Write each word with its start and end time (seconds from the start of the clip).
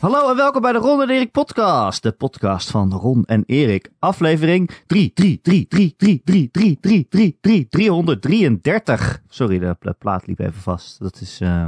Hallo 0.00 0.30
en 0.30 0.36
welkom 0.36 0.62
bij 0.62 0.72
de 0.72 0.78
Ron 0.78 1.02
en 1.02 1.08
Erik 1.10 1.30
podcast. 1.32 2.02
De 2.02 2.12
podcast 2.12 2.70
van 2.70 2.92
Ron 2.92 3.24
en 3.24 3.42
Erik. 3.46 3.90
Aflevering 3.98 4.70
3, 4.86 5.12
3, 5.12 5.40
3, 5.40 5.66
3, 5.66 5.94
3, 5.96 6.20
3, 6.24 6.48
3, 6.50 6.78
3, 6.80 7.06
3, 7.08 7.36
3, 7.40 7.68
333. 7.68 9.22
Sorry, 9.28 9.58
de 9.58 9.76
pla- 9.78 9.92
plaat 9.92 10.26
liep 10.26 10.38
even 10.38 10.60
vast. 10.60 10.98
Dat 10.98 11.20
is 11.20 11.40
eh, 11.40 11.66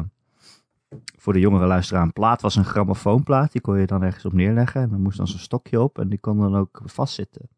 voor 1.18 1.32
de 1.32 1.40
jongere 1.40 1.66
luisteraar. 1.66 2.02
Een 2.02 2.12
plaat 2.12 2.40
was 2.42 2.56
een 2.56 2.64
grammofoonplaat. 2.64 3.52
Die 3.52 3.60
kon 3.60 3.78
je 3.78 3.86
dan 3.86 4.02
ergens 4.02 4.24
op 4.24 4.32
neerleggen. 4.32 4.82
En 4.82 4.88
dan 4.90 5.00
moest 5.00 5.16
dan 5.16 5.28
zo'n 5.28 5.38
stokje 5.38 5.80
op. 5.80 5.98
En 5.98 6.08
die 6.08 6.18
kon 6.20 6.38
dan 6.38 6.56
ook 6.56 6.80
vastzitten. 6.84 7.48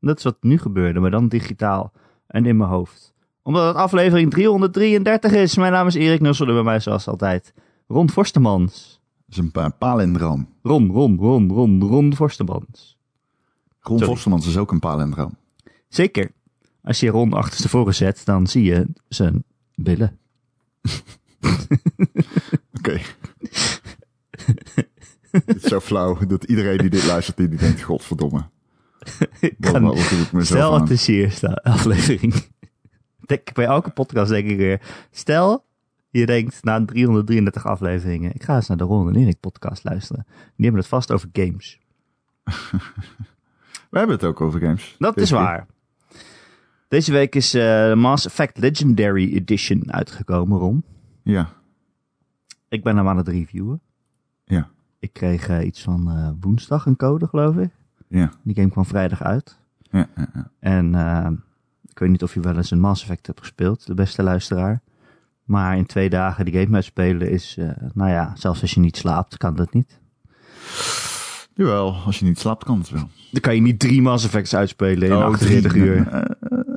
Dat 0.00 0.18
is 0.18 0.24
wat 0.24 0.36
nu 0.40 0.58
gebeurde, 0.58 1.00
maar 1.00 1.10
dan 1.10 1.28
digitaal. 1.28 1.92
En 2.26 2.46
in 2.46 2.56
mijn 2.56 2.70
hoofd. 2.70 3.14
Omdat 3.42 3.66
het 3.66 3.76
aflevering 3.76 4.30
333 4.30 5.32
is. 5.32 5.56
Mijn 5.56 5.72
naam 5.72 5.86
is 5.86 5.94
Erik 5.94 6.20
Nussel 6.20 6.46
bij 6.46 6.62
mij 6.62 6.80
zoals 6.80 7.08
altijd 7.08 7.54
Ron 7.86 8.10
Forstemans. 8.10 9.00
Dat 9.32 9.40
is 9.40 9.46
een 9.46 9.50
pa- 9.52 9.68
palindroom. 9.68 10.48
Ron, 10.62 10.90
Ron, 10.90 11.18
Ron, 11.18 11.50
Ron, 11.52 11.82
Ron 11.82 12.14
Forstemans. 12.16 12.98
Ron 13.80 13.98
Sorry. 13.98 14.36
Is 14.36 14.56
ook 14.56 14.72
een 14.72 14.78
palindroom. 14.78 15.36
Zeker. 15.88 16.30
Als 16.82 17.00
je 17.00 17.10
Ron 17.10 17.32
achterstevoren 17.32 17.94
zet, 17.94 18.24
dan 18.24 18.46
zie 18.46 18.64
je 18.64 18.86
zijn 19.08 19.44
billen. 19.74 20.18
Oké. 22.78 23.00
Het 25.30 25.56
is 25.56 25.62
zo 25.62 25.80
flauw 25.80 26.26
dat 26.26 26.44
iedereen 26.44 26.78
die 26.78 26.90
dit 26.90 27.04
luistert, 27.06 27.36
die, 27.36 27.48
denkt, 27.48 27.82
godverdomme. 27.82 28.48
Kan- 29.60 29.82
wat, 29.82 30.46
Stel, 30.46 30.74
aan? 30.74 30.80
het 30.80 30.90
is 30.90 31.06
eerste 31.06 31.62
aflevering. 31.62 32.34
Bij 33.54 33.64
elke 33.64 33.90
podcast 33.90 34.30
denk 34.30 34.48
ik 34.50 34.56
weer. 34.56 35.06
Stel, 35.10 35.64
je 36.12 36.26
denkt 36.26 36.64
na 36.64 36.84
333 36.84 37.66
afleveringen. 37.66 38.34
Ik 38.34 38.42
ga 38.42 38.54
eens 38.54 38.68
naar 38.68 38.76
de 38.76 38.84
Ron 38.84 39.08
en 39.08 39.16
Erik 39.16 39.40
podcast 39.40 39.84
luisteren. 39.84 40.24
Die 40.26 40.64
hebben 40.64 40.80
het 40.80 40.88
vast 40.90 41.12
over 41.12 41.28
games. 41.32 41.80
We 43.90 43.98
hebben 43.98 44.16
het 44.16 44.24
ook 44.24 44.40
over 44.40 44.60
games. 44.60 44.96
Dat 44.98 45.16
is 45.16 45.30
waar. 45.30 45.66
Deze 46.88 47.12
week 47.12 47.34
is 47.34 47.54
eh, 47.54 47.88
de 47.88 47.94
Mass 47.96 48.26
Effect 48.26 48.58
Legendary 48.58 49.34
Edition 49.34 49.92
uitgekomen, 49.92 50.58
Ron. 50.58 50.84
Ja, 51.22 51.48
Ik 52.68 52.82
ben 52.82 52.96
hem 52.96 53.08
aan 53.08 53.16
het 53.16 53.28
reviewen. 53.28 53.80
ja, 54.44 54.68
Ik 54.98 55.12
kreeg 55.12 55.48
eh, 55.48 55.66
iets 55.66 55.82
van 55.82 56.10
eh, 56.10 56.30
woensdag 56.40 56.86
een 56.86 56.96
code, 56.96 57.26
geloof 57.26 57.56
ik. 57.56 57.70
ja. 58.08 58.30
Die 58.42 58.54
game 58.54 58.68
kwam 58.70 58.84
vrijdag 58.84 59.22
uit. 59.22 59.58
ja, 59.90 60.08
ja, 60.16 60.28
ja. 60.34 60.50
En 60.58 60.94
ik 61.90 61.98
weet 61.98 62.10
niet 62.10 62.22
of 62.22 62.34
je 62.34 62.40
wel 62.40 62.56
eens 62.56 62.70
een 62.70 62.80
Mass 62.80 63.02
Effect 63.02 63.26
hebt 63.26 63.40
gespeeld, 63.40 63.86
de 63.86 63.94
beste 63.94 64.22
luisteraar. 64.22 64.82
Maar 65.52 65.76
in 65.76 65.86
twee 65.86 66.10
dagen 66.10 66.44
die 66.44 66.60
game 66.60 66.74
uitspelen 66.74 67.30
is, 67.30 67.56
eh, 67.58 67.68
nou 67.94 68.10
ja, 68.10 68.32
zelfs 68.36 68.60
als 68.62 68.74
je 68.74 68.80
niet 68.80 68.96
slaapt, 68.96 69.36
kan 69.36 69.54
dat 69.56 69.72
niet. 69.74 70.00
Jawel, 71.54 71.94
als 72.06 72.18
je 72.18 72.24
niet 72.24 72.38
slaapt, 72.38 72.64
kan 72.64 72.78
het 72.78 72.90
wel. 72.90 73.08
Dan 73.30 73.40
kan 73.40 73.54
je 73.54 73.60
niet 73.60 73.78
drie 73.78 74.02
Mass 74.02 74.24
Effects 74.24 74.54
uitspelen 74.54 75.08
in 75.08 75.14
Oh, 75.16 75.24
48 75.24 75.72
drie- 75.72 75.82
uur. 75.84 76.06
eh, 76.08 76.22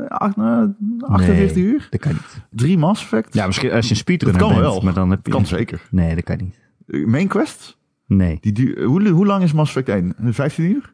acht- 0.08 0.38
eh, 0.38 0.62
48 1.00 1.56
Nee, 1.56 1.66
uur? 1.66 1.88
Dat 1.90 2.00
kan 2.00 2.12
niet. 2.12 2.42
Drie 2.50 2.78
Mass 2.78 3.02
Effect? 3.02 3.34
Ja, 3.34 3.46
misschien 3.46 3.72
als 3.72 3.86
je 3.86 3.92
een 3.92 3.98
speedrunner 3.98 4.40
Dat 4.40 4.50
kan 4.52 4.60
bent, 4.62 4.72
wel. 4.74 4.82
maar 4.84 4.94
dan 4.94 5.10
heb 5.10 5.26
je... 5.26 5.32
Kan 5.32 5.46
zeker. 5.46 5.82
Nee, 5.92 6.16
dat 6.16 6.24
kan 6.24 6.38
niet. 6.38 7.08
Main 7.08 7.28
Quest? 7.28 7.78
Nee. 8.08 8.38
Die 8.42 8.52
duur, 8.52 8.84
hoe, 8.84 9.08
hoe 9.10 9.26
lang 9.26 9.44
is 9.44 9.54
Mass 9.54 9.76
Effect 9.76 9.90
1? 9.90 10.34
15 10.34 10.66
uur? 10.66 10.94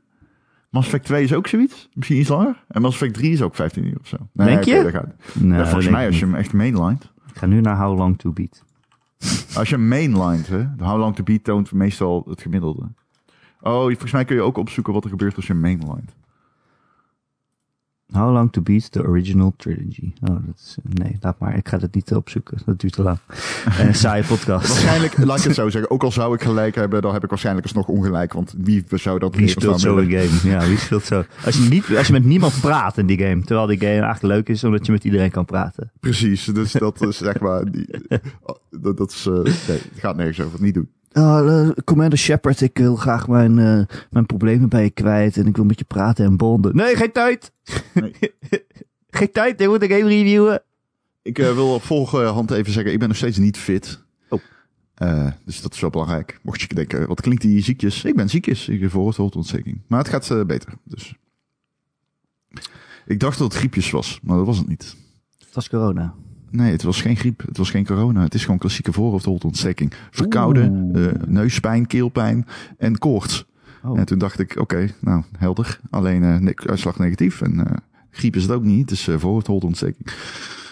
Mass 0.69 0.85
Effect 0.87 1.05
2 1.05 1.23
is 1.23 1.33
ook 1.33 1.47
zoiets? 1.47 1.89
Misschien 1.93 2.19
iets 2.19 2.29
langer? 2.29 2.63
En 2.67 2.81
Mass 2.81 2.93
Effect 2.93 3.13
3 3.13 3.31
is 3.31 3.41
ook 3.41 3.55
15 3.55 3.85
uur 3.87 3.97
of 4.01 4.07
zo. 4.07 4.17
Nee, 4.33 4.47
Denk 4.47 4.63
je? 4.63 4.81
dat 4.83 4.91
gaat. 4.91 5.13
Ja, 5.41 5.57
dat 5.57 5.65
volgens 5.67 5.89
mij, 5.89 6.05
als 6.05 6.19
je 6.19 6.25
hem 6.25 6.35
echt 6.35 6.53
mainlined. 6.53 7.11
Ik 7.33 7.37
ga 7.37 7.45
nu 7.45 7.61
naar 7.61 7.77
How 7.77 7.97
Long 7.97 8.19
To 8.19 8.31
Beat. 8.31 8.63
Als 9.55 9.69
je 9.69 9.77
mainlined, 9.77 10.47
hè, 10.47 10.67
How 10.77 10.99
Long 10.99 11.15
to 11.15 11.23
Beat 11.23 11.43
toont 11.43 11.71
meestal 11.71 12.23
het 12.27 12.41
gemiddelde. 12.41 12.87
Oh, 13.61 13.83
volgens 13.83 14.11
mij 14.11 14.25
kun 14.25 14.35
je 14.35 14.41
ook 14.41 14.57
opzoeken 14.57 14.93
wat 14.93 15.03
er 15.03 15.09
gebeurt 15.09 15.35
als 15.35 15.47
je 15.47 15.53
mainlined. 15.53 16.15
How 18.11 18.33
Long 18.33 18.51
To 18.51 18.61
Beat, 18.61 18.91
the 18.91 19.01
original 19.01 19.53
trilogy. 19.57 20.13
Oh, 20.21 20.35
dat 20.45 20.55
is... 20.55 20.77
Nee, 20.83 21.17
laat 21.21 21.39
maar. 21.39 21.57
Ik 21.57 21.67
ga 21.67 21.77
dat 21.77 21.93
niet 21.93 22.13
opzoeken. 22.13 22.57
Dat 22.65 22.79
duurt 22.79 22.93
te 22.93 23.01
lang. 23.01 23.17
En 23.77 23.87
een 23.87 23.95
saaie 23.95 24.23
podcast. 24.23 24.67
Waarschijnlijk, 24.67 25.17
laat 25.17 25.37
ik 25.37 25.43
het 25.43 25.55
zo 25.55 25.69
zeggen, 25.75 25.91
ook 25.91 26.03
al 26.03 26.11
zou 26.11 26.33
ik 26.33 26.41
gelijk 26.41 26.75
hebben, 26.75 27.01
dan 27.01 27.13
heb 27.13 27.23
ik 27.23 27.29
waarschijnlijk 27.29 27.65
alsnog 27.65 27.87
ongelijk. 27.87 28.33
Want 28.33 28.53
wie 28.57 28.85
zou 28.89 29.19
dat 29.19 29.35
Wie 29.35 29.47
speelt 29.47 29.81
zo 29.81 29.97
een 29.97 30.09
game? 30.09 30.51
Ja, 30.53 30.67
wie 30.67 30.77
speelt 30.77 31.03
zo? 31.03 31.23
Als 31.45 31.57
je, 31.57 31.69
niet, 31.69 31.97
als 31.97 32.07
je 32.07 32.13
met 32.13 32.25
niemand 32.25 32.61
praat 32.61 32.97
in 32.97 33.05
die 33.05 33.19
game, 33.19 33.43
terwijl 33.43 33.67
die 33.67 33.79
game 33.79 33.91
eigenlijk 33.91 34.33
leuk 34.33 34.49
is 34.49 34.63
omdat 34.63 34.85
je 34.85 34.91
met 34.91 35.03
iedereen 35.03 35.31
kan 35.31 35.45
praten. 35.45 35.91
Precies, 35.99 36.45
dus 36.45 36.71
dat 36.71 37.01
is 37.01 37.17
zeg 37.17 37.39
maar, 37.39 37.71
die, 37.71 37.87
dat, 38.81 38.97
dat 38.97 39.11
is, 39.11 39.25
eh, 39.25 39.33
nee, 39.33 39.53
het 39.67 39.99
gaat 39.99 40.15
nergens 40.15 40.41
over, 40.41 40.61
niet 40.61 40.73
doen. 40.73 40.89
Oh, 41.13 41.69
Commander 41.85 42.17
Shepard, 42.17 42.61
ik 42.61 42.77
wil 42.77 42.95
graag 42.95 43.27
mijn, 43.27 43.59
eh, 43.59 43.97
mijn 44.09 44.25
problemen 44.25 44.69
bij 44.69 44.83
je 44.83 44.89
kwijt 44.89 45.37
en 45.37 45.47
ik 45.47 45.55
wil 45.55 45.65
met 45.65 45.79
je 45.79 45.85
praten 45.85 46.25
en 46.25 46.37
bonden. 46.37 46.75
Nee, 46.75 46.95
geen 46.95 47.11
tijd! 47.11 47.51
Nee. 47.93 48.13
geen 49.09 49.31
tijd, 49.31 49.61
ik 49.61 49.67
moet 49.67 49.81
een 49.81 49.89
game 49.89 50.07
reviewen. 50.07 50.63
Ik 51.21 51.39
eh, 51.39 51.53
wil 51.53 51.73
op 51.73 51.83
volgende 51.83 52.25
hand 52.25 52.51
even 52.51 52.71
zeggen, 52.71 52.93
ik 52.93 52.99
ben 52.99 53.07
nog 53.07 53.17
steeds 53.17 53.37
niet 53.37 53.57
fit. 53.57 54.03
Oh. 54.29 55.27
Dus 55.45 55.61
dat 55.61 55.73
is 55.73 55.79
wel 55.79 55.89
belangrijk. 55.89 56.39
Mocht 56.41 56.61
je 56.61 56.67
denken, 56.67 57.07
wat 57.07 57.21
klinkt 57.21 57.41
die 57.41 57.63
ziekjes? 57.63 58.03
Ik 58.03 58.15
ben 58.15 58.29
ziekjes, 58.29 58.67
ik 58.67 58.81
heb 58.81 58.91
voorhoofdontsteking. 58.91 59.81
Maar 59.87 59.99
het 59.99 60.09
gaat 60.09 60.47
beter, 60.47 60.73
dus. 60.83 61.15
Ik 63.05 63.19
dacht 63.19 63.37
dat 63.37 63.47
het 63.47 63.57
griepjes 63.57 63.91
was, 63.91 64.19
maar 64.23 64.37
dat 64.37 64.45
was 64.45 64.57
het 64.57 64.67
niet. 64.67 64.95
Het 65.39 65.53
was 65.53 65.69
corona. 65.69 66.15
Nee, 66.51 66.71
het 66.71 66.83
was 66.83 67.01
geen 67.01 67.15
griep, 67.17 67.43
het 67.45 67.57
was 67.57 67.69
geen 67.69 67.85
corona. 67.85 68.21
Het 68.21 68.33
is 68.33 68.43
gewoon 68.43 68.59
klassieke 68.59 68.93
voorhoofdontsteking. 68.93 69.93
Verkouden, 70.11 70.91
eh, 70.93 71.27
neuspijn, 71.27 71.87
keelpijn 71.87 72.47
en 72.77 72.97
koorts. 72.97 73.45
Oh. 73.83 73.99
En 73.99 74.05
toen 74.05 74.17
dacht 74.17 74.39
ik, 74.39 74.55
oké, 74.59 74.89
nou, 74.99 75.23
helder. 75.37 75.79
Alleen 75.89 76.43
ne- 76.43 76.53
uitslag 76.55 76.99
negatief. 76.99 77.41
En 77.41 77.67
eh, 77.67 77.73
griep 78.09 78.35
is 78.35 78.41
het 78.41 78.51
ook 78.51 78.63
niet, 78.63 78.81
het 78.81 78.91
is 78.91 79.07
uh, 79.07 79.15
voorhoofdontsteking. 79.17 80.07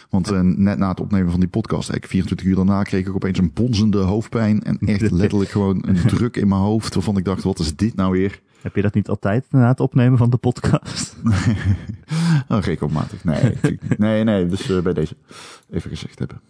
Want 0.09 0.57
net 0.57 0.77
na 0.77 0.89
het 0.89 0.99
opnemen 0.99 1.31
van 1.31 1.39
die 1.39 1.49
podcast, 1.49 1.89
eigenlijk 1.89 2.11
24 2.11 2.47
uur 2.47 2.55
daarna, 2.55 2.83
kreeg 2.83 3.07
ik 3.07 3.15
opeens 3.15 3.37
een 3.37 3.51
bonzende 3.53 3.97
hoofdpijn. 3.97 4.63
En 4.63 4.77
echt 4.77 5.11
letterlijk 5.21 5.49
gewoon 5.49 5.83
een 5.87 5.95
druk 5.95 6.35
in 6.35 6.47
mijn 6.47 6.61
hoofd. 6.61 6.93
Waarvan 6.93 7.17
ik 7.17 7.25
dacht, 7.25 7.43
wat 7.43 7.59
is 7.59 7.75
dit 7.75 7.95
nou 7.95 8.11
weer? 8.11 8.41
Heb 8.61 8.75
je 8.75 8.81
dat 8.81 8.93
niet 8.93 9.09
altijd 9.09 9.45
na 9.49 9.67
het 9.67 9.79
opnemen 9.79 10.17
van 10.17 10.29
de 10.29 10.37
podcast? 10.37 11.15
Oh, 12.47 12.59
regelmatig. 12.59 13.23
Nee, 13.23 13.57
nee, 13.97 14.23
nee. 14.23 14.45
Dus 14.45 14.69
eh, 14.69 14.81
bij 14.81 14.93
deze 14.93 15.15
even 15.69 15.89
gezegd 15.89 16.19
hebben. 16.19 16.41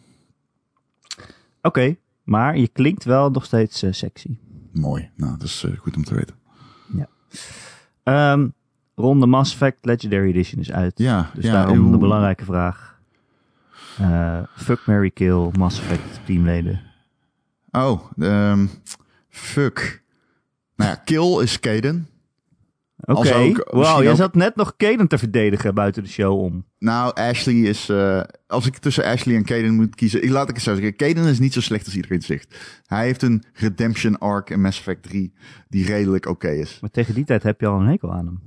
Oké, 1.61 1.95
maar 2.23 2.57
je 2.57 2.67
klinkt 2.67 3.03
wel 3.03 3.29
nog 3.29 3.45
steeds 3.45 3.83
eh, 3.83 3.91
sexy. 3.91 4.37
Mooi. 4.71 5.09
Nou, 5.15 5.31
dat 5.37 5.47
is 5.47 5.63
eh, 5.63 5.77
goed 5.77 5.95
om 5.95 6.03
te 6.03 6.15
weten. 6.15 6.35
Ehm 8.03 8.47
Ron, 8.95 9.19
de 9.19 9.25
Mass 9.25 9.53
Effect 9.53 9.85
Legendary 9.85 10.29
Edition 10.29 10.61
is 10.61 10.71
uit. 10.71 10.97
Ja, 10.97 11.31
Dus 11.33 11.45
ja, 11.45 11.51
daarom 11.51 11.91
de 11.91 11.97
belangrijke 11.97 12.45
vraag. 12.45 12.99
Fuck, 14.55 14.85
Mary 14.85 15.09
Kill, 15.09 15.49
Mass 15.57 15.79
Effect 15.79 16.19
teamleden. 16.25 16.81
Oh, 17.71 18.01
ehm, 18.17 18.67
fuck. 19.29 20.03
Nou 20.79 20.91
ja, 20.91 20.95
Kill 21.06 21.41
is 21.44 21.59
Kaden. 21.59 22.07
Oké, 23.01 23.34
ook- 23.35 23.67
wow, 23.72 24.01
jij 24.01 24.12
ook- 24.12 24.17
zat 24.17 24.35
net 24.35 24.56
nog 24.56 24.75
Kaden 24.78 25.07
te 25.07 25.17
verdedigen 25.17 25.73
buiten 25.73 26.03
de 26.03 26.09
show 26.09 26.40
om. 26.41 26.66
Nou, 26.79 27.13
Ashley 27.13 27.56
is... 27.56 27.90
eh, 27.90 28.22
als 28.47 28.66
ik 28.66 28.78
tussen 28.78 29.03
Ashley 29.06 29.35
en 29.35 29.44
Kaden 29.45 29.73
moet 29.75 29.95
kiezen... 29.95 30.23
Ik 30.23 30.29
laat 30.29 30.50
ik 30.50 30.56
het 30.56 30.63
zo 30.63 30.73
zeggen. 30.75 30.95
Kaden 30.95 31.25
is 31.25 31.39
niet 31.39 31.53
zo 31.53 31.62
slecht 31.62 31.85
als 31.85 31.95
iedereen 31.95 32.22
zegt. 32.22 32.56
Hij 32.85 33.06
heeft 33.06 33.22
een 33.22 33.44
redemption 33.53 34.18
arc 34.18 34.50
in 34.50 34.62
Mass 34.62 34.78
Effect 34.79 35.03
3... 35.03 35.34
die 35.69 35.85
redelijk 35.85 36.25
oké 36.25 36.50
is. 36.50 36.78
Maar 36.81 36.89
tegen 36.89 37.13
die 37.13 37.25
tijd 37.25 37.44
heb 37.44 37.59
je 37.62 37.68
al 37.68 37.79
een 37.79 37.88
hekel 37.88 38.13
aan 38.13 38.25
hem. 38.25 38.39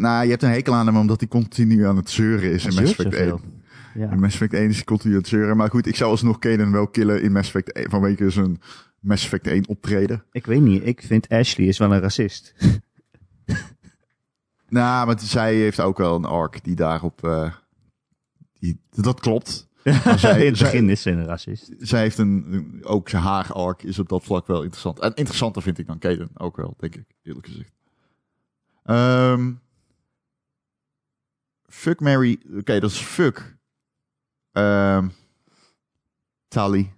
Nou, 0.00 0.24
je 0.24 0.30
hebt 0.30 0.42
een 0.42 0.50
hekel 0.50 0.74
aan 0.74 0.86
hem 0.86 0.96
omdat 0.96 1.20
hij 1.20 1.28
continu 1.28 1.86
aan 1.86 1.96
het 1.96 2.10
zeuren 2.10 2.50
is 2.50 2.64
in 2.66 2.74
Mass 2.74 2.90
Effect 2.90 3.14
1. 3.14 3.28
zoveel. 3.28 3.40
Ja. 3.94 4.10
In 4.10 4.20
Mass 4.20 4.34
Effect 4.34 4.52
1 4.54 4.68
is 4.68 4.74
hij 4.74 4.84
continu 4.84 5.12
aan 5.12 5.18
het 5.20 5.28
zeuren. 5.28 5.56
Maar 5.56 5.70
goed, 5.70 5.86
ik 5.86 5.96
zou 5.96 6.10
alsnog 6.10 6.38
Kaden 6.38 6.72
wel 6.72 6.88
killen 6.88 7.22
in 7.22 7.32
Mass 7.32 7.46
Effect 7.48 7.72
1... 7.72 7.90
vanwege 7.90 8.30
zijn 8.30 8.60
Mass 9.00 9.24
Effect 9.24 9.46
1 9.46 9.68
optreden. 9.68 10.24
Ik 10.32 10.46
weet 10.46 10.60
niet, 10.60 10.86
ik 10.86 11.02
vind 11.02 11.28
Ashley 11.28 11.66
is 11.66 11.78
wel 11.78 11.92
een 11.92 12.00
racist. 12.00 12.54
Nou, 14.70 15.06
maar 15.06 15.20
zij 15.20 15.54
heeft 15.54 15.80
ook 15.80 15.98
wel 15.98 16.14
een 16.14 16.24
arc 16.24 16.64
die 16.64 16.74
daarop... 16.76 17.24
eh, 17.24 17.54
die, 18.52 18.80
dat 18.90 19.20
klopt. 19.20 19.68
Maar 20.04 20.18
zij- 20.18 20.40
in 20.40 20.46
het 20.46 20.56
zij- 20.56 20.70
begin 20.70 20.90
is 20.90 21.02
ze 21.02 21.10
een 21.10 21.24
racist. 21.24 21.72
zij 21.78 22.00
heeft 22.00 22.18
een, 22.18 22.80
ook 22.84 23.08
zijn 23.08 23.22
haar 23.22 23.52
arc 23.52 23.82
is 23.82 23.98
op 23.98 24.08
dat 24.08 24.24
vlak 24.24 24.46
wel 24.46 24.62
interessant. 24.62 24.98
En 24.98 25.14
interessanter 25.14 25.62
vind 25.62 25.78
ik 25.78 25.86
dan 25.86 25.98
Kaden 25.98 26.30
ook 26.34 26.56
wel, 26.56 26.74
denk 26.78 26.94
ik, 26.96 27.14
eerlijk 27.22 27.46
gezegd. 27.46 27.72
Ehm 28.84 29.52
fuck 31.66 32.00
Mary, 32.00 32.38
oké, 32.58 32.80
dat 32.80 32.90
is 32.90 32.98
fuck. 32.98 33.56
Ehm 34.52 35.08
Tally. 36.48 36.92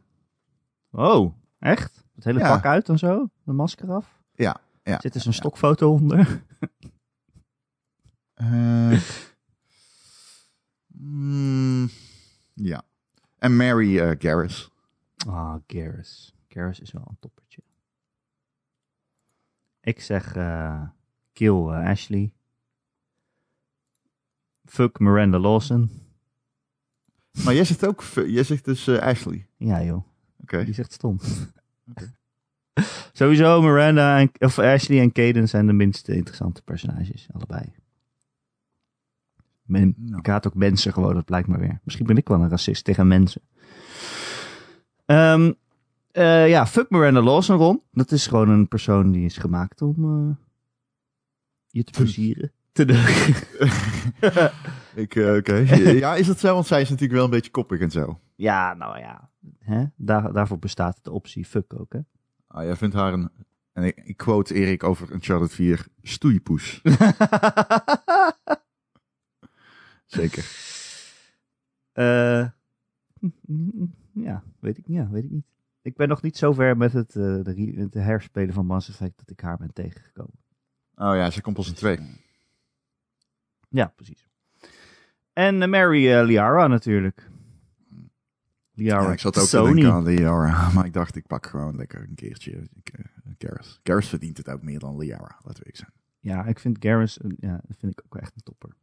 Oh, 0.91 1.35
echt? 1.61 2.05
Het 2.15 2.25
hele 2.25 2.41
pak 2.41 2.65
uit 2.65 2.89
en 2.89 2.99
zo? 2.99 3.29
De 3.43 3.53
masker 3.53 3.93
af? 3.93 4.19
Ja, 4.35 4.61
ja. 4.83 5.01
Zit 5.01 5.15
er 5.15 5.21
zo'n 5.21 5.33
stokfoto 5.33 5.93
onder? 5.93 6.29
Eh, 8.41 9.01
mm, 10.87 11.91
ja. 12.55 12.83
En 13.39 13.57
Mary 13.57 13.99
eh, 13.99 14.17
Garrus. 14.19 14.71
Ah, 15.27 15.55
Garrus. 15.67 16.35
Garrus 16.49 16.81
is 16.81 16.93
wel 16.93 17.05
een 17.09 17.17
toppertje. 17.21 17.63
Ik 19.81 20.01
zeg 20.01 20.37
eh, 20.37 20.83
kill 21.33 21.69
Ashley. 21.69 22.33
Fuck 24.65 24.99
Miranda 24.99 25.39
Lawson. 25.39 25.91
Maar 27.45 27.55
jij 27.55 27.65
zegt 27.65 27.87
ook, 27.87 28.03
jij 28.15 28.45
zegt 28.45 28.65
dus 28.65 28.89
Ashley. 28.89 29.47
Ja 29.57 29.83
joh, 29.83 30.05
Die 30.51 30.75
zegt 30.75 30.93
stom. 30.93 31.19
Sowieso 33.13 33.63
Miranda 33.63 34.19
en, 34.19 34.31
of 34.39 34.59
Ashley 34.59 35.01
en 35.01 35.13
Caden 35.13 35.49
zijn 35.49 35.67
de 35.67 35.73
minst 35.73 36.09
interessante 36.09 36.63
personages, 36.63 37.29
allebei. 37.33 37.73
Men, 39.63 39.95
Nou. 39.97 40.19
Ik 40.19 40.27
haat 40.27 40.47
ook 40.47 40.55
mensen 40.55 40.93
gewoon, 40.93 41.15
dat 41.15 41.25
blijkt 41.25 41.49
maar 41.49 41.59
weer. 41.59 41.81
Misschien 41.85 42.07
ben 42.07 42.17
ik 42.17 42.29
wel 42.29 42.41
een 42.41 42.49
racist 42.49 42.85
tegen 42.85 43.09
mensen. 43.09 43.43
Ehm, 45.05 45.53
eh, 46.11 46.49
ja, 46.49 46.67
fuck 46.67 46.91
Miranda 46.91 47.23
Lawson, 47.23 47.57
Ron. 47.57 47.83
Dat 47.93 48.13
is 48.13 48.27
gewoon 48.27 48.49
een 48.49 48.69
persoon 48.69 49.13
die 49.13 49.25
is 49.25 49.37
gemaakt 49.37 49.83
om 49.83 50.05
eh, 50.05 50.37
je 51.67 51.85
te 51.85 51.93
plezieren. 51.93 52.53
Te. 52.73 52.85
Ik, 54.95 55.15
eh, 55.15 55.35
Oké. 55.35 55.55
ja, 56.05 56.15
is 56.15 56.27
dat 56.27 56.39
zo? 56.39 56.55
Want 56.55 56.67
zij 56.67 56.81
is 56.81 56.89
natuurlijk 56.89 57.17
wel 57.17 57.25
een 57.25 57.31
beetje 57.31 57.51
koppig 57.51 57.81
en 57.81 57.91
zo. 57.91 58.21
ja, 58.37 58.75
nou 58.75 58.99
ja. 58.99 59.31
Hè? 59.59 59.85
Daar, 59.97 60.33
daarvoor 60.33 60.59
bestaat 60.59 60.99
de 61.03 61.11
optie 61.11 61.45
fuck 61.45 61.81
ook, 61.81 61.93
hè? 61.93 61.99
Ah, 62.47 62.65
jij 62.65 62.77
vindt 62.77 62.95
haar 62.95 63.13
een, 63.13 63.31
en 63.73 63.85
ik, 63.85 64.01
ik 64.05 64.17
quote 64.17 64.55
Erik 64.55 64.85
over 64.85 65.13
Uncharted 65.13 65.53
4, 65.53 65.87
stoeipoes. 66.03 66.81
Zeker. 70.07 70.45
Eh, 71.93 72.47
ja, 74.13 74.43
weet 74.61 74.79
ik, 74.79 74.85
ja, 74.87 75.09
weet 75.11 75.25
ik 75.25 75.31
niet. 75.31 75.47
Ik 75.83 75.97
ben 75.97 76.09
nog 76.09 76.23
niet 76.23 76.37
zo 76.37 76.53
ver 76.53 76.77
met 76.77 76.93
het, 76.93 77.17
eh, 77.17 77.23
de, 77.43 77.73
het 77.77 77.95
herspelen 77.95 78.55
van 78.55 78.67
Mass 78.67 78.89
Effect 78.89 79.19
dat 79.19 79.31
ik 79.31 79.41
haar 79.41 79.57
ben 79.57 79.73
tegengekomen. 79.73 80.39
Oh 80.95 81.15
ja, 81.15 81.31
ze 81.31 81.41
komt 81.41 81.57
pas 81.57 81.69
in 81.69 81.75
twee. 81.75 81.99
Ja, 83.71 83.93
precies. 83.97 84.29
En 85.33 85.63
eh, 85.63 85.69
Mary 85.69 86.13
eh, 86.13 86.25
Liara 86.25 86.67
natuurlijk. 86.67 87.29
Liara 88.73 89.03
Ja, 89.03 89.13
ik 89.13 89.19
zat 89.19 89.39
ook 89.39 89.47
Sony. 89.47 89.69
te 89.69 89.75
denken 89.75 89.93
aan 89.93 90.05
Liara, 90.05 90.71
maar 90.75 90.85
ik 90.85 90.93
dacht 90.93 91.17
ik 91.17 91.27
pak 91.27 91.47
gewoon 91.47 91.77
lekker 91.77 92.01
een 92.09 92.15
keertje 92.15 92.51
ik, 92.51 92.89
eh, 92.89 93.05
Garrus. 93.39 93.81
Garrus 93.83 94.09
verdient 94.09 94.37
het 94.37 94.49
ook 94.49 94.63
meer 94.63 94.79
dan 94.79 94.97
Liara, 94.97 95.39
laten 95.43 95.63
we 95.63 95.69
ik 95.69 95.77
zijn. 95.77 95.93
Ja, 96.19 96.45
ik 96.45 96.59
vind 96.59 96.77
Garrus, 96.81 97.19
ja, 97.39 97.61
dat 97.67 97.77
vind 97.79 97.93
ik 97.93 98.03
ook 98.05 98.17
echt 98.17 98.35
een 98.35 98.43
topper. 98.43 98.77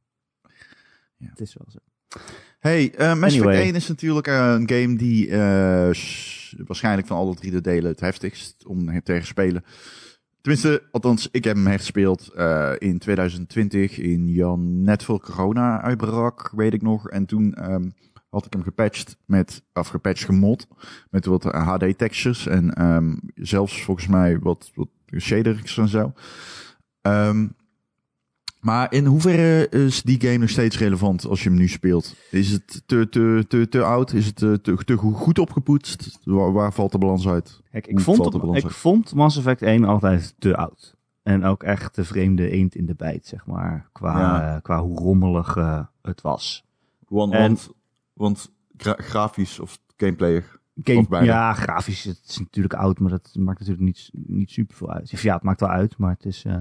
Ja. 1.17 1.29
Het 1.29 1.39
is 1.39 1.53
wel 1.57 1.67
zo. 1.69 1.79
Hey, 2.59 2.95
eh 2.95 3.07
Mass 3.07 3.35
Effect 3.35 3.45
Anyway. 3.45 3.61
1 3.61 3.75
is 3.75 3.87
natuurlijk 3.87 4.27
een 4.27 4.69
game 4.69 4.95
die 4.95 5.29
waarschijnlijk 6.65 7.07
van 7.07 7.17
alle 7.17 7.35
drie 7.35 7.51
de 7.51 7.61
delen 7.61 7.91
het 7.91 7.99
heftigst 7.99 8.65
om 8.65 9.03
te 9.03 9.19
spelen. 9.23 9.63
Tenminste, 10.41 10.83
althans, 10.91 11.29
ik 11.31 11.43
heb 11.43 11.55
hem 11.55 11.67
hergespeeld 11.67 12.27
eh, 12.27 12.73
in 12.77 12.99
2020, 12.99 13.97
in 13.97 14.27
Jan, 14.27 14.83
net 14.83 15.03
voor 15.03 15.19
corona 15.19 15.81
uitbrak, 15.81 16.51
weet 16.55 16.73
ik 16.73 16.81
nog. 16.81 17.09
En 17.09 17.25
toen 17.25 17.53
ehm, 17.53 17.89
had 18.29 18.45
ik 18.45 18.53
hem 18.53 18.63
gepatcht 18.63 19.17
met, 19.25 19.63
of 19.73 19.87
gepatcht 19.87 20.25
gemod, 20.25 20.67
met 21.09 21.25
wat 21.25 21.43
HD-textures 21.43 22.47
en 22.47 22.73
ehm, 22.73 23.15
zelfs 23.35 23.83
volgens 23.83 24.07
mij 24.07 24.39
wat, 24.39 24.71
wat 24.75 24.87
shaders 25.17 25.77
en 25.77 25.87
zo. 25.87 26.13
Ehm, 27.01 27.47
maar 28.67 28.93
in 28.93 29.05
hoeverre 29.05 29.69
is 29.69 30.01
die 30.03 30.21
game 30.21 30.37
nog 30.37 30.49
steeds 30.49 30.77
relevant 30.77 31.25
als 31.25 31.43
je 31.43 31.49
hem 31.49 31.57
nu 31.57 31.67
speelt? 31.67 32.15
Is 32.31 32.51
het 32.51 32.83
te, 32.85 33.09
te, 33.09 33.45
te, 33.47 33.67
te 33.69 33.83
oud? 33.83 34.13
Is 34.13 34.25
het 34.25 34.35
te, 34.35 34.59
te, 34.61 34.75
te 34.85 34.95
goed 34.97 35.39
opgepoetst? 35.39 36.19
Waar, 36.23 36.51
waar 36.53 36.73
valt 36.73 36.91
de 36.91 36.97
balans 36.97 37.27
uit? 37.27 37.61
Kijk, 37.71 37.87
ik 37.87 37.99
vond, 37.99 38.31
de 38.31 38.37
ik 38.57 38.63
uit? 38.63 38.73
vond 38.73 39.13
Mass 39.13 39.37
Effect 39.37 39.61
1 39.61 39.83
altijd 39.83 40.35
te 40.39 40.55
oud. 40.57 40.95
En 41.23 41.43
ook 41.43 41.63
echt 41.63 41.95
de 41.95 42.03
vreemde 42.03 42.49
eend 42.51 42.75
in 42.75 42.85
de 42.85 42.95
bijt, 42.95 43.25
zeg 43.25 43.45
maar. 43.45 43.89
Qua, 43.91 44.19
Ja. 44.19 44.55
eh, 44.55 44.61
qua 44.61 44.81
hoe 44.81 44.97
rommelig 44.97 45.55
eh, 45.55 45.79
het 46.01 46.21
was. 46.21 46.65
Want, 47.07 47.33
En- 47.33 47.39
want, 47.41 47.69
want 48.13 48.51
gra- 48.77 48.97
grafisch 48.97 49.59
of 49.59 49.79
gameplay. 49.97 50.43
Game, 50.83 50.99
Of 50.99 51.07
beide. 51.07 51.27
ja, 51.27 51.53
grafisch 51.53 52.03
het 52.03 52.21
is 52.27 52.39
natuurlijk 52.39 52.73
oud, 52.73 52.99
maar 52.99 53.09
dat 53.11 53.29
maakt 53.39 53.59
natuurlijk 53.59 53.85
niet, 53.85 54.09
niet 54.13 54.51
super 54.51 54.75
veel 54.75 54.91
uit. 54.91 55.09
Ja, 55.21 55.33
het 55.33 55.43
maakt 55.43 55.59
wel 55.59 55.69
uit, 55.69 55.97
maar 55.97 56.11
het 56.11 56.25
is... 56.25 56.43
eh, 56.45 56.55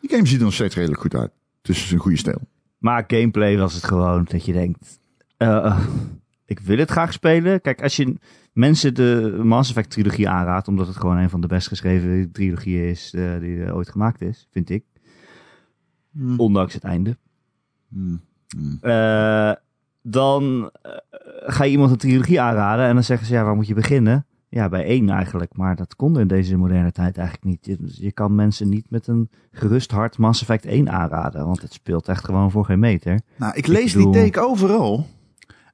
Die 0.00 0.10
game 0.10 0.26
ziet 0.26 0.38
er 0.38 0.44
nog 0.44 0.54
steeds 0.54 0.74
redelijk 0.74 1.00
goed 1.00 1.14
uit. 1.14 1.32
Dus 1.68 1.76
het 1.76 1.86
is 1.86 1.92
een 1.92 1.98
goede 1.98 2.16
stijl. 2.16 2.40
Maar 2.78 3.04
gameplay 3.06 3.58
was 3.58 3.74
het 3.74 3.84
gewoon 3.84 4.24
dat 4.24 4.44
je 4.44 4.52
denkt... 4.52 5.00
eh, 5.36 5.56
eh, 5.56 5.78
ik 6.44 6.60
wil 6.60 6.78
het 6.78 6.90
graag 6.90 7.12
spelen. 7.12 7.60
Kijk, 7.60 7.82
als 7.82 7.96
je 7.96 8.14
mensen 8.52 8.94
de 8.94 9.40
Mass 9.42 9.68
Effect 9.70 9.90
trilogie 9.90 10.28
aanraadt... 10.28 10.68
omdat 10.68 10.86
het 10.86 10.96
gewoon 10.96 11.16
een 11.16 11.30
van 11.30 11.40
de 11.40 11.46
best 11.46 11.68
geschreven 11.68 12.32
trilogieën 12.32 12.88
is 12.88 13.14
eh, 13.14 13.38
die 13.40 13.58
er 13.58 13.74
ooit 13.74 13.88
gemaakt 13.88 14.20
is, 14.20 14.48
vind 14.50 14.70
ik. 14.70 14.84
Ondanks 16.36 16.74
het 16.74 16.84
einde. 16.84 17.16
Hmm. 17.88 18.20
Hmm. 18.48 18.78
Eh, 18.80 19.52
dan 20.02 20.70
ga 21.46 21.64
je 21.64 21.70
iemand 21.70 21.90
een 21.90 21.96
trilogie 21.96 22.40
aanraden 22.40 22.86
en 22.86 22.94
dan 22.94 23.04
zeggen 23.04 23.26
ze, 23.26 23.34
ja, 23.34 23.44
waar 23.44 23.56
moet 23.56 23.66
je 23.66 23.74
beginnen? 23.74 24.26
Ja, 24.50 24.68
bij 24.68 24.84
één 24.84 25.10
eigenlijk, 25.10 25.56
maar 25.56 25.76
dat 25.76 25.96
kon 25.96 26.18
in 26.20 26.26
deze 26.28 26.56
moderne 26.56 26.92
tijd 26.92 27.16
eigenlijk 27.16 27.46
niet. 27.48 27.66
Je, 27.66 27.78
je 28.04 28.12
kan 28.12 28.34
mensen 28.34 28.68
niet 28.68 28.90
met 28.90 29.06
een 29.06 29.30
gerust 29.52 29.90
hart 29.90 30.18
Mass 30.18 30.40
Effect 30.40 30.64
1 30.66 30.90
aanraden, 30.90 31.46
want 31.46 31.62
het 31.62 31.72
speelt 31.72 32.08
echt 32.08 32.24
gewoon 32.24 32.50
voor 32.50 32.64
geen 32.64 32.78
meter. 32.78 33.20
Nou, 33.36 33.52
ik 33.56 33.66
lees 33.66 33.92
bedoel- 33.92 34.12
die 34.12 34.22
take 34.30 34.46
overal. 34.46 35.06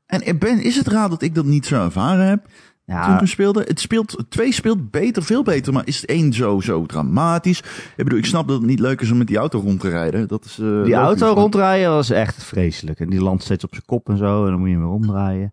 En 0.07 0.27
ik 0.27 0.39
ben, 0.39 0.63
is 0.63 0.77
het 0.77 0.87
raar 0.87 1.09
dat 1.09 1.23
ik 1.23 1.35
dat 1.35 1.45
niet 1.45 1.67
zo 1.67 1.85
ervaren 1.85 2.27
heb 2.27 2.43
toen 2.45 2.97
ik 2.97 3.03
Ja, 3.03 3.17
hem 3.17 3.27
speelde? 3.27 3.63
Het 3.67 3.81
speelt, 3.81 4.25
twee 4.29 4.53
speelt 4.53 4.91
beter, 4.91 5.23
veel 5.23 5.43
beter, 5.43 5.73
maar 5.73 5.87
is 5.87 5.97
het 6.01 6.11
één 6.11 6.33
zo, 6.33 6.61
zo 6.61 6.87
dramatisch? 6.87 7.59
Ik 7.97 8.05
bedoel, 8.05 8.19
ik 8.19 8.27
snap 8.27 8.49
dat 8.49 8.57
het 8.59 8.67
niet 8.67 8.79
leuk 8.81 9.01
is 9.01 9.11
om 9.11 9.19
met 9.19 9.27
die 9.27 9.37
auto 9.37 9.59
rond 9.61 9.81
te 9.81 9.89
rijden. 9.89 10.29
Dat 10.29 10.45
is, 10.45 10.51
eh, 10.53 10.65
die 10.67 10.67
logisch, 10.75 10.93
auto 10.95 11.27
maar- 11.27 11.35
rondrijden 11.43 11.91
was 11.91 12.11
echt 12.11 12.45
vreselijk. 12.45 13.01
En 13.01 13.11
die 13.11 13.23
landt 13.23 13.43
steeds 13.43 13.65
op 13.65 13.71
zijn 13.73 13.87
kop 13.87 14.09
en 14.09 14.17
zo, 14.17 14.45
en 14.45 14.51
dan 14.51 14.59
moet 14.59 14.69
je 14.69 14.75
hem 14.75 14.83
weer 14.85 14.93
omdraaien. 14.93 15.53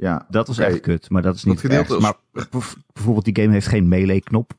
Ja, 0.00 0.26
Dat 0.28 0.46
was 0.46 0.58
echt 0.58 0.80
kut, 0.80 1.10
maar 1.10 1.22
dat 1.22 1.34
is 1.34 1.44
niet 1.44 1.54
Dat 1.54 1.62
gedeelte. 1.70 1.98
Maar 2.00 2.14
bijv- 2.32 2.74
bijvoorbeeld 2.92 3.24
die 3.24 3.36
game 3.42 3.52
heeft 3.52 3.66
geen 3.66 3.88
melee-knop. 3.88 4.52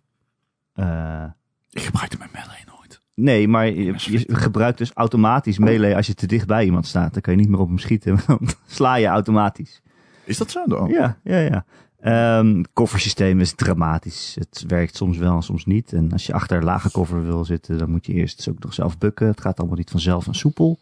Eh, 0.74 1.24
ik 1.70 1.82
gebruikte 1.82 2.18
mijn 2.18 2.30
melee 2.34 2.64
nooit. 2.78 3.02
Nee, 3.16 3.48
maar 3.48 3.66
je, 3.68 3.94
je 3.98 4.36
gebruikt 4.36 4.78
dus 4.78 4.92
automatisch 4.94 5.58
melee 5.58 5.96
als 5.96 6.08
je 6.08 6.14
te 6.14 6.28
dicht 6.28 6.48
bij 6.48 6.66
iemand 6.66 6.88
staat. 6.88 7.14
Dan 7.14 7.22
kan 7.22 7.34
je 7.34 7.40
niet 7.40 7.50
meer 7.50 7.60
op 7.60 7.68
hem 7.68 7.78
schieten, 7.78 8.16
want 8.16 8.28
dan 8.28 8.50
sla 8.68 8.96
je 8.96 9.08
automatisch. 9.08 9.82
Is 10.24 10.38
dat 10.38 10.52
zo 10.52 10.64
dan? 10.66 10.88
Ja, 10.90 11.18
ja, 11.24 11.38
ja. 11.40 11.66
Ehm, 12.00 12.64
koffersysteem 12.74 13.40
is 13.40 13.54
dramatisch. 13.54 14.36
Het 14.40 14.64
werkt 14.68 14.96
soms 14.96 15.18
wel 15.18 15.36
en 15.36 15.42
soms 15.42 15.66
niet. 15.66 15.94
En 15.94 16.12
als 16.12 16.26
je 16.26 16.34
achter 16.34 16.58
een 16.58 16.64
lage 16.64 16.92
koffer 16.92 17.24
wil 17.24 17.46
zitten, 17.46 17.78
dan 17.78 17.90
moet 17.90 18.06
je 18.06 18.14
eerst 18.14 18.48
ook 18.50 18.60
nog 18.64 18.74
zelf 18.74 18.98
bukken. 18.98 19.28
Het 19.28 19.42
gaat 19.42 19.60
allemaal 19.60 19.78
niet 19.78 19.90
vanzelf 19.92 20.28
en 20.28 20.34
soepel. 20.34 20.80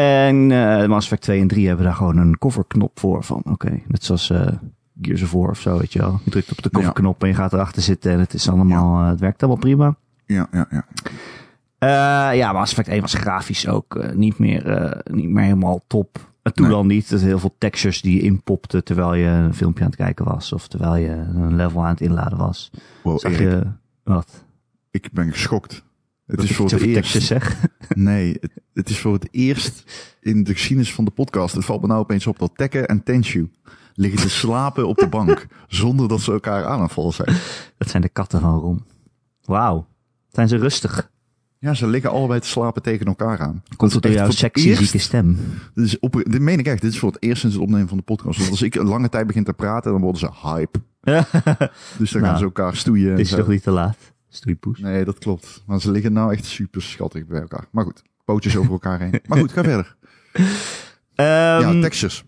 En 0.00 0.50
eh 0.50 0.86
Mass 0.88 1.04
Effect 1.06 1.22
2 1.22 1.40
en 1.40 1.48
3 1.48 1.66
hebben 1.66 1.84
daar 1.84 1.94
gewoon 1.94 2.16
een 2.16 2.38
kofferknop 2.38 2.98
voor. 2.98 3.24
Van 3.24 3.42
oké, 3.44 3.80
net 3.86 4.04
zoals 4.04 4.30
eh 4.30 4.46
Gears 5.02 5.22
of 5.22 5.32
War 5.32 5.50
of 5.50 5.60
zo, 5.60 5.78
weet 5.78 5.92
je 5.92 5.98
wel. 5.98 6.20
Je 6.24 6.30
drukt 6.30 6.50
op 6.50 6.62
de 6.62 6.70
kofferknop 6.70 7.22
en 7.22 7.28
je 7.28 7.34
gaat 7.34 7.52
erachter 7.52 7.82
zitten 7.82 8.12
en 8.12 8.18
het 8.18 8.34
is 8.34 8.48
allemaal, 8.50 9.00
eh, 9.02 9.08
het 9.08 9.20
werkt 9.20 9.42
allemaal 9.42 9.60
prima. 9.60 9.96
Ja, 10.26 10.48
ja, 10.52 10.66
ja. 10.70 10.84
Ja, 12.32 12.52
Mass 12.52 12.70
Effect 12.72 12.88
1 12.88 13.00
was 13.00 13.14
grafisch 13.14 13.68
ook 13.68 14.12
niet, 14.14 14.38
meer, 14.38 14.96
niet 15.10 15.28
meer 15.28 15.42
helemaal 15.44 15.84
top. 15.86 16.30
En 16.42 16.52
toen 16.54 16.66
Nee. 16.66 16.74
dan 16.76 16.86
niet. 16.86 17.10
Er 17.10 17.20
heel 17.20 17.38
veel 17.38 17.54
textures 17.58 18.00
die 18.02 18.14
je 18.16 18.20
inpopte 18.22 18.82
terwijl 18.82 19.14
je 19.14 19.26
een 19.26 19.54
filmpje 19.54 19.84
aan 19.84 19.90
het 19.90 19.98
kijken 19.98 20.24
was. 20.24 20.52
Of 20.52 20.68
terwijl 20.68 20.96
je 20.96 21.10
een 21.34 21.56
level 21.56 21.82
aan 21.82 21.88
het 21.90 22.00
inladen 22.00 22.38
was. 22.38 22.70
Wow, 23.02 23.18
Zag 23.18 23.32
Erik, 23.32 23.48
je 23.48 23.62
wat? 24.04 24.44
ik 24.90 25.08
ben 25.12 25.32
geschokt. 25.32 25.84
Het 26.26 26.42
is 26.42 26.56
voor 26.56 26.70
het 26.70 26.80
eerst. 26.80 27.22
zeg. 27.22 27.56
Nee, 27.94 28.36
het, 28.40 28.50
het 28.74 28.88
is 28.90 28.98
voor 28.98 29.12
het 29.12 29.28
eerst 29.30 29.82
in 30.20 30.44
de 30.44 30.52
geschiedenis 30.52 30.94
van 30.94 31.04
de 31.04 31.10
podcast. 31.10 31.54
Het 31.54 31.64
valt 31.64 31.80
me 31.80 31.86
nou 31.86 32.00
opeens 32.00 32.26
op 32.26 32.38
dat 32.38 32.50
Tekke 32.54 32.86
en 32.86 33.02
Tenshu 33.02 33.50
liggen 33.94 34.20
te 34.20 34.30
slapen 34.30 34.88
op 34.88 34.96
de 34.96 35.08
bank. 35.08 35.46
zonder 35.68 36.08
dat 36.08 36.20
ze 36.20 36.32
elkaar 36.32 36.64
aan 36.64 36.82
het 36.82 36.92
vallen 36.92 37.12
zijn. 37.12 37.36
Dat 37.78 37.88
zijn 37.88 38.02
de 38.02 38.08
katten 38.08 38.40
van 38.40 38.58
Ron. 38.58 38.84
Wauw. 39.44 39.86
Zijn 40.28 40.48
ze 40.48 40.56
rustig? 40.56 41.10
Ja, 41.58 41.74
ze 41.74 41.86
liggen 41.86 42.10
allebei 42.10 42.40
te 42.40 42.46
slapen 42.48 42.82
tegen 42.82 43.06
elkaar 43.06 43.38
aan. 43.40 43.62
Komt 43.76 43.92
het 43.92 44.02
door 44.02 44.10
jouw 44.12 44.20
voor 44.20 44.30
het 44.30 44.38
sexy 44.38 44.68
eerst- 44.68 44.80
zieke 44.82 44.98
stem? 44.98 45.38
Dit, 45.74 45.84
is 45.84 45.98
op, 45.98 46.12
dit 46.26 46.40
meen 46.40 46.58
ik 46.58 46.66
echt. 46.66 46.80
Dit 46.82 46.92
is 46.92 46.98
voor 46.98 47.12
het 47.12 47.22
eerst 47.22 47.40
sinds 47.40 47.56
het 47.56 47.64
opnemen 47.64 47.88
van 47.88 47.96
de 47.96 48.02
podcast. 48.02 48.38
Want 48.38 48.50
als 48.50 48.62
ik 48.62 48.74
een 48.74 48.86
lange 48.86 49.08
tijd 49.08 49.26
begin 49.26 49.44
te 49.44 49.52
praten, 49.52 49.92
dan 49.92 50.00
worden 50.00 50.20
ze 50.20 50.30
hype. 50.42 50.78
Dus 51.98 52.10
dan 52.10 52.20
Nou, 52.20 52.24
gaan 52.32 52.38
ze 52.38 52.44
elkaar 52.44 52.76
stoeien. 52.76 53.10
en 53.10 53.16
Dit 53.16 53.26
is 53.26 53.34
nog 53.34 53.48
niet 53.48 53.62
te 53.62 53.70
laat. 53.70 53.96
Stoeipoes. 54.36 54.78
Nee, 54.78 55.04
dat 55.04 55.18
klopt. 55.18 55.62
Maar 55.66 55.80
ze 55.80 55.90
liggen 55.90 56.12
nou 56.12 56.32
echt 56.32 56.44
super 56.44 56.82
schattig 56.82 57.26
bij 57.26 57.40
elkaar. 57.40 57.68
Maar 57.70 57.84
goed, 57.84 58.02
pootjes 58.24 58.56
over 58.56 58.72
elkaar 58.72 59.00
heen. 59.00 59.20
Maar 59.26 59.38
goed, 59.38 59.52
ga 59.52 59.62
verder. 59.72 59.96
Ehm, 61.14 61.26
ja, 61.74 61.80
textures. 61.80 62.24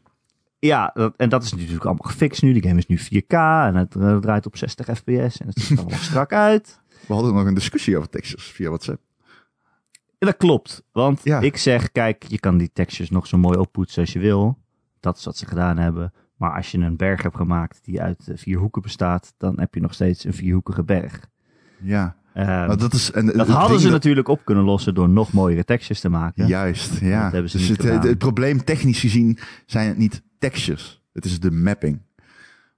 Ja, 0.58 0.90
dat, 0.94 1.14
en 1.16 1.28
dat 1.28 1.42
is 1.42 1.52
natuurlijk 1.52 1.84
allemaal 1.84 2.10
gefixt 2.10 2.42
nu. 2.42 2.52
Die 2.52 2.62
game 2.62 2.78
is 2.78 2.86
nu 2.86 2.98
4K 2.98 3.34
en 3.66 3.74
het 3.74 3.94
eh, 3.96 4.16
draait 4.16 4.46
op 4.46 4.56
60 4.56 4.86
fps 4.86 5.38
en 5.40 5.46
het 5.46 5.58
ziet 5.60 5.78
er 5.78 5.84
allemaal 5.84 5.98
strak 6.02 6.32
uit. 6.32 6.80
We 7.06 7.14
hadden 7.14 7.34
nog 7.34 7.46
een 7.46 7.54
discussie 7.54 7.96
over 7.96 8.08
textures 8.08 8.46
via 8.46 8.68
WhatsApp. 8.68 9.02
Ja, 10.18 10.26
dat 10.26 10.36
klopt, 10.36 10.82
want 10.92 11.20
Ja. 11.24 11.40
ik 11.40 11.56
zeg, 11.56 11.92
kijk, 11.92 12.24
je 12.28 12.38
kan 12.40 12.56
die 12.58 12.70
textures 12.72 13.10
nog 13.10 13.26
zo 13.26 13.38
mooi 13.38 13.58
oppoetsen 13.58 14.00
als 14.00 14.12
je 14.12 14.18
wil. 14.18 14.58
Dat 15.00 15.16
is 15.18 15.24
wat 15.24 15.36
ze 15.36 15.46
gedaan 15.46 15.78
hebben. 15.78 16.12
Maar 16.36 16.56
als 16.56 16.70
je 16.70 16.78
een 16.78 16.96
berg 16.96 17.22
hebt 17.22 17.36
gemaakt 17.36 17.78
die 17.84 18.00
uit 18.02 18.28
eh, 18.28 18.36
vier 18.36 18.58
hoeken 18.58 18.82
bestaat, 18.82 19.34
dan 19.36 19.60
heb 19.60 19.74
je 19.74 19.80
nog 19.80 19.94
steeds 19.94 20.24
een 20.24 20.34
vierhoekige 20.34 20.84
berg. 20.84 21.20
Ja. 21.80 22.16
Ehm, 22.34 22.78
dat 22.78 22.92
is, 22.92 23.10
en, 23.10 23.26
dat 23.26 23.48
hadden 23.48 23.78
ze 23.78 23.84
dat- 23.84 23.92
natuurlijk 23.92 24.28
op 24.28 24.44
kunnen 24.44 24.64
lossen 24.64 24.94
door 24.94 25.08
nog 25.08 25.32
mooiere 25.32 25.64
textures 25.64 26.00
te 26.00 26.08
maken. 26.08 26.46
Juist, 26.46 26.98
ja. 27.00 27.22
Dat 27.22 27.32
hebben 27.32 27.50
ze 27.50 27.56
dus 27.58 27.68
niet 27.68 27.76
het, 27.76 27.86
het, 27.86 27.94
gedaan. 27.94 28.08
het 28.10 28.18
probleem 28.18 28.64
technisch 28.64 29.00
gezien 29.00 29.38
zijn 29.66 29.88
het 29.88 29.96
niet 29.96 30.22
textures. 30.38 31.02
Het 31.12 31.24
is 31.24 31.40
de 31.40 31.50
mapping. 31.50 32.00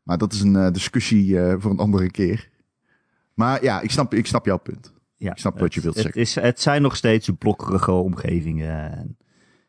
Maar 0.03 0.19
dat 0.19 0.33
is 0.33 0.41
een 0.41 0.57
eh, 0.57 0.71
discussie 0.71 1.41
eh, 1.41 1.55
voor 1.59 1.71
een 1.71 1.79
andere 1.79 2.11
keer. 2.11 2.49
Maar 3.35 3.63
ja, 3.63 3.81
ik 3.81 3.91
snap, 3.91 4.15
ik 4.15 4.27
snap 4.27 4.47
jouw 4.47 4.59
punt. 4.59 4.93
Ja, 5.17 5.31
Ik 5.31 5.39
snap 5.39 5.59
wat 5.59 5.75
je 5.75 5.81
wilt 5.81 5.95
het, 5.95 6.03
zeggen. 6.03 6.21
Is, 6.21 6.35
het 6.35 6.61
zijn 6.61 6.83
nog 6.83 6.97
steeds 6.97 7.31
blokkerige 7.39 7.93
omgevingen. 7.93 8.93
En 8.99 9.17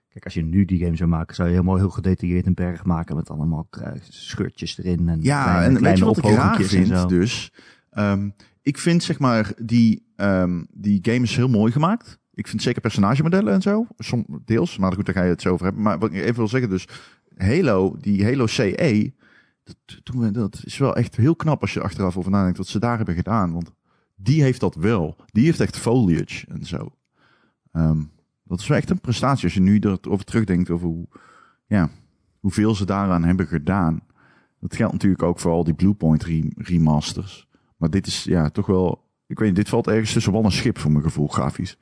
kijk, 0.09 0.25
als 0.25 0.33
je 0.33 0.43
nu 0.43 0.65
die 0.65 0.83
game 0.83 0.95
zou 0.95 1.09
maken, 1.09 1.35
zou 1.35 1.47
je 1.47 1.53
helemaal 1.53 1.77
heel 1.77 1.89
gedetailleerd 1.89 2.45
een 2.45 2.53
berg 2.53 2.83
maken 2.83 3.15
met 3.15 3.29
allemaal 3.29 3.67
eh, 3.69 3.91
scheurtjes 4.09 4.77
erin. 4.77 5.09
En 5.09 5.21
Ja, 5.21 5.43
kleine, 5.43 5.65
en 5.65 5.71
weet 5.71 5.81
kleine 5.81 5.99
je 5.99 6.05
wat 6.05 6.17
ik 6.17 6.23
raar 6.23 6.61
vind 6.61 7.09
dus? 7.09 7.51
Ehm, 7.91 8.29
ik 8.61 8.77
vind 8.77 9.03
zeg 9.03 9.19
maar 9.19 9.53
die, 9.61 10.05
ehm, 10.15 10.63
die 10.73 10.99
game 11.01 11.21
is 11.21 11.35
heel 11.35 11.49
mooi 11.49 11.71
gemaakt. 11.71 12.19
Ik 12.33 12.47
vind 12.47 12.61
zeker 12.61 12.81
personagemodellen 12.81 13.53
en 13.53 13.61
zo. 13.61 13.87
Som, 13.97 14.25
deels, 14.45 14.77
maar 14.77 14.93
goed, 14.93 15.05
daar 15.05 15.15
ga 15.15 15.23
je 15.23 15.29
het 15.29 15.41
zo 15.41 15.51
over 15.53 15.65
hebben. 15.65 15.83
Maar 15.83 15.99
wat 15.99 16.13
ik 16.13 16.21
even 16.21 16.35
wil 16.35 16.47
zeggen 16.47 16.69
dus, 16.69 16.87
Halo, 17.37 17.95
die 17.99 18.23
Halo 18.23 18.47
CE, 18.47 19.13
dat, 19.63 20.33
dat 20.33 20.61
is 20.63 20.77
wel 20.77 20.95
echt 20.95 21.15
heel 21.15 21.35
knap 21.35 21.61
als 21.61 21.73
je 21.73 21.81
achteraf 21.81 22.17
over 22.17 22.31
nadenkt 22.31 22.57
wat 22.57 22.67
ze 22.67 22.79
daar 22.79 22.97
hebben 22.97 23.15
gedaan. 23.15 23.53
Want 23.53 23.71
die 24.15 24.41
heeft 24.41 24.59
dat 24.59 24.75
wel. 24.75 25.15
Die 25.25 25.45
heeft 25.45 25.59
echt 25.59 25.77
foliage 25.77 26.45
en 26.47 26.65
zo. 26.65 26.95
Ehm, 27.71 28.03
dat 28.43 28.59
is 28.59 28.67
wel 28.67 28.77
echt 28.77 28.89
een 28.89 29.01
prestatie 29.01 29.43
als 29.43 29.53
je 29.53 29.61
nu 29.61 29.79
erover 29.79 30.25
terugdenkt 30.25 30.69
over 30.69 30.87
hoe, 30.87 31.07
ja, 31.67 31.89
hoeveel 32.39 32.75
ze 32.75 32.85
daaraan 32.85 33.23
hebben 33.23 33.47
gedaan. 33.47 34.01
Dat 34.59 34.75
geldt 34.75 34.93
natuurlijk 34.93 35.23
ook 35.23 35.39
voor 35.39 35.51
al 35.51 35.63
die 35.63 35.73
Bluepoint 35.73 36.23
re- 36.23 36.51
remasters. 36.55 37.47
Maar 37.81 37.89
dit 37.89 38.07
is 38.07 38.23
ja 38.23 38.49
toch 38.49 38.65
wel. 38.65 39.03
Ik 39.27 39.39
weet 39.39 39.47
niet, 39.47 39.57
dit 39.57 39.69
valt 39.69 39.87
ergens 39.87 40.13
tussen 40.13 40.31
wal 40.31 40.43
en 40.43 40.51
schip 40.51 40.77
voor 40.79 40.91
mijn 40.91 41.03
gevoel, 41.03 41.27
grafisch. 41.27 41.77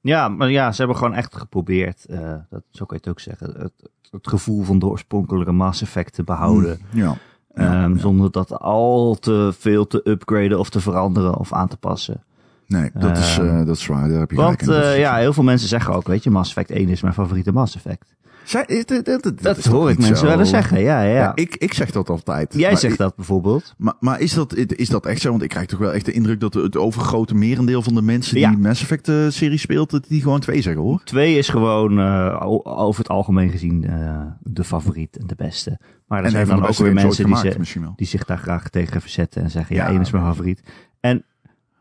Ja, 0.00 0.28
maar 0.28 0.50
ja, 0.50 0.72
ze 0.72 0.78
hebben 0.78 0.96
gewoon 0.96 1.14
echt 1.14 1.36
geprobeerd, 1.36 2.04
eh, 2.04 2.34
dat, 2.50 2.62
zo 2.70 2.84
kan 2.84 2.98
je 3.02 3.02
het 3.04 3.08
ook 3.08 3.20
zeggen, 3.20 3.54
het, 3.58 3.72
het 4.10 4.28
gevoel 4.28 4.62
van 4.62 4.78
de 4.78 4.86
oorspronkelijke 4.86 5.52
Mass 5.52 5.82
Effect 5.82 6.12
te 6.14 6.22
behouden. 6.24 6.78
Mm, 6.90 7.00
Ja. 7.00 7.16
Ja, 7.54 7.82
Ehm, 7.82 7.92
ja. 7.94 7.98
Zonder 7.98 8.30
dat 8.30 8.58
al 8.58 9.14
te 9.14 9.52
veel 9.58 9.86
te 9.86 10.00
upgraden 10.04 10.58
of 10.58 10.70
te 10.70 10.80
veranderen 10.80 11.36
of 11.36 11.52
aan 11.52 11.68
te 11.68 11.76
passen. 11.76 12.22
Nee, 12.66 12.90
dat, 12.94 13.16
is, 13.18 13.38
eh, 13.38 13.64
dat 13.64 13.76
is 13.76 13.86
waar. 13.86 14.08
Daar 14.08 14.18
heb 14.18 14.30
je 14.30 14.36
Want 14.36 14.62
gelijk 14.62 14.78
in. 14.78 14.84
Dat 14.84 14.92
eh, 14.94 14.98
ja, 14.98 15.16
heel 15.16 15.32
veel 15.32 15.44
mensen 15.44 15.68
zeggen 15.68 15.94
ook, 15.94 16.06
weet 16.06 16.22
je, 16.24 16.30
Mass 16.30 16.48
Effect 16.48 16.70
1 16.70 16.88
is 16.88 17.02
mijn 17.02 17.14
favoriete 17.14 17.52
Mass 17.52 17.74
Effect. 17.76 18.14
Zij- 18.46 18.64
dit- 18.66 19.42
Dat 19.42 19.64
hoor 19.64 19.90
ik 19.90 19.98
mensen 19.98 20.26
wel 20.26 20.38
eens 20.38 20.48
zeggen, 20.50 20.80
ja, 20.80 21.02
ja. 21.02 21.14
Ja, 21.14 21.32
ik, 21.34 21.56
ik 21.56 21.72
zeg 21.74 21.90
dat 21.90 22.08
altijd. 22.08 22.54
Jij 22.56 22.70
Maar 22.70 22.80
zegt 22.80 22.98
dat 22.98 23.16
bijvoorbeeld. 23.16 23.74
Maar, 23.78 23.94
maar 24.00 24.20
is, 24.20 24.34
dat, 24.34 24.54
is 24.56 24.88
dat 24.88 25.06
echt 25.06 25.20
zo? 25.20 25.30
Want 25.30 25.42
ik 25.42 25.48
krijg 25.48 25.66
toch 25.66 25.78
wel 25.78 25.92
echt 25.92 26.04
de 26.04 26.12
indruk 26.12 26.40
dat 26.40 26.54
het 26.54 26.76
overgrote 26.76 27.34
merendeel 27.34 27.82
van 27.82 27.94
de 27.94 28.02
mensen 28.02 28.38
Ja. 28.38 28.48
die 28.50 28.58
Mass 28.58 28.82
Effect 28.82 29.08
eh, 29.08 29.28
serie 29.28 29.58
speelt, 29.58 29.90
dat 29.90 30.08
die 30.08 30.22
gewoon 30.22 30.40
twee 30.40 30.62
zeggen 30.62 30.82
hoor. 30.82 31.00
Twee 31.04 31.38
is 31.38 31.48
gewoon 31.48 31.98
eh, 32.00 32.42
over 32.64 32.98
het 33.00 33.08
algemeen 33.08 33.50
gezien 33.50 33.84
eh, 33.84 34.20
de 34.40 34.64
favoriet 34.64 35.16
en 35.18 35.26
de 35.26 35.34
beste. 35.36 35.78
Maar 36.06 36.18
er 36.18 36.24
en 36.24 36.30
zijn 36.30 36.46
dan 36.46 36.66
ook 36.66 36.76
weer 36.76 36.92
mensen 36.92 37.24
die, 37.24 37.36
gemaakt 37.36 37.66
ze, 37.68 37.92
die 37.96 38.06
zich 38.06 38.24
daar 38.24 38.38
graag 38.38 38.68
tegen 38.68 39.00
verzetten 39.00 39.42
en 39.42 39.50
zeggen, 39.50 39.76
ja, 39.76 39.84
Ja, 39.84 39.90
één 39.90 40.00
is 40.00 40.10
mijn 40.10 40.24
favoriet. 40.24 40.62
En 41.00 41.24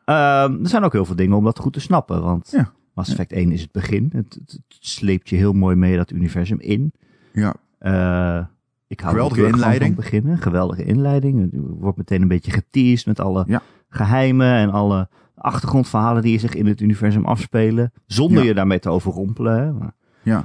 ehm, 0.06 0.64
er 0.64 0.70
zijn 0.70 0.84
ook 0.84 0.94
heel 0.94 1.06
veel 1.06 1.16
dingen 1.16 1.38
om 1.38 1.44
dat 1.44 1.60
goed 1.60 1.74
te 1.74 1.80
snappen, 1.80 2.22
want 2.24 2.50
Ja. 2.52 2.72
Mass 2.96 3.10
Effect 3.12 3.32
1 3.32 3.52
is 3.52 3.62
het 3.62 3.72
begin. 3.72 4.10
Het, 4.14 4.34
het, 4.34 4.52
het 4.52 4.64
sleept 4.80 5.30
je 5.30 5.36
heel 5.36 5.54
mooi 5.54 5.76
mee 5.76 5.96
dat 5.98 6.12
universum 6.12 6.60
in. 6.60 6.94
Ja, 7.34 7.54
Eh, 7.80 8.46
ik 8.88 9.00
hou 9.00 9.14
Geweldige 9.14 9.48
inleiding. 9.48 9.94
van 9.96 10.04
beginnen. 10.04 10.38
Geweldige 10.38 10.84
inleiding. 10.84 11.54
Er 11.54 11.60
wordt 11.62 11.98
meteen 11.98 12.22
een 12.22 12.28
beetje 12.28 12.52
geteased 12.52 13.06
met 13.06 13.20
alle 13.20 13.44
Ja. 13.48 13.62
geheimen 13.90 14.54
en 14.56 14.70
alle 14.72 15.10
achtergrondverhalen 15.36 16.22
die 16.22 16.40
zich 16.40 16.56
in 16.56 16.66
het 16.66 16.82
universum 16.82 17.26
afspelen. 17.26 17.92
Zonder 18.08 18.42
Ja. 18.42 18.48
je 18.48 18.54
daarmee 18.54 18.80
te 18.80 18.90
overrompelen. 18.90 19.58
Hè. 19.64 19.72
Maar 19.74 19.94
ja. 20.24 20.36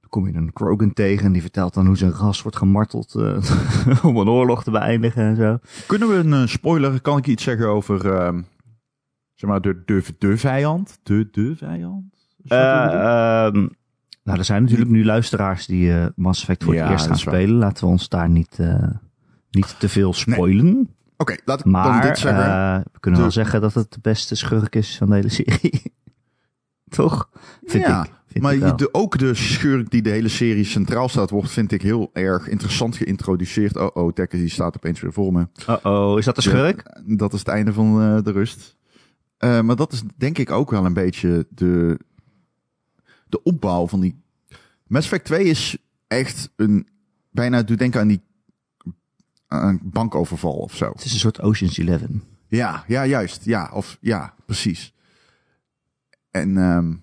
dan 0.00 0.08
kom 0.08 0.26
je 0.26 0.34
een 0.34 0.52
Krogan 0.52 0.92
tegen 0.92 1.26
en 1.26 1.32
die 1.32 1.42
vertelt 1.42 1.74
dan 1.74 1.86
hoe 1.86 1.96
zijn 1.96 2.12
ras 2.12 2.42
wordt 2.42 2.56
gemarteld 2.56 3.14
eh, 3.14 4.04
om 4.08 4.16
een 4.16 4.28
oorlog 4.28 4.62
te 4.64 4.70
beëindigen 4.70 5.22
en 5.22 5.36
zo. 5.36 5.58
Kunnen 5.86 6.08
we 6.08 6.14
een 6.14 6.32
eh, 6.32 6.46
spoiler? 6.46 7.00
Kan 7.00 7.18
ik 7.18 7.26
iets 7.26 7.42
zeggen 7.44 7.68
over 7.68 8.12
ehm, 8.14 8.42
zeg 9.36 9.50
maar 9.50 9.60
de, 9.60 9.82
de, 9.84 10.02
de 10.18 10.36
vijand? 10.36 10.98
De, 11.02 11.28
de 11.30 11.54
vijand? 11.56 12.04
Eh, 12.46 12.58
ehm, 12.84 13.66
nou, 14.22 14.38
er 14.38 14.44
zijn 14.44 14.62
natuurlijk 14.62 14.90
nu 14.90 15.04
luisteraars 15.04 15.66
die 15.66 15.92
eh 15.92 16.06
Mass 16.16 16.40
Effect 16.40 16.64
voor 16.64 16.74
Ja, 16.74 16.82
het 16.82 16.90
eerst 16.90 17.06
gaan 17.06 17.14
waar. 17.14 17.34
spelen. 17.34 17.56
Laten 17.56 17.84
we 17.84 17.90
ons 17.90 18.08
daar 18.08 18.28
niet, 18.28 18.56
eh, 18.58 18.88
niet 19.50 19.76
te 19.78 19.88
veel 19.88 20.12
spoilen. 20.12 20.88
Oké, 21.16 21.36
laat 21.44 21.64
ik 21.66 21.72
dan 21.72 22.00
dit 22.00 22.18
zeggen. 22.18 22.84
we 22.92 23.00
kunnen 23.00 23.20
De- 23.20 23.26
wel 23.26 23.34
zeggen 23.34 23.60
dat 23.60 23.74
het 23.74 23.92
de 23.92 23.98
beste 24.02 24.34
schurk 24.34 24.74
is 24.74 24.96
van 24.96 25.08
de 25.08 25.14
hele 25.14 25.28
serie. 25.28 25.82
Toch? 26.88 27.28
Vind 27.64 27.84
ja, 27.86 28.04
ik. 28.28 28.42
Maar 28.42 28.76
de, 28.76 28.88
ook 28.94 29.18
de 29.18 29.34
schurk 29.34 29.90
die 29.90 30.02
de 30.02 30.10
hele 30.10 30.28
serie 30.28 30.64
centraal 30.64 31.08
staat, 31.08 31.30
wordt, 31.30 31.50
vind 31.50 31.72
ik 31.72 31.82
heel 31.82 32.10
erg 32.12 32.48
interessant 32.48 32.96
geïntroduceerd. 32.96 33.76
Oh, 33.76 33.88
oh, 33.92 34.12
Tekken 34.12 34.38
die 34.38 34.48
staat 34.48 34.76
opeens 34.76 35.00
weer 35.00 35.12
voor 35.12 35.32
me. 35.32 35.46
Uh-oh, 35.68 36.18
is 36.18 36.24
dat 36.24 36.34
de 36.34 36.42
schurk? 36.42 36.82
Ja, 37.06 37.16
dat 37.16 37.32
is 37.32 37.38
het 37.38 37.48
einde 37.48 37.72
van 37.72 38.22
de 38.22 38.32
rust. 38.32 38.76
Eh, 39.36 39.60
maar 39.60 39.76
dat 39.76 39.92
is 39.92 40.02
denk 40.16 40.38
ik 40.38 40.50
ook 40.50 40.70
wel 40.70 40.84
een 40.84 40.92
beetje 40.94 41.46
de, 41.50 41.98
de 43.28 43.42
opbouw 43.42 43.88
van 43.88 44.00
die... 44.00 44.22
Mass 44.86 45.04
Effect 45.06 45.24
2 45.24 45.44
is 45.44 45.76
echt 46.06 46.50
een... 46.56 46.88
Bijna 47.30 47.62
doet 47.62 47.78
denken 47.78 48.00
aan 48.00 48.08
die 48.08 48.20
aan 49.46 49.68
een 49.68 49.80
bankoverval 49.82 50.52
of 50.52 50.76
zo. 50.76 50.90
Het 50.92 51.04
is 51.04 51.12
een 51.12 51.18
soort 51.18 51.40
Ocean's 51.40 51.76
Eleven. 51.78 52.22
Ja, 52.48 52.84
ja, 52.86 53.06
juist. 53.06 53.44
Ja, 53.44 53.70
of 53.72 53.98
ja, 54.00 54.34
precies. 54.44 54.94
En 56.30 56.56
ehm, 56.56 56.94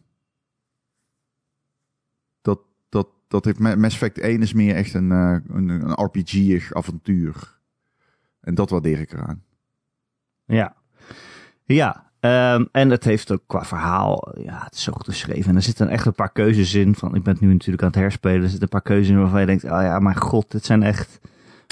dat, 2.42 2.60
dat, 2.90 3.08
dat 3.28 3.46
heeft 3.46 3.60
Ma- 3.60 3.75
Mass 3.75 3.94
Effect 3.94 4.18
1 4.18 4.42
is 4.42 4.54
meer 4.54 4.75
echt 4.75 4.94
een, 4.94 5.12
eh, 5.12 5.38
een, 5.48 5.70
een 5.70 5.92
RPG-ig 6.04 6.74
avontuur. 6.74 7.60
En 8.40 8.56
dat 8.56 8.70
waardeer 8.70 9.00
ik 9.00 9.12
eraan. 9.13 9.44
Ja. 10.46 10.75
Ja. 11.66 12.12
Ehm, 12.24 12.65
en 12.72 12.89
het 12.89 13.03
heeft 13.03 13.32
ook 13.32 13.42
qua 13.48 13.65
verhaal, 13.65 14.34
ja, 14.44 14.62
het 14.63 14.74
is 14.74 14.84
zo 14.84 14.92
goed 14.92 15.06
geschreven. 15.08 15.50
En 15.50 15.56
er 15.56 15.62
zitten 15.62 15.88
echt 15.89 16.06
een 16.06 16.13
paar 16.13 16.32
keuzes 16.32 16.74
in. 16.74 16.96
Van, 16.96 17.15
ik 17.15 17.24
ben 17.24 17.38
nu 17.39 17.51
natuurlijk 17.51 17.84
aan 17.84 17.89
het 17.89 17.98
herspelen. 18.00 18.36
Er 18.42 18.50
zitten 18.50 18.62
een 18.63 18.70
paar 18.70 18.82
keuzes 18.82 19.10
in 19.10 19.20
waarvan 19.20 19.39
je 19.39 19.46
denkt, 19.46 19.63
oh 19.63 19.70
ja, 19.70 20.00
mijn 20.00 20.15
god, 20.15 20.51
dit 20.51 20.65
zijn 20.65 20.84
echt 20.84 21.20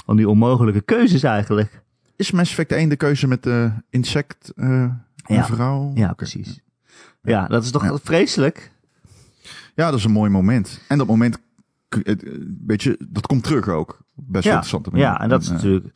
van 0.04 0.16
die 0.16 0.28
onmogelijke 0.28 0.80
keuzes 0.80 1.22
eigenlijk. 1.22 1.82
Is 2.16 2.30
Mass 2.30 2.50
Effect 2.50 2.72
1 2.72 2.88
de 2.88 2.96
keuze 2.96 3.26
met 3.28 3.42
de 3.42 3.70
insect 3.90 4.52
eh 4.56 4.86
Ja. 5.26 5.44
vrouw? 5.44 5.90
Ja, 5.94 6.12
precies. 6.12 6.60
Ja, 7.22 7.46
dat 7.46 7.64
is 7.64 7.70
toch 7.70 7.84
Ja. 7.84 7.98
vreselijk? 8.02 8.70
Ja, 9.74 9.90
dat 9.90 9.98
is 9.98 10.04
een 10.04 10.10
mooi 10.12 10.30
moment. 10.30 10.80
En 10.88 10.98
dat 10.98 11.06
moment, 11.06 11.38
eh, 11.88 12.14
weet 12.66 12.82
je, 12.82 13.06
dat 13.08 13.26
komt 13.26 13.42
terug 13.44 13.68
ook. 13.68 13.98
Best 14.14 14.44
Ja, 14.44 14.50
interessant. 14.50 14.88
Ja, 14.92 15.20
en 15.20 15.28
dat 15.28 15.42
is 15.42 15.48
eh, 15.48 15.54
natuurlijk, 15.54 15.86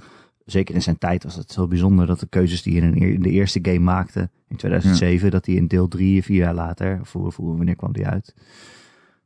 zeker 0.46 0.74
in 0.74 0.82
zijn 0.82 0.98
tijd 0.98 1.24
was 1.24 1.34
het 1.34 1.54
heel 1.54 1.68
bijzonder 1.68 2.06
dat 2.06 2.20
de 2.20 2.26
keuzes 2.26 2.62
die 2.62 2.80
hij 2.80 2.90
in, 2.90 3.22
de 3.22 3.30
eerste 3.30 3.58
game 3.62 3.78
maakte, 3.78 4.30
in 4.48 4.56
2007, 4.56 5.30
dat 5.30 5.46
hij 5.46 5.54
in 5.54 5.66
deel 5.66 5.88
3, 5.88 6.22
vier 6.22 6.36
jaar 6.36 6.54
later, 6.54 7.00
voor, 7.02 7.32
voor 7.32 7.56
wanneer 7.56 7.76
kwam 7.76 7.92
die 7.92 8.06
uit? 8.06 8.34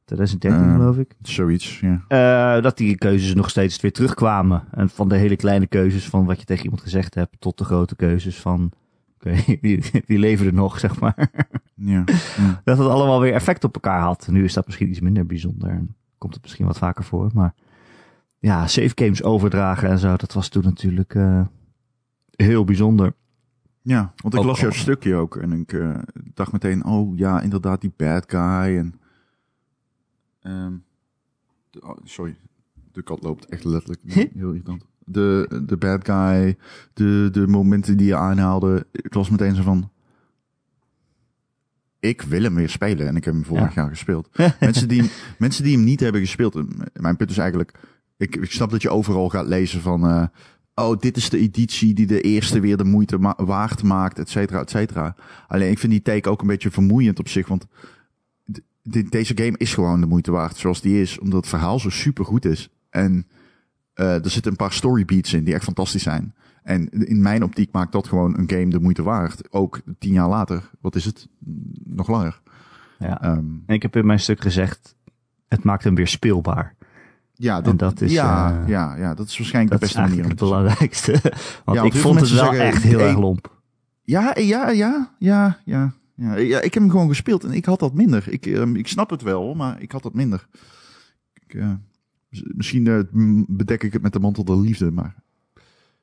2013 0.04 0.70
Eh, 0.70 0.76
geloof 0.76 0.96
ik. 0.96 1.14
Zoiets, 1.22 1.80
ja. 1.80 2.04
Eh, 2.08 2.62
dat 2.62 2.76
die 2.76 2.96
keuzes 2.96 3.34
nog 3.34 3.50
steeds 3.50 3.80
weer 3.80 3.92
terugkwamen. 3.92 4.64
En 4.70 4.88
van 4.88 5.08
de 5.08 5.16
hele 5.16 5.36
kleine 5.36 5.66
keuzes 5.66 6.08
van 6.08 6.24
wat 6.24 6.38
je 6.38 6.44
tegen 6.44 6.64
iemand 6.64 6.82
gezegd 6.82 7.14
hebt, 7.14 7.36
tot 7.38 7.58
de 7.58 7.64
grote 7.64 7.96
keuzes 7.96 8.40
van, 8.40 8.72
oké, 9.14 9.34
die, 9.60 9.84
die 10.06 10.18
leven 10.18 10.46
er 10.46 10.54
nog, 10.54 10.78
zeg 10.78 11.00
maar. 11.00 11.30
ja. 11.74 12.04
ja. 12.36 12.60
dat 12.64 12.78
het 12.78 12.88
allemaal 12.88 13.20
weer 13.20 13.32
effect 13.32 13.64
op 13.64 13.74
elkaar 13.74 14.00
had. 14.00 14.28
Nu 14.30 14.44
is 14.44 14.52
dat 14.52 14.66
misschien 14.66 14.88
iets 14.88 15.00
minder 15.00 15.26
bijzonder. 15.26 15.68
En 15.68 15.94
komt 16.18 16.34
het 16.34 16.42
misschien 16.42 16.66
wat 16.66 16.78
vaker 16.78 17.04
voor. 17.04 17.30
Maar 17.34 17.54
ja, 18.40 18.66
save 18.66 18.92
games 18.94 19.22
overdragen 19.22 19.88
en 19.88 19.98
zo, 19.98 20.16
dat 20.16 20.32
was 20.32 20.48
toen 20.48 20.62
natuurlijk 20.62 21.14
eh, 21.14 21.46
heel 22.30 22.64
bijzonder. 22.64 23.14
Ja, 23.82 24.12
want 24.16 24.34
ik 24.34 24.40
Ook 24.40 24.46
las 24.46 24.60
jouw 24.60 24.70
stukje 24.70 25.14
ook 25.14 25.36
en 25.36 25.52
ik 25.52 25.72
eh, 25.72 25.98
dacht 26.34 26.52
meteen, 26.52 26.84
oh 26.84 27.16
ja, 27.18 27.40
inderdaad, 27.40 27.80
die 27.80 27.92
bad 27.96 28.24
guy. 28.28 28.76
En, 28.78 28.94
ehm, 30.40 30.72
de- 31.70 31.82
oh, 31.82 31.98
sorry, 32.04 32.36
de 32.92 33.02
kat 33.02 33.22
loopt 33.22 33.46
echt 33.46 33.64
letterlijk 33.64 34.00
heel 34.34 34.48
irritant. 34.48 34.86
De, 35.04 35.62
de 35.66 35.76
bad 35.76 36.04
guy, 36.04 36.56
de, 36.92 37.28
de 37.32 37.46
momenten 37.46 37.96
die 37.96 38.06
je 38.06 38.16
aanhaalde, 38.16 38.86
ik 38.92 39.14
las 39.14 39.30
meteen 39.30 39.54
zo 39.54 39.62
van, 39.62 39.90
ik 42.00 42.22
wil 42.22 42.42
hem 42.42 42.54
weer 42.54 42.68
spelen 42.68 43.06
en 43.08 43.16
ik 43.16 43.24
heb 43.24 43.34
hem 43.34 43.44
vorig 43.44 43.74
jaar 43.74 43.88
gespeeld. 43.88 44.28
mensen, 44.60 44.88
die, 44.88 45.00
hem- 45.00 45.10
mensen 45.38 45.64
die 45.64 45.76
hem 45.76 45.84
niet 45.84 46.00
hebben 46.00 46.20
gespeeld, 46.20 46.54
eh, 46.56 46.62
mijn 46.92 47.16
punt 47.16 47.30
is 47.30 47.38
eigenlijk, 47.38 47.78
ik, 48.20 48.36
ik 48.36 48.50
snap 48.50 48.70
dat 48.70 48.82
je 48.82 48.90
overal 48.90 49.28
gaat 49.28 49.46
lezen 49.46 49.80
van, 49.80 50.06
eh, 50.08 50.24
oh, 50.74 50.98
dit 50.98 51.16
is 51.16 51.30
de 51.30 51.38
editie 51.38 51.94
die 51.94 52.06
de 52.06 52.20
eerste 52.20 52.60
weer 52.60 52.76
de 52.76 52.84
moeite 52.84 53.18
ma- 53.18 53.34
waard 53.44 53.82
maakt, 53.82 54.18
et 54.18 54.28
cetera, 54.28 54.60
et 54.60 54.70
cetera. 54.70 55.14
Alleen 55.48 55.70
ik 55.70 55.78
vind 55.78 55.92
die 55.92 56.02
take 56.02 56.30
ook 56.30 56.40
een 56.40 56.46
beetje 56.46 56.70
vermoeiend 56.70 57.18
op 57.18 57.28
zich, 57.28 57.48
want 57.48 57.66
de- 58.82 59.08
deze 59.08 59.36
game 59.36 59.58
is 59.58 59.74
gewoon 59.74 60.00
de 60.00 60.06
moeite 60.06 60.30
waard 60.30 60.56
zoals 60.56 60.80
die 60.80 61.00
is, 61.00 61.18
omdat 61.18 61.40
het 61.40 61.48
verhaal 61.48 61.78
zo 61.78 61.88
super 61.90 62.24
goed 62.24 62.44
is. 62.44 62.68
En 62.90 63.26
eh, 63.94 64.24
er 64.24 64.30
zitten 64.30 64.50
een 64.50 64.56
paar 64.56 64.72
storybeats 64.72 65.32
in 65.32 65.44
die 65.44 65.54
echt 65.54 65.64
fantastisch 65.64 66.02
zijn. 66.02 66.34
En 66.62 66.88
in 66.88 67.22
mijn 67.22 67.42
optiek 67.42 67.72
maakt 67.72 67.92
dat 67.92 68.08
gewoon 68.08 68.38
een 68.38 68.50
game 68.50 68.68
de 68.68 68.80
moeite 68.80 69.02
waard. 69.02 69.52
Ook 69.52 69.80
tien 69.98 70.12
jaar 70.12 70.28
later. 70.28 70.70
Wat 70.80 70.94
is 70.96 71.04
het? 71.04 71.28
Nog 71.84 72.08
langer. 72.08 72.40
Ja. 72.98 73.22
Ehm, 73.22 73.44
En 73.66 73.74
ik 73.74 73.82
heb 73.82 73.96
in 73.96 74.06
mijn 74.06 74.20
stuk 74.20 74.40
gezegd, 74.40 74.94
het 75.48 75.64
maakt 75.64 75.84
hem 75.84 75.94
weer 75.94 76.06
speelbaar. 76.08 76.74
Ja, 77.40 77.62
En 77.62 77.76
dat 77.76 78.00
is, 78.00 78.12
ja, 78.12 78.60
eh, 78.62 78.68
ja, 78.68 78.96
ja, 78.96 79.14
dat 79.14 79.28
is 79.28 79.38
waarschijnlijk 79.38 79.80
Dat 79.80 79.80
de 79.80 79.86
beste 79.94 80.00
manier. 80.00 80.24
om 80.24 80.30
het 80.30 80.38
belangrijkste. 80.38 81.12
Want 81.64 81.78
Ja, 81.78 81.82
want 81.82 81.94
ik 81.94 82.00
vond 82.00 82.20
het 82.20 82.30
wel 82.30 82.44
zeggen, 82.44 82.60
echt 82.60 82.82
heel 82.82 82.98
hey, 82.98 83.08
erg 83.08 83.18
lomp. 83.18 83.58
Ja, 84.02 84.36
ja, 84.38 84.68
ja, 84.70 85.08
ja, 85.18 85.58
ja, 85.64 85.94
ja. 86.14 86.36
Ja, 86.36 86.60
ik 86.60 86.74
heb 86.74 86.82
hem 86.82 86.90
gewoon 86.90 87.08
gespeeld 87.08 87.44
en 87.44 87.52
ik 87.52 87.64
had 87.64 87.78
dat 87.78 87.94
minder. 87.94 88.24
Ik, 88.28 88.46
ehm, 88.46 88.76
ik 88.76 88.88
snap 88.88 89.10
het 89.10 89.22
wel, 89.22 89.54
maar 89.54 89.82
ik 89.82 89.92
had 89.92 90.02
dat 90.02 90.14
minder. 90.14 90.46
Ik, 91.32 91.54
eh, 91.54 91.72
misschien 92.30 92.86
eh, 92.86 93.00
bedek 93.46 93.82
ik 93.82 93.92
het 93.92 94.02
met 94.02 94.12
de 94.12 94.20
mantel 94.20 94.44
der 94.44 94.60
liefde, 94.60 94.90
maar... 94.90 95.14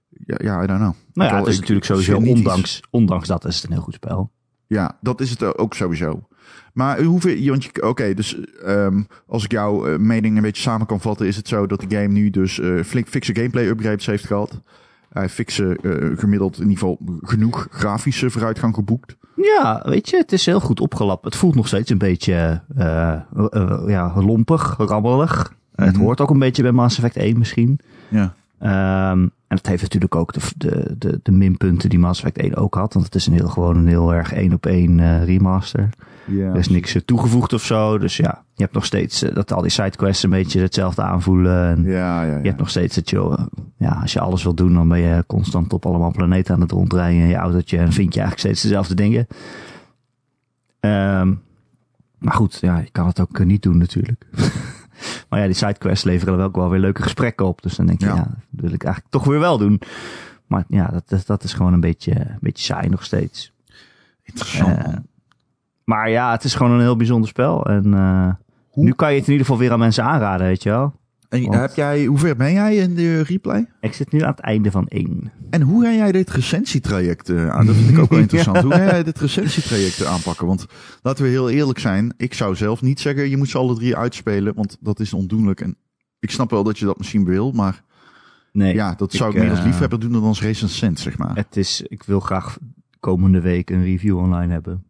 Ja, 0.10 0.36
ja 0.44 0.64
I 0.64 0.68
don't 0.68 0.80
know. 0.80 0.94
Nou 1.14 1.30
Ik 1.30 1.36
ja, 1.36 1.38
het 1.38 1.48
is 1.48 1.54
ik 1.54 1.60
natuurlijk 1.60 1.86
sowieso, 1.86 2.18
ondanks, 2.18 2.82
ondanks 2.90 3.28
dat 3.28 3.46
is 3.46 3.56
het 3.56 3.66
een 3.66 3.72
heel 3.72 3.82
goed 3.82 3.94
spel. 3.94 4.32
Ja, 4.68 4.98
dat 5.02 5.22
is 5.22 5.30
het 5.30 5.42
eh, 5.42 5.50
ook 5.56 5.74
sowieso. 5.74 6.28
Maar 6.74 7.02
hoeveel, 7.02 7.50
want 7.50 7.82
oké, 7.82 8.14
dus 8.14 8.38
ehm, 8.66 9.02
als 9.28 9.44
ik 9.44 9.52
jouw 9.52 9.86
eh, 9.88 9.98
mening 10.00 10.36
een 10.36 10.42
beetje 10.42 10.62
samen 10.62 10.88
kan 10.88 11.02
vatten, 11.02 11.28
is 11.28 11.36
het 11.36 11.48
zo 11.48 11.68
dat 11.68 11.80
de 11.82 11.96
game 11.96 12.08
nu 12.08 12.30
dus 12.30 12.60
eh, 12.60 12.84
flink 12.84 13.08
fikse 13.08 13.36
gameplay 13.36 13.68
upgrades 13.68 14.06
heeft 14.06 14.26
gehad. 14.26 14.62
Hij 15.10 15.30
fikse, 15.30 15.78
eh, 15.82 16.18
gemiddeld 16.20 16.56
in 16.56 16.70
ieder 16.70 16.78
geval 16.78 16.98
genoeg 17.22 17.68
grafische 17.72 18.30
vooruitgang 18.30 18.76
geboekt. 18.76 19.16
Ja, 19.36 19.82
weet 19.86 20.10
je, 20.10 20.18
het 20.18 20.32
is 20.32 20.46
heel 20.46 20.60
goed 20.60 20.80
opgelapt. 20.80 21.26
Het 21.26 21.36
voelt 21.36 21.56
nog 21.56 21.68
steeds 21.68 21.90
een 21.90 21.98
beetje 21.98 22.62
ja, 23.88 24.14
lompig, 24.16 24.76
rammelig. 24.78 25.54
Het 25.76 25.94
Mhm. 25.94 26.02
hoort 26.02 26.22
ook 26.22 26.30
een 26.30 26.40
beetje 26.40 26.62
bij 26.64 26.72
Mass 26.72 26.98
Effect 26.98 27.16
1 27.16 27.38
misschien. 27.38 27.80
Ja. 28.08 28.34
Ehm, 28.60 29.28
en 29.48 29.58
het 29.58 29.68
heeft 29.68 29.82
natuurlijk 29.82 30.16
ook 30.16 30.34
de, 30.34 30.40
de, 30.58 30.96
de, 30.98 31.20
de 31.24 31.32
minpunten 31.32 31.90
die 31.90 32.00
Mass 32.00 32.20
Effect 32.20 32.38
1 32.38 32.56
ook 32.56 32.76
had. 32.76 32.94
Want 32.94 33.06
het 33.06 33.16
is 33.16 33.28
een 33.28 33.34
heel, 33.34 33.48
gewoon 33.48 33.78
een 33.78 33.88
heel 33.88 34.14
erg 34.14 34.34
één 34.34 34.54
op 34.54 34.66
één 34.66 35.00
eh, 35.00 35.24
remaster. 35.24 35.90
ja. 36.26 36.50
Er 36.50 36.58
is 36.58 36.70
niks 36.70 36.96
eh, 36.96 37.02
toegevoegd 37.02 37.54
of 37.54 37.64
zo. 37.64 37.98
Dus 37.98 38.18
ja, 38.18 38.44
je 38.54 38.64
hebt 38.64 38.74
nog 38.74 38.86
steeds 38.86 39.24
eh, 39.24 39.36
dat 39.36 39.54
al 39.54 39.62
die 39.62 39.72
sidequests 39.72 40.24
een 40.24 40.30
beetje 40.30 40.62
hetzelfde 40.62 41.02
aanvoelen. 41.02 41.68
En 41.68 41.84
Ja, 41.84 42.24
ja, 42.24 42.32
ja. 42.32 42.38
je 42.38 42.48
hebt 42.48 42.60
nog 42.60 42.70
steeds 42.70 42.96
dat 42.96 43.10
je, 43.10 43.48
ja, 43.78 44.00
als 44.02 44.14
je 44.14 44.20
alles 44.20 44.44
wil 44.44 44.54
doen, 44.54 44.74
dan 44.74 44.88
ben 44.88 45.00
je 45.00 45.24
constant 45.28 45.74
op 45.74 45.86
allemaal 45.86 46.12
planeten 46.12 46.56
aan 46.56 46.62
het 46.62 46.72
rondrijden 46.72 47.22
in 47.22 47.28
je 47.28 47.36
autootje. 47.36 47.78
En 47.78 47.92
vind 47.92 48.14
je 48.14 48.20
eigenlijk 48.20 48.40
steeds 48.40 48.62
dezelfde 48.62 48.96
dingen. 48.96 49.28
Ehm, 50.80 51.34
maar 52.18 52.34
goed, 52.34 52.58
ja, 52.62 52.78
je 52.78 52.92
kan 52.92 53.08
het 53.08 53.20
ook 53.20 53.46
niet 53.46 53.62
doen 53.62 53.78
natuurlijk. 53.78 54.26
maar 55.30 55.40
ja, 55.40 55.46
die 55.46 55.56
sidequests 55.56 56.04
leveren 56.06 56.34
er 56.34 56.40
wel 56.40 56.48
ook 56.48 56.56
wel 56.56 56.70
weer 56.70 56.80
leuke 56.80 57.02
gesprekken 57.02 57.46
op. 57.46 57.62
Dus 57.62 57.76
dan 57.76 57.86
denk 57.86 58.00
je, 58.00 58.06
Ja. 58.06 58.16
ja, 58.16 58.24
dat 58.50 58.62
wil 58.62 58.74
ik 58.74 58.84
eigenlijk 58.84 59.14
toch 59.14 59.24
weer 59.24 59.40
wel 59.40 59.58
doen. 59.58 59.82
Maar 60.48 60.64
ja, 60.68 60.88
dat, 60.88 61.10
dat, 61.10 61.26
dat 61.26 61.44
is 61.44 61.54
gewoon 61.54 61.74
een 61.74 61.80
beetje, 61.80 62.20
een 62.20 62.38
beetje 62.40 62.64
saai 62.64 62.90
nog 62.90 63.04
steeds. 63.04 63.54
Interessant. 64.24 64.78
Eh. 64.78 64.94
Maar 65.84 66.10
ja, 66.10 66.32
het 66.32 66.44
is 66.44 66.56
gewoon 66.56 66.72
een 66.72 66.80
heel 66.80 66.96
bijzonder 66.96 67.30
spel. 67.30 67.66
En 67.66 67.94
eh, 67.94 68.30
nu 68.74 68.92
kan 68.94 69.10
je 69.12 69.18
het 69.18 69.26
in 69.26 69.32
ieder 69.32 69.46
geval 69.46 69.62
weer 69.62 69.72
aan 69.72 69.80
mensen 69.80 70.04
aanraden, 70.04 70.48
weet 70.48 70.64
je 70.64 70.70
wel. 70.70 70.94
En 71.30 71.42
want- 71.42 71.56
heb 71.56 71.76
jij, 71.76 72.06
hoe 72.06 72.18
ver 72.18 72.36
ben 72.36 72.54
jij 72.54 72.76
in 72.76 72.96
de 72.96 73.22
replay? 73.22 73.66
Ik 73.82 73.94
zit 73.94 74.12
nu 74.12 74.22
aan 74.22 74.30
het 74.32 74.40
einde 74.40 74.72
van 74.72 74.88
één. 74.88 75.32
En 75.50 75.62
hoe 75.62 75.84
ga 75.84 75.92
jij 75.92 76.12
dit 76.12 76.30
recensietraject 76.30 77.30
eh, 77.30 77.50
aan? 77.50 77.66
Dat 77.66 77.76
vind 77.76 77.90
ik 77.90 77.98
ook 78.00 78.10
wel 78.10 78.20
interessant. 78.28 78.62
Hoe 78.62 78.72
ga 78.72 78.84
jij 78.84 79.04
dit 79.04 79.20
recensietraject 79.20 80.02
eh, 80.02 80.08
aanpakken? 80.12 80.48
Want 80.48 80.66
laten 81.02 81.24
we 81.24 81.30
heel 81.30 81.50
eerlijk 81.50 81.80
zijn. 81.80 82.14
Ik 82.18 82.34
zou 82.34 82.56
zelf 82.56 82.82
niet 82.82 83.00
zeggen, 83.00 83.30
je 83.30 83.38
moet 83.38 83.50
ze 83.50 83.58
alle 83.58 83.76
drie 83.76 83.96
uitspelen. 83.96 84.54
Want 84.56 84.78
dat 84.80 85.00
is 85.00 85.14
ondoenlijk. 85.14 85.62
En 85.62 85.76
ik 86.20 86.32
snap 86.32 86.50
wel 86.52 86.64
dat 86.64 86.80
je 86.80 86.86
dat 86.86 86.98
misschien 86.98 87.26
wil. 87.26 87.52
Maar 87.52 87.84
Nee, 88.52 88.74
ja, 88.74 88.94
dat 88.98 89.14
zou 89.14 89.30
ik, 89.30 89.36
ik, 89.36 89.42
meer 89.42 89.50
als 89.52 89.60
eh, 89.60 89.66
liefhebber 89.66 90.00
doen 90.00 90.12
dan 90.12 90.24
als 90.24 90.42
recensent, 90.42 91.00
zeg 91.00 91.18
maar. 91.18 91.36
het 91.36 91.58
is, 91.58 91.82
ik 91.82 92.04
wil 92.04 92.20
graag 92.20 92.58
komende 93.00 93.42
week 93.42 93.70
een 93.70 93.84
review 93.84 94.18
online 94.18 94.52
hebben. 94.54 94.84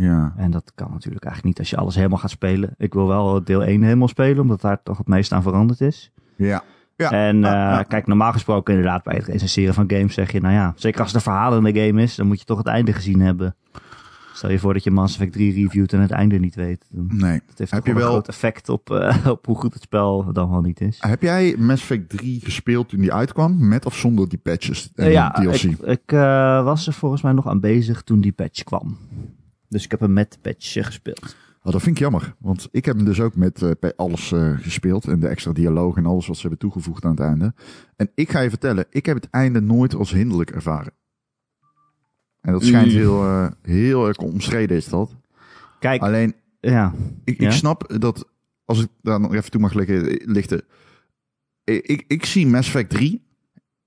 Ja. 0.00 0.32
En 0.36 0.50
dat 0.50 0.72
kan 0.74 0.90
natuurlijk 0.92 1.24
eigenlijk 1.24 1.44
niet 1.44 1.58
als 1.58 1.70
je 1.70 1.76
alles 1.76 1.94
helemaal 1.94 2.18
gaat 2.18 2.30
spelen. 2.30 2.74
Ik 2.76 2.94
wil 2.94 3.06
wel 3.06 3.44
deel 3.44 3.64
1 3.64 3.82
helemaal 3.82 4.08
spelen, 4.08 4.40
omdat 4.40 4.60
daar 4.60 4.82
toch 4.82 4.98
het 4.98 5.06
meest 5.06 5.32
aan 5.32 5.42
veranderd 5.42 5.80
is. 5.80 6.12
Ja. 6.36 6.62
Ja. 6.96 7.10
En 7.10 7.36
eh, 7.36 7.50
Ja, 7.50 7.82
kijk, 7.82 8.06
normaal 8.06 8.32
gesproken 8.32 8.74
inderdaad 8.74 9.02
bij 9.02 9.16
het 9.16 9.26
recenseren 9.26 9.74
van 9.74 9.90
games 9.90 10.14
zeg 10.14 10.32
je, 10.32 10.40
nou 10.40 10.54
ja, 10.54 10.72
zeker 10.76 11.00
als 11.00 11.12
het 11.12 11.16
een 11.16 11.32
verhalende 11.32 11.80
game 11.80 12.02
is, 12.02 12.14
dan 12.14 12.26
moet 12.26 12.38
je 12.38 12.44
toch 12.44 12.58
het 12.58 12.66
einde 12.66 12.92
gezien 12.92 13.20
hebben. 13.20 13.56
Stel 14.32 14.50
je 14.50 14.58
voor 14.58 14.72
dat 14.72 14.84
je 14.84 14.90
Mass 14.90 15.14
Effect 15.14 15.32
3 15.32 15.54
reviewt 15.54 15.92
en 15.92 16.00
het 16.00 16.10
einde 16.10 16.38
niet 16.38 16.54
weet. 16.54 16.86
Nee. 16.90 17.40
dat 17.46 17.58
heeft 17.58 17.70
Heb 17.70 17.84
toch 17.84 17.94
je 17.94 17.94
wel 17.94 18.04
een 18.04 18.10
groot 18.12 18.28
effect 18.28 18.68
op, 18.68 18.90
eh, 18.90 19.26
op 19.36 19.46
hoe 19.46 19.56
goed 19.56 19.74
het 19.74 19.82
spel 19.82 20.32
dan 20.32 20.50
wel 20.50 20.60
niet 20.60 20.80
is. 20.80 20.96
Heb 21.00 21.22
jij 21.22 21.54
Mass 21.58 21.82
Effect 21.82 22.08
3 22.08 22.40
gespeeld 22.40 22.88
toen 22.88 23.00
die 23.00 23.12
uitkwam? 23.12 23.68
Met 23.68 23.86
of 23.86 23.96
zonder 23.96 24.28
die 24.28 24.38
patches 24.38 24.90
en 24.94 25.10
ja, 25.10 25.30
DLC? 25.30 25.54
ik, 25.54 25.80
ik 25.80 26.10
was 26.64 26.86
er 26.86 26.92
volgens 26.92 27.22
mij 27.22 27.32
nog 27.32 27.46
aan 27.46 27.60
bezig 27.60 28.02
toen 28.02 28.20
die 28.20 28.32
patch 28.32 28.62
kwam. 28.62 28.98
Dus 29.70 29.84
ik 29.84 29.90
heb 29.90 30.00
hem 30.00 30.12
met 30.12 30.38
patch 30.42 30.76
eh, 30.76 30.84
gespeeld. 30.84 31.36
Oh, 31.62 31.72
dat 31.72 31.82
vind 31.82 31.96
ik 31.96 32.02
jammer. 32.02 32.34
Want 32.38 32.68
ik 32.70 32.84
heb 32.84 32.96
hem 32.96 33.04
dus 33.04 33.20
ook 33.20 33.34
met 33.34 33.62
eh, 33.62 33.70
bij 33.80 33.92
alles 33.96 34.32
eh, 34.32 34.58
gespeeld. 34.58 35.04
En 35.04 35.20
de 35.20 35.28
extra 35.28 35.52
dialoog 35.52 35.96
en 35.96 36.06
alles 36.06 36.26
wat 36.26 36.36
ze 36.36 36.40
hebben 36.40 36.58
toegevoegd 36.58 37.04
aan 37.04 37.10
het 37.10 37.20
einde. 37.20 37.54
En 37.96 38.10
ik 38.14 38.30
ga 38.30 38.40
je 38.40 38.48
vertellen, 38.48 38.86
ik 38.90 39.06
heb 39.06 39.16
het 39.16 39.30
einde 39.30 39.60
nooit 39.60 39.94
als 39.94 40.12
hinderlijk 40.12 40.50
ervaren. 40.50 40.92
En 42.40 42.52
dat 42.52 42.64
schijnt 42.64 42.92
heel, 42.92 43.22
eh, 43.22 43.50
heel 43.62 44.08
erg 44.08 44.16
omstreden 44.16 44.76
is 44.76 44.88
dat. 44.88 45.16
Kijk, 45.78 46.00
Alleen, 46.02 46.34
ja, 46.60 46.94
ik, 47.24 47.40
Ja? 47.40 47.46
ik 47.46 47.52
snap 47.52 48.00
dat, 48.00 48.28
als 48.64 48.82
ik 48.82 48.88
daar 49.02 49.20
nog 49.20 49.34
even 49.34 49.50
toe 49.50 49.60
mag 49.60 49.74
liggen, 49.74 50.20
lichten. 50.24 50.62
Ik, 51.64 51.86
ik, 51.86 52.04
ik 52.06 52.24
zie 52.24 52.46
Mass 52.46 52.68
Effect 52.68 52.90
3. 52.90 53.28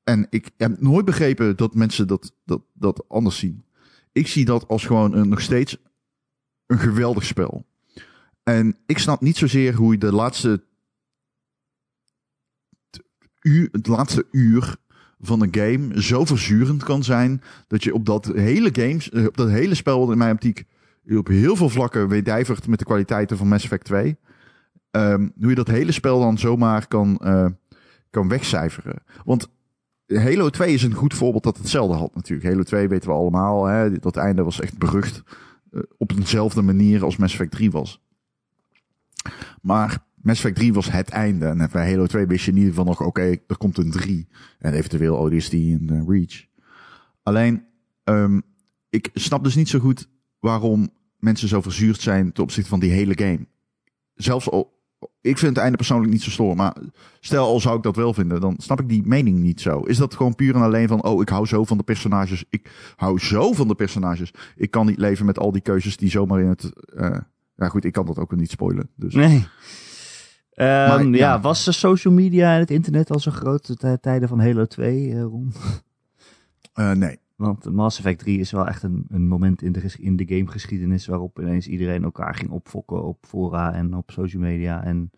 En 0.04 0.28
ik 0.30 0.52
heb 0.58 0.82
nooit 0.82 1.06
begrepen 1.06 1.58
dat 1.58 1.76
mensen 1.76 2.08
dat, 2.08 2.36
dat, 2.46 2.62
dat 2.74 3.06
anders 3.08 3.38
zien. 3.38 3.66
Ik 4.14 4.28
zie 4.28 4.46
dat 4.46 4.68
als 4.68 4.86
gewoon 4.86 5.30
nog 5.30 5.42
steeds 5.42 5.78
een 6.66 6.80
geweldig 6.80 7.24
spel. 7.24 7.66
En 8.44 8.78
ik 8.86 8.98
snap 8.98 9.22
niet 9.22 9.38
zozeer 9.38 9.74
hoe 9.74 9.92
je 9.92 9.98
de 9.98 10.14
laatste 10.14 10.64
uur, 13.42 13.70
het 13.72 13.88
laatste 13.88 14.26
uur 14.32 14.76
van 15.20 15.42
een 15.42 15.56
game 15.56 16.02
zo 16.02 16.26
verzurend 16.26 16.84
kan 16.84 17.04
zijn 17.04 17.42
dat 17.68 17.84
je 17.84 17.94
op 17.94 18.06
dat 18.06 18.26
hele 18.26 18.70
games, 18.74 19.10
eh, 19.10 19.26
op 19.26 19.38
dat 19.38 19.50
hele 19.50 19.76
spel 19.76 20.00
wat 20.00 20.12
in 20.12 20.18
mijn 20.18 20.34
optiek 20.34 20.66
op 21.10 21.28
heel 21.28 21.56
veel 21.56 21.70
vlakken 21.70 22.08
wedijvert 22.08 22.68
met 22.68 22.80
de 22.80 22.86
kwaliteiten 22.86 23.38
van 23.38 23.48
Mass 23.48 23.64
Effect 23.64 23.86
2. 23.86 24.18
Ehm, 24.92 25.30
hoe 25.40 25.50
je 25.50 25.56
dat 25.56 25.68
hele 25.68 25.92
spel 25.92 26.20
dan 26.20 26.38
zomaar 26.38 26.88
kan, 26.88 27.18
eh, 27.18 27.46
kan 28.10 28.28
wegcijferen. 28.28 29.04
Want 29.26 29.50
Halo 30.20 30.50
2 30.50 30.74
is 30.74 30.84
een 30.84 30.94
goed 30.94 31.14
voorbeeld 31.14 31.44
dat 31.44 31.58
hetzelfde 31.58 31.98
had 31.98 32.16
natuurlijk. 32.16 32.50
Halo 32.50 32.64
2 32.64 32.88
weten 32.88 33.10
we 33.10 33.16
allemaal. 33.16 33.66
Hè, 33.66 34.00
dat 34.00 34.16
einde 34.16 34.44
was 34.44 34.60
echt 34.60 34.78
berucht. 34.78 35.24
eh, 35.72 35.82
op 35.98 36.16
dezelfde 36.16 36.62
manier 36.62 37.04
als 37.04 37.18
Mass 37.18 37.34
Effect 37.34 37.52
3 37.52 37.72
was. 37.72 38.02
Maar 39.62 40.06
Mass 40.16 40.40
Effect 40.40 40.56
3 40.56 40.74
was 40.74 40.92
het 40.92 41.10
einde. 41.10 41.46
En 41.46 41.70
bij 41.72 41.92
Halo 41.92 42.06
2 42.06 42.26
wist 42.26 42.46
je 42.46 42.52
in 42.52 42.58
ieder 42.58 42.70
geval 42.74 42.86
nog, 42.86 43.02
oké, 43.02 43.38
er 43.48 43.58
komt 43.58 43.78
een 43.78 43.92
3. 43.92 44.28
En 44.60 44.74
eventueel 44.74 45.18
ODST 45.18 45.54
en 45.54 45.90
eh, 45.90 46.02
Reach. 46.08 46.46
Alleen, 47.24 47.66
ehm, 48.04 48.40
ik 48.90 49.10
snap 49.14 49.44
dus 49.44 49.56
niet 49.56 49.70
zo 49.70 49.80
goed 49.80 50.10
waarom 50.40 50.90
mensen 51.20 51.48
zo 51.48 51.62
verzuurd 51.62 52.02
zijn 52.02 52.32
ten 52.32 52.44
opzichte 52.44 52.70
van 52.70 52.80
die 52.80 52.92
hele 52.92 53.18
game. 53.18 53.48
Zelfs 54.14 54.50
al, 54.50 54.83
ik 55.22 55.38
vind 55.38 55.52
het 55.56 55.64
einde 55.64 55.78
persoonlijk 55.78 56.12
niet 56.12 56.22
zo 56.22 56.30
stoor, 56.30 56.56
maar 56.56 56.76
stel 57.20 57.46
al 57.46 57.60
zou 57.60 57.78
ik 57.78 57.84
dat 57.84 57.96
wel 57.96 58.14
vinden, 58.14 58.42
dan 58.42 58.56
snap 58.58 58.80
ik 58.80 58.90
die 58.90 59.04
mening 59.06 59.40
niet 59.40 59.62
zo. 59.62 59.80
Is 59.80 59.98
dat 59.98 60.16
gewoon 60.16 60.36
puur 60.36 60.56
en 60.56 60.62
alleen 60.62 60.88
van, 60.88 61.04
oh, 61.04 61.22
ik 61.22 61.30
hou 61.30 61.46
zo 61.46 61.64
van 61.64 61.78
de 61.78 61.84
personages, 61.84 62.46
ik 62.50 62.94
hou 62.96 63.20
zo 63.20 63.54
van 63.54 63.68
de 63.68 63.76
personages, 63.76 64.34
ik 64.56 64.72
kan 64.72 64.86
niet 64.86 64.98
leven 64.98 65.26
met 65.26 65.40
al 65.40 65.52
die 65.52 65.62
keuzes 65.62 65.98
die 65.98 66.10
zomaar 66.10 66.40
in 66.40 66.48
het, 66.48 66.72
eh 66.96 67.18
ja 67.56 67.68
goed, 67.70 67.86
ik 67.86 67.94
kan 67.94 68.06
dat 68.06 68.20
ook 68.20 68.36
niet 68.36 68.52
spoilen. 68.52 68.90
Dus. 68.96 69.14
nee. 69.14 69.48
Ehm, 70.54 70.88
Maar, 70.88 71.06
ja. 71.06 71.18
ja. 71.18 71.40
was 71.42 71.64
de 71.66 71.72
social 71.72 72.14
media 72.14 72.54
en 72.54 72.60
het 72.60 72.72
internet 72.72 73.12
al 73.12 73.20
zo 73.20 73.32
groot 73.32 73.76
tijden 74.02 74.28
van 74.28 74.40
Halo 74.40 74.66
2, 74.66 75.12
eh, 75.12 75.22
Ron? 75.22 75.54
Eh, 76.74 76.92
nee. 76.92 77.20
Want 77.36 77.72
Mass 77.72 77.98
Effect 77.98 78.20
3 78.20 78.40
is 78.40 78.52
wel 78.52 78.68
echt 78.68 78.84
een, 78.84 79.06
een 79.10 79.28
moment 79.28 79.62
in 79.62 79.72
de, 79.72 79.94
in 80.00 80.16
de 80.16 80.26
gamegeschiedenis 80.28 81.06
waarop 81.08 81.40
ineens 81.40 81.68
iedereen 81.68 82.04
elkaar 82.04 82.36
ging 82.36 82.50
opfokken 82.50 83.04
op 83.04 83.18
fora 83.26 83.74
en 83.74 83.96
op 83.96 84.12
social 84.12 84.42
media. 84.42 84.84
En 84.84 85.12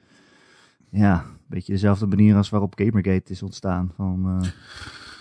ja, 0.89 1.19
een 1.23 1.35
beetje 1.47 1.73
dezelfde 1.73 2.07
manier 2.07 2.35
als 2.35 2.49
waarop 2.49 2.73
Gamergate 2.79 3.31
is 3.31 3.43
ontstaan. 3.43 3.91
Van, 3.95 4.39
eh, 4.41 4.49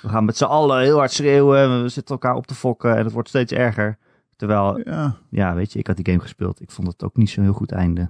we 0.03 0.09
gaan 0.09 0.25
met 0.25 0.37
z'n 0.37 0.45
allen 0.45 0.81
heel 0.83 0.97
hard 0.99 1.13
schreeuwen, 1.13 1.83
we 1.83 1.89
zitten 1.89 2.15
elkaar 2.15 2.35
op 2.35 2.47
te 2.47 2.55
fokken 2.55 2.97
en 2.97 3.05
het 3.05 3.13
wordt 3.13 3.29
steeds 3.29 3.53
erger. 3.53 3.99
Terwijl, 4.37 4.89
Ja. 4.89 5.17
ja, 5.31 5.55
weet 5.55 5.73
je, 5.73 5.79
ik 5.79 5.87
had 5.87 5.97
die 5.97 6.07
game 6.07 6.21
gespeeld. 6.21 6.61
Ik 6.61 6.71
vond 6.71 6.89
het 6.89 7.05
ook 7.05 7.17
niet 7.17 7.31
zo'n 7.31 7.45
heel 7.45 7.53
goed 7.53 7.73
einde. 7.73 8.03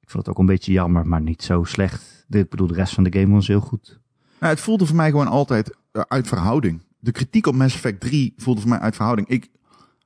Ik 0.00 0.10
vond 0.10 0.26
het 0.26 0.34
ook 0.34 0.38
een 0.40 0.46
beetje 0.46 0.72
jammer, 0.72 1.06
maar 1.06 1.20
niet 1.20 1.42
zo 1.42 1.64
slecht. 1.64 2.26
Ik 2.28 2.50
bedoel, 2.50 2.66
de 2.66 2.74
rest 2.74 2.94
van 2.94 3.04
de 3.04 3.18
game 3.20 3.34
was 3.34 3.46
heel 3.46 3.60
goed. 3.60 4.00
Nou, 4.40 4.52
het 4.52 4.60
voelde 4.62 4.86
voor 4.86 4.96
mij 4.96 5.10
gewoon 5.10 5.26
altijd 5.26 5.76
eh, 5.92 6.02
uit 6.08 6.26
verhouding. 6.28 6.82
De 7.00 7.12
kritiek 7.12 7.46
op 7.46 7.54
Mass 7.54 7.74
Effect 7.74 8.00
3 8.00 8.34
voelde 8.36 8.60
voor 8.60 8.70
mij 8.70 8.78
uit 8.78 8.96
verhouding. 8.96 9.28
Ik, 9.28 9.42
Het 9.42 9.50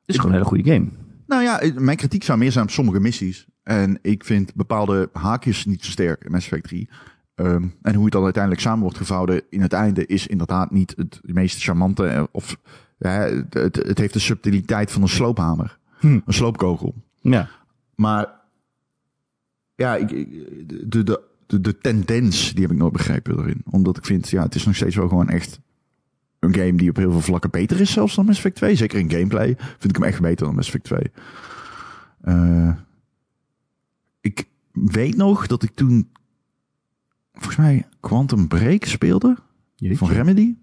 is 0.05 0.15
gewoon 0.17 0.27
een 0.31 0.37
hele 0.37 0.49
goede 0.49 0.73
game. 0.73 0.89
Nou 1.27 1.43
ja, 1.43 1.61
mijn 1.81 1.97
kritiek 1.97 2.23
zou 2.25 2.39
meer 2.39 2.53
zijn 2.53 2.65
op 2.65 2.71
sommige 2.71 3.01
missies. 3.01 3.47
En 3.63 3.99
ik 4.03 4.25
vind 4.25 4.55
bepaalde 4.55 5.09
haakjes 5.13 5.65
niet 5.65 5.85
zo 5.85 5.91
sterk 5.91 6.25
in 6.25 6.31
Mass 6.31 6.45
Effect 6.47 6.65
3. 6.69 6.89
Ehm, 7.35 7.67
en 7.83 7.95
hoe 7.95 8.05
het 8.05 8.13
dan 8.13 8.23
uiteindelijk 8.25 8.63
samen 8.63 8.83
wordt 8.83 8.97
gevouwen 8.97 9.43
in 9.51 9.61
het 9.61 9.73
einde 9.73 10.07
is 10.07 10.27
inderdaad 10.27 10.71
niet 10.71 10.95
het 10.97 11.21
meest 11.23 11.63
charmante. 11.63 12.07
eh, 12.07 12.23
Of 12.33 12.57
ja, 12.99 13.11
het, 13.11 13.55
het, 13.75 13.99
heeft 13.99 14.13
de 14.13 14.19
subtiliteit 14.19 14.93
van 14.93 15.03
een 15.03 15.09
sloophamer. 15.09 15.79
Hm. 15.99 16.07
Een 16.27 16.33
sloopkogel. 16.35 16.95
Ja. 17.21 17.49
Maar 17.95 18.41
ja, 19.75 19.97
ik- 19.97 20.09
de, 20.69 21.03
de, 21.03 21.21
de, 21.47 21.61
de 21.61 21.79
tendens 21.79 22.53
die 22.53 22.63
heb 22.63 22.73
ik 22.73 22.79
nooit 22.79 22.93
begrepen 22.93 23.39
erin. 23.39 23.63
Omdat 23.71 23.97
ik 23.97 24.05
vind, 24.05 24.29
ja, 24.29 24.43
het 24.43 24.55
is 24.55 24.65
nog 24.67 24.75
steeds 24.77 24.97
wel 24.97 25.09
gewoon 25.09 25.29
echt 25.29 25.61
een 26.45 26.55
game 26.55 26.73
die 26.75 26.91
op 26.91 26.97
heel 26.97 27.11
veel 27.11 27.21
vlakken 27.21 27.51
beter 27.51 27.81
is 27.81 27.93
zelfs 27.93 28.15
dan 28.15 28.25
Mass 28.25 28.37
Effect 28.39 28.57
2. 28.57 28.75
Zeker 28.77 28.99
in 28.99 29.11
gameplay 29.11 29.55
vind 29.57 29.85
ik 29.85 29.97
hem 29.97 30.05
echt 30.05 30.21
beter 30.21 30.47
dan 30.47 30.55
Mass 30.55 30.67
Effect 30.69 30.85
2. 30.85 31.01
Eh, 32.21 32.75
ik 34.21 34.45
weet 34.73 35.17
nog 35.17 35.47
dat 35.47 35.63
ik 35.63 35.71
toen 35.75 36.11
volgens 37.33 37.57
mij 37.57 37.87
Quantum 38.01 38.49
Break 38.49 38.85
speelde 38.85 39.37
van 39.79 40.09
Remedy. 40.09 40.55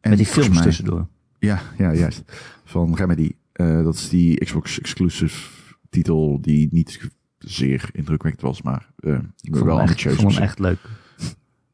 En 0.00 0.08
Met 0.10 0.18
die 0.18 0.26
films 0.26 0.54
mij- 0.54 0.62
tussendoor. 0.62 1.06
ja, 1.38 1.62
ja, 1.78 1.94
juist. 1.94 2.22
Van 2.64 2.94
Remedy. 2.96 3.30
Eh, 3.52 3.82
dat 3.82 3.94
is 3.94 4.08
die 4.08 4.44
Xbox 4.44 4.80
exclusive 4.80 5.50
titel 5.90 6.38
die 6.40 6.68
niet 6.70 7.08
zeer 7.38 7.88
indrukwekkend 7.92 8.42
was, 8.42 8.62
maar 8.62 8.88
eh 8.98 9.12
Ik 9.40 9.52
vond 9.56 9.64
wel 9.64 9.80
ambitieus. 9.80 10.14
ik 10.14 10.20
vond 10.20 10.34
hem 10.34 10.42
echt 10.42 10.58
leuk. 10.58 10.78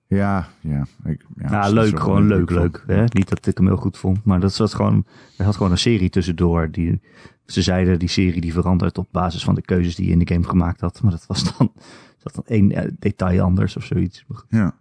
Ja, 0.09 0.49
ja. 0.61 0.87
Ik, 1.05 1.25
ja, 1.37 1.65
is 1.65 1.73
leuk. 1.73 2.01
Gewoon 2.01 2.27
leuk, 2.27 2.51
leuk. 2.51 2.85
Hè? 2.87 3.05
Niet 3.09 3.29
dat 3.29 3.47
ik 3.47 3.57
hem 3.57 3.67
heel 3.67 3.77
goed 3.77 3.99
vond, 3.99 4.25
maar 4.25 4.41
dat 4.41 4.55
zat 4.55 4.75
gewoon, 4.75 5.07
er 5.37 5.45
had 5.45 5.57
gewoon 5.57 5.73
een 5.73 5.79
serie 5.79 6.11
tussendoor. 6.11 6.71
Die, 6.71 7.01
ze 7.47 7.63
zeiden 7.63 7.99
die 7.99 8.09
serie 8.09 8.41
die 8.41 8.53
verandert 8.53 8.99
op 8.99 9.09
basis 9.11 9.45
van 9.45 9.55
de 9.55 9.63
keuzes 9.63 9.95
die 9.95 10.07
je 10.07 10.13
in 10.13 10.19
de 10.19 10.33
game 10.33 10.49
gemaakt 10.49 10.81
had. 10.81 11.03
Maar 11.03 11.11
dat 11.11 11.27
was 11.27 11.57
dan, 11.57 11.73
dat 12.23 12.35
dan 12.35 12.45
één 12.47 12.73
eh, 12.73 12.91
detail 12.99 13.43
anders 13.43 13.77
of 13.77 13.85
zoiets. 13.85 14.25
Ja. 14.49 14.75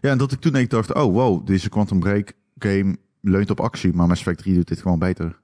ja, 0.00 0.10
en 0.10 0.18
dat 0.18 0.32
ik 0.32 0.40
toen 0.40 0.56
ik 0.56 0.70
dacht, 0.70 0.94
oh 0.94 1.12
wow, 1.12 1.46
deze 1.46 1.68
Quantum 1.68 1.98
Break 1.98 2.32
game 2.58 2.96
leunt 3.20 3.50
op 3.50 3.60
actie, 3.60 3.92
maar 3.92 4.06
Mass 4.06 4.20
Effect 4.20 4.38
3 4.38 4.54
doet 4.54 4.68
dit 4.68 4.82
gewoon 4.82 4.98
beter. 4.98 5.40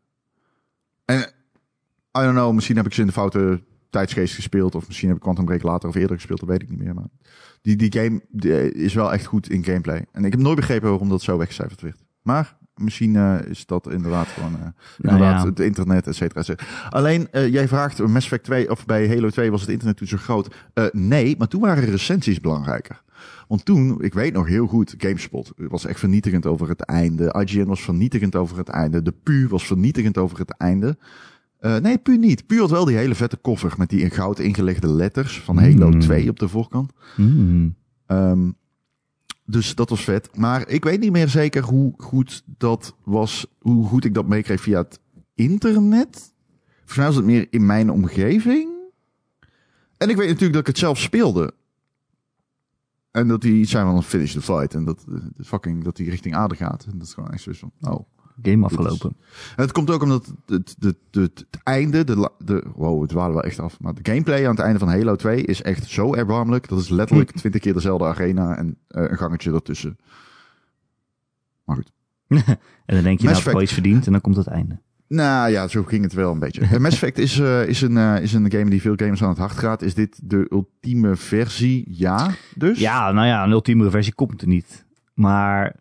En 1.04 1.18
I 2.18 2.22
don't 2.22 2.34
know, 2.34 2.54
misschien 2.54 2.76
heb 2.76 2.86
ik 2.86 2.94
ze 2.94 3.00
in 3.00 3.06
de 3.06 3.12
foute 3.12 3.62
tijdsgeest 3.90 4.34
gespeeld, 4.34 4.74
of 4.74 4.86
misschien 4.86 5.08
heb 5.08 5.16
ik 5.16 5.22
Quantum 5.22 5.44
Break 5.44 5.62
later 5.62 5.88
of 5.88 5.94
eerder 5.94 6.16
gespeeld, 6.16 6.40
dat 6.40 6.48
weet 6.48 6.62
ik 6.62 6.70
niet 6.70 6.78
meer. 6.78 6.94
Maar 6.94 7.08
die, 7.62 7.76
die 7.76 7.92
game 7.92 8.20
die 8.28 8.72
is 8.72 8.94
wel 8.94 9.12
echt 9.12 9.26
goed 9.26 9.50
in 9.50 9.64
gameplay. 9.64 10.06
En 10.12 10.24
ik 10.24 10.32
heb 10.32 10.40
nooit 10.40 10.56
begrepen 10.56 10.88
waarom 10.90 11.08
dat 11.08 11.22
zo 11.22 11.38
weggecijferd 11.38 11.80
werd. 11.80 11.96
Maar 12.22 12.58
misschien 12.80 13.16
eh, 13.16 13.38
is 13.48 13.66
dat 13.66 13.90
inderdaad 13.90 14.26
gewoon 14.26 14.54
eh, 14.54 14.66
inderdaad 14.98 15.42
ja. 15.42 15.48
het 15.48 15.60
internet, 15.60 16.06
et 16.06 16.16
cetera, 16.16 16.40
et 16.40 16.46
cetera. 16.46 16.68
Alleen, 16.90 17.28
eh, 17.30 17.52
jij 17.52 17.68
vraagt, 17.68 18.00
eh, 18.00 18.06
Mass 18.06 18.24
Effect 18.24 18.44
2, 18.44 18.70
of 18.70 18.86
bij 18.86 19.08
Halo 19.08 19.30
2 19.30 19.50
was 19.50 19.60
het 19.60 19.70
internet 19.70 19.96
toen 19.96 20.06
zo 20.06 20.16
groot? 20.16 20.54
Eh, 20.74 20.84
nee, 20.92 21.34
maar 21.38 21.48
toen 21.48 21.60
waren 21.60 21.84
recensies 21.84 22.40
belangrijker. 22.40 23.02
Want 23.48 23.64
toen, 23.64 24.02
ik 24.02 24.14
weet 24.14 24.32
nog 24.32 24.46
heel 24.46 24.66
goed, 24.66 24.94
GameSpot 24.98 25.52
was 25.56 25.86
echt 25.86 25.98
vernietigend 25.98 26.46
over 26.46 26.68
het 26.68 26.80
einde. 26.80 27.44
IGN 27.46 27.66
was 27.66 27.80
vernietigend 27.80 28.36
over 28.36 28.58
het 28.58 28.68
einde. 28.68 29.02
De 29.02 29.14
PU 29.22 29.48
was 29.48 29.66
vernietigend 29.66 30.18
over 30.18 30.38
het 30.38 30.56
einde. 30.56 30.98
Eh, 31.60 31.76
nee, 31.76 31.98
PU 31.98 32.16
niet. 32.16 32.46
PU 32.46 32.58
had 32.58 32.70
wel 32.70 32.84
die 32.84 32.96
hele 32.96 33.14
vette 33.14 33.36
koffer 33.36 33.74
met 33.78 33.88
die 33.88 34.00
in 34.00 34.10
goud 34.10 34.38
ingelegde 34.38 34.88
letters 34.88 35.40
van 35.40 35.58
Halo 35.58 35.90
Mm. 35.90 36.00
2 36.00 36.30
op 36.30 36.38
de 36.38 36.48
voorkant. 36.48 36.92
Hmm. 37.14 37.74
Ehm, 38.06 38.50
dus 39.44 39.74
dat 39.74 39.90
was 39.90 40.04
vet. 40.04 40.36
Maar 40.36 40.68
ik 40.68 40.84
weet 40.84 41.00
niet 41.00 41.12
meer 41.12 41.28
zeker 41.28 41.62
hoe 41.62 41.94
goed 41.96 42.42
dat 42.46 42.94
was, 43.04 43.46
hoe 43.58 43.86
goed 43.86 44.04
ik 44.04 44.14
dat 44.14 44.26
meekreeg 44.26 44.60
via 44.60 44.78
het 44.78 45.00
internet. 45.34 46.32
Volgens 46.76 46.96
mij 46.96 47.06
was 47.06 47.16
het 47.16 47.24
meer 47.24 47.46
in 47.50 47.66
mijn 47.66 47.90
omgeving. 47.90 48.68
En 49.96 50.08
ik 50.08 50.16
weet 50.16 50.26
natuurlijk 50.26 50.52
dat 50.52 50.60
ik 50.60 50.66
het 50.66 50.78
zelf 50.78 50.98
speelde. 50.98 51.54
En 53.10 53.28
dat 53.28 53.40
die 53.40 53.60
iets 53.60 53.70
zijn 53.70 53.86
van 53.86 54.02
finish 54.02 54.32
the 54.32 54.42
fight. 54.42 54.74
En 54.74 54.84
dat, 54.84 55.04
de 55.36 55.44
fucking, 55.44 55.84
dat 55.84 55.96
die 55.96 56.10
richting 56.10 56.34
aarde 56.34 56.56
gaat. 56.56 56.84
En 56.84 56.98
dat 56.98 57.06
is 57.06 57.14
gewoon 57.14 57.30
echt 57.30 57.42
zo 57.42 57.52
van, 57.52 57.72
oh. 57.80 58.06
Game 58.42 58.64
afgelopen. 58.64 59.16
En 59.56 59.62
het 59.62 59.72
komt 59.72 59.90
ook 59.90 60.02
omdat 60.02 60.32
het, 60.46 60.76
het, 60.78 60.96
het, 61.10 61.44
het 61.44 61.46
einde, 61.62 62.04
de, 62.04 62.30
de, 62.38 62.64
wow, 62.74 63.02
het 63.02 63.12
waren 63.12 63.34
wel 63.34 63.42
echt 63.42 63.58
af. 63.58 63.80
Maar 63.80 63.94
de 63.94 64.10
gameplay 64.10 64.44
aan 64.44 64.50
het 64.50 64.64
einde 64.64 64.78
van 64.78 64.88
Halo 64.88 65.16
2 65.16 65.42
is 65.42 65.62
echt 65.62 65.88
zo 65.88 66.14
erbarmelijk. 66.14 66.68
Dat 66.68 66.78
is 66.78 66.88
letterlijk 66.88 67.30
twintig 67.30 67.60
keer 67.60 67.74
dezelfde 67.74 68.04
arena 68.04 68.56
en 68.56 68.76
eh, 68.88 69.02
een 69.10 69.16
gangetje 69.16 69.52
ertussen. 69.52 69.98
Maar 71.64 71.76
goed. 71.76 71.92
En 72.86 72.96
dan 72.96 73.04
denk 73.04 73.20
je, 73.20 73.26
Mass 73.26 73.44
nou, 73.44 73.54
heb 73.54 73.64
iets 73.64 73.72
verdiend 73.72 74.06
en 74.06 74.12
dan 74.12 74.20
komt 74.20 74.36
het 74.36 74.46
einde. 74.46 74.78
Nou 75.10 75.50
ja, 75.50 75.68
zo 75.68 75.82
ging 75.82 76.02
het 76.02 76.12
wel 76.12 76.32
een 76.32 76.38
beetje. 76.38 76.60
Mass 76.80 76.94
Effect 76.94 77.18
is, 77.18 77.38
eh, 77.38 77.66
is, 77.66 77.80
een, 77.80 77.96
eh, 77.96 78.22
is 78.22 78.32
een 78.32 78.52
game 78.52 78.70
die 78.70 78.80
veel 78.80 78.94
gamers 78.96 79.22
aan 79.22 79.28
het 79.28 79.38
hart 79.38 79.58
gaat. 79.58 79.82
Is 79.82 79.94
dit 79.94 80.20
de 80.22 80.46
ultieme 80.50 81.16
versie? 81.16 81.84
Ja, 81.88 82.30
dus? 82.54 82.78
Ja, 82.78 83.12
nou 83.12 83.26
ja, 83.26 83.44
een 83.44 83.50
ultiemere 83.50 83.90
versie 83.90 84.14
komt 84.14 84.40
er 84.42 84.48
niet. 84.48 84.84
Maar 85.14 85.76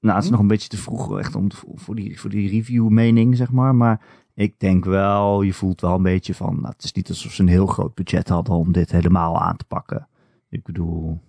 nou, 0.00 0.14
het 0.14 0.22
is 0.22 0.28
Hm? 0.28 0.30
nog 0.30 0.40
een 0.40 0.46
beetje 0.48 0.68
te 0.68 0.76
vroeg 0.76 1.18
echt 1.18 1.34
om 1.34 1.48
voor 1.74 1.94
die, 1.94 2.20
voor 2.20 2.30
die 2.30 2.50
review 2.50 2.88
mening, 2.88 3.36
zeg 3.36 3.50
maar. 3.52 3.74
Maar 3.74 4.00
ik 4.34 4.54
denk 4.58 4.84
wel, 4.84 5.42
je 5.42 5.52
voelt 5.52 5.80
wel 5.80 5.94
een 5.94 6.02
beetje 6.02 6.34
van, 6.34 6.54
nou, 6.54 6.72
het 6.72 6.84
is 6.84 6.92
niet 6.92 7.08
alsof 7.08 7.32
ze 7.32 7.42
een 7.42 7.48
heel 7.48 7.66
groot 7.66 7.94
budget 7.94 8.28
hadden 8.28 8.54
om 8.54 8.72
dit 8.72 8.90
helemaal 8.90 9.40
aan 9.40 9.56
te 9.56 9.64
pakken. 9.64 10.08
Ik 10.48 10.62
bedoel, 10.62 11.20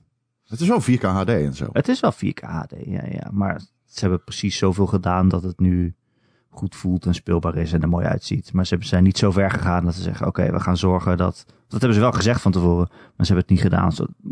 Het 0.45 0.60
is 0.60 0.67
wel 0.67 0.82
4K 0.82 1.01
HD 1.01 1.29
en 1.29 1.53
zo. 1.53 1.69
het 1.71 1.88
is 1.88 1.99
wel 1.99 2.13
4K 2.13 2.39
HD, 2.41 2.73
ja, 2.86 3.05
ja. 3.10 3.29
Maar 3.32 3.62
ze 3.86 3.99
hebben 3.99 4.23
precies 4.23 4.58
zoveel 4.58 4.88
gedaan 4.88 5.27
dat 5.29 5.43
het 5.43 5.60
nu 5.60 5.93
goed 6.49 6.75
voelt 6.75 7.05
en 7.05 7.13
speelbaar 7.13 7.55
is 7.55 7.73
en 7.73 7.82
er 7.82 7.89
mooi 7.89 8.05
uitziet. 8.05 8.53
Maar 8.53 8.65
ze 8.65 8.77
zijn 8.79 9.03
niet 9.03 9.17
zo 9.17 9.32
ver 9.32 9.51
gegaan 9.51 9.86
dat 9.86 9.95
ze 9.95 10.01
zeggen, 10.01 10.27
oké, 10.27 10.51
we 10.51 10.60
gaan 10.60 10.77
zorgen 10.77 11.17
dat... 11.17 11.45
Dat 11.67 11.79
hebben 11.79 11.93
ze 11.97 12.03
wel 12.03 12.12
gezegd 12.12 12.41
van 12.41 12.51
tevoren, 12.51 12.88
maar 12.89 13.25
ze 13.25 13.34
hebben 13.34 13.38
het 13.38 13.49
niet 13.49 13.62
gedaan. 13.62 13.91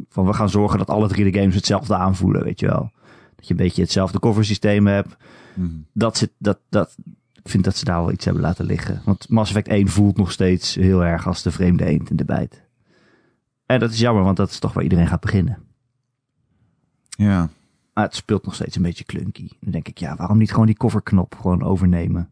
Van, 0.10 0.26
we 0.26 0.34
gaan 0.34 0.50
zorgen 0.50 0.78
dat 0.78 0.90
alle 0.90 1.08
drie 1.08 1.32
de 1.32 1.40
games 1.40 1.56
hetzelfde 1.56 1.96
aanvoelen, 1.96 2.44
weet 2.44 2.60
je 2.60 2.66
wel. 2.68 2.92
Dat 3.38 3.48
je 3.48 3.52
een 3.54 3.60
beetje 3.60 3.82
hetzelfde 3.82 4.20
coversysteem 4.20 4.88
hebt. 4.88 5.16
Mhm. 5.54 5.68
Dat 5.94 6.18
zit, 6.18 6.32
dat, 6.38 6.60
dat, 6.70 6.96
ik 7.34 7.50
vind 7.50 7.64
dat 7.64 7.76
ze 7.76 7.86
daar 7.86 8.00
wel 8.02 8.12
iets 8.12 8.26
hebben 8.26 8.44
laten 8.44 8.66
liggen. 8.66 9.02
Want 9.06 9.30
Mass 9.30 9.50
Effect 9.50 9.68
1 9.68 9.88
voelt 9.88 10.18
nog 10.18 10.32
steeds 10.32 10.76
heel 10.76 11.06
erg 11.06 11.28
als 11.28 11.42
de 11.44 11.52
vreemde 11.52 11.86
eend 11.86 12.10
in 12.10 12.16
de 12.16 12.26
bijt. 12.26 12.62
En 13.66 13.80
dat 13.80 13.92
is 13.92 14.00
jammer, 14.00 14.24
want 14.24 14.38
dat 14.38 14.50
is 14.50 14.60
toch 14.60 14.74
waar 14.74 14.84
iedereen 14.84 15.08
gaat 15.08 15.20
beginnen. 15.20 15.58
Ja. 17.10 17.50
Maar 17.94 18.04
het 18.06 18.16
speelt 18.16 18.46
nog 18.46 18.56
steeds 18.56 18.76
een 18.76 18.82
beetje 18.82 19.04
clunky. 19.04 19.48
Dan 19.60 19.72
denk 19.72 19.88
ik, 19.88 19.98
ja, 19.98 20.16
waarom 20.16 20.38
niet 20.38 20.52
gewoon 20.52 20.66
die 20.66 20.78
coverknop 20.78 21.36
gewoon 21.42 21.64
overnemen? 21.64 22.32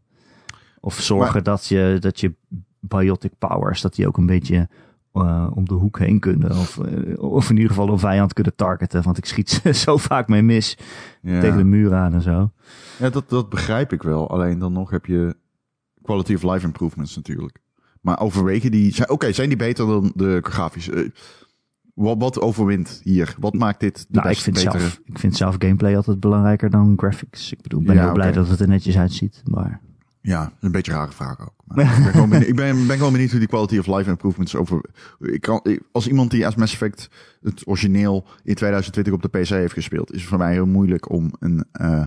Of 0.80 1.00
zorgen 1.00 1.32
Maar- 1.32 1.42
dat, 1.42 1.66
je, 1.66 1.96
dat 2.00 2.20
je 2.20 2.34
biotic 2.80 3.32
powers, 3.38 3.80
dat 3.80 3.94
die 3.94 4.06
ook 4.06 4.16
een 4.16 4.26
beetje 4.26 4.68
eh, 5.24 5.46
om 5.54 5.64
de 5.64 5.74
hoek 5.74 5.98
heen 5.98 6.18
kunnen. 6.20 6.50
Of, 6.50 6.78
eh, 6.78 7.18
of 7.22 7.50
in 7.50 7.54
ieder 7.56 7.70
geval 7.70 7.88
een 7.88 7.98
vijand 7.98 8.32
kunnen 8.32 8.54
targeten. 8.56 9.02
Want 9.02 9.18
ik 9.18 9.24
schiet 9.24 9.50
ze 9.50 9.72
zo 9.86 9.96
vaak 9.96 10.28
mee 10.28 10.42
mis 10.42 10.78
ja. 11.22 11.40
tegen 11.40 11.56
de 11.58 11.64
muur 11.64 11.94
aan 11.94 12.12
en 12.14 12.22
zo. 12.22 12.50
Ja, 12.98 13.10
dat, 13.10 13.28
dat 13.28 13.48
begrijp 13.48 13.92
ik 13.92 14.02
wel. 14.02 14.30
Alleen 14.30 14.58
dan 14.58 14.72
nog 14.72 14.90
heb 14.90 15.06
je 15.06 15.36
quality 16.02 16.34
of 16.34 16.42
life 16.42 16.66
improvements 16.66 17.16
natuurlijk. 17.16 17.58
Maar 18.00 18.20
overwegen 18.20 18.70
die... 18.70 18.94
zijn- 18.94 19.10
Oké, 19.10 19.32
zijn 19.32 19.48
die 19.48 19.58
beter 19.58 19.86
dan 19.86 20.12
de 20.14 20.38
grafische? 20.42 20.92
Eh, 20.92 21.10
wat, 21.94 22.16
wat 22.18 22.40
overwint 22.40 23.00
hier? 23.04 23.34
Wat 23.38 23.54
maakt 23.54 23.80
dit 23.80 24.06
de 24.08 24.18
Nou, 24.18 24.28
ik 24.30 24.36
vind, 24.36 24.56
betere? 24.56 24.78
zelf, 24.78 25.00
ik 25.04 25.18
vind 25.18 25.36
zelf 25.36 25.54
gameplay 25.58 25.96
altijd 25.96 26.20
belangrijker 26.20 26.70
dan 26.70 26.94
graphics. 26.96 27.52
Ik 27.52 27.62
bedoel, 27.62 27.80
ik 27.80 27.86
ben 27.86 27.94
Ja, 27.96 28.02
heel 28.04 28.12
blij 28.12 28.32
dat 28.32 28.48
het 28.48 28.60
er 28.60 28.68
netjes 28.68 28.98
uitziet. 28.98 29.42
Maar 29.44 29.80
Ja, 30.20 30.52
een 30.60 30.72
beetje 30.72 30.92
rare 30.92 31.12
vraag 31.12 31.40
ook. 31.40 31.55
Maar 31.66 31.96
ik 31.98 32.02
ben 32.02 32.12
gewoon 32.12 32.28
benieuwd, 32.28 32.48
ik 32.48 32.56
ben, 32.56 32.86
ben 32.86 32.96
gewoon 32.96 33.12
benieuwd 33.12 33.30
hoe 33.30 33.38
die 33.38 33.48
quality 33.48 33.78
of 33.78 33.86
life 33.86 34.10
improvements 34.10 34.56
over... 34.56 34.80
Ik 35.18 35.40
kan, 35.40 35.78
als 35.92 36.08
iemand 36.08 36.30
die 36.30 36.46
als 36.46 36.54
Mass 36.54 36.72
Effect 36.72 37.08
het 37.42 37.62
origineel 37.66 38.24
in 38.44 38.54
2020 38.54 39.12
op 39.12 39.22
de 39.22 39.28
PC 39.38 39.48
heeft 39.48 39.72
gespeeld... 39.72 40.12
is 40.12 40.20
het 40.20 40.28
voor 40.28 40.38
mij 40.38 40.52
heel 40.52 40.66
moeilijk 40.66 41.10
om 41.10 41.30
een 41.38 41.64
eh 41.72 42.06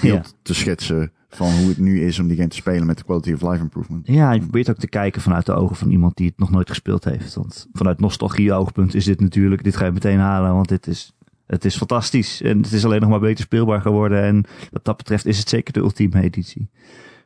beeld 0.00 0.26
Ja. 0.26 0.32
te 0.42 0.54
schetsen 0.54 1.12
van 1.28 1.52
hoe 1.52 1.68
het 1.68 1.78
nu 1.78 2.00
is 2.00 2.18
om 2.18 2.26
die 2.26 2.36
game 2.36 2.48
te 2.48 2.56
spelen 2.56 2.86
met 2.86 2.98
de 2.98 3.04
quality 3.04 3.32
of 3.32 3.42
life 3.42 3.62
improvement. 3.62 4.06
ja, 4.06 4.32
je 4.32 4.40
probeert 4.40 4.70
ook 4.70 4.76
te 4.78 4.88
kijken 4.88 5.22
vanuit 5.22 5.46
de 5.46 5.52
ogen 5.54 5.76
van 5.76 5.90
iemand 5.90 6.16
die 6.16 6.26
het 6.26 6.38
nog 6.38 6.50
nooit 6.50 6.68
gespeeld 6.68 7.04
heeft. 7.04 7.34
Want 7.34 7.66
vanuit 7.72 8.00
nostalgie 8.00 8.52
oogpunt 8.52 8.94
is 8.94 9.04
dit 9.04 9.20
natuurlijk, 9.20 9.64
dit 9.64 9.76
ga 9.76 9.84
je 9.84 9.92
meteen 9.92 10.18
halen, 10.18 10.54
want 10.54 10.68
dit 10.68 10.86
is, 10.86 11.12
het 11.46 11.64
is 11.64 11.76
fantastisch. 11.76 12.42
En 12.42 12.62
het 12.62 12.72
is 12.72 12.84
alleen 12.84 13.00
nog 13.00 13.10
maar 13.10 13.20
beter 13.20 13.44
speelbaar 13.44 13.80
geworden. 13.80 14.22
En 14.22 14.44
wat 14.70 14.84
dat 14.84 14.96
betreft 14.96 15.26
is 15.26 15.38
het 15.38 15.48
zeker 15.48 15.72
de 15.72 15.80
ultieme 15.80 16.22
editie. 16.22 16.70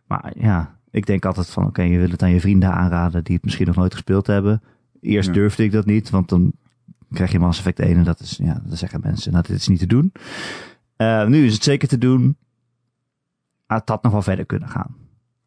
Maar 0.06 0.32
ja, 0.38 0.78
ik 0.90 1.06
denk 1.06 1.24
altijd 1.24 1.50
van, 1.50 1.66
oké, 1.66 1.82
je 1.82 1.98
wil 1.98 2.10
het 2.10 2.22
aan 2.22 2.30
je 2.32 2.40
vrienden 2.40 2.72
aanraden 2.72 3.24
die 3.24 3.34
het 3.34 3.44
misschien 3.44 3.66
nog 3.66 3.76
nooit 3.76 3.92
gespeeld 3.92 4.26
hebben. 4.26 4.62
Eerst 5.00 5.28
Ja. 5.28 5.34
durfde 5.34 5.64
ik 5.64 5.72
dat 5.72 5.86
niet, 5.86 6.10
want 6.10 6.28
dan 6.28 6.52
krijg 7.12 7.32
je 7.32 7.38
Mass 7.38 7.58
Effect 7.58 7.78
1 7.78 7.96
en 7.96 8.04
dat 8.04 8.20
is, 8.20 8.38
ja, 8.42 8.62
dan 8.64 8.76
zeggen 8.76 9.00
mensen, 9.02 9.32
nou, 9.32 9.44
dit 9.46 9.56
is 9.56 9.68
niet 9.68 9.78
te 9.78 9.86
doen. 9.86 10.12
Eh, 10.96 11.26
nu 11.26 11.44
is 11.46 11.54
het 11.54 11.62
zeker 11.64 11.88
te 11.88 11.98
doen. 11.98 12.36
Het 13.66 13.88
had 13.88 14.02
nog 14.02 14.12
wel 14.12 14.22
verder 14.22 14.46
kunnen 14.46 14.68
gaan. 14.68 14.96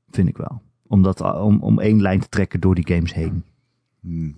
Vind 0.09 0.27
ik 0.27 0.37
wel. 0.37 0.61
Omdat, 0.87 1.21
om, 1.21 1.59
om 1.61 1.79
één 1.79 2.01
lijn 2.01 2.19
te 2.19 2.29
trekken 2.29 2.59
door 2.59 2.75
die 2.75 2.87
games 2.87 3.13
heen. 3.13 3.43
Hmm. 3.99 4.35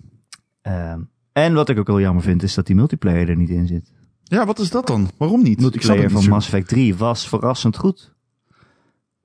Ehm, 0.62 1.00
en 1.32 1.54
wat 1.54 1.68
ik 1.68 1.78
ook 1.78 1.86
wel 1.86 2.00
jammer 2.00 2.22
vind, 2.22 2.42
is 2.42 2.54
dat 2.54 2.66
die 2.66 2.76
multiplayer 2.76 3.28
er 3.28 3.36
niet 3.36 3.48
in 3.48 3.66
zit. 3.66 3.92
Ja, 4.22 4.46
wat 4.46 4.58
is 4.58 4.70
dat 4.70 4.86
dan? 4.86 5.10
Waarom 5.16 5.42
niet? 5.42 5.60
Multiplayer 5.60 6.10
van. 6.10 6.28
Mass 6.28 6.46
Effect 6.46 6.68
3 6.68 6.96
was 6.96 7.28
verrassend 7.28 7.76
goed. 7.76 8.14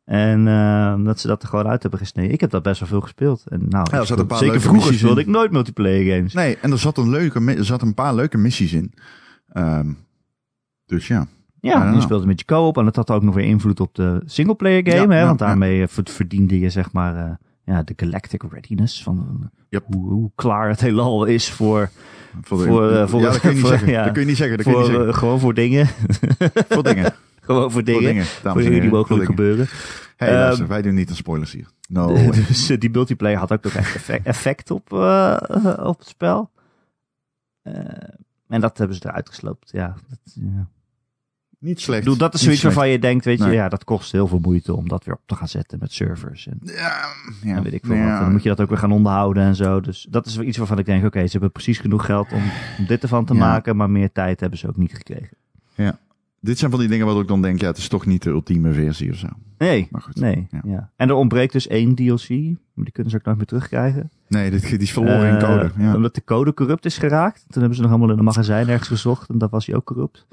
En 0.05 0.47
eh, 0.47 1.03
dat 1.03 1.19
ze 1.19 1.27
dat 1.27 1.41
er 1.43 1.47
gewoon 1.49 1.67
uit 1.67 1.81
hebben 1.81 1.99
gesneden. 1.99 2.31
Ik 2.31 2.41
heb 2.41 2.49
dat 2.49 2.63
best 2.63 2.79
wel 2.79 2.89
veel 2.89 3.01
gespeeld. 3.01 3.43
En 3.47 3.65
nou, 3.69 3.87
Ja, 3.91 3.99
er 4.01 4.19
een 4.19 4.27
paar 4.27 4.37
zeker 4.37 4.61
vroeger 4.61 4.93
speelde 4.93 5.21
in. 5.21 5.27
ik 5.27 5.33
nooit 5.33 5.51
multiplayer 5.51 6.15
games. 6.15 6.33
Nee, 6.33 6.57
en 6.61 6.71
er 6.71 6.79
zat 6.79 6.97
een, 6.97 7.09
leuke, 7.09 7.55
er 7.55 7.65
zat 7.65 7.81
een 7.81 7.93
paar 7.93 8.15
leuke 8.15 8.37
missies 8.37 8.73
in. 8.73 8.93
Ehm, 9.47 9.87
dus 10.85 11.07
ja. 11.07 11.27
Ja, 11.59 11.91
je 11.93 12.01
speelde 12.01 12.25
met 12.25 12.39
je 12.39 12.45
co-op 12.45 12.77
en 12.77 12.85
dat 12.85 12.95
had 12.95 13.11
ook 13.11 13.23
nog 13.23 13.35
weer 13.35 13.45
invloed 13.45 13.79
op 13.79 13.95
de 13.95 14.21
singleplayer 14.25 14.83
game. 14.91 15.01
Ja, 15.01 15.07
hè, 15.09 15.19
ja, 15.19 15.25
want 15.25 15.39
daarmee 15.39 15.81
eh, 15.81 15.87
ver- 15.87 16.03
verdiende 16.09 16.59
je 16.59 16.69
zeg 16.69 16.91
maar 16.91 17.15
eh, 17.15 17.31
ja, 17.65 17.83
de 17.83 17.93
galactic 17.95 18.43
readiness 18.51 19.03
van 19.03 19.49
Yep. 19.69 19.83
hoe, 19.85 20.09
hoe 20.11 20.31
klaar 20.35 20.69
het 20.69 20.81
heelal 20.81 21.25
is 21.25 21.51
voor, 21.51 21.89
Voor, 22.41 22.57
de- 22.57 22.63
Voor, 22.63 23.09
voor 23.09 23.19
ja, 23.21 23.29
dat 23.31 23.39
kun 23.39 23.49
je 23.49 23.55
niet 23.55 23.65
zeggen. 23.67 23.93
Dat 24.03 24.11
kun 24.11 24.21
je 24.21 24.27
niet 24.27 24.37
zeggen. 24.37 24.63
Voor 24.63 25.13
gewoon 25.13 25.39
voor 25.39 25.53
dingen. 25.53 25.87
Voor 26.69 26.83
dingen. 26.83 27.13
gewoon 27.41 27.61
voor 27.61 27.71
Voor 27.71 27.83
dingen. 27.83 28.25
Voor 28.25 28.61
dingen 28.61 28.81
die 28.81 28.89
mogelijk 28.89 29.25
gebeuren. 29.25 29.67
Hey, 30.17 30.29
Ehm, 30.29 30.37
luister, 30.39 30.67
wij 30.67 30.81
doen 30.81 30.93
niet 30.93 31.09
aan 31.09 31.15
spoilers 31.15 31.51
hier. 31.51 31.67
No 31.87 32.13
dus 32.47 32.69
eh, 32.69 32.79
die 32.79 32.89
multiplayer 32.89 33.37
had 33.37 33.51
ook 33.51 33.63
nog 33.63 33.73
echt 33.73 33.95
effect, 33.95 34.25
effect 34.25 34.71
op, 34.71 34.93
eh, 34.93 35.77
op 35.83 35.99
het 35.99 36.07
spel. 36.07 36.49
Eh, 37.61 37.73
en 38.47 38.61
dat 38.61 38.77
hebben 38.77 38.95
ze 38.97 39.07
eruit 39.07 39.29
gesloopt. 39.29 39.69
Ja, 39.71 39.95
dat, 40.09 40.19
ja. 40.33 40.67
Niet 41.59 41.77
Ik 41.77 41.83
slecht. 41.83 41.99
bedoel, 42.03 42.17
dat 42.17 42.33
is 42.33 42.41
zoiets 42.43 42.63
waarvan 42.63 42.89
je 42.89 42.99
denkt, 42.99 43.25
weet 43.25 43.37
je, 43.39 43.43
Nee. 43.45 43.53
ja, 43.53 43.69
dat 43.69 43.83
kost 43.83 44.11
heel 44.11 44.27
veel 44.27 44.39
moeite 44.39 44.75
om 44.75 44.87
dat 44.87 45.03
weer 45.05 45.15
op 45.15 45.21
te 45.25 45.35
gaan 45.35 45.47
zetten 45.47 45.79
met 45.79 45.91
servers. 45.93 46.47
En, 46.47 46.59
Ja, 46.63 47.05
ja. 47.43 47.55
en 47.55 47.63
weet 47.63 47.73
ik 47.73 47.85
veel 47.85 47.95
Ja. 47.95 48.03
wat. 48.03 48.13
En 48.17 48.19
dan 48.23 48.31
moet 48.31 48.43
je 48.43 48.49
dat 48.49 48.61
ook 48.61 48.69
weer 48.69 48.77
gaan 48.77 48.91
onderhouden 48.91 49.43
en 49.43 49.55
zo. 49.55 49.79
Dus 49.79 50.07
dat 50.09 50.25
is 50.25 50.39
iets 50.39 50.57
waarvan 50.57 50.77
ik 50.79 50.85
denk, 50.85 51.05
oké, 51.05 51.25
ze 51.25 51.31
hebben 51.31 51.51
precies 51.51 51.77
genoeg 51.79 52.05
geld 52.05 52.31
om, 52.31 52.43
om 52.77 52.85
dit 52.85 53.01
ervan 53.03 53.25
te 53.25 53.33
Ja. 53.33 53.39
maken, 53.39 53.75
maar 53.75 53.89
meer 53.89 54.11
tijd 54.11 54.39
hebben 54.39 54.59
ze 54.59 54.67
ook 54.67 54.77
niet 54.77 54.93
gekregen. 54.93 55.37
Dit 56.43 56.57
zijn 56.57 56.71
van 56.71 56.79
die 56.79 56.89
dingen 56.89 57.05
waardoor 57.05 57.23
ik 57.23 57.29
dan 57.29 57.41
denk, 57.41 57.61
ja, 57.61 57.67
het 57.67 57.77
is 57.77 57.87
toch 57.87 58.05
niet 58.05 58.23
de 58.23 58.29
ultieme 58.29 58.73
versie 58.73 59.11
of 59.11 59.17
zo. 59.17 59.27
Nee, 59.57 59.87
Maar 59.91 60.01
goed. 60.01 60.15
nee. 60.19 60.47
Ja. 60.51 60.61
Ja. 60.65 60.89
En 60.95 61.09
er 61.09 61.15
ontbreekt 61.15 61.53
dus 61.53 61.67
één 61.67 61.95
DLC, 61.95 62.29
maar 62.73 62.85
die 62.85 62.91
kunnen 62.91 63.11
ze 63.11 63.17
ook 63.17 63.25
nooit 63.25 63.37
meer 63.37 63.45
terugkrijgen. 63.45 64.11
Nee, 64.27 64.51
dit, 64.51 64.69
die 64.69 64.77
is 64.79 64.91
verloren 64.91 65.27
in 65.29 65.35
Eh, 65.35 65.47
code. 65.49 65.71
Ja. 65.77 65.95
Omdat 65.95 66.15
de 66.15 66.23
code 66.23 66.53
corrupt 66.53 66.85
is 66.85 66.97
geraakt. 66.97 67.43
Toen 67.47 67.59
hebben 67.61 67.75
ze 67.75 67.81
nog 67.81 67.91
allemaal 67.91 68.11
in 68.11 68.17
een 68.17 68.23
magazijn 68.23 68.67
ergens 68.69 68.87
gezocht 68.87 69.29
en 69.29 69.37
daar 69.37 69.49
was 69.49 69.65
hij 69.65 69.75
ook 69.75 69.85
corrupt. 69.85 70.25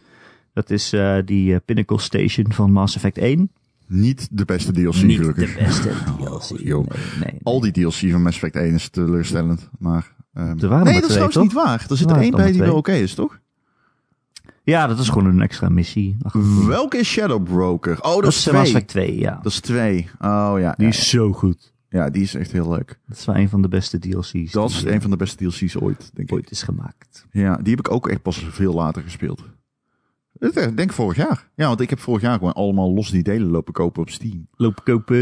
Dat 0.52 0.70
is 0.70 0.92
eh, 0.92 1.16
die 1.24 1.54
eh, 1.54 1.60
Pinnacle 1.64 1.98
Station 2.00 2.52
van 2.52 2.72
Mass 2.72 2.96
Effect 2.96 3.18
1. 3.18 3.50
Niet 3.86 4.28
de 4.30 4.44
beste 4.44 4.72
DLC, 4.72 5.02
Niet 5.02 5.16
gelukkig. 5.18 5.56
de 5.56 5.64
beste 5.64 5.88
DLC. 6.18 6.60
joh. 6.60 6.86
Nee, 6.88 6.98
nee, 7.20 7.30
nee. 7.32 7.40
Al 7.42 7.60
die 7.60 7.72
DLC 7.72 7.92
van 8.10 8.22
Mass 8.22 8.36
Effect 8.36 8.56
1 8.56 8.74
is 8.74 8.88
teleurstellend. 8.88 9.68
Maar, 9.78 10.14
waren 10.32 10.56
nee, 10.56 10.68
maar 10.68 10.84
dat 10.92 11.02
is 11.02 11.06
trouwens 11.08 11.34
toch? 11.34 11.42
niet 11.42 11.52
waar. 11.52 11.86
Er 11.90 11.96
zit 11.96 12.10
er 12.10 12.16
één 12.16 12.30
bij 12.30 12.52
die 12.52 12.60
wel 12.60 12.76
oké 12.76 12.92
is, 12.92 13.14
toch? 13.14 13.38
Ja, 14.68 14.86
dat 14.86 14.98
is 14.98 15.08
gewoon 15.08 15.26
een 15.26 15.42
extra 15.42 15.68
missie. 15.68 16.16
Ach, 16.22 16.32
Welke 16.66 16.98
is 16.98 17.08
Shadow 17.08 17.42
Broker? 17.42 18.02
Oh, 18.02 18.14
dat, 18.14 18.22
dat 18.22 18.32
is 18.32 18.46
Mass 18.46 18.46
twee. 18.46 18.62
Effect 18.62 18.88
2, 18.88 19.18
ja. 19.18 19.38
Dat 19.42 19.52
is 19.52 19.60
twee. 19.60 20.08
Oh 20.20 20.54
ja. 20.58 20.72
Die 20.76 20.86
ja, 20.86 20.92
is 20.92 21.08
zo 21.08 21.32
goed. 21.32 21.72
ja, 21.88 22.10
die 22.10 22.22
is 22.22 22.34
echt 22.34 22.52
heel 22.52 22.70
leuk. 22.70 23.00
Dat 23.06 23.18
is 23.18 23.24
wel 23.24 23.36
een 23.36 23.48
van 23.48 23.62
de 23.62 23.68
beste 23.68 23.98
DLC's. 23.98 24.52
Dat 24.52 24.70
is 24.70 24.78
die 24.78 24.92
een 24.92 25.00
van 25.00 25.10
de 25.10 25.16
beste 25.16 25.36
DLC's 25.44 25.76
ooit, 25.76 26.10
denk 26.14 26.28
ik. 26.28 26.34
ooit 26.34 26.50
is 26.50 26.62
gemaakt. 26.62 27.26
Ja, 27.30 27.56
die 27.56 27.70
heb 27.70 27.78
ik 27.78 27.90
ook 27.90 28.08
echt 28.08 28.22
pas 28.22 28.46
veel 28.50 28.72
later 28.72 29.02
gespeeld. 29.02 29.42
Ik 30.40 30.76
denk 30.76 30.92
vorig 30.92 31.16
jaar. 31.16 31.48
Ja, 31.54 31.66
want 31.66 31.80
ik 31.80 31.90
heb 31.90 31.98
vorig 31.98 32.22
jaar 32.22 32.38
gewoon 32.38 32.52
allemaal 32.52 32.94
los 32.94 33.10
die 33.10 33.22
delen 33.22 33.50
lopen 33.50 33.72
kopen 33.72 34.02
op 34.02 34.10
Steam. 34.10 34.48
Loop 34.56 34.84
kopen. 34.84 35.16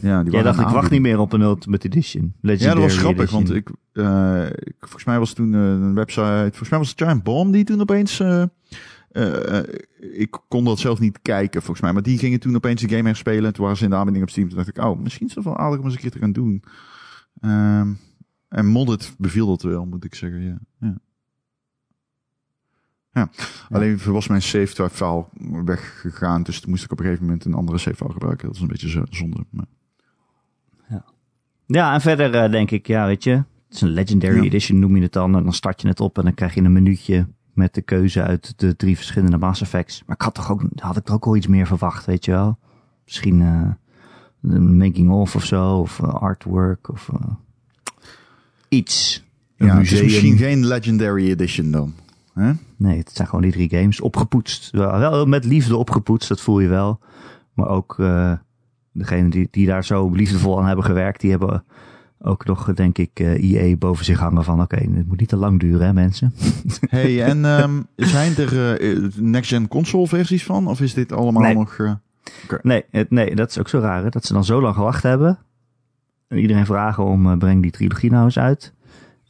Ja, 0.00 0.22
die 0.22 0.32
Jij 0.32 0.42
dacht, 0.42 0.60
ik 0.60 0.66
wacht 0.66 0.90
niet 0.90 1.00
meer 1.00 1.18
op 1.18 1.32
een 1.32 1.40
Ultimate 1.40 1.86
Edition. 1.86 2.34
Legendary 2.40 2.76
Ja, 2.76 2.86
dat 2.86 2.90
was 2.90 3.00
grappig, 3.02 3.32
Edition. 3.32 3.44
want 3.44 3.56
ik, 3.56 3.70
eh, 3.92 4.46
ik, 4.46 4.76
volgens 4.78 5.04
mij 5.04 5.18
was 5.18 5.32
toen 5.32 5.54
eh, 5.54 5.60
een 5.60 5.94
website, 5.94 6.48
volgens 6.48 6.68
mij 6.68 6.78
was 6.78 6.88
het 6.88 7.02
Giant 7.02 7.22
Bomb 7.22 7.52
die 7.52 7.64
toen 7.64 7.80
opeens, 7.80 8.20
eh, 8.20 8.42
eh, 9.10 9.58
eh, 9.58 9.64
ik 10.00 10.38
kon 10.48 10.64
dat 10.64 10.78
zelf 10.78 11.00
niet 11.00 11.22
kijken 11.22 11.60
volgens 11.60 11.80
mij, 11.80 11.92
maar 11.92 12.02
die 12.02 12.18
gingen 12.18 12.40
toen 12.40 12.56
opeens 12.56 12.80
de 12.80 12.88
game 12.88 13.08
herspelen 13.08 13.44
en 13.44 13.52
toen 13.52 13.62
waren 13.62 13.78
ze 13.78 13.84
in 13.84 13.90
de 13.90 13.96
aanbieding 13.96 14.24
op 14.24 14.30
Steam. 14.30 14.48
Toen 14.48 14.56
dacht 14.56 14.68
ik, 14.68 14.78
oh, 14.78 14.98
misschien 14.98 15.26
is 15.26 15.34
het 15.34 15.44
wel 15.44 15.56
aardig 15.56 15.78
om 15.78 15.84
eens 15.84 15.94
een 15.94 16.00
keer 16.00 16.10
te 16.10 16.18
gaan 16.18 16.32
doen. 16.32 16.62
Ehm, 17.40 17.92
en 18.48 18.66
Modded 18.66 19.14
beviel 19.18 19.46
dat 19.46 19.62
wel, 19.62 19.86
moet 19.86 20.04
ik 20.04 20.14
zeggen, 20.14 20.42
ja. 20.42 20.58
ja. 20.80 20.98
Ja, 23.12 23.30
alleen 23.70 23.98
was 24.04 24.28
mijn 24.28 24.42
save 24.42 24.74
drive 24.74 24.90
file 24.90 25.24
weggegaan, 25.64 26.42
dus 26.42 26.60
toen 26.60 26.70
moest 26.70 26.84
ik 26.84 26.92
op 26.92 26.98
een 26.98 27.04
gegeven 27.04 27.24
moment 27.26 27.44
een 27.44 27.54
andere 27.54 27.78
save 27.78 27.96
file 27.96 28.12
gebruiken. 28.12 28.46
Dat 28.46 28.56
is 28.56 28.62
een 28.62 28.68
beetje 28.68 28.88
zo- 28.88 29.04
zonde. 29.10 29.44
Maar... 29.50 29.64
Ja, 31.66 31.94
en 31.94 32.00
verder 32.00 32.34
eh, 32.34 32.50
denk 32.50 32.70
ik, 32.70 32.86
ja, 32.86 33.06
weet 33.06 33.24
je, 33.24 33.30
het 33.30 33.44
is 33.68 33.80
een 33.80 33.88
Legendary 33.88 34.36
Ja. 34.36 34.42
Edition 34.42 34.78
noem 34.78 34.96
je 34.96 35.02
het 35.02 35.12
dan. 35.12 35.36
En 35.36 35.42
dan 35.42 35.52
start 35.52 35.80
je 35.82 35.88
het 35.88 36.00
op 36.00 36.18
en 36.18 36.24
dan 36.24 36.34
krijg 36.34 36.54
je 36.54 36.60
een 36.62 36.72
minuutje 36.72 37.26
met 37.52 37.74
de 37.74 37.82
keuze 37.82 38.22
uit 38.22 38.52
de 38.56 38.76
drie 38.76 38.96
verschillende 38.96 39.38
Mass 39.38 39.60
Effects. 39.60 40.02
Maar 40.06 40.16
ik 40.16 40.22
had 40.22 40.34
toch 40.34 40.50
ook, 40.50 40.62
had 40.76 40.96
ik 40.96 41.04
toch 41.04 41.14
ook 41.14 41.24
wel 41.24 41.36
iets 41.36 41.46
meer 41.46 41.66
verwacht, 41.66 42.04
weet 42.06 42.24
je 42.24 42.30
wel. 42.30 42.58
Misschien 43.04 43.40
een 44.42 44.76
making 44.76 45.10
of 45.10 45.34
of 45.34 45.44
zo, 45.44 45.76
of 45.78 46.00
eh, 46.00 46.14
artwork, 46.14 46.88
of 46.88 47.10
iets. 48.68 49.24
Ja, 49.56 49.74
misschien 49.74 50.36
geen 50.36 50.66
Legendary 50.66 51.30
Edition 51.30 51.70
dan. 51.70 51.94
Hè? 52.34 52.52
Nee, 52.76 52.98
het 52.98 53.10
zijn 53.12 53.28
gewoon 53.28 53.42
die 53.42 53.52
drie 53.52 53.70
games. 53.70 54.00
Opgepoetst. 54.00 54.70
Wel, 54.70 55.26
met 55.26 55.44
liefde 55.44 55.76
opgepoetst, 55.76 56.28
dat 56.28 56.40
voel 56.40 56.60
je 56.60 56.68
wel. 56.68 56.98
Maar 57.54 57.68
ook 57.68 57.96
eh 57.98 58.32
degenen 58.92 59.30
die, 59.30 59.48
die 59.50 59.66
daar 59.66 59.84
zo 59.84 60.10
liefdevol 60.10 60.58
aan 60.58 60.66
hebben 60.66 60.84
gewerkt, 60.84 61.20
die 61.20 61.30
hebben 61.30 61.64
ook 62.22 62.44
nog, 62.44 62.74
denk 62.74 62.98
ik, 62.98 63.10
eh 63.14 63.42
IE 63.42 63.76
boven 63.76 64.04
zich 64.04 64.18
hangen 64.18 64.44
van... 64.44 64.62
Oké, 64.62 64.76
het 64.76 65.06
moet 65.06 65.20
niet 65.20 65.28
te 65.28 65.36
lang 65.36 65.60
duren, 65.60 65.86
hè, 65.86 65.92
mensen. 65.92 66.34
Hey, 66.88 67.24
en 67.24 67.44
ehm, 67.44 67.80
zijn 67.96 68.36
er 68.36 68.80
eh, 68.80 69.08
next-gen 69.16 69.68
console 69.68 70.06
versies 70.06 70.44
van? 70.44 70.66
Of 70.66 70.80
is 70.80 70.94
dit 70.94 71.12
allemaal 71.12 71.42
Nee. 71.42 71.54
nog... 71.54 71.76
Nee, 72.62 72.84
het, 72.90 73.10
nee, 73.10 73.34
dat 73.34 73.50
is 73.50 73.58
ook 73.58 73.68
zo 73.68 73.78
raar, 73.78 74.02
hè, 74.02 74.08
dat 74.08 74.24
ze 74.24 74.32
dan 74.32 74.44
zo 74.44 74.60
lang 74.60 74.74
gewacht 74.74 75.02
hebben. 75.02 75.38
En 76.28 76.38
iedereen 76.38 76.66
vragen 76.66 77.04
om, 77.04 77.38
breng 77.38 77.62
die 77.62 77.70
trilogie 77.70 78.10
nou 78.10 78.24
eens 78.24 78.38
uit. 78.38 78.74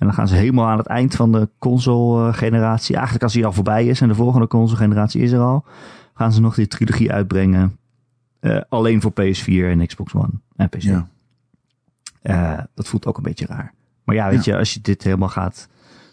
En 0.00 0.06
dan 0.06 0.14
gaan 0.14 0.28
ze 0.28 0.34
helemaal 0.34 0.66
aan 0.66 0.78
het 0.78 0.86
eind 0.86 1.14
van 1.14 1.32
de 1.32 1.48
console-generatie... 1.58 2.94
Eigenlijk 2.94 3.24
als 3.24 3.32
die 3.32 3.46
al 3.46 3.52
voorbij 3.52 3.86
is 3.86 4.00
en 4.00 4.08
de 4.08 4.14
volgende 4.14 4.46
console-generatie 4.46 5.22
is 5.22 5.32
er 5.32 5.40
al... 5.40 5.64
gaan 6.14 6.32
ze 6.32 6.40
nog 6.40 6.54
die 6.54 6.66
trilogie 6.66 7.12
uitbrengen. 7.12 7.78
eh, 8.40 8.60
alleen 8.68 9.00
voor 9.00 9.12
PS4 9.12 9.44
en 9.44 9.86
Xbox 9.86 10.14
One 10.14 10.30
en 10.56 10.68
PC. 10.68 10.80
ja. 10.82 11.08
Eh, 12.22 12.58
dat 12.74 12.88
voelt 12.88 13.06
ook 13.06 13.16
een 13.16 13.22
beetje 13.22 13.46
raar. 13.46 13.74
Maar 14.04 14.14
ja, 14.14 14.30
weet 14.30 14.44
je, 14.44 14.56
als 14.56 14.74
je 14.74 14.80
dit 14.80 15.02
helemaal 15.02 15.28
gaat 15.28 15.68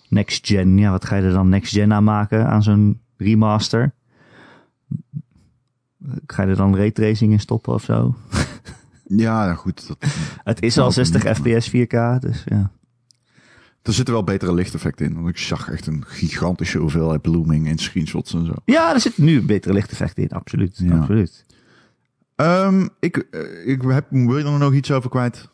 next 0.09 0.47
gen, 0.47 0.77
ja, 0.77 0.91
wat 0.91 1.05
ga 1.05 1.15
je 1.15 1.23
er 1.23 1.33
dan 1.33 1.49
next 1.49 1.73
gen 1.73 1.93
aan 1.93 2.03
maken 2.03 2.47
aan 2.47 2.63
zo'n 2.63 3.01
remaster? 3.17 3.93
Ga 6.25 6.43
je 6.43 6.49
er 6.49 6.55
dan 6.55 6.75
raytracing 6.75 7.31
in 7.31 7.39
stoppen 7.39 7.73
of 7.73 7.83
zo? 7.83 8.15
ja, 9.03 9.53
goed. 9.53 9.87
Dat, 9.87 9.97
Het 10.43 10.61
is 10.61 10.77
al 10.77 10.85
ook 10.85 10.93
60 10.93 11.23
niet, 11.23 11.35
fps 11.37 11.69
4K, 11.69 12.19
dus 12.19 12.43
ja. 12.45 12.71
Er 13.87 13.93
zitten 13.93 14.13
wel 14.13 14.23
betere 14.23 14.53
lichteffecten 14.53 15.05
in. 15.05 15.15
Want 15.15 15.27
ik 15.27 15.37
zag 15.37 15.71
echt 15.71 15.87
een 15.87 16.03
gigantische 16.07 16.77
hoeveelheid 16.77 17.21
blooming 17.21 17.67
in 17.67 17.77
screenshots 17.77 18.33
en 18.33 18.45
zo. 18.45 18.53
Ja, 18.65 18.93
er 18.93 18.99
zit 18.99 19.17
nu 19.17 19.41
betere 19.41 19.73
lichteffecten 19.73 20.23
in, 20.23 20.29
absoluut. 20.29 20.77
Ja. 20.77 20.97
absoluut. 20.97 21.45
Ehm, 22.35 22.87
ik, 22.99 23.17
eh, 23.17 23.67
ik 23.67 23.81
heb, 23.81 24.05
wil 24.09 24.37
je 24.37 24.43
er 24.43 24.59
nog 24.59 24.73
iets 24.73 24.91
over 24.91 25.09
kwijt? 25.09 25.49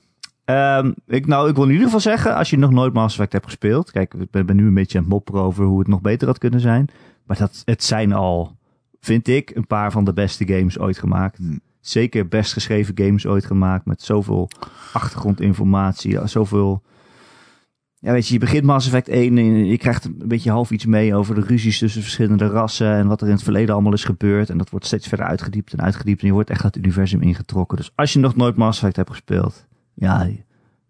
Ehm, 0.45 0.91
ik, 1.07 1.27
nou, 1.27 1.49
ik 1.49 1.55
wil 1.55 1.63
in 1.63 1.69
ieder 1.69 1.85
geval 1.85 1.99
zeggen, 1.99 2.35
als 2.35 2.49
je 2.49 2.57
nog 2.57 2.71
nooit 2.71 2.93
Mass 2.93 3.13
Effect 3.13 3.33
hebt 3.33 3.45
gespeeld. 3.45 3.91
Kijk, 3.91 4.13
ik 4.13 4.31
ben, 4.31 4.45
ben 4.45 4.55
nu 4.55 4.67
een 4.67 4.73
beetje 4.73 4.97
aan 4.97 5.03
het 5.03 5.13
mopperen 5.13 5.41
over 5.41 5.65
hoe 5.65 5.79
het 5.79 5.87
nog 5.87 6.01
beter 6.01 6.27
had 6.27 6.37
kunnen 6.37 6.59
zijn. 6.59 6.89
Maar 7.25 7.37
dat, 7.37 7.61
het 7.65 7.83
zijn 7.83 8.13
al, 8.13 8.57
vind 8.99 9.27
ik, 9.27 9.51
een 9.55 9.67
paar 9.67 9.91
van 9.91 10.03
de 10.03 10.13
beste 10.13 10.47
games 10.47 10.79
ooit 10.79 10.97
gemaakt. 10.97 11.37
Hmm. 11.37 11.59
Zeker 11.79 12.27
best 12.27 12.53
geschreven 12.53 12.97
games 12.97 13.25
ooit 13.25 13.45
gemaakt. 13.45 13.85
Met 13.85 14.01
zoveel 14.01 14.49
achtergrondinformatie. 14.93 16.27
Zoveel. 16.27 16.83
Ja, 18.03 18.11
weet 18.11 18.27
je, 18.27 18.33
je 18.33 18.39
begint 18.39 18.63
Mass 18.63 18.87
Effect 18.87 19.07
1 19.07 19.37
en 19.37 19.65
je 19.65 19.77
krijgt 19.77 20.05
een 20.05 20.27
beetje 20.27 20.51
half 20.51 20.71
iets 20.71 20.85
mee 20.85 21.15
over 21.15 21.35
de 21.35 21.41
ruzies 21.41 21.77
tussen 21.77 22.01
verschillende 22.01 22.47
rassen. 22.47 22.93
En 22.93 23.07
wat 23.07 23.21
er 23.21 23.27
in 23.27 23.33
het 23.33 23.43
verleden 23.43 23.73
allemaal 23.73 23.93
is 23.93 24.03
gebeurd. 24.03 24.49
En 24.49 24.57
dat 24.57 24.69
wordt 24.69 24.85
steeds 24.85 25.07
verder 25.07 25.25
uitgediept 25.25 25.73
en 25.73 25.81
uitgediept. 25.81 26.21
En 26.21 26.27
je 26.27 26.33
wordt 26.33 26.49
echt 26.49 26.63
het 26.63 26.77
universum 26.77 27.21
ingetrokken. 27.21 27.77
Dus 27.77 27.91
als 27.95 28.13
je 28.13 28.19
nog 28.19 28.35
nooit 28.35 28.55
Mass 28.55 28.77
Effect 28.77 28.95
hebt 28.95 29.09
gespeeld. 29.09 29.67
Ja, 29.93 30.29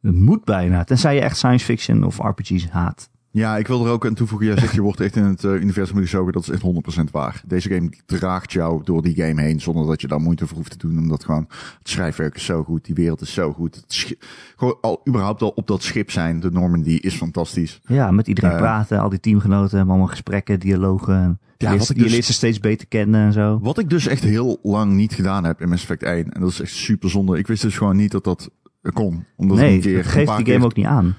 het 0.02 0.16
moet 0.16 0.44
bijna. 0.44 0.84
Tenzij 0.84 1.16
je 1.16 1.22
echt 1.22 1.38
science 1.38 1.66
fiction 1.66 2.04
of 2.04 2.18
RPG's 2.18 2.70
haat. 2.70 3.10
Ja, 3.36 3.58
ik 3.58 3.68
wil 3.68 3.86
er 3.86 3.92
ook 3.92 4.06
aan 4.06 4.14
toevoegen. 4.14 4.48
Jij 4.48 4.58
zegt 4.58 4.74
je 4.74 4.82
wordt 4.82 5.00
echt 5.00 5.16
in 5.16 5.24
het 5.24 5.44
eh, 5.44 5.52
universum 5.54 5.98
gezogen. 5.98 6.34
Dat 6.34 6.42
is 6.44 6.50
echt 6.50 6.62
100% 7.08 7.12
waar. 7.12 7.42
Deze 7.48 7.70
game 7.70 7.90
draagt 8.06 8.52
jou 8.52 8.82
door 8.84 9.02
die 9.02 9.16
game 9.16 9.42
heen. 9.42 9.60
Zonder 9.62 9.86
dat 9.86 10.02
je 10.02 10.08
daar 10.08 10.20
moeite 10.22 10.48
voor 10.48 10.58
hoeft 10.58 10.80
te 10.80 10.88
doen. 10.88 10.98
Omdat 10.98 11.24
gewoon 11.26 11.46
het 11.80 11.90
schrijfwerk 11.90 12.36
is 12.36 12.46
zo 12.46 12.64
goed. 12.64 12.86
Die 12.86 12.96
wereld 12.96 13.22
is 13.22 13.34
zo 13.34 13.54
goed. 13.54 13.76
Het 13.76 14.16
gewoon 14.56 14.78
al 14.82 15.02
überhaupt 15.08 15.42
al 15.42 15.50
op 15.50 15.68
dat 15.68 15.84
schip 15.84 16.12
zijn. 16.12 16.40
De 16.40 16.52
Normandy 16.52 16.92
is 17.02 17.16
fantastisch. 17.16 17.82
Ja, 17.86 18.12
met 18.12 18.28
iedereen 18.28 18.52
Eh. 18.52 18.58
praten. 18.58 19.00
Al 19.00 19.10
die 19.10 19.20
teamgenoten 19.20 19.70
hebben 19.78 19.90
allemaal 19.94 20.12
gesprekken, 20.12 20.60
dialogen. 20.60 21.16
En 21.16 21.40
Ja, 21.58 21.72
je, 21.72 21.78
leert, 21.78 21.90
ik 21.90 21.96
je 21.98 22.04
dus- 22.04 22.12
leert 22.12 22.26
ze 22.26 22.34
steeds 22.34 22.60
beter 22.60 22.88
kennen 22.88 23.26
en 23.26 23.34
zo. 23.34 23.60
Wat 23.62 23.78
ik 23.80 23.90
dus 23.90 24.08
echt 24.08 24.24
heel 24.24 24.60
lang 24.64 24.94
niet 24.94 25.14
gedaan 25.14 25.44
heb 25.44 25.62
in 25.62 25.70
Mass 25.70 25.82
Effect 25.82 26.04
1. 26.04 26.32
En 26.32 26.42
dat 26.42 26.50
is 26.50 26.62
echt 26.62 26.72
super 26.74 27.10
zonde. 27.10 27.38
Ik 27.38 27.48
wist 27.48 27.62
dus 27.62 27.78
gewoon 27.78 27.96
niet 27.96 28.12
dat 28.12 28.24
dat 28.24 28.50
kon. 28.94 29.26
Omdat 29.36 29.58
ik 29.58 29.64
nee, 29.64 29.74
een 29.76 29.82
keer 29.82 29.96
dat 29.96 30.06
geeft 30.06 30.16
die 30.38 30.46
game 30.46 30.58
keer- 30.58 30.64
ook 30.64 30.76
niet 30.76 30.86
aan. 30.86 31.16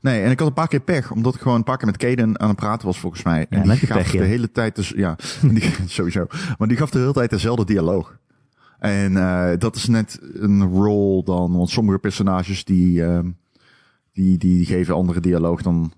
Nee, 0.00 0.22
en 0.22 0.30
ik 0.30 0.38
had 0.38 0.48
een 0.48 0.54
paar 0.54 0.68
keer 0.68 0.80
pech, 0.80 1.10
omdat 1.10 1.34
ik 1.34 1.40
gewoon 1.40 1.56
een 1.56 1.64
paar 1.64 1.76
keer 1.76 1.86
met 1.86 1.96
Kaden 1.96 2.40
aan 2.40 2.48
het 2.48 2.56
praten 2.56 2.86
was 2.86 2.98
volgens 2.98 3.22
mij. 3.22 3.46
En 3.50 3.64
Ja, 3.64 3.74
die 3.74 3.86
gaf 3.86 3.96
pech, 3.96 4.12
ja. 4.12 4.20
de 4.20 4.26
hele 4.26 4.50
tijd 4.50 4.76
dus, 4.76 4.92
ja, 4.96 5.16
die, 5.52 5.74
sowieso. 5.86 6.26
Maar 6.58 6.68
die 6.68 6.76
gaf 6.76 6.90
de 6.90 6.98
hele 6.98 7.12
tijd 7.12 7.30
dezelfde 7.30 7.64
dialoog. 7.64 8.18
En 8.78 9.16
eh, 9.16 9.58
dat 9.58 9.76
is 9.76 9.86
net 9.86 10.18
een 10.32 10.62
rol 10.62 11.24
dan, 11.24 11.56
want 11.56 11.70
sommige 11.70 11.98
personages 11.98 12.64
die, 12.64 13.04
ehm, 13.04 13.30
die, 14.12 14.38
die 14.38 14.66
geven 14.66 14.94
andere 14.94 15.20
dialoog 15.20 15.62
dan 15.62 15.92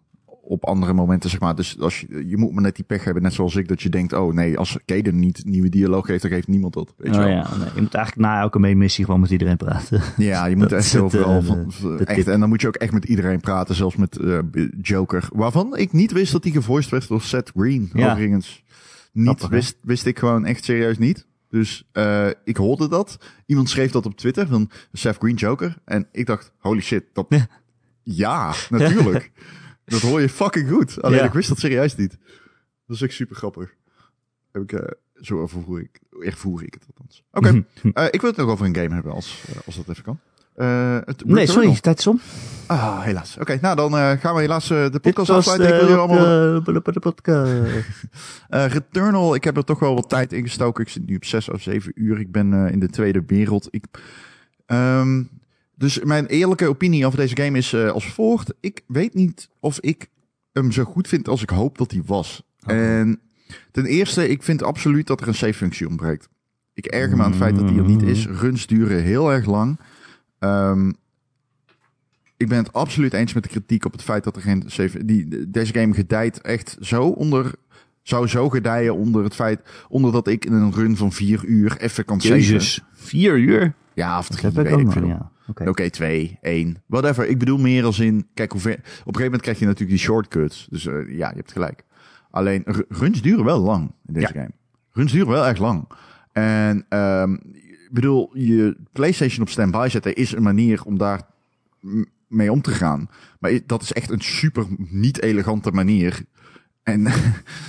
op 0.48 0.64
andere 0.64 0.92
momenten, 0.92 1.30
zeg 1.30 1.40
maar. 1.40 1.54
Dus 1.54 1.80
als 1.80 2.00
je, 2.00 2.28
je 2.28 2.36
moet 2.36 2.52
maar 2.52 2.62
net 2.62 2.76
die 2.76 2.84
pech 2.84 3.04
hebben, 3.04 3.22
net 3.22 3.32
zoals 3.32 3.56
ik, 3.56 3.68
dat 3.68 3.82
je 3.82 3.88
denkt, 3.88 4.12
oh 4.12 4.32
nee, 4.34 4.58
als 4.58 4.78
Kaden 4.84 5.18
niet 5.18 5.44
nieuwe 5.44 5.68
dialoog 5.68 6.06
geeft, 6.06 6.22
dan 6.22 6.30
geeft 6.30 6.48
niemand 6.48 6.74
dat. 6.74 6.94
Weet 6.96 7.14
je 7.14 7.20
Oh 7.20 7.26
wel. 7.26 7.34
ja, 7.34 7.56
nee, 7.56 7.68
je 7.74 7.80
moet 7.80 7.94
eigenlijk 7.94 8.28
na 8.28 8.40
elke 8.40 8.58
missie 8.58 9.04
gewoon 9.04 9.20
met 9.20 9.30
iedereen 9.30 9.56
praten. 9.56 10.02
Ja, 10.16 10.46
je 10.46 10.56
moet 10.56 10.68
Dat 10.76 10.78
echt 10.78 10.96
overal 10.96 11.38
eh, 11.38 11.44
van, 11.44 11.72
de 11.96 12.04
echt, 12.04 12.28
en 12.28 12.40
dan 12.40 12.48
moet 12.48 12.60
je 12.60 12.66
ook 12.66 12.76
echt 12.76 12.92
met 12.92 13.04
iedereen 13.04 13.40
praten, 13.40 13.74
zelfs 13.74 13.96
met 13.96 14.16
eh, 14.16 14.38
Joker, 14.82 15.28
waarvan 15.32 15.76
ik 15.76 15.92
niet 15.92 16.12
wist 16.12 16.32
dat 16.32 16.44
hij 16.44 16.52
gevoiced 16.52 16.90
werd 16.90 17.08
door 17.08 17.22
Seth 17.22 17.50
Green, 17.56 17.90
Ja. 17.92 18.10
overigens. 18.12 18.64
Niet 19.12 19.24
Grappig, 19.26 19.48
wist, 19.48 19.76
wist 19.82 20.06
ik 20.06 20.18
gewoon 20.18 20.44
echt 20.44 20.64
serieus 20.64 20.98
niet. 20.98 21.26
Dus 21.50 21.88
eh, 21.92 22.28
ik 22.44 22.56
hoorde 22.56 22.88
dat. 22.88 23.18
Iemand 23.46 23.68
schreef 23.70 23.90
dat 23.90 24.06
op 24.06 24.16
Twitter 24.16 24.46
van 24.46 24.70
Seth 24.92 25.16
Green 25.16 25.34
Joker. 25.34 25.76
En 25.84 26.08
ik 26.12 26.26
dacht, 26.26 26.52
holy 26.58 26.80
shit, 26.80 27.04
dat... 27.12 27.26
Ja, 28.02 28.52
natuurlijk. 28.70 29.30
dat 29.86 30.00
hoor 30.00 30.20
je 30.20 30.28
fucking 30.28 30.70
goed. 30.70 31.02
Alleen 31.02 31.24
ik 31.24 31.32
wist 31.32 31.48
dat 31.48 31.58
serieus 31.58 31.96
niet. 31.96 32.18
Dat 32.86 32.96
is 32.96 33.02
echt 33.02 33.12
super 33.12 33.36
grappig. 33.36 33.74
Heb 34.52 34.62
ik, 34.62 34.72
eh, 34.72 34.90
zo 35.14 35.42
ervoer 35.42 35.80
ik, 35.80 36.00
ervoer 36.20 36.62
ik 36.62 36.74
het 36.74 36.84
althans. 36.86 37.22
Oké, 37.32 37.64
eh, 38.02 38.04
ik 38.10 38.20
wil 38.20 38.30
het 38.30 38.38
nog 38.38 38.50
over 38.50 38.66
een 38.66 38.74
game 38.74 38.94
hebben 38.94 39.12
als, 39.12 39.44
eh, 39.48 39.56
als 39.66 39.76
dat 39.76 39.88
even 39.88 40.02
kan. 40.02 40.18
Het 41.06 41.24
Nee, 41.24 41.46
sorry, 41.46 41.80
tijd 41.80 41.98
is 41.98 42.06
om. 42.06 42.20
Ah, 42.66 43.02
helaas. 43.02 43.36
Oké, 43.40 43.58
nou 43.60 43.76
dan 43.76 44.18
gaan 44.18 44.34
we 44.34 44.40
helaas 44.40 44.68
de 44.68 44.98
podcast 45.02 45.30
afsluiten. 45.30 45.68
Ik 45.68 45.74
wil 45.74 45.82
jullie 45.82 46.02
allemaal... 46.02 46.62
de, 46.92 47.00
podcast. 47.00 47.52
Returnal, 48.74 49.34
ik 49.34 49.44
heb 49.44 49.56
er 49.56 49.64
toch 49.64 49.78
wel 49.78 49.94
wat 49.94 50.08
tijd 50.08 50.32
in 50.32 50.42
gestoken. 50.42 50.84
Ik 50.84 50.90
zit 50.90 51.06
nu 51.06 51.16
op 51.16 51.24
zes 51.24 51.48
of 51.48 51.62
zeven 51.62 51.92
uur. 51.94 52.20
Ik 52.20 52.32
ben 52.32 52.52
in 52.70 52.78
de 52.78 52.88
tweede 52.88 53.22
wereld. 53.26 53.68
Ik, 53.70 53.84
ehm, 54.66 55.22
dus 55.78 56.02
mijn 56.02 56.26
eerlijke 56.26 56.68
opinie 56.68 57.06
over 57.06 57.18
deze 57.18 57.36
game 57.36 57.58
is 57.58 57.72
eh, 57.72 57.90
als 57.90 58.06
volgt. 58.06 58.54
Ik 58.60 58.82
weet 58.86 59.14
niet 59.14 59.48
of 59.60 59.80
ik 59.80 60.08
hem 60.52 60.72
zo 60.72 60.84
goed 60.84 61.08
vind 61.08 61.28
als 61.28 61.42
ik 61.42 61.50
hoop 61.50 61.78
dat 61.78 61.90
hij 61.90 62.02
was. 62.06 62.42
En 62.66 63.20
ten 63.70 63.84
eerste, 63.84 64.28
ik 64.28 64.42
vind 64.42 64.62
absoluut 64.62 65.06
dat 65.06 65.20
er 65.20 65.28
een 65.28 65.34
save-functie 65.34 65.88
ontbreekt. 65.88 66.28
Ik 66.74 66.86
erger 66.86 67.16
me 67.16 67.22
aan 67.22 67.30
het 67.30 67.38
feit 67.38 67.56
dat 67.56 67.68
die 67.68 67.78
er 67.78 67.84
niet 67.84 68.02
is. 68.02 68.26
Runs 68.26 68.66
duren 68.66 69.02
heel 69.02 69.32
erg 69.32 69.46
lang. 69.46 69.80
Ehm, 70.38 70.92
ik 72.36 72.48
ben 72.48 72.58
het 72.58 72.72
absoluut 72.72 73.12
eens 73.12 73.32
met 73.32 73.42
de 73.42 73.48
kritiek 73.48 73.84
op 73.84 73.92
het 73.92 74.02
feit 74.02 74.24
dat 74.24 74.36
er 74.36 74.42
geen 74.42 74.62
save... 74.66 75.04
Die, 75.04 75.50
deze 75.50 75.72
game 75.72 75.94
gedijt 75.94 76.40
echt 76.40 76.76
zo 76.80 77.02
onder... 77.02 77.52
Zou 78.02 78.26
zo 78.26 78.48
gedijen 78.48 78.96
onder 78.96 79.24
het 79.24 79.34
feit... 79.34 79.60
Onder 79.88 80.12
dat 80.12 80.26
ik 80.26 80.44
in 80.44 80.52
een 80.52 80.72
run 80.72 80.96
van 80.96 81.12
vier 81.12 81.44
uur 81.44 81.76
even 81.80 82.04
kan 82.04 82.20
saven. 82.20 82.36
Jezus, 82.36 82.84
vier 82.92 83.38
uur? 83.38 83.74
Ja, 83.94 84.18
of 84.18 84.28
drie, 84.28 84.50
weet 84.50 84.78
ik 84.78 84.92
veel. 84.92 85.06
ja. 85.06 85.30
Oké. 85.48 85.68
Oké, 85.68 85.90
twee, 85.90 86.38
één, 86.40 86.82
whatever. 86.86 87.28
Ik 87.28 87.38
bedoel 87.38 87.58
meer 87.58 87.84
als 87.84 87.98
in, 87.98 88.26
kijk, 88.34 88.52
hoe 88.52 88.60
ver, 88.60 88.72
op 88.72 88.78
een 88.78 88.94
gegeven 88.96 89.24
moment 89.24 89.42
krijg 89.42 89.58
je 89.58 89.64
natuurlijk 89.64 89.98
die 89.98 90.06
shortcuts. 90.06 90.66
Dus 90.70 90.86
eh, 90.86 90.94
ja, 90.94 91.28
je 91.28 91.36
hebt 91.36 91.52
gelijk. 91.52 91.84
Alleen, 92.30 92.62
runs 92.88 93.22
duren 93.22 93.44
wel 93.44 93.60
lang 93.60 93.92
in 94.06 94.14
deze 94.14 94.32
game. 94.32 94.50
Runs 94.92 95.12
duren 95.12 95.28
wel 95.28 95.46
echt 95.46 95.58
lang. 95.58 95.88
En, 96.32 96.86
ehm 96.88 97.36
ik 97.86 97.92
bedoel, 97.92 98.30
je 98.32 98.76
PlayStation 98.92 99.42
op 99.42 99.48
standby 99.48 99.88
zetten 99.90 100.14
is 100.14 100.32
een 100.32 100.42
manier 100.42 100.82
om 100.84 100.98
daar 100.98 101.22
mee 102.28 102.52
om 102.52 102.62
te 102.62 102.70
gaan. 102.70 103.08
Maar 103.40 103.60
dat 103.66 103.82
is 103.82 103.92
echt 103.92 104.10
een 104.10 104.20
super 104.20 104.66
niet 104.78 105.22
elegante 105.22 105.70
manier. 105.70 106.24
En 106.82 107.02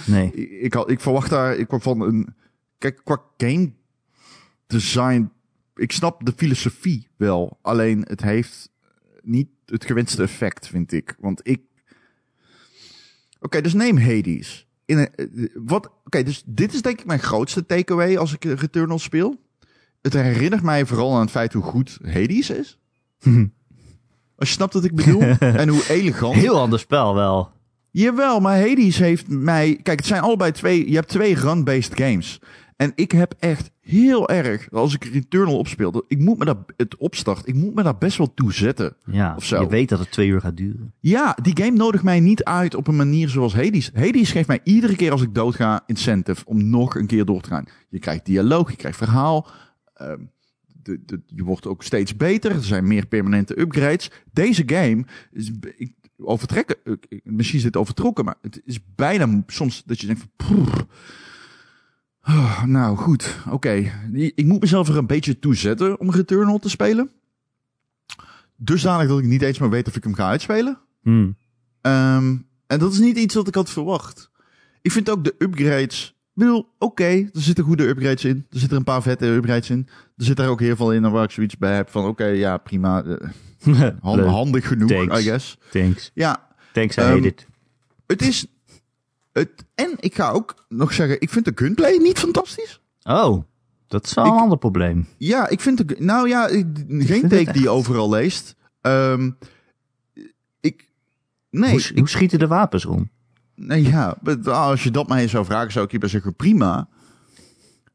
Nee. 0.06 0.32
ik, 0.60 0.74
had, 0.74 0.90
ik 0.90 1.00
verwacht 1.00 1.30
daar, 1.30 1.56
ik 1.56 1.68
kwam 1.68 1.82
van 1.82 2.02
een, 2.02 2.36
kijk, 2.78 3.02
qua 3.04 3.22
game 3.38 3.72
design, 4.68 5.32
ik 5.78 5.92
snap 5.92 6.26
de 6.26 6.34
filosofie 6.36 7.08
wel. 7.18 7.60
Alleen 7.62 8.06
het 8.08 8.22
heeft 8.22 8.70
niet 9.22 9.48
het 9.66 9.86
gewenste 9.86 10.22
effect, 10.22 10.68
vind 10.68 10.92
ik. 10.92 11.16
Want 11.20 11.40
ik, 11.44 11.62
oké, 13.40 13.62
dus 13.62 13.74
neem 13.74 13.98
Hades. 13.98 14.68
In 14.86 14.98
een, 14.98 15.16
eh, 15.16 15.50
wat, 15.54 15.92
oké, 16.06 16.24
dus 16.24 16.44
dit 16.46 16.74
is 16.74 16.82
denk 16.82 17.00
ik 17.00 17.06
mijn 17.06 17.20
grootste 17.20 17.66
takeaway 17.66 18.18
als 18.18 18.34
ik 18.34 18.46
eh, 18.46 18.54
Returnal 18.54 19.00
speel. 19.00 19.42
Het 20.02 20.14
herinnert 20.14 20.64
mij 20.64 20.86
vooral 20.86 21.14
aan 21.16 21.22
het 21.22 21.32
feit 21.32 21.54
hoe 21.54 21.64
goed 21.64 21.98
Hades 22.02 22.50
is. 22.50 22.80
Als 24.38 24.50
je 24.50 24.56
snapt 24.56 24.74
wat 24.74 24.84
ik 24.84 24.96
bedoel. 24.96 25.22
en 25.62 25.68
hoe 25.68 25.90
elegant. 25.90 26.36
Heel 26.36 26.60
ander 26.60 26.80
spel 26.80 27.16
wel. 27.16 27.52
Jawel, 27.92 28.40
maar 28.40 28.60
Hades 28.60 28.98
heeft 28.98 29.28
mij... 29.28 29.80
Kijk, 29.84 29.98
het 29.98 30.08
zijn 30.08 30.22
allebei 30.22 30.52
twee... 30.52 30.90
Je 30.90 30.96
hebt 30.96 31.08
twee 31.08 31.36
run-based 31.36 31.98
games. 31.98 32.40
En 32.78 32.92
ik 32.96 33.12
heb 33.12 33.34
echt 33.40 33.72
heel 33.80 34.30
erg... 34.30 34.72
Als 34.72 34.94
ik 34.94 35.04
Returnal 35.04 35.58
opspeel... 35.58 36.04
Ik 36.08 36.20
moet 36.20 36.38
me 36.38 36.46
daar... 36.46 36.56
Het 36.78 36.98
opstart... 36.98 37.48
Ik 37.48 37.54
moet 37.56 37.76
me 37.76 37.84
daar 37.84 37.98
best 37.98 38.18
wel 38.18 38.34
toe 38.34 38.54
zetten. 38.54 38.96
Ja, 39.06 39.36
Of 39.36 39.46
zo. 39.46 39.62
je 39.62 39.68
weet 39.68 39.90
dat 39.90 40.00
het 40.00 40.12
twee 40.12 40.28
uur 40.28 40.42
gaat 40.42 40.58
duren. 40.58 40.94
Ja, 41.00 41.38
die 41.42 41.58
game 41.64 41.78
nodigt 41.78 42.04
mij 42.04 42.20
niet 42.20 42.44
uit 42.44 42.76
op 42.76 42.88
een 42.88 42.96
manier 42.96 43.30
zoals 43.30 43.54
Hades. 43.56 43.92
Hades 43.94 44.32
geeft 44.32 44.48
mij 44.48 44.60
iedere 44.64 44.96
keer 44.96 45.12
als 45.12 45.22
ik 45.22 45.34
doodga 45.36 45.84
incentive 45.86 46.46
om 46.46 46.70
nog 46.70 46.96
een 46.96 47.08
keer 47.08 47.26
door 47.26 47.42
te 47.42 47.50
gaan. 47.50 47.66
Je 47.90 48.00
krijgt 48.00 48.26
dialoog, 48.26 48.70
je 48.70 48.78
krijgt 48.78 48.98
verhaal. 48.98 49.48
ehm, 49.94 50.20
de, 50.84 51.00
de, 51.06 51.22
je 51.26 51.44
wordt 51.44 51.68
ook 51.68 51.84
steeds 51.84 52.16
beter. 52.16 52.52
Er 52.52 52.64
zijn 52.64 52.88
meer 52.88 53.06
permanente 53.08 53.60
upgrades. 53.60 54.12
Deze 54.32 54.64
game 54.66 55.06
is... 55.32 55.52
Ik, 55.78 55.92
overtrekken, 56.18 56.76
ik- 57.10 57.22
misschien 57.24 57.58
is 57.58 57.64
dit 57.64 57.78
overtrokken, 57.78 58.26
maar 58.26 58.36
het 58.42 58.62
is 58.66 58.80
bijna 58.96 59.44
soms 59.48 59.84
dat 59.86 60.00
je 60.00 60.08
denkt 60.08 60.22
van... 60.22 60.48
"Poeh, 60.56 60.76
ah, 62.28 62.64
nou 62.64 62.98
goed, 62.98 63.36
oké. 63.50 63.92
Ik 64.14 64.46
moet 64.46 64.60
mezelf 64.62 64.88
er 64.88 64.98
een 64.98 65.08
beetje 65.08 65.40
toe 65.40 65.56
zetten 65.56 66.00
om 66.00 66.12
Returnal 66.12 66.60
te 66.60 66.70
spelen. 66.70 67.12
Dusdanig 68.56 69.08
dat 69.08 69.20
ik 69.20 69.26
niet 69.26 69.42
eens 69.42 69.60
meer 69.60 69.70
weet 69.70 69.88
of 69.88 69.96
ik 69.96 70.04
hem 70.04 70.14
ga 70.14 70.28
uitspelen. 70.30 70.80
Hmm. 71.02 71.36
Ehm, 71.82 72.36
en 72.68 72.80
dat 72.80 72.92
is 72.94 73.00
niet 73.00 73.18
iets 73.18 73.36
wat 73.36 73.48
ik 73.48 73.56
had 73.56 73.70
verwacht. 73.70 74.32
Ik 74.82 74.92
vind 74.92 75.10
ook 75.10 75.24
de 75.24 75.36
upgrades. 75.38 76.16
Ik 76.34 76.44
bedoel, 76.44 76.70
oké, 76.78 77.04
er 77.06 77.30
zitten 77.32 77.64
goede 77.64 77.88
upgrades 77.88 78.26
in. 78.26 78.46
Er 78.50 78.60
zitten 78.60 78.78
een 78.78 78.84
paar 78.84 79.02
vette 79.02 79.26
upgrades 79.28 79.70
in. 79.70 79.88
Er 80.18 80.26
zit 80.26 80.40
er 80.40 80.48
ook 80.50 80.60
heel 80.60 80.76
veel 80.76 80.94
in 80.94 81.12
waar 81.12 81.24
ik 81.24 81.32
zoiets 81.32 81.58
bij 81.58 81.76
heb 81.76 81.90
van, 81.90 82.06
oké, 82.06 82.26
ja, 82.26 82.58
prima. 82.58 83.04
eh, 83.04 83.90
handig 84.26 84.68
genoeg, 84.68 84.90
Thanks. 84.90 85.20
I 85.20 85.24
guess. 85.24 85.58
Thanks. 85.72 86.12
Ja, 86.14 86.48
Thanks, 86.74 86.98
I 86.98 87.00
Ehm, 87.02 87.10
hate 87.10 87.28
it. 87.28 87.48
het 88.08 88.22
is. 88.22 88.46
Het, 89.38 89.66
en 89.76 89.92
ik 90.00 90.16
ga 90.16 90.30
ook 90.32 90.66
nog 90.70 90.94
zeggen, 90.94 91.22
ik 91.22 91.30
vind 91.30 91.46
de 91.46 91.52
gunplay 91.56 91.98
niet 91.98 92.20
fantastisch. 92.20 92.82
Oh, 93.04 93.44
dat 93.88 94.06
is 94.06 94.14
wel 94.14 94.26
een 94.26 94.34
ik- 94.34 94.40
ander 94.40 94.58
probleem. 94.58 95.08
Ja, 95.18 95.48
ik 95.50 95.60
vind 95.62 95.78
de. 95.88 95.96
Nou 96.00 96.28
ja, 96.28 96.48
ik- 96.48 96.66
geen 96.88 97.22
het 97.22 97.30
take 97.30 97.52
die 97.52 97.62
je 97.62 97.70
overal 97.70 98.10
leest. 98.10 98.56
Ehm, 98.82 99.32
ik. 100.60 100.90
Nee, 101.50 101.72
hoe, 101.72 101.80
ik, 101.80 101.98
hoe 101.98 102.10
schieten 102.10 102.40
de 102.40 102.48
wapens 102.48 102.86
om? 102.86 103.10
Nee, 103.56 103.84
ja, 103.84 104.18
maar 104.22 104.50
als 104.52 104.84
je 104.84 104.92
dat 104.92 105.08
mij 105.08 105.28
zou 105.28 105.46
vragen, 105.46 105.72
zou 105.72 105.86
ik 105.86 105.92
je 105.92 105.98
bij 105.98 106.10
zeggen 106.10 106.36
prima. 106.36 106.88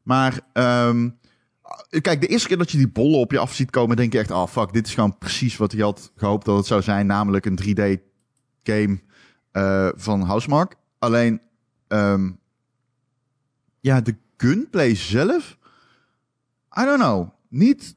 Maar 0.03 0.39
ehm, 0.53 1.09
kijk, 2.01 2.21
de 2.21 2.27
eerste 2.27 2.47
keer 2.47 2.57
dat 2.57 2.71
je 2.71 2.77
die 2.77 2.87
bollen 2.91 3.19
op 3.19 3.31
je 3.31 3.39
af 3.39 3.53
ziet 3.53 3.69
komen, 3.69 3.95
denk 3.95 4.13
je 4.13 4.19
echt, 4.19 4.31
ah 4.31 4.47
fuck, 4.47 4.73
dit 4.73 4.87
is 4.87 4.93
gewoon 4.93 5.17
precies 5.17 5.57
wat 5.57 5.71
je 5.71 5.81
had 5.83 6.11
gehoopt 6.15 6.45
dat 6.45 6.57
het 6.57 6.65
zou 6.65 6.81
zijn, 6.81 7.05
namelijk 7.05 7.45
een 7.45 7.59
3D 7.63 8.01
game 8.63 8.99
eh, 9.51 9.89
van 9.95 10.21
Housemark. 10.21 10.75
Alleen, 11.03 11.41
ehm, 11.87 12.31
ja, 13.79 14.01
de 14.01 14.15
gunplay 14.37 14.95
zelf, 14.95 15.57
I 16.79 16.83
don't 16.83 16.99
know, 16.99 17.29
niet 17.47 17.95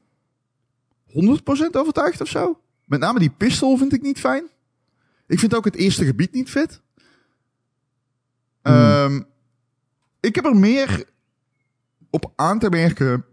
100% 1.05 1.75
overtuigd 1.75 2.21
of 2.21 2.27
zo. 2.27 2.61
Met 2.85 2.99
name 2.99 3.19
die 3.19 3.29
pistol 3.29 3.77
vind 3.77 3.93
ik 3.93 4.01
niet 4.01 4.19
fijn. 4.19 4.47
Ik 5.27 5.39
vind 5.39 5.55
ook 5.55 5.65
het 5.65 5.75
eerste 5.75 6.05
gebied 6.05 6.33
niet 6.33 6.49
vet. 6.49 6.81
Ehm, 8.61 9.21
ik 10.19 10.35
heb 10.35 10.45
er 10.45 10.55
meer 10.55 11.09
op 12.09 12.31
aan 12.35 12.59
te 12.59 12.69
merken 12.69 13.25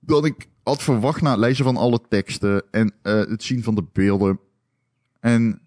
dan 0.00 0.24
ik 0.24 0.48
had 0.62 0.82
verwacht 0.82 1.20
na 1.20 1.30
het 1.30 1.40
lezen 1.40 1.64
van 1.64 1.76
alle 1.76 2.00
teksten 2.08 2.62
en 2.70 2.94
eh, 3.02 3.14
het 3.14 3.42
zien 3.42 3.62
van 3.62 3.74
de 3.74 3.84
beelden. 3.92 4.40
En 5.20 5.60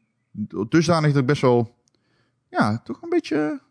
dusdanig 0.69 1.11
dat 1.11 1.21
ik 1.21 1.27
best 1.27 1.41
wel, 1.41 1.76
ja, 2.57 2.77
toch 2.83 3.01
een 3.01 3.09
beetje 3.09 3.61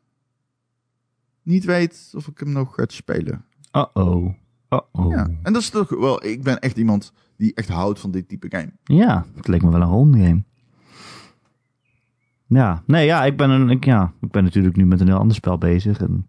niet 1.43 1.64
weet 1.64 2.12
of 2.16 2.26
ik 2.26 2.39
hem 2.39 2.53
nog 2.53 2.74
ga 2.74 2.84
spelen. 2.87 3.45
Uh-oh. 3.72 4.34
Uh-oh. 4.70 5.11
Ja. 5.11 5.28
En 5.43 5.53
dat 5.53 5.62
is 5.62 5.70
toch 5.70 5.89
wel, 5.89 6.24
ik 6.24 6.43
ben 6.43 6.59
echt 6.59 6.76
iemand 6.76 7.12
die 7.37 7.55
echt 7.55 7.68
houdt 7.68 8.01
van 8.01 8.11
dit 8.11 8.28
type 8.28 8.47
game. 8.51 8.72
Ja, 8.84 9.26
het 9.34 9.49
leek 9.49 9.62
me 9.62 9.70
wel 9.70 9.80
een 9.80 9.89
rondgame. 9.89 10.45
Ja, 12.47 12.82
nee, 12.87 13.07
ja, 13.07 13.24
ik 13.24 13.37
ben, 13.37 13.51
een, 13.51 13.70
ik, 13.70 13.84
ja, 13.84 14.12
ik 14.20 14.30
ben 14.30 14.45
natuurlijk 14.45 14.76
nu 14.76 14.87
met 14.87 15.01
een 15.01 15.07
heel 15.07 15.18
ander 15.18 15.37
spel 15.37 15.59
bezig. 15.59 16.01
En, 16.01 16.28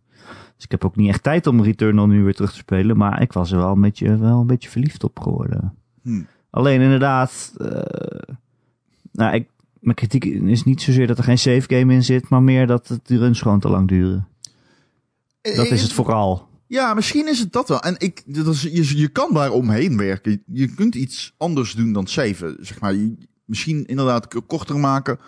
dus 0.55 0.65
ik 0.65 0.71
heb 0.71 0.85
ook 0.85 0.95
niet 0.95 1.09
echt 1.09 1.23
tijd 1.23 1.47
om 1.47 1.63
Returnal 1.63 2.07
nu 2.07 2.23
weer 2.23 2.35
terug 2.35 2.51
te 2.51 2.57
spelen. 2.57 2.97
Maar 2.97 3.21
ik 3.21 3.33
was 3.33 3.51
er 3.51 3.57
wel 3.57 3.71
een 3.71 3.81
beetje, 3.81 4.17
wel 4.17 4.39
een 4.39 4.47
beetje 4.47 4.69
verliefd 4.69 5.03
op 5.03 5.19
geworden. 5.19 5.77
Hm. 6.01 6.21
Alleen 6.49 6.81
inderdaad, 6.81 7.53
eh, 7.57 8.35
nou, 9.11 9.35
ik, 9.35 9.49
mijn 9.79 9.95
kritiek 9.95 10.25
is 10.25 10.63
niet 10.63 10.81
zozeer 10.81 11.07
dat 11.07 11.17
er 11.17 11.23
geen 11.23 11.37
save 11.37 11.63
game 11.75 11.93
in 11.93 12.03
zit, 12.03 12.29
maar 12.29 12.43
meer 12.43 12.67
dat 12.67 12.87
het, 12.87 13.07
de 13.07 13.17
runs 13.17 13.41
gewoon 13.41 13.59
te 13.59 13.69
lang 13.69 13.87
duren. 13.87 14.27
Dat 15.41 15.71
is 15.71 15.81
het 15.81 15.93
vooral. 15.93 16.47
Ja, 16.67 16.93
misschien 16.93 17.27
is 17.27 17.39
het 17.39 17.51
dat 17.53 17.67
wel. 17.67 17.81
En 17.81 17.95
ik, 17.97 18.23
dat 18.25 18.47
is, 18.53 18.61
je, 18.61 18.97
je 18.97 19.07
kan 19.07 19.33
daar 19.33 19.51
omheen 19.51 19.97
werken. 19.97 20.43
Je 20.45 20.73
kunt 20.73 20.95
iets 20.95 21.33
anders 21.37 21.73
doen 21.73 21.93
dan 21.93 22.07
saven. 22.07 22.57
Zeg 22.59 22.79
maar, 22.79 22.93
Je- 22.93 23.17
misschien 23.45 23.85
inderdaad 23.85 24.45
korter 24.47 24.79
maken. 24.79 25.19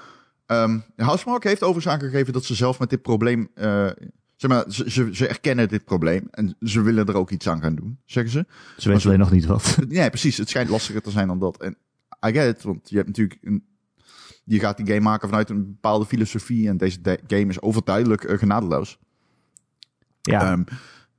Ehm 0.46 0.80
Housemark 0.96 1.44
heeft 1.44 1.64
overigens 1.64 1.94
aangegeven 1.94 2.34
dat 2.34 2.46
ze 2.46 2.56
zelf 2.56 2.80
met 2.80 2.90
dit 2.90 3.02
probleem... 3.02 3.48
eh, 3.54 3.90
zeg 4.36 4.50
maar, 4.52 4.64
ze, 4.68 4.92
ze, 4.92 5.10
ze 5.12 5.28
erkennen 5.28 5.68
dit 5.68 5.86
probleem. 5.86 6.28
En 6.32 6.56
ze 6.62 6.82
willen 6.82 7.06
er 7.08 7.16
ook 7.16 7.32
iets 7.32 7.48
aan 7.48 7.62
gaan 7.62 7.76
doen, 7.76 7.98
zeggen 8.06 8.32
ze. 8.32 8.46
Ze 8.78 8.90
weten 8.90 9.06
alleen 9.06 9.20
nog 9.20 9.32
niet 9.32 9.46
wat. 9.46 9.78
Ja, 9.90 10.10
precies. 10.10 10.38
Het 10.38 10.50
schijnt 10.50 10.70
lastiger 10.70 11.02
te 11.02 11.12
zijn 11.12 11.28
dan 11.28 11.40
dat. 11.40 11.58
En 11.62 11.78
I 12.28 12.32
get 12.32 12.56
it, 12.58 12.64
want 12.64 12.90
je 12.90 12.96
hebt 12.96 13.08
natuurlijk... 13.08 13.38
Een, 13.42 13.64
je 14.54 14.60
gaat 14.60 14.78
die 14.78 14.86
game 14.88 15.00
maken 15.00 15.30
vanuit 15.30 15.50
een 15.50 15.66
bepaalde 15.66 16.06
filosofie. 16.06 16.68
En 16.70 16.78
deze 16.78 17.02
de- 17.02 17.20
game 17.28 17.46
is 17.46 17.62
overduidelijk 17.62 18.24
eh, 18.24 18.38
genadeloos. 18.38 18.98
Ja, 20.22 20.52
Ehm, 20.52 20.64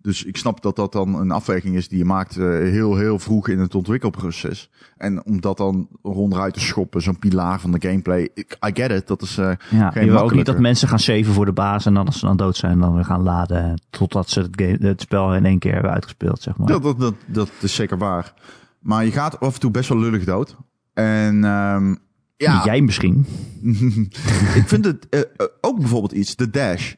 dus 0.02 0.24
ik 0.24 0.36
snap 0.36 0.62
dat 0.62 0.76
dat 0.76 0.92
dan 0.92 1.14
een 1.14 1.30
afweging 1.30 1.76
is 1.76 1.88
die 1.88 1.98
je 1.98 2.04
maakt 2.04 2.36
eh, 2.36 2.44
heel, 2.46 2.96
heel 2.96 3.18
vroeg 3.18 3.48
in 3.48 3.58
het 3.58 3.74
ontwikkelproces. 3.74 4.70
En 4.96 5.24
om 5.24 5.40
dat 5.40 5.56
dan 5.56 5.88
ronduit 6.02 6.54
te 6.54 6.60
schoppen, 6.60 7.02
zo'n 7.02 7.18
pilaar 7.18 7.60
van 7.60 7.72
de 7.72 7.80
gameplay. 7.88 8.28
Ik, 8.34 8.56
I 8.66 8.70
get 8.80 8.90
it, 8.90 9.06
dat 9.06 9.22
is... 9.22 9.38
eh, 9.38 9.52
ja. 9.70 9.90
geen 9.90 10.04
Je 10.04 10.10
wil 10.10 10.20
ook 10.20 10.34
niet 10.34 10.46
dat 10.46 10.58
mensen 10.58 10.88
gaan 10.88 10.98
saven 10.98 11.32
voor 11.32 11.44
de 11.44 11.52
baas 11.52 11.86
en 11.86 11.94
dan 11.94 12.06
als 12.06 12.18
ze 12.18 12.26
dan 12.26 12.36
dood 12.36 12.56
zijn, 12.56 12.78
dan 12.80 12.94
weer 12.94 13.04
gaan 13.04 13.22
laden 13.22 13.82
totdat 13.90 14.28
ze 14.30 14.40
het, 14.40 14.60
game, 14.62 14.76
het 14.80 15.00
spel 15.00 15.34
in 15.34 15.44
één 15.44 15.58
keer 15.58 15.72
hebben 15.72 15.90
uitgespeeld, 15.92 16.42
zeg 16.42 16.56
maar. 16.56 16.66
dat, 16.68 16.82
dat, 16.82 16.98
dat, 16.98 17.14
dat 17.26 17.50
is 17.60 17.74
zeker 17.74 17.98
waar. 17.98 18.34
Maar 18.80 19.04
je 19.04 19.10
gaat 19.12 19.40
af 19.40 19.54
en 19.54 19.60
toe 19.60 19.70
best 19.70 19.88
wel 19.88 19.98
lullig 19.98 20.24
dood. 20.24 20.56
En 20.94 21.44
ehm, 21.44 21.94
ja, 22.40 22.64
Jij 22.64 22.80
misschien. 22.80 23.26
ik 24.60 24.62
vind 24.68 24.84
het 24.84 25.08
eh, 25.08 25.20
eh, 25.20 25.26
ook 25.60 25.78
bijvoorbeeld 25.78 26.12
iets, 26.12 26.36
de 26.36 26.50
dash. 26.50 26.92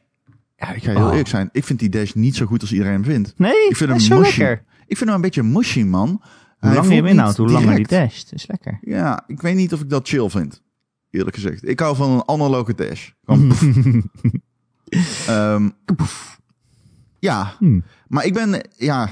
Ja, 0.55 0.71
ik 0.73 0.83
ga 0.83 0.91
heel 0.91 1.01
Oh. 1.03 1.09
eerlijk 1.09 1.27
zijn. 1.27 1.49
Ik 1.51 1.63
vind 1.63 1.79
die 1.79 1.89
dash 1.89 2.13
niet 2.13 2.35
zo 2.35 2.45
goed 2.45 2.61
als 2.61 2.71
iedereen 2.71 2.93
hem 2.93 3.03
vindt. 3.03 3.33
Nee, 3.37 3.67
Ik 3.69 3.75
vind 3.75 3.89
hem 3.89 3.99
zo 3.99 4.19
mushy. 4.19 4.39
lekker. 4.39 4.63
Ik 4.87 4.97
vind 4.97 5.09
hem 5.09 5.15
een 5.15 5.21
beetje 5.21 5.43
mushy, 5.43 5.83
man. 5.83 6.21
Hoe 6.59 6.73
langer 6.73 6.89
je 6.89 6.95
hem 6.95 7.05
inhoudt, 7.05 7.37
hoe 7.37 7.49
langer 7.49 7.75
die 7.75 7.87
dasht. 7.87 8.33
is 8.33 8.47
lekker. 8.47 8.77
Ja, 8.81 9.23
ik 9.27 9.41
weet 9.41 9.55
niet 9.55 9.73
of 9.73 9.81
ik 9.81 9.89
dat 9.89 10.07
chill 10.07 10.29
vind. 10.29 10.61
Eerlijk 11.09 11.35
gezegd. 11.35 11.67
Ik 11.67 11.79
hou 11.79 11.95
van 11.95 12.09
een 12.11 12.27
analoge 12.27 12.73
dash. 12.75 13.09
Ehm, 15.27 15.69
ja, 17.19 17.55
Hmm. 17.59 17.83
maar 18.07 18.25
ik 18.25 18.33
ben, 18.33 18.67
ja, 18.77 19.09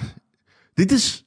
dit 0.73 0.91
is 0.91 1.25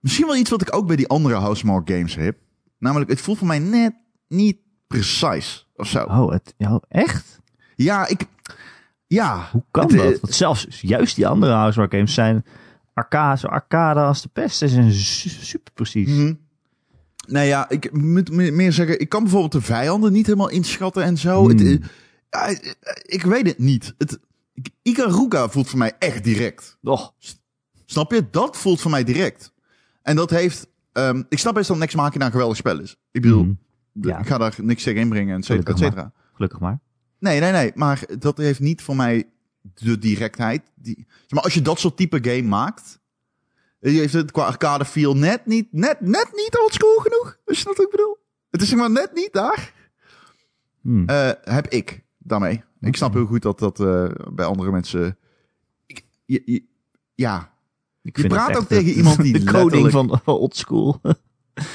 misschien 0.00 0.26
wel 0.26 0.36
iets 0.36 0.50
wat 0.50 0.62
ik 0.62 0.74
ook 0.74 0.86
bij 0.86 0.96
die 0.96 1.08
andere 1.08 1.34
Housemark 1.34 1.90
games 1.90 2.14
heb. 2.14 2.36
Namelijk, 2.78 3.10
het 3.10 3.20
voelt 3.20 3.38
voor 3.38 3.46
mij 3.46 3.58
net 3.58 3.92
niet 4.28 4.56
precies 4.86 5.66
of 5.76 5.88
zo. 5.88 6.02
Oh, 6.04 6.30
het, 6.30 6.54
ja, 6.56 6.80
echt? 6.88 7.40
Ja, 7.76 8.06
ik, 8.06 8.24
ja. 9.06 9.48
Hoe 9.52 9.64
kan 9.70 9.86
Het, 9.86 9.96
dat? 9.96 10.20
Want 10.20 10.34
zelfs 10.34 10.66
juist 10.80 11.16
die 11.16 11.26
andere 11.26 11.52
Housemark 11.52 11.92
games 11.92 12.14
zijn 12.14 12.44
arcade, 12.94 13.48
arcade 13.48 14.00
als 14.00 14.22
de 14.22 14.28
pest. 14.28 14.56
Ze 14.56 14.68
zijn 14.68 14.92
su- 14.92 15.28
super 15.28 15.72
precies. 15.72 16.08
Mhm. 16.08 16.34
Nou 17.26 17.46
ja, 17.46 17.68
ik 17.68 17.92
moet 17.92 18.30
me- 18.32 18.50
meer 18.50 18.72
zeggen, 18.72 19.00
ik 19.00 19.08
kan 19.08 19.22
bijvoorbeeld 19.22 19.52
de 19.52 19.60
vijanden 19.60 20.12
niet 20.12 20.26
helemaal 20.26 20.48
inschatten 20.50 21.02
en 21.02 21.16
zo. 21.18 21.48
Het, 21.48 21.60
Hmm. 21.60 21.82
eh, 22.30 22.50
ik 23.02 23.22
weet 23.22 23.46
het 23.46 23.58
niet. 23.58 23.94
Het, 23.98 24.18
ik- 24.54 24.70
Ikaruga 24.82 25.48
voelt 25.48 25.68
voor 25.68 25.78
mij 25.78 25.92
echt 25.98 26.24
direct. 26.24 26.78
Och, 26.82 27.14
Snap 27.88 28.12
je? 28.12 28.26
Dat 28.30 28.56
voelt 28.56 28.80
voor 28.80 28.90
mij 28.90 29.04
direct. 29.04 29.52
En 30.02 30.16
dat 30.16 30.30
heeft... 30.30 30.66
ehm, 30.92 31.22
ik 31.28 31.38
snap 31.38 31.54
best 31.54 31.68
dat 31.68 31.76
Next 31.78 31.96
Machina 31.96 32.24
een 32.24 32.30
geweldig 32.30 32.56
spel 32.56 32.80
is. 32.80 32.96
Ik 33.10 33.22
bedoel, 33.22 33.42
Mhm. 33.44 33.52
Ja. 34.00 34.18
ik 34.18 34.26
ga 34.26 34.38
daar 34.38 34.54
niks 34.62 34.82
tegen 34.82 35.00
inbrengen, 35.00 35.36
et 35.36 35.44
cetera, 35.44 35.58
et 35.60 35.66
Gelukkig 35.78 35.88
cetera. 35.94 36.12
gelukkig 36.34 36.60
maar. 36.60 36.78
Nee, 37.18 37.40
nee, 37.40 37.52
nee. 37.52 37.72
Maar 37.74 38.02
dat 38.18 38.36
heeft 38.38 38.60
niet 38.60 38.82
voor 38.82 38.96
mij 38.96 39.28
de 39.74 39.98
directheid. 39.98 40.62
Die, 40.74 41.04
zeg 41.08 41.30
maar 41.30 41.42
als 41.42 41.54
je 41.54 41.62
dat 41.62 41.78
soort 41.78 41.96
type 41.96 42.18
game 42.30 42.42
maakt... 42.42 43.00
Je 43.80 43.90
heeft 43.90 44.12
het 44.12 44.30
qua 44.30 44.44
arcade 44.46 44.84
feel 44.84 45.16
net 45.16 45.46
niet, 45.46 45.68
net, 45.72 46.00
net 46.00 46.28
niet 46.34 46.58
oldschool 46.62 46.96
genoeg. 46.96 47.38
Als 47.44 47.58
je 47.58 47.64
dat 47.64 47.80
ook 47.80 47.90
bedoel. 47.90 48.18
Het 48.50 48.62
is 48.62 48.68
zeg 48.68 48.78
maar 48.78 48.90
net 48.90 49.10
niet 49.14 49.32
daar. 49.32 49.72
Hmm. 50.80 51.08
Eh, 51.08 51.30
heb 51.42 51.68
ik 51.68 52.04
daarmee. 52.18 52.62
Ik 52.80 52.96
snap 52.96 53.12
heel 53.12 53.26
goed 53.26 53.42
dat 53.42 53.58
dat 53.58 53.80
eh, 53.80 54.08
bij 54.32 54.44
andere 54.44 54.70
mensen... 54.70 55.18
Ik, 55.86 56.04
je, 56.24 56.42
je- 56.44 56.64
ja. 57.14 57.52
Ik 58.02 58.16
je 58.16 58.26
praat 58.28 58.56
ook 58.56 58.66
tegen 58.66 58.84
de- 58.84 58.92
iemand 58.94 59.22
die 59.22 59.32
De 59.44 59.52
koning 59.52 59.90
van 59.90 60.20
oldschool. 60.24 61.00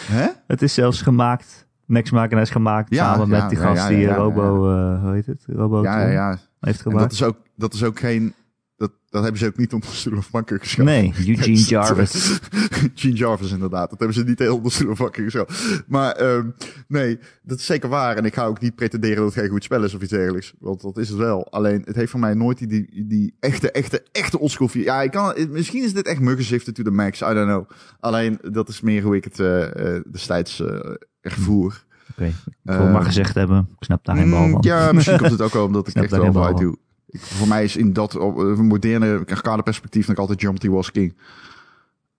Hè? 0.06 0.28
het 0.48 0.62
is 0.62 0.74
zelfs 0.74 1.02
gemaakt. 1.02 1.68
Maken 1.92 2.38
is 2.38 2.50
gemaakt 2.50 2.96
Ja, 2.96 3.14
samen 3.14 3.36
ja, 3.36 3.42
met 3.42 3.50
die 3.50 3.60
gast 3.60 3.88
die 3.88 3.98
ja, 3.98 4.16
Robo, 4.16 4.70
eh, 4.72 5.04
hoe 5.04 5.14
heet 5.14 5.26
het? 5.26 5.44
Robo 5.48 5.84
Ja, 5.84 6.02
ja, 6.02 6.10
ja. 6.10 6.30
heeft 6.30 6.42
En 6.60 6.70
dat 6.70 6.82
gemaakt. 6.82 7.12
is 7.12 7.24
ook, 7.24 7.38
dat 7.56 7.74
is 7.74 7.84
ook 7.84 8.00
geen... 8.00 8.34
Dat, 8.78 8.92
dat 9.10 9.22
hebben 9.22 9.40
ze 9.40 9.48
ook 9.48 9.58
niet 9.58 9.74
onder 9.74 9.90
stoel 9.90 10.18
of 10.18 10.32
banken 10.32 10.60
geschoven. 10.60 10.86
Nee, 10.86 11.14
Eugene 11.28 11.58
Jarvis. 11.58 12.40
Gene 12.96 13.16
Jarvis 13.16 13.52
inderdaad. 13.52 13.90
Dat 13.90 14.00
hebben 14.00 14.18
ze 14.18 14.24
niet 14.24 14.40
heel 14.40 14.56
onder 14.56 14.72
stoel 14.72 14.92
of 14.92 14.98
banken 14.98 15.24
geschoven. 15.24 15.84
Maar 15.88 16.12
ehm, 16.12 16.50
nee, 16.88 17.20
dat 17.44 17.60
is 17.60 17.66
zeker 17.66 17.90
waar. 17.90 18.18
En 18.18 18.26
ik 18.26 18.34
ga 18.34 18.46
ook 18.46 18.60
niet 18.60 18.76
pretenderen 18.76 19.16
dat 19.16 19.26
het 19.26 19.44
geen 19.44 19.50
goed 19.50 19.64
spel 19.64 19.84
is 19.84 19.94
of 19.94 20.02
iets 20.02 20.12
dergelijks. 20.12 20.54
Want 20.60 20.82
dat 20.82 20.98
is 20.98 21.10
het 21.10 21.18
wel. 21.18 21.52
Alleen, 21.52 21.82
het 21.86 21.96
heeft 21.96 22.12
voor 22.12 22.20
mij 22.20 22.34
nooit 22.34 22.58
die, 22.58 22.68
die, 22.68 23.06
die 23.08 23.36
echte, 23.40 23.72
echte, 23.72 24.04
echte 24.12 24.40
oldschool. 24.40 24.70
Ja, 24.74 25.02
ik 25.02 25.12
kan, 25.12 25.36
misschien 25.50 25.84
is 25.84 25.94
dit 25.94 26.08
echt 26.08 26.20
muggenziften 26.20 26.74
to 26.74 26.84
the 26.84 26.92
max. 26.92 27.22
I 27.22 27.34
don't 27.34 27.48
know. 27.48 27.70
Alleen, 28.00 28.40
dat 28.42 28.70
is 28.70 28.82
meer 28.82 29.04
hoe 29.04 29.16
ik 29.16 29.24
het 29.24 29.40
eh, 29.40 29.96
eh, 29.96 30.04
destijds 30.12 30.60
eh 30.60 30.80
ervoer. 31.22 31.86
Oké, 32.12 32.26
ik 32.26 32.34
wil 32.62 32.88
maar 32.90 33.00
Eh, 33.02 33.06
gezegd 33.06 33.36
hebben. 33.36 33.70
Ik 33.78 33.84
snap 33.84 34.06
daar 34.06 34.16
geen 34.16 34.30
bal 34.30 34.46
Mm, 34.46 34.52
van. 34.52 34.62
Ja, 34.62 34.92
misschien 34.92 35.18
komt 35.18 35.32
het 35.32 35.42
ook 35.42 35.54
wel 35.54 35.66
omdat 35.66 35.88
ik 35.88 35.96
echt 35.96 36.12
wel 36.12 36.32
vanuit 36.34 36.58
doe. 36.58 36.78
Ik, 37.08 37.22
voor 37.22 37.48
mij 37.48 37.64
is 37.64 37.76
in 37.76 37.94
dat 37.94 38.16
eh, 38.16 38.56
moderne 38.58 39.24
arcade 39.28 39.64
perspectief 39.64 40.08
nog 40.08 40.18
altijd 40.18 40.42
Geometry 40.42 40.70
was 40.70 40.92
king. 40.92 41.18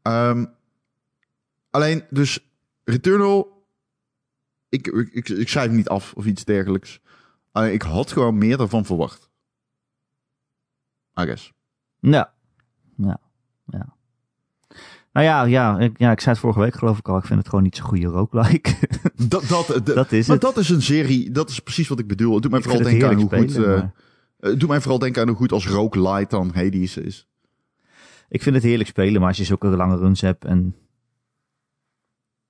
Ehm, 0.03 0.45
alleen, 1.71 2.05
dus 2.11 2.51
Returnal, 2.85 3.67
ik, 4.69 4.87
ik, 4.87 5.09
ik, 5.13 5.29
ik 5.29 5.49
schrijf 5.49 5.71
niet 5.71 5.89
af 5.89 6.13
of 6.15 6.25
iets 6.27 6.45
dergelijks. 6.45 7.01
Alleen, 7.53 7.73
ik 7.73 7.83
had 7.83 8.13
gewoon 8.13 8.39
meer 8.39 8.57
daarvan 8.57 8.85
verwacht. 8.85 9.31
I 11.21 11.23
guess. 11.25 11.53
Ja. 11.99 12.33
Ja. 12.97 13.21
Ja. 13.67 13.97
Nou 15.13 15.27
ja, 15.27 15.43
ja, 15.45 15.79
ik, 15.79 15.99
ja, 15.99 16.11
ik 16.11 16.21
zei 16.21 16.31
het 16.31 16.39
vorige 16.39 16.61
week 16.61 16.75
geloof 16.75 16.99
ik 16.99 17.09
al. 17.09 17.17
Ik 17.17 17.25
vind 17.25 17.39
het 17.39 17.49
gewoon 17.49 17.65
niet 17.65 17.77
zo'n 17.77 17.87
goede 17.87 18.07
roguelike. 18.07 18.75
Dat, 19.29 19.45
dat, 19.49 19.67
dat, 19.67 19.87
dat 19.87 20.13
is 20.13 20.27
maar 20.27 20.37
het. 20.37 20.45
dat 20.45 20.57
is 20.57 20.69
een 20.69 20.83
serie, 20.83 21.31
dat 21.31 21.51
is 21.51 21.61
precies 21.61 21.89
wat 21.89 21.99
ik 21.99 22.07
bedoel. 22.07 22.33
Het 22.33 22.43
doet 22.43 22.51
mij 22.51 22.61
Ik 22.61 22.67
vooral 22.67 22.85
denken 22.85 23.09
aan 23.09 23.15
hoe 23.15 23.29
goed... 23.29 23.51
spelen, 23.51 23.75
eh, 23.75 23.81
maar- 23.81 23.93
het 24.41 24.61
doet 24.61 24.69
mij 24.69 24.81
vooral 24.81 24.99
denken 24.99 25.23
aan 25.23 25.29
hoe 25.29 25.37
goed 25.37 25.53
als 25.53 25.69
roguelite 25.69 26.37
dan 26.37 26.51
Hades 26.55 26.97
is. 26.97 27.27
Ik 28.29 28.43
vind 28.43 28.55
het 28.55 28.65
heerlijk 28.65 28.89
spelen, 28.89 29.21
maar 29.21 29.29
als 29.29 29.37
je 29.39 29.45
zulke 29.45 29.67
lange 29.67 29.97
runs 29.97 30.21
hebt 30.21 30.45
en... 30.45 30.77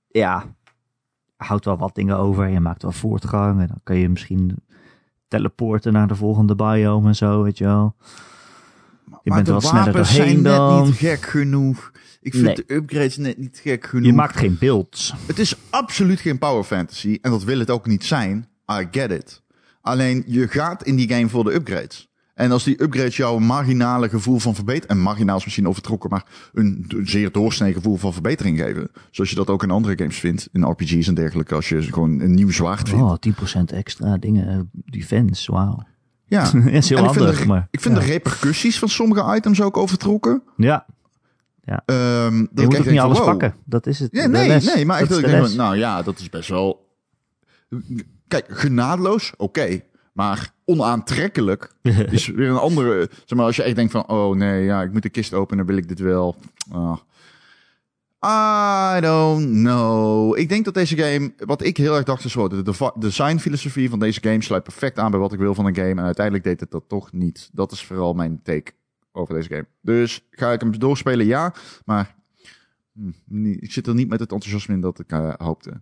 Ja, 0.09 0.55
houdt 1.37 1.65
wel 1.65 1.77
wat 1.77 1.95
dingen 1.95 2.17
over. 2.19 2.49
Je 2.49 2.61
maakt 2.61 2.83
wel 2.83 2.93
voortgang 2.93 3.61
en 3.61 3.67
dan 3.67 3.81
kun 3.83 3.97
je 3.97 4.09
misschien 4.09 4.57
teleporten 5.29 5.93
naar 5.93 6.07
de 6.09 6.15
volgende 6.15 6.55
biome 6.55 7.09
en 7.09 7.17
zo, 7.17 7.43
weet 7.43 7.59
je 7.59 7.65
wel. 7.65 7.95
Je 9.07 9.31
maar 9.31 9.35
bent 9.35 9.47
de 9.47 9.53
wel 9.53 9.61
sneller 9.61 9.93
doorheen 9.93 10.07
zijn 10.15 10.43
dan. 10.43 10.77
net 10.77 10.85
niet 10.85 10.95
gek 10.97 11.23
genoeg. 11.23 11.92
Ik 12.23 12.33
vind 12.33 12.45
Nee. 12.45 12.55
de 12.55 12.75
upgrades 12.75 13.17
net 13.17 13.39
niet 13.39 13.61
gek 13.63 13.87
genoeg. 13.87 14.07
Je 14.07 14.13
maakt 14.13 14.37
geen 14.37 14.57
builds. 14.61 15.15
Het 15.27 15.39
is 15.39 15.55
absoluut 15.71 16.21
geen 16.21 16.39
power 16.39 16.65
fantasy. 16.65 17.19
En 17.21 17.31
dat 17.31 17.45
wil 17.45 17.59
het 17.59 17.71
ook 17.71 17.87
niet 17.87 18.05
zijn. 18.05 18.47
I 18.73 18.89
get 18.91 19.11
it. 19.11 19.43
Alleen 19.81 20.25
je 20.27 20.49
gaat 20.49 20.83
in 20.85 20.97
die 20.97 21.09
game 21.09 21.29
voor 21.29 21.45
de 21.45 21.55
upgrades. 21.55 22.11
En 22.35 22.51
als 22.51 22.65
die 22.65 22.83
upgrades 22.83 23.17
jou 23.17 23.37
een 23.37 23.47
marginale 23.47 24.09
gevoel 24.09 24.39
van 24.39 24.55
verbetering... 24.55 24.91
En 24.99 25.05
marginaal 25.05 25.37
is 25.37 25.45
misschien 25.45 25.69
overtrokken, 25.69 26.11
maar 26.11 26.25
een, 26.53 26.91
zeer 27.05 27.33
doorsnee 27.33 27.73
gevoel 27.73 27.97
van 27.97 28.13
verbetering 28.13 28.59
geven. 28.59 28.91
Zoals 29.11 29.31
je 29.31 29.37
dat 29.37 29.49
ook 29.49 29.63
in 29.63 29.71
andere 29.71 29.99
games 29.99 30.17
vindt. 30.19 30.49
In 30.53 30.65
RPG's 30.65 31.07
en 31.09 31.15
dergelijke. 31.15 31.55
Als 31.55 31.69
je 31.69 31.83
gewoon 31.83 32.21
een 32.21 32.35
nieuw 32.35 32.51
zwaard 32.51 32.89
vindt. 32.89 33.05
Oh, 33.05 33.15
10% 33.61 33.75
extra 33.75 34.17
dingen. 34.17 34.49
eh, 34.49 34.61
Defense, 34.73 35.53
wauw. 35.53 35.83
Ja. 36.27 36.43
Dat 36.51 36.65
is 36.67 36.89
heel 36.89 36.99
En 36.99 37.05
ik 37.05 37.11
vind, 37.11 37.25
handig, 37.25 37.41
de, 37.41 37.47
maar... 37.47 37.69
ik 37.71 37.81
vind 37.81 37.95
ja. 37.95 38.01
de 38.01 38.07
repercussies 38.07 38.79
van 38.79 38.89
sommige 38.89 39.37
items 39.37 39.63
ook 39.63 39.77
overtrokken. 39.77 40.43
Ja, 40.57 40.87
Ehm, 41.65 42.39
dat 42.51 42.61
je 42.61 42.67
moet 42.67 42.79
ook 42.79 42.85
niet 42.85 42.99
alles 42.99 43.19
wow. 43.19 43.27
pakken. 43.27 43.55
Dat 43.65 43.87
is 43.87 43.99
het. 43.99 44.09
Ja, 44.13 44.27
nee, 44.27 44.49
les. 44.49 44.75
nee, 44.75 44.87
maar 44.87 45.03
ik 45.03 45.09
de 45.09 45.21
denk 45.21 45.43
les. 45.43 45.55
nou 45.55 45.77
ja, 45.77 46.03
dat 46.03 46.19
is 46.19 46.29
best 46.29 46.49
wel... 46.49 46.91
Kijk, 48.29 48.47
genadeloos, 48.49 49.33
oké. 49.37 49.81
Maar 50.13 50.53
onaantrekkelijk 50.65 51.75
is 52.11 52.27
weer 52.27 52.49
een 52.49 52.57
andere... 52.57 53.09
Zeg 53.25 53.39
maar, 53.39 53.47
als 53.47 53.57
je 53.57 53.63
echt 53.63 53.77
denkt 53.77 53.93
van, 53.93 54.09
oh 54.09 54.37
nee, 54.37 54.65
ja, 54.65 54.83
ik 54.83 54.93
moet 54.93 55.03
de 55.03 55.09
kist 55.09 55.35
openen, 55.35 55.67
wil 55.67 55.77
ik 55.77 55.89
dit 55.89 55.99
wel. 55.99 56.37
Ah. 56.71 56.97
I 58.25 59.01
don't 59.01 59.47
know. 59.53 60.39
Ik 60.39 60.49
denk 60.49 60.65
dat 60.65 60.75
deze 60.75 60.97
game, 60.97 61.33
wat 61.37 61.63
ik 61.63 61.77
heel 61.77 61.95
erg 61.95 62.05
dacht 62.05 62.25
is, 62.25 62.33
de 62.33 62.63
de 62.63 62.93
designfilosofie 62.95 63.91
van 63.91 63.99
deze 63.99 64.21
game 64.23 64.43
sluit 64.43 64.63
perfect 64.63 64.99
aan 64.99 65.11
bij 65.11 65.21
wat 65.21 65.33
ik 65.33 65.39
wil 65.39 65.55
van 65.55 65.67
een 65.67 65.75
game. 65.75 65.91
En 65.91 66.01
uiteindelijk 66.01 66.45
deed 66.45 66.61
het 66.61 66.71
dat 66.71 66.85
toch 66.89 67.13
niet. 67.13 67.51
Dat 67.53 67.73
is 67.73 67.85
vooral 67.85 68.13
mijn 68.13 68.41
take 68.43 68.73
over 69.13 69.35
deze 69.35 69.49
game. 69.49 69.67
Dus 69.81 70.27
ga 70.31 70.53
ik 70.53 70.61
hem 70.61 70.79
doorspelen? 70.79 71.27
Ja. 71.27 71.55
Maar 71.85 72.15
hm, 72.93 73.11
niet- 73.25 73.63
ik 73.63 73.73
zit 73.73 73.87
er 73.87 73.95
niet 73.95 74.09
met 74.09 74.21
het 74.21 74.33
enthousiasme 74.33 74.75
in 74.75 74.81
dat 74.81 74.99
ik 74.99 75.13
eh, 75.13 75.35
hoopte. 75.37 75.81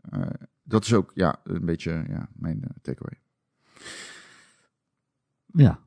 Eh, 0.00 0.26
dat 0.62 0.84
is 0.84 0.94
ook 0.94 1.10
ja, 1.14 1.40
een 1.44 1.64
beetje 1.64 2.04
ja, 2.08 2.28
mijn 2.34 2.62
eh, 2.62 2.70
takeaway. 2.82 3.20
Ja. 5.46 5.84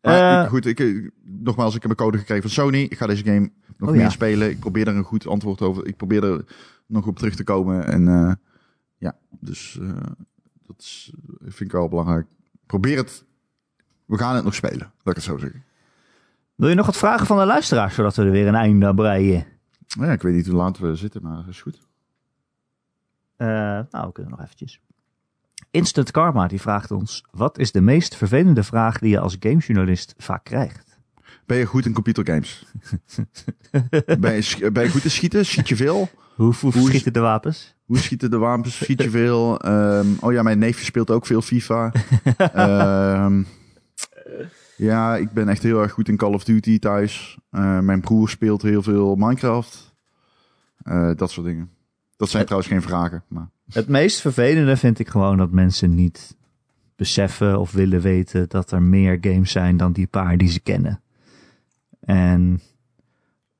Maar 0.00 0.48
goed, 0.48 0.66
ik, 0.66 1.10
nogmaals, 1.22 1.74
ik 1.74 1.82
heb 1.82 1.90
een 1.90 1.96
code 1.96 2.18
gekregen 2.18 2.42
van 2.42 2.50
Sony. 2.52 2.78
Ik 2.78 2.96
ga 2.96 3.06
deze 3.06 3.24
game 3.24 3.50
nog 3.76 3.88
Oh, 3.88 3.94
meer 3.94 4.04
ja. 4.04 4.10
spelen. 4.10 4.50
Ik 4.50 4.58
probeer 4.60 4.88
er 4.88 4.96
een 4.96 5.04
goed 5.04 5.26
antwoord 5.26 5.60
over. 5.60 5.86
Ik 5.86 5.96
probeer 5.96 6.24
er 6.24 6.44
nog 6.86 7.06
op 7.06 7.18
terug 7.18 7.34
te 7.34 7.44
komen. 7.44 7.86
En 7.86 8.04
ja, 8.98 9.18
dus 9.40 9.78
dat 10.66 10.78
is, 10.78 11.12
vind 11.40 11.60
ik 11.60 11.72
wel 11.72 11.88
belangrijk. 11.88 12.26
Probeer 12.66 12.96
het. 12.96 13.24
We 14.10 14.18
gaan 14.18 14.34
het 14.34 14.44
nog 14.44 14.54
spelen, 14.54 14.78
laat 14.78 14.90
ik 15.04 15.14
het 15.14 15.22
zo 15.22 15.36
zeggen. 15.36 15.64
Wil 16.54 16.68
je 16.68 16.74
nog 16.74 16.86
wat 16.86 16.96
vragen 16.96 17.26
van 17.26 17.38
de 17.38 17.44
luisteraars, 17.44 17.94
zodat 17.94 18.16
we 18.16 18.22
er 18.22 18.30
weer 18.30 18.46
een 18.46 18.54
einde 18.54 18.86
aan 18.86 18.94
breien? 18.94 19.46
Nou 19.96 20.06
ja, 20.08 20.12
ik 20.12 20.22
weet 20.22 20.34
niet 20.34 20.46
hoe 20.46 20.56
laat 20.56 20.78
we 20.78 20.94
zitten, 20.94 21.22
maar 21.22 21.36
dat 21.36 21.46
is 21.48 21.62
goed. 21.62 21.80
Eh, 23.36 23.46
nou, 23.90 24.06
we 24.06 24.12
kunnen 24.12 24.32
nog 24.32 24.42
eventjes. 24.42 24.80
Instant 25.70 26.10
Karma 26.10 26.46
die 26.46 26.60
vraagt 26.60 26.90
ons: 26.90 27.24
wat 27.30 27.58
is 27.58 27.72
de 27.72 27.80
meest 27.80 28.16
vervelende 28.16 28.62
vraag 28.62 28.98
die 28.98 29.10
je 29.10 29.18
als 29.18 29.36
gamejournalist 29.40 30.14
vaak 30.18 30.44
krijgt? 30.44 30.98
Ben 31.46 31.58
je 31.58 31.64
goed 31.64 31.86
in 31.86 31.92
computergames? 31.92 32.66
ben, 34.20 34.34
je, 34.34 34.70
ben 34.72 34.82
je 34.82 34.90
goed 34.90 35.04
in 35.04 35.10
schieten? 35.10 35.46
Schiet 35.46 35.68
je 35.68 35.76
veel? 35.76 36.08
Hoe, 36.34 36.54
hoe 36.60 36.72
schieten 36.72 37.12
de 37.12 37.20
wapens? 37.20 37.74
Hoe 37.84 37.98
schieten 37.98 38.30
de 38.30 38.38
wapens? 38.38 38.76
Schiet 38.76 39.02
je 39.02 39.10
veel? 39.20 39.60
Ehm, 39.60 40.06
oh 40.20 40.32
ja, 40.32 40.42
mijn 40.42 40.58
neefje 40.58 40.84
speelt 40.84 41.10
ook 41.10 41.26
veel 41.26 41.42
FIFA. 41.42 41.92
Ehm, 42.36 43.42
ja, 44.76 45.16
ik 45.16 45.30
ben 45.32 45.48
echt 45.48 45.62
heel 45.62 45.82
erg 45.82 45.92
goed 45.92 46.08
in 46.08 46.16
Call 46.16 46.32
of 46.34 46.44
Duty 46.44 46.78
thuis. 46.78 47.38
Eh, 47.50 47.78
mijn 47.80 48.00
broer 48.00 48.28
speelt 48.28 48.62
heel 48.62 48.82
veel 48.82 49.14
Minecraft. 49.14 49.94
Eh, 50.82 51.10
dat 51.16 51.30
soort 51.30 51.46
dingen. 51.46 51.70
Dat 52.16 52.28
zijn 52.28 52.44
trouwens 52.44 52.72
geen 52.72 52.82
vragen. 52.82 53.22
Maar 53.28 53.48
Het 53.72 53.88
meest 53.88 54.20
vervelende 54.20 54.76
vind 54.76 54.98
ik 54.98 55.08
gewoon 55.08 55.36
dat 55.36 55.50
mensen 55.50 55.94
niet 55.94 56.36
beseffen 56.96 57.58
of 57.58 57.72
willen 57.72 58.00
weten 58.00 58.48
dat 58.48 58.70
er 58.70 58.82
meer 58.82 59.18
games 59.20 59.50
zijn 59.52 59.76
dan 59.76 59.92
die 59.92 60.06
paar 60.06 60.36
die 60.36 60.48
ze 60.48 60.60
kennen. 60.60 61.00
En 62.00 62.60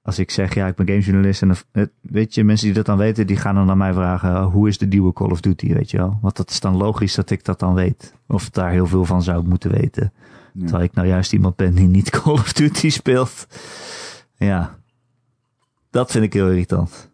als 0.02 0.18
ik 0.18 0.30
zeg, 0.30 0.54
ja, 0.54 0.66
ik 0.66 0.74
ben 0.74 0.86
gamejournalist 0.86 1.42
en 1.42 1.54
het- 1.72 1.90
weet 2.00 2.34
je, 2.34 2.44
mensen 2.44 2.66
die 2.66 2.74
dat 2.76 2.86
dan 2.86 2.98
weten, 2.98 3.26
die 3.26 3.36
gaan 3.36 3.54
dan 3.54 3.66
naar 3.66 3.76
mij 3.76 3.92
vragen, 3.92 4.30
oh, 4.30 4.52
hoe 4.52 4.68
is 4.68 4.78
de 4.78 4.86
nieuwe 4.86 5.12
Call 5.12 5.30
of 5.30 5.40
Duty, 5.40 5.72
weet 5.72 5.90
je 5.90 5.96
wel? 5.96 6.18
Want 6.22 6.36
dat 6.36 6.50
is 6.50 6.60
dan 6.60 6.76
logisch 6.76 7.14
dat 7.14 7.30
ik 7.30 7.44
dat 7.44 7.58
dan 7.58 7.74
weet. 7.74 8.14
Of 8.26 8.50
daar 8.50 8.70
heel 8.70 8.86
veel 8.86 9.04
van 9.04 9.22
zou 9.22 9.46
moeten 9.48 9.70
weten. 9.70 10.12
Ja. 10.52 10.62
Terwijl 10.62 10.84
ik 10.84 10.94
nou 10.94 11.08
juist 11.08 11.32
iemand 11.32 11.56
ben 11.56 11.74
die 11.74 11.86
niet 11.86 12.10
Call 12.20 12.32
of 12.32 12.52
Duty 12.52 12.90
speelt. 12.90 13.46
Ja. 14.36 14.78
Dat 15.90 16.10
vind 16.10 16.24
ik 16.24 16.32
heel 16.32 16.48
irritant. 16.48 17.10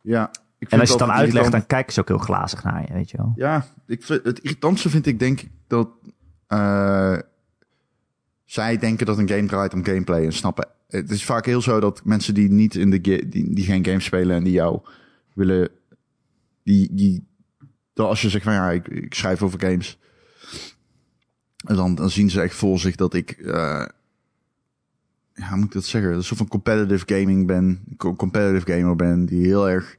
ja, 0.00 0.28
ik 0.58 0.68
vind 0.68 0.72
En 0.72 0.80
als 0.80 0.88
je 0.88 0.94
het 0.94 1.04
dan 1.06 1.10
uitlegt, 1.10 1.34
irritant. 1.34 1.52
dan 1.52 1.66
kijken 1.66 1.92
ze 1.92 2.00
ook 2.00 2.08
heel 2.08 2.18
glazig 2.18 2.64
naar 2.64 2.86
je, 2.86 2.92
weet 2.92 3.10
je 3.10 3.16
wel. 3.16 3.32
Ja, 3.36 3.66
ik 3.86 4.02
vind, 4.02 4.24
het 4.24 4.38
irritantste 4.38 4.90
vind 4.90 5.06
ik 5.06 5.18
denk 5.18 5.40
ik 5.40 5.50
dat 5.66 5.88
eh, 6.46 7.18
zij 8.44 8.78
denken 8.78 9.06
dat 9.06 9.18
een 9.18 9.28
game 9.28 9.46
draait 9.46 9.74
om 9.74 9.84
gameplay 9.84 10.24
en 10.24 10.32
snappen. 10.32 10.68
Het 10.88 11.10
is 11.10 11.24
vaak 11.24 11.46
heel 11.46 11.62
zo 11.62 11.80
dat 11.80 12.04
mensen 12.04 12.34
die 12.34 12.50
niet 12.50 12.74
in 12.74 12.90
de 12.90 13.00
die, 13.00 13.28
die 13.54 13.64
geen 13.64 13.84
games 13.84 14.04
spelen 14.04 14.36
en 14.36 14.44
die 14.44 14.52
jou 14.52 14.80
willen, 15.32 15.68
die, 16.62 16.94
die 16.94 17.28
dat 17.92 18.06
als 18.06 18.22
je 18.22 18.28
zegt 18.28 18.44
van 18.44 18.52
ja, 18.52 18.70
ik, 18.70 18.88
ik 18.88 19.14
schrijf 19.14 19.42
over 19.42 19.60
games, 19.60 19.98
dan, 21.60 21.94
dan 21.94 22.10
zien 22.10 22.30
ze 22.30 22.40
echt 22.40 22.54
voor 22.54 22.78
zich 22.78 22.94
dat 22.96 23.14
ik, 23.14 23.30
eh, 23.30 23.86
ja, 25.34 25.48
hoe 25.48 25.56
moet 25.56 25.66
ik 25.66 25.72
dat 25.72 25.84
zeggen, 25.84 26.12
een 26.12 26.24
soort 26.24 26.38
van 26.38 26.48
competitive 26.48 27.04
gaming 27.14 27.46
ben, 27.46 27.80
co- 27.96 28.14
competitive 28.16 28.72
gamer 28.72 28.96
ben, 28.96 29.24
die 29.26 29.46
heel 29.46 29.68
erg 29.68 29.96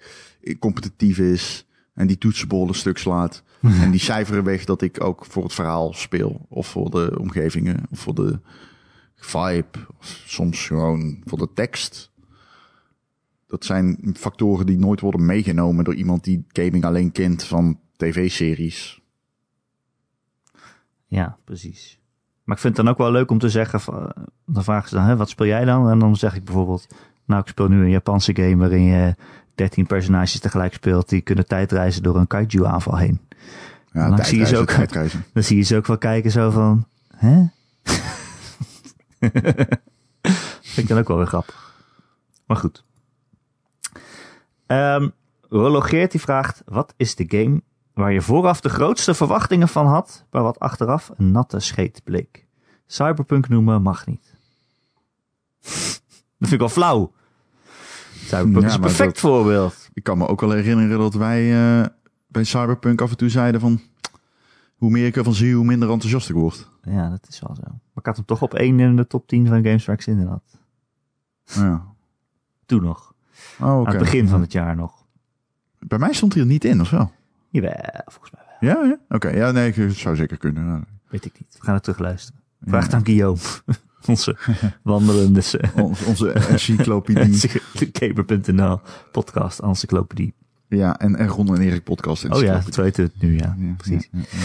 competitief 0.59 1.17
is 1.17 1.65
en 1.93 2.07
die 2.07 2.17
toetsenborden 2.17 2.75
stuk 2.75 2.97
slaat. 2.97 3.43
en 3.81 3.91
die 3.91 3.99
cijferen 3.99 4.43
weg 4.43 4.65
dat 4.65 4.81
ik 4.81 5.03
ook 5.03 5.25
voor 5.25 5.43
het 5.43 5.53
verhaal 5.53 5.93
speel. 5.93 6.45
Of 6.49 6.67
voor 6.67 6.89
de 6.89 7.19
omgevingen. 7.19 7.83
Of 7.91 7.99
voor 7.99 8.15
de 8.15 8.39
vibe. 9.15 9.77
Of 9.99 10.23
soms 10.25 10.67
gewoon 10.67 11.21
voor 11.25 11.37
de 11.37 11.47
tekst. 11.53 12.11
Dat 13.47 13.65
zijn 13.65 14.15
factoren 14.17 14.65
die 14.65 14.77
nooit 14.77 14.99
worden 14.99 15.25
meegenomen 15.25 15.83
door 15.83 15.95
iemand 15.95 16.23
die 16.23 16.45
gaming 16.47 16.85
alleen 16.85 17.11
kent 17.11 17.43
van 17.43 17.79
tv-series. 17.97 19.00
Ja, 21.11 21.37
precies. 21.43 21.99
Maar 22.43 22.55
ik 22.55 22.61
vind 22.61 22.77
het 22.77 22.85
dan 22.85 22.93
ook 22.93 22.99
wel 22.99 23.11
leuk 23.11 23.31
om 23.31 23.39
te 23.39 23.49
zeggen, 23.49 23.79
van, 23.79 24.07
eh, 24.07 24.23
dan 24.45 24.63
vragen 24.63 24.89
ze 24.89 24.95
dan, 24.95 25.03
hè, 25.03 25.15
wat 25.15 25.29
speel 25.29 25.45
jij 25.47 25.65
dan? 25.65 25.89
En 25.89 25.99
dan 25.99 26.15
zeg 26.15 26.35
ik 26.35 26.43
bijvoorbeeld, 26.43 26.87
nou 27.25 27.41
ik 27.41 27.47
speel 27.47 27.67
nu 27.67 27.83
een 27.83 27.89
Japanse 27.89 28.35
game 28.35 28.55
waarin 28.55 28.83
je 28.83 29.15
13 29.55 29.85
personages 29.85 30.39
tegelijk 30.39 30.73
speelt 30.73 31.09
die 31.09 31.21
kunnen 31.21 31.47
tijdreizen 31.47 32.03
door 32.03 32.15
een 32.15 32.27
kaiju 32.27 32.65
aanval 32.65 32.97
heen. 32.97 33.19
Ja, 33.91 34.09
Dan 34.09 34.25
zie 34.25 34.37
je 34.39 34.45
ze 34.45 34.51
tijdreizen, 34.53 34.59
ook. 34.59 34.67
tijdreizen. 34.67 35.25
Dan 35.33 35.43
zie 35.43 35.57
je 35.57 35.63
ze 35.63 35.75
ook 35.75 35.87
wel 35.87 35.97
kijken 35.97 36.31
zo 36.31 36.49
van, 36.49 36.87
hè? 37.15 37.43
vind 40.61 40.77
ik 40.77 40.87
dan 40.87 40.97
ook 40.97 41.07
wel 41.07 41.17
weer 41.17 41.27
grappig. 41.27 41.75
Maar 42.45 42.57
goed. 42.57 42.83
Ehm 44.65 45.09
Rologeert 45.49 46.11
die 46.11 46.21
vraagt, 46.21 46.61
wat 46.65 46.93
is 46.97 47.15
de 47.15 47.25
game 47.27 47.61
waar 47.93 48.11
je 48.11 48.21
vooraf 48.21 48.61
de 48.61 48.69
grootste 48.69 49.13
verwachtingen 49.13 49.67
van 49.67 49.85
had, 49.87 50.25
maar 50.31 50.43
wat 50.43 50.59
achteraf 50.59 51.11
een 51.17 51.31
natte 51.31 51.59
scheet 51.59 52.01
bleek? 52.03 52.47
Cyberpunk 52.85 53.49
noemen 53.49 53.81
mag 53.81 54.05
niet. 54.05 54.33
dat 55.61 56.49
vind 56.49 56.51
ik 56.51 56.59
wel 56.59 56.69
flauw. 56.69 57.11
Cyberpunk 58.25 58.61
Ja, 58.61 58.67
is 58.67 58.73
een 58.73 58.81
perfect 58.81 59.11
dat- 59.11 59.19
voorbeeld. 59.19 59.89
Ik 59.93 60.03
kan 60.03 60.17
me 60.17 60.27
ook 60.27 60.41
wel 60.41 60.51
herinneren 60.51 60.99
dat 60.99 61.13
wij 61.13 61.51
eh, 61.81 61.85
bij 62.27 62.43
Cyberpunk 62.43 63.01
af 63.01 63.09
en 63.11 63.17
toe 63.17 63.29
zeiden 63.29 63.61
van... 63.61 63.81
Hoe 64.75 64.89
meer 64.91 65.05
ik 65.05 65.15
ervan 65.15 65.33
zie, 65.33 65.55
hoe 65.55 65.65
minder 65.65 65.89
enthousiast 65.89 66.29
ik 66.29 66.35
word. 66.35 66.69
Ja, 66.83 67.09
dat 67.09 67.27
is 67.29 67.39
wel 67.39 67.55
zo. 67.55 67.61
Maar 67.65 67.79
ik 67.95 68.05
had 68.05 68.15
hem 68.15 68.25
toch 68.25 68.41
op 68.41 68.53
één 68.53 68.79
in 68.79 68.95
de 68.95 69.07
top 69.07 69.27
10 69.27 69.47
van 69.47 69.63
games 69.63 69.85
waar 69.85 69.95
ik 69.95 70.01
zin 70.01 70.19
in 70.19 70.27
had. 70.27 70.43
Ja. 71.45 71.85
Toen 72.65 72.83
nog. 72.83 73.13
Oh, 73.59 73.65
Aan 73.67 73.85
het 73.87 73.97
begin 73.97 74.27
van 74.27 74.41
het 74.41 74.51
jaar 74.51 74.75
nog. 74.75 75.05
Bij 75.79 75.97
mij 75.99 76.13
stond 76.13 76.33
hij 76.33 76.41
er 76.41 76.47
niet 76.47 76.65
in, 76.65 76.81
of 76.81 76.89
wel? 76.89 77.11
Jawel, 77.51 78.01
volgens 78.05 78.31
mij 78.31 78.41
wel. 78.59 78.69
Ja, 78.83 78.87
ja. 78.89 78.97
Oké, 79.15 79.29
ja, 79.29 79.51
nee, 79.51 79.71
het 79.73 79.95
zou 79.97 80.15
zeker 80.15 80.37
kunnen. 80.37 80.65
Ja. 80.65 80.83
Weet 81.09 81.25
ik 81.25 81.33
niet. 81.39 81.55
We 81.59 81.65
gaan 81.65 81.73
het 81.73 81.83
terugluisteren. 81.83 82.41
Vraag 82.65 82.83
het 82.83 82.93
aan 82.93 83.05
Guillaume. 83.05 83.39
Onze 84.07 84.37
wandelende 84.83 85.41
Ons- 85.75 86.03
onze 86.03 86.31
encyclopedie. 86.49 87.49
Gamer.nl 87.91 88.79
podcast 89.11 89.59
encyclopedie. 89.59 90.33
ja, 90.67 90.99
en, 90.99 91.15
en 91.15 91.27
Ron 91.27 91.55
en 91.55 91.61
Erik 91.61 91.83
podcast. 91.83 92.29
Oh 92.29 92.41
ja, 92.41 92.59
dat 92.65 92.75
weten 92.75 93.03
we 93.05 93.11
het 93.13 93.21
nu, 93.21 93.37
ja. 93.37 93.55
Ja, 93.59 93.73
precies. 93.77 94.09
ja, 94.11 94.19
ja, 94.19 94.37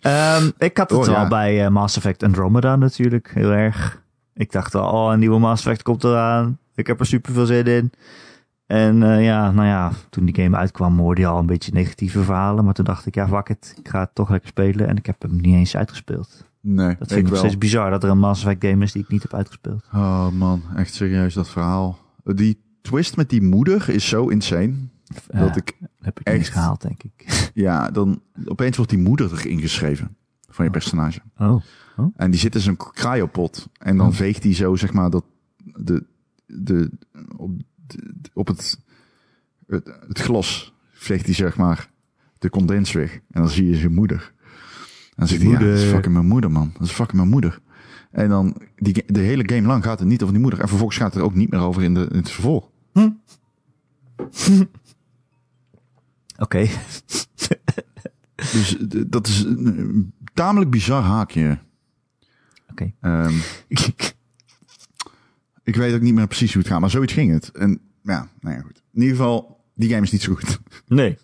ja. 0.00 0.36
Ehm, 0.36 0.50
ik 0.58 0.76
had 0.76 0.90
het 0.90 0.98
Oh, 0.98 1.04
wel 1.06 1.14
ja. 1.14 1.28
bij 1.28 1.64
eh, 1.64 1.70
Mass 1.70 1.96
Effect 1.96 2.22
Andromeda 2.22 2.76
natuurlijk, 2.76 3.30
heel 3.34 3.50
erg. 3.50 4.02
Ik 4.34 4.52
dacht 4.52 4.72
wel, 4.72 4.84
oh, 4.90 5.12
een 5.12 5.18
nieuwe 5.18 5.38
Mass 5.38 5.64
Effect 5.64 5.82
komt 5.82 6.04
eraan. 6.04 6.58
Ik 6.74 6.86
heb 6.86 7.00
er 7.00 7.06
super 7.06 7.32
veel 7.32 7.46
zin 7.46 7.64
in. 7.66 7.92
En 8.68 9.02
eh, 9.02 9.24
ja, 9.24 9.50
nou 9.50 9.66
ja, 9.66 9.92
toen 10.10 10.24
die 10.24 10.34
game 10.42 10.56
uitkwam 10.56 10.98
hoorde 10.98 11.20
je 11.20 11.26
al 11.26 11.38
een 11.38 11.46
beetje 11.46 11.72
negatieve 11.72 12.22
verhalen. 12.22 12.64
Maar 12.64 12.74
toen 12.74 12.84
dacht 12.84 13.06
ik, 13.06 13.14
ja, 13.14 13.28
fuck 13.28 13.48
it. 13.48 13.74
Ik 13.78 13.88
ga 13.88 14.00
het 14.00 14.14
toch 14.14 14.30
lekker 14.30 14.48
spelen. 14.48 14.88
En 14.88 14.96
ik 14.96 15.06
heb 15.06 15.22
hem 15.22 15.36
niet 15.36 15.54
eens 15.54 15.76
uitgespeeld. 15.76 16.46
Nee, 16.60 16.96
Dat 16.98 17.08
vind 17.08 17.20
ik 17.24 17.28
nog 17.28 17.38
steeds 17.38 17.58
bizar 17.58 17.90
dat 17.90 18.04
er 18.04 18.10
een 18.10 18.18
Mass 18.18 18.42
Effect 18.44 18.64
game 18.64 18.84
is 18.84 18.92
die 18.92 19.02
ik 19.02 19.08
niet 19.08 19.22
heb 19.22 19.34
uitgespeeld. 19.34 19.84
Oh 19.94 20.28
man, 20.30 20.62
echt 20.76 20.94
serieus 20.94 21.34
dat 21.34 21.48
verhaal. 21.48 21.98
Die 22.24 22.60
twist 22.82 23.16
met 23.16 23.30
die 23.30 23.42
moeder 23.42 23.88
is 23.88 24.08
zo 24.08 24.28
insane. 24.28 24.74
Ja, 25.30 25.38
dat 25.40 25.56
ik, 25.56 25.76
heb 26.00 26.20
ik 26.20 26.26
niet 26.26 26.34
eens 26.36 26.44
echt- 26.46 26.52
gehaald, 26.56 26.80
denk 26.82 27.02
ik. 27.02 27.50
ja, 27.54 27.90
dan 27.90 28.20
opeens 28.44 28.76
wordt 28.76 28.90
die 28.90 29.00
moeder 29.00 29.32
erin 29.32 29.60
geschreven 29.60 30.16
van 30.48 30.64
je 30.64 30.70
personage. 30.70 31.20
Oh, 31.38 31.62
En 32.16 32.30
die 32.30 32.40
zit 32.40 32.54
in 32.54 32.60
zo'n 32.60 32.76
cryopot. 32.76 33.68
En 33.78 33.96
dan 33.96 34.06
Oh. 34.08 34.12
veegt 34.14 34.42
hij 34.42 34.54
zo, 34.54 34.76
zeg 34.76 34.92
maar, 34.92 35.10
dat 35.10 35.24
de, 35.64 36.04
de, 36.46 36.90
op, 37.36 37.58
de- 37.58 37.64
op 38.32 38.46
het, 38.46 38.78
het, 39.66 39.92
het 40.08 40.18
glas 40.18 40.74
veegt 40.92 41.24
hij, 41.24 41.34
zeg 41.34 41.56
maar, 41.56 41.90
de 42.38 42.50
condens 42.50 42.92
weg. 42.92 43.14
En 43.14 43.40
dan 43.40 43.48
zie 43.48 43.68
je 43.68 43.76
zijn 43.76 43.94
moeder. 43.94 44.32
En 45.08 45.14
dan 45.16 45.28
zegt 45.28 45.42
hij, 45.42 45.50
ja, 45.50 45.58
dat 45.58 45.68
is 45.78 45.82
fucking 45.82 46.14
mijn 46.14 46.26
moeder, 46.26 46.50
man. 46.50 46.70
Dat 46.72 46.86
is 46.86 46.92
fucking 46.92 47.16
mijn 47.16 47.28
moeder. 47.28 47.60
En 48.10 48.28
dan, 48.28 48.56
die, 48.76 49.04
de 49.06 49.20
hele 49.20 49.48
game 49.48 49.66
lang 49.66 49.84
gaat 49.84 49.98
het 49.98 50.08
niet 50.08 50.20
over 50.22 50.34
die 50.34 50.42
moeder. 50.42 50.60
En 50.60 50.68
vervolgens 50.68 50.98
gaat 50.98 51.12
het 51.12 51.22
er 51.22 51.28
ook 51.28 51.34
niet 51.34 51.50
meer 51.50 51.60
over 51.60 51.82
in, 51.82 51.94
de, 51.94 52.08
in 52.10 52.16
het 52.16 52.30
vervolg. 52.30 52.70
oké. 56.44 56.66
Dus 58.52 58.76
dat 59.06 59.26
is 59.26 59.42
een, 59.42 59.66
een 59.66 60.12
tamelijk 60.34 60.70
bizar 60.70 61.02
haakje. 61.02 61.58
Oké. 62.70 62.92
Ehm, 63.00 63.34
ik 65.68 65.76
weet 65.76 65.94
ook 65.94 66.00
niet 66.00 66.14
meer 66.14 66.26
precies 66.26 66.52
hoe 66.52 66.62
het 66.62 66.70
gaat, 66.70 66.80
maar 66.80 66.90
zoiets 66.90 67.12
ging 67.12 67.32
het. 67.32 67.50
En 67.50 67.80
ja, 68.02 68.28
nou 68.40 68.56
ja, 68.56 68.60
goed. 68.62 68.82
In 68.92 69.00
ieder 69.00 69.16
geval, 69.16 69.60
die 69.74 69.88
game 69.88 70.02
is 70.02 70.10
niet 70.10 70.22
zo 70.22 70.34
goed. 70.34 70.60
Nee. 70.86 71.18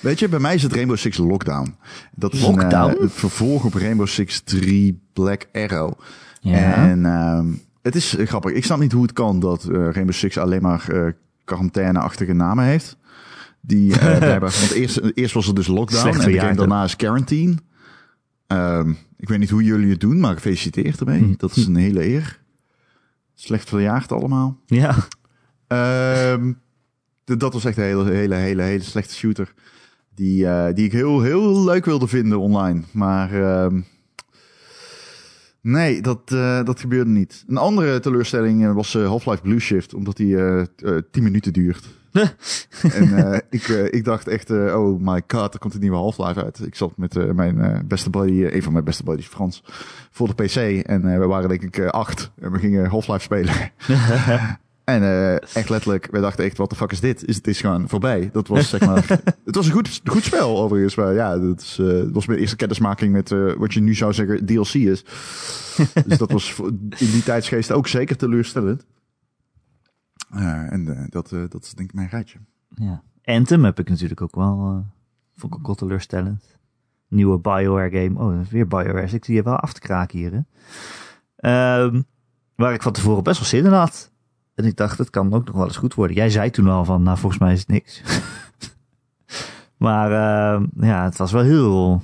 Weet 0.00 0.18
je, 0.18 0.28
bij 0.28 0.38
mij 0.38 0.54
is 0.54 0.62
het 0.62 0.72
Rainbow 0.72 0.96
Six 0.96 1.16
Lockdown. 1.16 1.76
Dat 2.14 2.32
is 2.32 2.40
Lockdown? 2.40 2.90
Een, 2.90 2.96
eh, 2.96 3.02
het 3.02 3.12
vervolg 3.12 3.64
op 3.64 3.74
Rainbow 3.74 4.06
Six 4.06 4.40
3 4.40 5.00
Black 5.12 5.46
Arrow. 5.52 5.92
Ja. 6.40 6.74
En 6.74 7.06
ehm, 7.06 7.46
het 7.82 7.94
is 7.94 8.16
eh, 8.16 8.26
grappig. 8.26 8.52
Ik 8.52 8.64
snap 8.64 8.78
niet 8.78 8.92
hoe 8.92 9.02
het 9.02 9.12
kan 9.12 9.40
dat 9.40 9.64
eh, 9.64 9.70
Rainbow 9.70 10.12
Six 10.12 10.38
alleen 10.38 10.62
maar 10.62 11.14
quarantaine-achtige 11.44 12.32
namen 12.32 12.64
heeft. 12.64 12.96
Die, 13.60 13.98
blijkbaar- 13.98 14.40
want 14.40 14.70
eerst, 14.70 15.00
eerst 15.14 15.34
was 15.34 15.46
het 15.46 15.56
dus 15.56 15.66
Lockdown 15.66 16.00
Slecht 16.00 16.24
en 16.24 16.32
de 16.32 16.38
game 16.38 16.54
daarna 16.54 16.84
is 16.84 16.96
Quarantine. 16.96 17.54
Ehm, 18.46 18.90
ik 19.16 19.28
weet 19.28 19.38
niet 19.38 19.50
hoe 19.50 19.62
jullie 19.64 19.90
het 19.90 20.00
doen, 20.00 20.20
maar 20.20 20.34
gefeliciteerd 20.34 21.00
ermee. 21.00 21.18
Hm. 21.18 21.34
Dat 21.36 21.56
is 21.56 21.66
een 21.66 21.76
hele 21.76 22.04
eer. 22.04 22.39
Slecht 23.40 23.68
verjaagd 23.68 24.12
allemaal. 24.12 24.58
Ja. 24.66 24.94
Ehm, 25.66 26.52
dat 27.24 27.52
was 27.52 27.64
echt 27.64 27.76
een 27.76 27.82
hele, 27.84 28.10
hele, 28.10 28.34
hele, 28.34 28.62
hele 28.62 28.82
slechte 28.82 29.14
shooter. 29.14 29.52
Die, 30.14 30.46
eh, 30.46 30.74
die 30.74 30.84
ik 30.84 30.92
heel, 30.92 31.20
heel 31.22 31.64
leuk 31.64 31.84
wilde 31.84 32.08
vinden 32.08 32.38
online. 32.38 32.82
Maar 32.92 33.32
ehm, 33.42 33.80
nee, 35.60 36.00
dat, 36.02 36.20
eh, 36.32 36.64
dat 36.64 36.80
gebeurde 36.80 37.10
niet. 37.10 37.44
Een 37.48 37.56
andere 37.56 38.00
teleurstelling 38.00 38.64
eh, 38.64 38.72
was 38.74 38.92
Half-Life 38.94 39.42
Blue 39.42 39.58
Shift. 39.60 39.94
Omdat 39.94 40.16
die 40.16 40.36
eh, 40.38 40.62
t- 40.76 40.82
eh, 40.82 40.96
10 41.10 41.22
minuten 41.22 41.52
duurt. 41.52 41.84
en 42.92 43.32
eh, 43.32 43.38
ik, 43.50 43.68
eh, 43.68 43.84
ik 43.84 44.04
dacht 44.04 44.28
echt, 44.28 44.50
eh, 44.50 44.80
oh 44.80 45.00
my 45.00 45.22
god, 45.26 45.54
er 45.54 45.60
komt 45.60 45.74
een 45.74 45.80
nieuwe 45.80 45.96
Half-Life 45.96 46.44
uit. 46.44 46.66
Ik 46.66 46.74
zat 46.74 46.96
met 46.96 47.34
mijn 47.34 47.84
beste 47.88 48.10
buddy, 48.10 48.44
een 48.44 48.62
van 48.62 48.72
mijn 48.72 48.84
beste 48.84 49.04
buddies, 49.04 49.26
Frans, 49.26 49.62
voor 50.10 50.34
de 50.34 50.44
PC. 50.44 50.86
En 50.86 51.20
we 51.20 51.26
waren 51.26 51.48
denk 51.48 51.62
ik 51.62 51.86
acht. 51.86 52.30
En 52.40 52.52
we 52.52 52.58
gingen 52.58 52.86
Half-Life 52.86 53.22
spelen. 53.22 53.54
En 54.84 55.02
echt 55.52 55.68
letterlijk, 55.68 56.08
we 56.10 56.20
dachten 56.20 56.44
echt, 56.44 56.56
wat 56.56 56.70
de 56.70 56.76
fuck 56.76 56.92
is 56.92 57.00
dit? 57.00 57.24
Is 57.24 57.36
het 57.36 57.46
is 57.46 57.60
gewoon 57.60 57.88
voorbij. 57.88 58.30
Dat 58.32 58.48
was 58.48 58.68
zeg 58.68 58.80
maar, 58.80 59.06
het 59.44 59.54
was 59.54 59.66
een 59.66 59.72
goed, 59.72 60.00
goed 60.04 60.24
spel 60.24 60.58
overigens, 60.58 60.94
maar 60.94 61.14
ja, 61.14 61.38
dat 61.38 61.60
is, 61.60 61.76
het 61.76 62.12
was 62.12 62.26
mijn 62.26 62.38
eerste 62.38 62.56
kennismaking 62.56 63.12
met 63.12 63.34
wat 63.56 63.72
je 63.72 63.80
nu 63.80 63.94
zou 63.94 64.12
zeggen 64.12 64.46
DLC 64.46 64.74
is. 64.74 65.04
dus 66.06 66.18
dat 66.18 66.32
was 66.32 66.54
in 66.96 67.10
die 67.10 67.22
tijdsgeest 67.22 67.72
ook 67.72 67.88
zeker 67.88 68.16
teleurstellend. 68.16 68.84
En 70.30 70.96
eh, 70.96 71.04
dat, 71.08 71.32
eh, 71.32 71.42
dat 71.48 71.62
is 71.62 71.74
denk 71.74 71.88
ik 71.88 71.94
mijn 71.94 72.08
rijtje. 72.08 72.38
ja. 72.74 73.02
Anthem 73.24 73.64
heb 73.64 73.78
ik 73.78 73.88
natuurlijk 73.88 74.20
ook 74.20 74.34
wel, 74.34 74.58
eh 74.66 74.98
vond 75.34 75.52
ik 75.52 75.58
ook 75.58 75.66
wel 75.66 75.74
teleurstellend. 75.74 76.58
Nieuwe 77.08 77.38
Bioware 77.38 77.90
game. 77.90 78.18
Oh, 78.18 78.40
weer 78.46 78.66
Bioware. 78.66 79.00
Dus 79.00 79.12
ik 79.12 79.24
zie 79.24 79.34
je 79.34 79.42
wel 79.42 79.56
af 79.56 79.72
te 79.72 79.80
kraken 79.80 80.18
hier, 80.18 80.32
hè. 80.32 80.40
Ehm, 81.36 82.02
waar 82.54 82.72
ik 82.72 82.82
van 82.82 82.92
tevoren 82.92 83.22
best 83.22 83.38
wel 83.38 83.48
zin 83.48 83.64
in 83.64 83.72
had. 83.72 84.12
En 84.54 84.64
ik 84.64 84.76
dacht, 84.76 84.98
het 84.98 85.10
kan 85.10 85.34
ook 85.34 85.46
nog 85.46 85.56
wel 85.56 85.64
eens 85.64 85.76
goed 85.76 85.94
worden. 85.94 86.16
Jij 86.16 86.30
zei 86.30 86.50
toen 86.50 86.68
al 86.68 86.84
van, 86.84 87.02
nou, 87.02 87.18
volgens 87.18 87.40
mij 87.40 87.52
is 87.52 87.58
het 87.58 87.68
niks. 87.68 88.02
maar 89.76 90.12
ehm, 90.12 90.66
ja, 90.74 91.04
het 91.04 91.16
was 91.16 91.32
wel 91.32 91.42
heel 91.42 92.02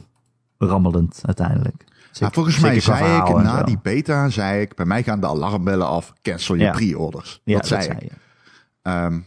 rammelend 0.58 1.22
uiteindelijk. 1.26 1.84
Zeker- 2.16 2.20
Nou, 2.20 2.32
volgens 2.32 2.58
mij 2.60 2.80
zei 2.80 3.16
ik, 3.38 3.42
na 3.42 3.62
die 3.62 3.78
beta, 3.82 4.28
zei 4.28 4.60
ik, 4.60 4.74
bij 4.74 4.86
mij 4.86 5.02
gaan 5.02 5.20
de 5.20 5.26
alarmbellen 5.26 5.86
af, 5.86 6.12
cancel 6.22 6.54
je 6.54 6.62
Ja. 6.62 6.72
pre-orders. 6.72 7.40
Ja, 7.44 7.56
dat 7.56 7.66
zei 7.66 7.88
ik. 7.88 8.02
je. 8.02 8.08
Ehm, 8.82 9.20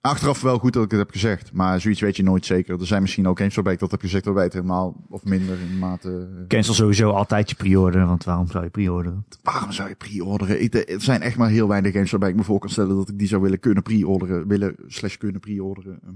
achteraf 0.00 0.40
wel 0.40 0.58
goed 0.58 0.72
dat 0.72 0.84
ik 0.84 0.90
het 0.90 1.00
heb 1.00 1.10
gezegd, 1.10 1.52
maar 1.52 1.80
zoiets 1.80 2.00
weet 2.00 2.16
je 2.16 2.22
nooit 2.22 2.46
zeker. 2.46 2.80
Er 2.80 2.86
zijn 2.86 3.02
misschien 3.02 3.28
ook 3.28 3.38
games 3.38 3.54
waarbij 3.54 3.72
ik 3.72 3.78
dat 3.78 3.90
heb 3.90 4.00
gezegd, 4.00 4.24
waarbij 4.24 4.44
het 4.44 4.52
helemaal 4.52 4.96
of 5.08 5.24
minder 5.24 5.58
in 5.60 5.78
mate... 5.78 6.28
eh, 6.40 6.46
Cancel 6.46 6.74
sowieso 6.74 7.10
altijd 7.10 7.50
je 7.50 7.56
pre-order, 7.56 8.06
want 8.06 8.24
waarom 8.24 8.46
zou 8.48 8.64
je 8.64 8.70
pre-orderen? 8.70 9.24
Waarom 9.42 9.72
zou 9.72 9.88
je 9.88 9.94
pre-orderen? 9.94 10.62
Ik- 10.62 10.74
Er 10.74 11.00
zijn 11.00 11.22
echt 11.22 11.36
maar 11.36 11.50
heel 11.50 11.68
weinig 11.68 11.92
games 11.92 12.10
waarbij 12.10 12.28
ik 12.30 12.36
me 12.36 12.42
voor 12.44 12.58
kan 12.58 12.70
stellen 12.70 12.96
dat 12.96 13.08
ik 13.08 13.18
die 13.18 13.28
zou 13.28 13.42
willen 13.42 13.60
kunnen 13.60 13.82
pre-orderen. 13.82 14.48
Willen 14.48 14.74
slash 14.86 15.16
kunnen 15.16 15.40
pre-orderen. 15.40 15.98
Ehm, 16.02 16.14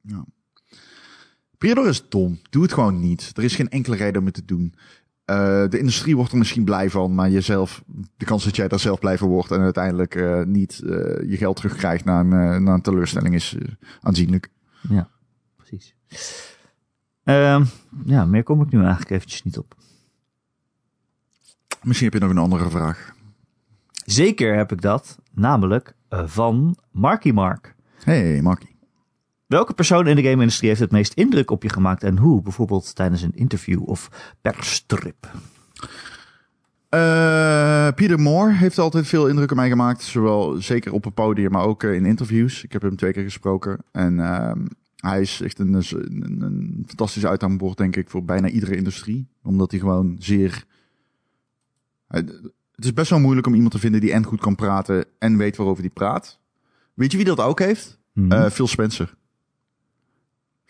ja. 0.00 0.24
Pre-order 1.58 1.86
is 1.88 2.04
dom. 2.08 2.38
Doe 2.50 2.62
het 2.62 2.72
gewoon 2.72 3.00
niet. 3.00 3.32
Er 3.36 3.44
is 3.44 3.54
geen 3.54 3.68
enkele 3.68 3.96
reden 3.96 4.20
om 4.20 4.26
het 4.26 4.34
te 4.34 4.44
doen. 4.44 4.74
Eh, 5.30 5.68
de 5.68 5.78
industrie 5.78 6.16
wordt 6.16 6.32
er 6.32 6.38
misschien 6.38 6.64
blij 6.64 6.90
van, 6.90 7.14
maar 7.14 7.30
jezelf, 7.30 7.82
de 8.16 8.24
kans 8.24 8.44
dat 8.44 8.56
jij 8.56 8.68
daar 8.68 8.78
zelf 8.78 8.98
blij 8.98 9.18
van 9.18 9.28
wordt 9.28 9.50
en 9.50 9.60
uiteindelijk 9.60 10.14
eh, 10.14 10.42
niet 10.42 10.80
eh, 10.84 10.90
je 11.30 11.36
geld 11.36 11.56
terugkrijgt 11.56 12.04
na 12.04 12.20
een, 12.20 12.62
na 12.62 12.74
een 12.74 12.80
teleurstelling 12.80 13.34
is 13.34 13.56
aanzienlijk. 14.00 14.48
Ja, 14.88 15.08
precies. 15.56 15.94
Ehm, 17.24 17.64
ja, 18.04 18.24
meer 18.24 18.42
kom 18.42 18.62
ik 18.62 18.70
nu 18.70 18.78
eigenlijk 18.78 19.10
eventjes 19.10 19.42
niet 19.42 19.58
op. 19.58 19.74
Misschien 21.82 22.08
heb 22.10 22.20
je 22.20 22.26
nog 22.26 22.36
een 22.36 22.42
andere 22.42 22.70
vraag. 22.70 23.14
Zeker 24.04 24.56
heb 24.56 24.72
ik 24.72 24.80
dat, 24.80 25.18
namelijk 25.32 25.94
van 26.08 26.76
Marky 26.90 27.30
Mark. 27.30 27.74
Hey, 28.04 28.42
Markie. 28.42 28.69
Welke 29.50 29.74
persoon 29.74 30.06
in 30.06 30.16
de 30.16 30.22
game-industrie 30.22 30.68
heeft 30.68 30.80
het 30.80 30.90
meest 30.90 31.12
indruk 31.12 31.50
op 31.50 31.62
je 31.62 31.68
gemaakt 31.68 32.02
en 32.02 32.18
hoe? 32.18 32.42
Bijvoorbeeld 32.42 32.94
tijdens 32.94 33.22
een 33.22 33.34
interview 33.34 33.88
of 33.88 34.32
persstrip. 34.40 35.30
Eh, 36.88 37.88
Peter 37.94 38.20
Moore 38.20 38.52
heeft 38.52 38.78
altijd 38.78 39.06
veel 39.06 39.28
indruk 39.28 39.50
op 39.50 39.56
mij 39.56 39.68
gemaakt. 39.68 40.02
Zowel 40.02 40.62
zeker 40.62 40.92
op 40.92 41.04
het 41.04 41.14
podium, 41.14 41.50
maar 41.50 41.64
ook 41.64 41.82
eh, 41.82 41.94
in 41.94 42.06
interviews. 42.06 42.64
Ik 42.64 42.72
heb 42.72 42.82
hem 42.82 42.96
twee 42.96 43.12
keer 43.12 43.22
gesproken. 43.22 43.78
En 43.92 44.20
ehm, 44.20 44.66
hij 44.96 45.20
is 45.20 45.40
echt 45.40 45.58
een, 45.58 45.74
een, 45.74 46.42
een 46.42 46.84
fantastisch 46.86 47.26
uithangbord, 47.26 47.76
denk 47.76 47.96
ik, 47.96 48.10
voor 48.10 48.24
bijna 48.24 48.48
iedere 48.48 48.76
industrie. 48.76 49.28
Omdat 49.42 49.70
hij 49.70 49.80
gewoon 49.80 50.16
zeer... 50.18 50.64
Het 52.08 52.84
is 52.84 52.92
best 52.92 53.10
wel 53.10 53.20
moeilijk 53.20 53.46
om 53.46 53.54
iemand 53.54 53.72
te 53.72 53.78
vinden 53.78 54.00
die 54.00 54.12
en 54.12 54.24
goed 54.24 54.40
kan 54.40 54.54
praten 54.54 55.04
en 55.18 55.36
weet 55.36 55.56
waarover 55.56 55.82
hij 55.82 55.92
praat. 55.92 56.40
Weet 56.94 57.10
je 57.10 57.16
wie 57.16 57.26
dat 57.26 57.40
ook 57.40 57.58
heeft? 57.58 57.98
Eh, 58.28 58.50
Phil 58.50 58.66
Spencer. 58.66 59.18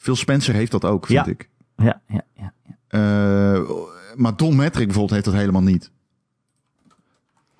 Phil 0.00 0.16
Spencer 0.16 0.54
heeft 0.54 0.70
dat 0.70 0.84
ook, 0.84 1.06
vind 1.06 1.26
Ja. 1.26 1.32
ik. 1.32 1.48
ja, 1.76 2.00
ja, 2.06 2.22
ja. 2.34 2.52
ja. 2.66 2.74
Eh, 2.88 3.70
maar 4.16 4.36
Don 4.36 4.56
Metric 4.56 4.84
bijvoorbeeld 4.84 5.10
heeft 5.10 5.24
dat 5.24 5.34
helemaal 5.34 5.62
niet. 5.62 5.90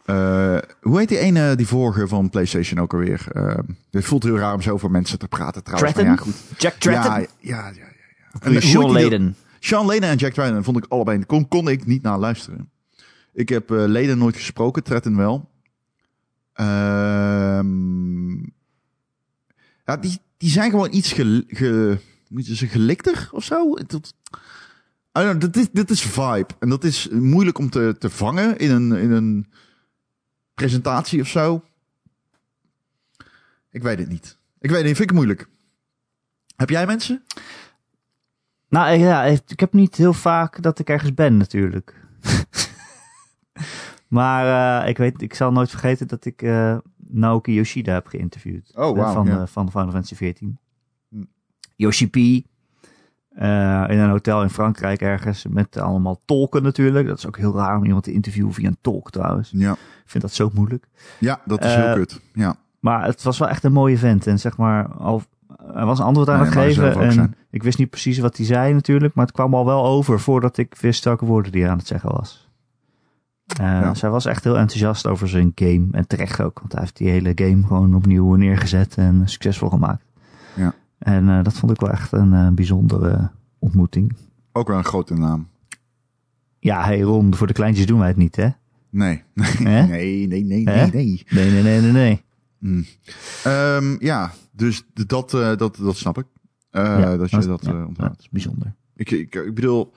Eh, 0.05 0.59
hoe 0.81 0.99
heet 0.99 1.09
die 1.09 1.19
ene, 1.19 1.55
die 1.57 1.67
vorige 1.67 2.09
van 2.09 2.31
PlayStation 2.31 2.81
ook 2.81 2.93
alweer? 2.93 3.27
Eh, 3.33 3.59
het 3.91 4.05
voelt 4.05 4.23
heel 4.23 4.39
raar 4.39 4.55
om 4.55 4.63
zo 4.63 4.73
over 4.73 4.91
mensen 4.91 5.19
te 5.19 5.29
praten 5.29 5.63
trouwens. 5.65 5.95
Maar 5.95 6.05
ja, 6.05 6.17
goed. 6.17 6.35
Jack 6.59 6.75
Tratton? 6.75 7.13
Ja, 7.13 7.19
ja, 7.41 7.67
ja. 7.69 7.85
ja, 8.43 8.51
hoe 8.51 8.61
Sean 8.61 8.91
Layden? 8.93 9.37
Sean 9.59 9.87
Layden 9.87 10.09
en 10.09 10.17
Jack 10.17 10.33
Tratton 10.33 10.65
vond 10.65 10.77
ik 10.77 10.85
allebei, 10.89 11.25
kon, 11.25 11.49
kon 11.49 11.69
ik 11.69 11.87
niet 11.87 12.03
naar 12.03 12.19
luisteren. 12.19 12.71
Ik 13.33 13.49
heb 13.49 13.71
eh 13.71 13.77
Layden 13.87 14.19
nooit 14.19 14.37
gesproken, 14.37 14.83
Tratton 14.83 15.17
wel. 15.17 15.51
Ehm, 16.53 18.37
ja, 19.85 19.97
die, 20.01 20.19
die 20.37 20.51
zijn 20.51 20.71
gewoon 20.71 20.93
iets 20.93 21.13
ge, 21.13 21.45
ge, 21.49 21.99
moet 22.31 22.47
je 22.47 22.57
ze 22.57 22.67
gelikter 22.67 23.29
of 23.33 23.45
zo? 23.45 23.75
Dat, 23.87 24.15
dit, 25.41 25.57
is, 25.57 25.71
dit 25.71 25.91
is 25.91 26.03
vibe. 26.03 26.47
En 26.59 26.69
dat 26.69 26.85
is 26.85 27.09
moeilijk 27.09 27.59
om 27.59 27.71
te, 27.71 27.97
te 27.99 28.11
vangen 28.11 28.59
in 28.59 28.71
een, 28.71 28.93
in 28.93 29.11
een 29.11 29.47
presentatie 30.55 31.21
of 31.21 31.29
zo. 31.29 31.65
Ik 33.71 33.83
weet 33.83 33.99
het 33.99 34.09
niet. 34.09 34.39
Ik 34.59 34.71
weet 34.71 34.79
het 34.79 34.87
niet, 34.87 34.97
vind 34.97 35.11
ik 35.11 35.17
moeilijk. 35.17 35.49
Heb 36.57 36.71
jij 36.71 36.87
mensen? 36.87 37.23
Nou 38.69 38.99
ja, 38.99 39.25
ik 39.25 39.61
heb 39.61 39.73
niet 39.73 39.97
heel 39.97 40.13
vaak 40.13 40.63
dat 40.63 40.79
ik 40.79 40.89
ergens 40.89 41.15
ben 41.15 41.37
natuurlijk. 41.37 41.95
maar 44.19 44.83
uh, 44.83 44.89
ik 44.89 44.99
weet, 44.99 45.23
ik 45.23 45.35
zal 45.35 45.53
nooit 45.53 45.71
vergeten 45.71 46.09
dat 46.09 46.25
ik 46.25 46.43
uh, 46.43 46.79
Naoki 46.97 47.55
Yoshida 47.55 47.93
heb 47.93 48.07
geïnterviewd. 48.07 48.73
Oh, 48.77 48.99
eh, 48.99 49.13
van, 49.13 49.49
van 49.49 49.71
Final 49.71 49.91
Fantasy 49.91 50.15
14. 50.15 50.59
Yoshi 51.81 52.09
P. 52.09 52.17
eh, 52.17 53.85
in 53.89 53.99
een 53.99 54.11
hotel 54.11 54.43
in 54.43 54.51
Frankrijk 54.51 55.01
ergens. 55.01 55.47
Met 55.49 55.77
allemaal 55.79 56.21
tolken 56.25 56.63
natuurlijk. 56.63 57.07
Dat 57.07 57.19
is 57.19 57.27
ook 57.27 57.37
heel 57.37 57.55
raar 57.57 57.77
om 57.77 57.85
iemand 57.85 58.05
te 58.05 58.13
interviewen 58.13 58.53
via 58.53 58.67
een 58.69 58.77
tolk 58.81 59.11
trouwens. 59.11 59.51
Ja, 59.55 59.73
Ik 59.73 59.79
vind 60.07 60.23
dat 60.23 60.33
zo 60.33 60.51
moeilijk. 60.55 60.87
ja 61.19 61.41
dat 61.45 61.65
is 61.65 61.75
Eh, 61.75 61.85
heel 61.85 61.95
kut. 61.95 62.21
Ja. 62.35 62.55
Maar 62.81 63.05
het 63.05 63.23
was 63.23 63.39
wel 63.39 63.49
echt 63.49 63.65
een 63.65 63.73
mooie 63.73 63.99
vent. 63.99 64.27
En 64.27 64.39
zeg 64.39 64.57
maar, 64.57 64.89
al, 64.89 65.23
hij 65.73 65.85
was 65.85 65.99
een 65.99 66.05
antwoord 66.05 66.29
aan 66.29 66.41
het 66.41 66.53
geven. 66.53 67.01
En 67.01 67.13
zijn. 67.13 67.35
ik 67.51 67.63
wist 67.63 67.79
niet 67.79 67.91
precies 67.91 68.19
wat 68.19 68.37
hij 68.37 68.47
zei 68.47 68.73
natuurlijk. 68.73 69.15
Maar 69.15 69.25
het 69.27 69.35
kwam 69.35 69.55
al 69.55 69.65
wel 69.67 69.85
over 69.85 70.21
voordat 70.21 70.57
ik 70.57 70.75
wist 70.81 71.05
welke 71.05 71.25
woorden 71.25 71.53
hij 71.61 71.71
aan 71.71 71.79
het 71.79 71.87
zeggen 71.87 72.11
was. 72.13 72.49
Eh 73.47 73.67
Ja. 73.67 73.93
Hij 74.01 74.11
was 74.11 74.25
echt 74.27 74.45
heel 74.45 74.59
enthousiast 74.59 75.07
over 75.07 75.29
zijn 75.29 75.53
game. 75.55 75.87
En 75.93 76.07
terecht 76.07 76.41
ook. 76.41 76.59
Want 76.59 76.73
hij 76.73 76.81
heeft 76.81 76.97
die 76.97 77.09
hele 77.11 77.33
game 77.35 77.67
gewoon 77.67 77.95
opnieuw 77.95 78.35
neergezet 78.35 78.95
en 78.97 79.23
succesvol 79.29 79.69
gemaakt. 79.69 80.05
Ja. 80.55 80.73
En 81.01 81.29
eh, 81.29 81.43
dat 81.43 81.53
vond 81.53 81.73
ik 81.73 81.81
wel 81.81 81.91
echt 81.91 82.13
een 82.13 82.33
eh, 82.33 82.49
bijzondere 82.51 83.31
ontmoeting. 83.59 84.17
Ook 84.53 84.69
wel 84.69 84.79
een 84.79 84.85
grote 84.85 85.15
naam. 85.15 85.49
Ja, 86.59 86.85
hey 86.85 87.01
Ron, 87.01 87.35
voor 87.35 87.47
de 87.47 87.53
kleintjes 87.53 87.87
doen 87.87 87.99
wij 87.99 88.09
het 88.09 88.17
niet, 88.17 88.37
hè? 88.37 88.49
Nee. 88.91 89.23
Nee, 89.59 89.87
nee, 89.87 90.27
nee, 90.27 90.45
nee, 90.45 90.65
nee. 90.65 91.25
Nee, 91.31 91.51
nee, 91.51 91.63
nee, 91.63 91.81
nee, 91.81 91.93
nee. 91.93 92.23
Mm. 92.59 92.85
Ja, 94.01 94.33
dus 94.53 94.83
dat, 94.93 95.35
eh, 95.35 95.57
dat, 95.57 95.77
dat 95.77 95.97
snap 95.97 96.19
ik. 96.19 96.27
Ja, 96.71 97.17
dat 97.17 97.31
je 97.31 97.37
dat- 97.37 97.47
dat 97.47 97.65
ja, 97.65 97.85
onthoudt. 97.87 98.13
dat 98.13 98.21
is 98.21 98.29
bijzonder. 98.31 98.75
Ik, 98.95 99.11
ik, 99.11 99.35
ik 99.35 99.55
bedoel, 99.55 99.93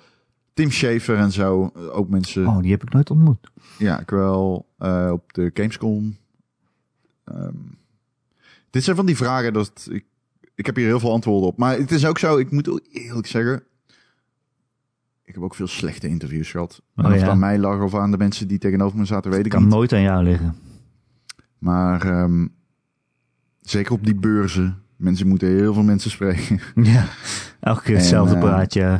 Tim 0.54 0.72
Schafer 0.72 1.18
en 1.18 1.32
zo, 1.32 1.72
ook 1.92 2.10
mensen. 2.10 2.48
Oh, 2.48 2.62
die 2.62 2.72
heb 2.72 2.84
ik 2.84 2.94
nooit 2.94 3.10
ontmoet. 3.12 3.52
Ja, 3.78 4.00
ik 4.00 4.10
wel 4.10 4.68
op 5.12 5.34
de 5.34 5.52
Gamescom. 5.54 6.18
Ehm, 7.24 7.56
dit 8.70 8.84
zijn 8.84 8.96
van 8.96 9.06
die 9.06 9.16
vragen 9.18 9.54
dat 9.54 9.88
ik, 9.92 10.06
ik 10.56 10.66
heb 10.66 10.76
hier 10.76 10.86
heel 10.86 11.00
veel 11.00 11.12
antwoorden 11.12 11.48
op. 11.48 11.58
Maar 11.58 11.78
het 11.78 11.92
is 11.92 12.06
ook 12.06 12.20
zo, 12.20 12.38
ik 12.38 12.52
moet 12.52 12.70
ook 12.70 12.80
eerlijk 12.92 13.28
zeggen. 13.28 13.64
Ik 15.24 15.34
heb 15.34 15.44
ook 15.44 15.56
veel 15.56 15.68
slechte 15.68 16.08
interviews 16.08 16.52
gehad. 16.52 16.82
Oh, 16.96 17.06
of 17.06 17.12
het 17.12 17.22
aan 17.22 17.40
mij 17.40 17.58
lag 17.58 17.82
of 17.82 17.96
aan 17.96 18.12
de 18.12 18.18
mensen 18.18 18.48
die 18.48 18.58
tegenover 18.58 18.98
me 18.98 19.06
zaten, 19.06 19.30
weet 19.30 19.38
Het 19.38 19.46
ik 19.46 19.52
kan 19.52 19.62
niet. 19.64 19.72
nooit 19.72 19.94
aan 19.94 20.02
jou 20.02 20.24
liggen. 20.24 20.56
Maar 21.58 22.06
ehm, 22.06 22.48
zeker 23.62 23.92
op 23.94 24.04
die 24.06 24.16
beurzen. 24.16 24.82
Mensen 24.96 25.28
moeten 25.28 25.48
heel 25.48 25.74
veel 25.74 25.84
mensen 25.84 26.12
spreken. 26.12 26.60
Ja, 26.94 27.06
elke 27.60 27.82
keer 27.84 27.96
hetzelfde 27.96 28.36
eh, 28.36 28.42
praatje. 28.42 29.00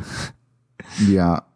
ja, 1.06 1.46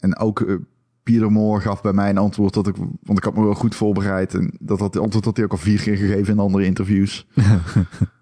en, 0.00 0.16
ook 0.18 0.40
uh, 0.40 0.56
Pieter 1.02 1.32
Moore 1.32 1.60
gaf 1.60 1.82
bij 1.82 1.92
mij 1.92 2.10
een 2.10 2.18
antwoord 2.18 2.54
dat 2.54 2.66
ik, 2.66 2.76
want 2.76 3.18
ik 3.18 3.24
had 3.24 3.34
me 3.34 3.42
wel 3.42 3.54
goed 3.54 3.74
voorbereid. 3.74 4.34
En 4.34 4.54
dat 4.60 4.78
had, 4.78 4.98
antwoord 4.98 5.24
had 5.24 5.36
hij 5.36 5.44
ook 5.44 5.52
al 5.52 5.58
vier 5.58 5.80
keer 5.80 5.96
gegeven 5.96 6.32
in 6.32 6.38
andere 6.38 6.64
interviews. 6.64 7.26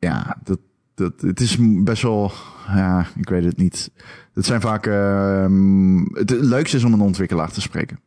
ja, 0.00 0.36
dat, 0.44 0.58
dat, 0.94 1.20
het 1.20 1.40
is 1.40 1.56
best 1.60 2.02
wel, 2.02 2.32
ja, 2.66 3.06
ik 3.16 3.28
weet 3.28 3.44
het 3.44 3.56
niet. 3.56 3.90
Het 4.34 4.46
zijn 4.46 4.60
vaak, 4.60 4.86
uh, 4.86 5.42
het 6.12 6.30
leukste 6.30 6.76
is 6.76 6.84
om 6.84 6.92
een 6.92 7.00
ontwikkelaar 7.00 7.50
te 7.50 7.60
spreken. 7.60 8.00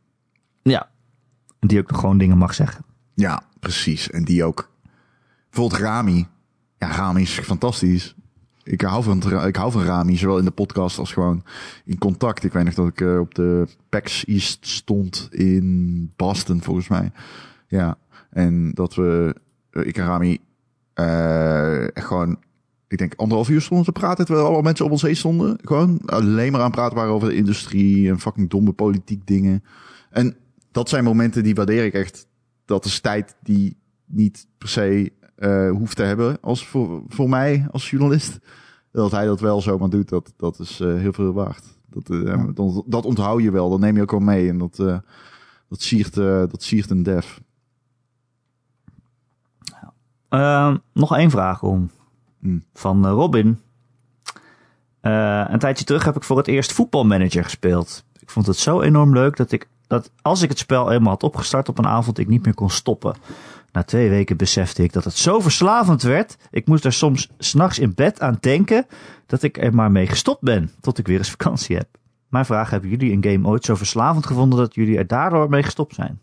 Ja, 0.62 0.90
die 1.60 1.80
ook 1.80 1.98
gewoon 1.98 2.18
dingen 2.18 2.38
mag 2.38 2.54
zeggen. 2.54 2.86
Ja, 3.14 3.44
precies. 3.60 4.10
En 4.10 4.24
die 4.24 4.44
ook, 4.44 4.72
bijvoorbeeld 5.50 5.82
Rami. 5.82 6.28
Ja, 6.78 6.92
Rami 6.92 7.22
is 7.22 7.40
fantastisch. 7.40 8.16
Ik 8.64 8.82
hou, 8.82 9.04
van, 9.04 9.46
ik 9.46 9.56
hou 9.56 9.72
van 9.72 9.84
Rami, 9.84 10.18
zowel 10.18 10.38
in 10.38 10.46
de 10.46 10.52
podcast 10.52 10.98
als 10.98 11.14
gewoon 11.14 11.44
in 11.86 11.98
contact. 11.98 12.44
Ik 12.44 12.54
weet 12.54 12.64
nog 12.64 12.74
dat 12.74 12.88
ik 12.88 13.02
uh, 13.02 13.20
op 13.20 13.36
de 13.36 13.68
PAX 13.90 14.26
East 14.26 14.68
stond 14.68 15.28
in 15.32 16.12
Boston, 16.16 16.62
volgens 16.62 16.88
mij. 16.88 17.12
Ja, 17.68 17.98
en 18.30 18.72
dat 18.72 18.96
we, 18.96 19.36
uh, 19.72 19.88
ik 19.88 19.98
en 19.98 20.06
Rami, 20.06 20.40
gewoon, 21.94 22.38
ik 22.88 22.98
denk 22.98 23.14
anderhalf 23.16 23.50
uur 23.50 23.62
stonden 23.62 23.86
te 23.86 23.92
praten, 23.92 24.26
terwijl 24.26 24.46
allemaal 24.46 24.64
mensen 24.64 24.86
op 24.86 24.92
ons 24.92 25.02
heen 25.02 25.16
stonden. 25.16 25.58
Gewoon 25.62 26.00
alleen 26.06 26.52
maar 26.52 26.62
aan 26.62 26.68
het 26.68 26.76
praten 26.76 26.98
waren 26.98 27.14
over 27.14 27.30
de 27.30 27.36
industrie 27.36 28.10
en 28.10 28.20
fucking 28.20 28.50
domme 28.50 28.74
politiek 28.74 29.28
dingen. 29.28 29.64
En 30.10 30.36
dat 30.72 30.90
zijn 30.90 31.04
momenten 31.04 31.44
die 31.44 31.56
waardeer 31.56 31.86
ik 31.86 31.94
echt. 31.94 32.28
Dat 32.66 32.86
is 32.86 33.00
tijd 33.00 33.36
die 33.42 33.78
niet 34.06 34.48
per 34.58 34.68
se 34.68 35.12
uh, 35.38 35.72
hoeft 35.72 35.96
te 35.96 36.04
hebben 36.04 36.38
als 36.42 36.68
voor, 36.68 37.04
voor 37.08 37.30
mij 37.30 37.68
als 37.72 37.90
journalist. 37.90 38.40
Dat 38.92 39.12
hij 39.12 39.26
dat 39.26 39.40
wel 39.40 39.62
zomaar 39.62 39.90
doet, 39.90 40.10
dat, 40.10 40.34
dat 40.38 40.60
is 40.60 40.80
uh, 40.82 40.96
heel 40.96 41.14
veel 41.14 41.34
waard. 41.34 41.64
Dat, 41.90 42.10
uh, 42.10 42.26
ja. 42.26 42.48
dat, 42.54 42.84
dat 42.86 43.06
onthoud 43.06 43.42
je 43.42 43.52
wel, 43.52 43.70
dat 43.70 43.80
neem 43.80 43.96
je 43.96 44.02
ook 44.02 44.12
wel 44.12 44.20
mee. 44.20 44.50
En 44.50 44.58
dat, 44.58 44.76
dat, 45.68 45.82
siert, 45.82 46.14
dat 46.14 46.64
siert 46.64 46.90
een 46.90 47.04
dev. 47.04 47.26
Ja. 50.40 50.82
nog 50.94 51.16
één 51.16 51.30
vraag 51.30 51.64
om. 51.64 51.90
Hmm. 52.40 52.64
Van 52.74 53.08
Robin. 53.08 53.60
een 55.02 55.60
tijdje 55.60 55.86
terug 55.86 56.06
heb 56.06 56.16
ik 56.16 56.24
voor 56.24 56.38
het 56.38 56.48
eerst 56.48 56.74
voetbalmanager 56.74 57.44
gespeeld. 57.44 58.04
Ik 58.20 58.30
vond 58.30 58.48
het 58.48 58.58
zo 58.58 58.82
enorm 58.82 59.14
leuk 59.14 59.38
dat 59.38 59.52
ik 59.52 59.68
dat 59.88 60.12
als 60.22 60.42
ik 60.42 60.50
het 60.50 60.58
spel 60.58 60.92
eenmaal 60.92 61.12
had 61.12 61.24
opgestart 61.24 61.70
op 61.70 61.78
een 61.78 61.88
avond, 61.88 62.18
ik 62.18 62.28
niet 62.28 62.46
meer 62.46 62.54
kon 62.54 62.70
stoppen. 62.70 63.16
Na 63.72 63.84
twee 63.84 64.10
weken 64.10 64.38
besefte 64.38 64.84
ik 64.84 64.94
dat 64.94 65.04
het 65.04 65.18
zo 65.18 65.40
verslavend 65.40 66.02
werd. 66.02 66.38
Ik 66.52 66.68
moest 66.68 66.86
er 66.86 66.94
soms 66.94 67.30
s'nachts 67.38 67.80
in 67.80 67.94
bed 67.94 68.22
aan 68.22 68.38
denken 68.40 68.86
dat 69.26 69.44
ik 69.44 69.58
er 69.58 69.76
maar 69.76 69.92
mee 69.92 70.08
gestopt 70.08 70.42
ben 70.42 70.72
tot 70.82 70.98
ik 70.98 71.08
weer 71.08 71.18
eens 71.18 71.30
vakantie 71.30 71.76
heb. 71.76 71.88
Mijn 72.28 72.46
vraag, 72.46 72.70
hebben 72.70 72.90
jullie 72.90 73.12
een 73.12 73.24
game 73.24 73.48
ooit 73.48 73.66
zo 73.66 73.76
verslavend 73.76 74.26
gevonden 74.26 74.60
dat 74.60 74.76
jullie 74.76 74.98
er 74.98 75.08
daardoor 75.08 75.50
mee 75.50 75.64
gestopt 75.64 75.96
zijn? 75.96 76.22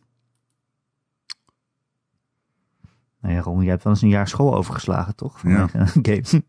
Nou 3.20 3.34
ja, 3.34 3.40
Ron, 3.40 3.60
jij 3.60 3.70
hebt 3.70 3.84
wel 3.84 3.92
eens 3.92 4.02
een 4.02 4.08
jaar 4.08 4.28
school 4.28 4.54
overgeslagen, 4.54 5.14
toch? 5.14 5.40
Van 5.40 5.50
ja. 5.50 5.68
game. 6.02 6.42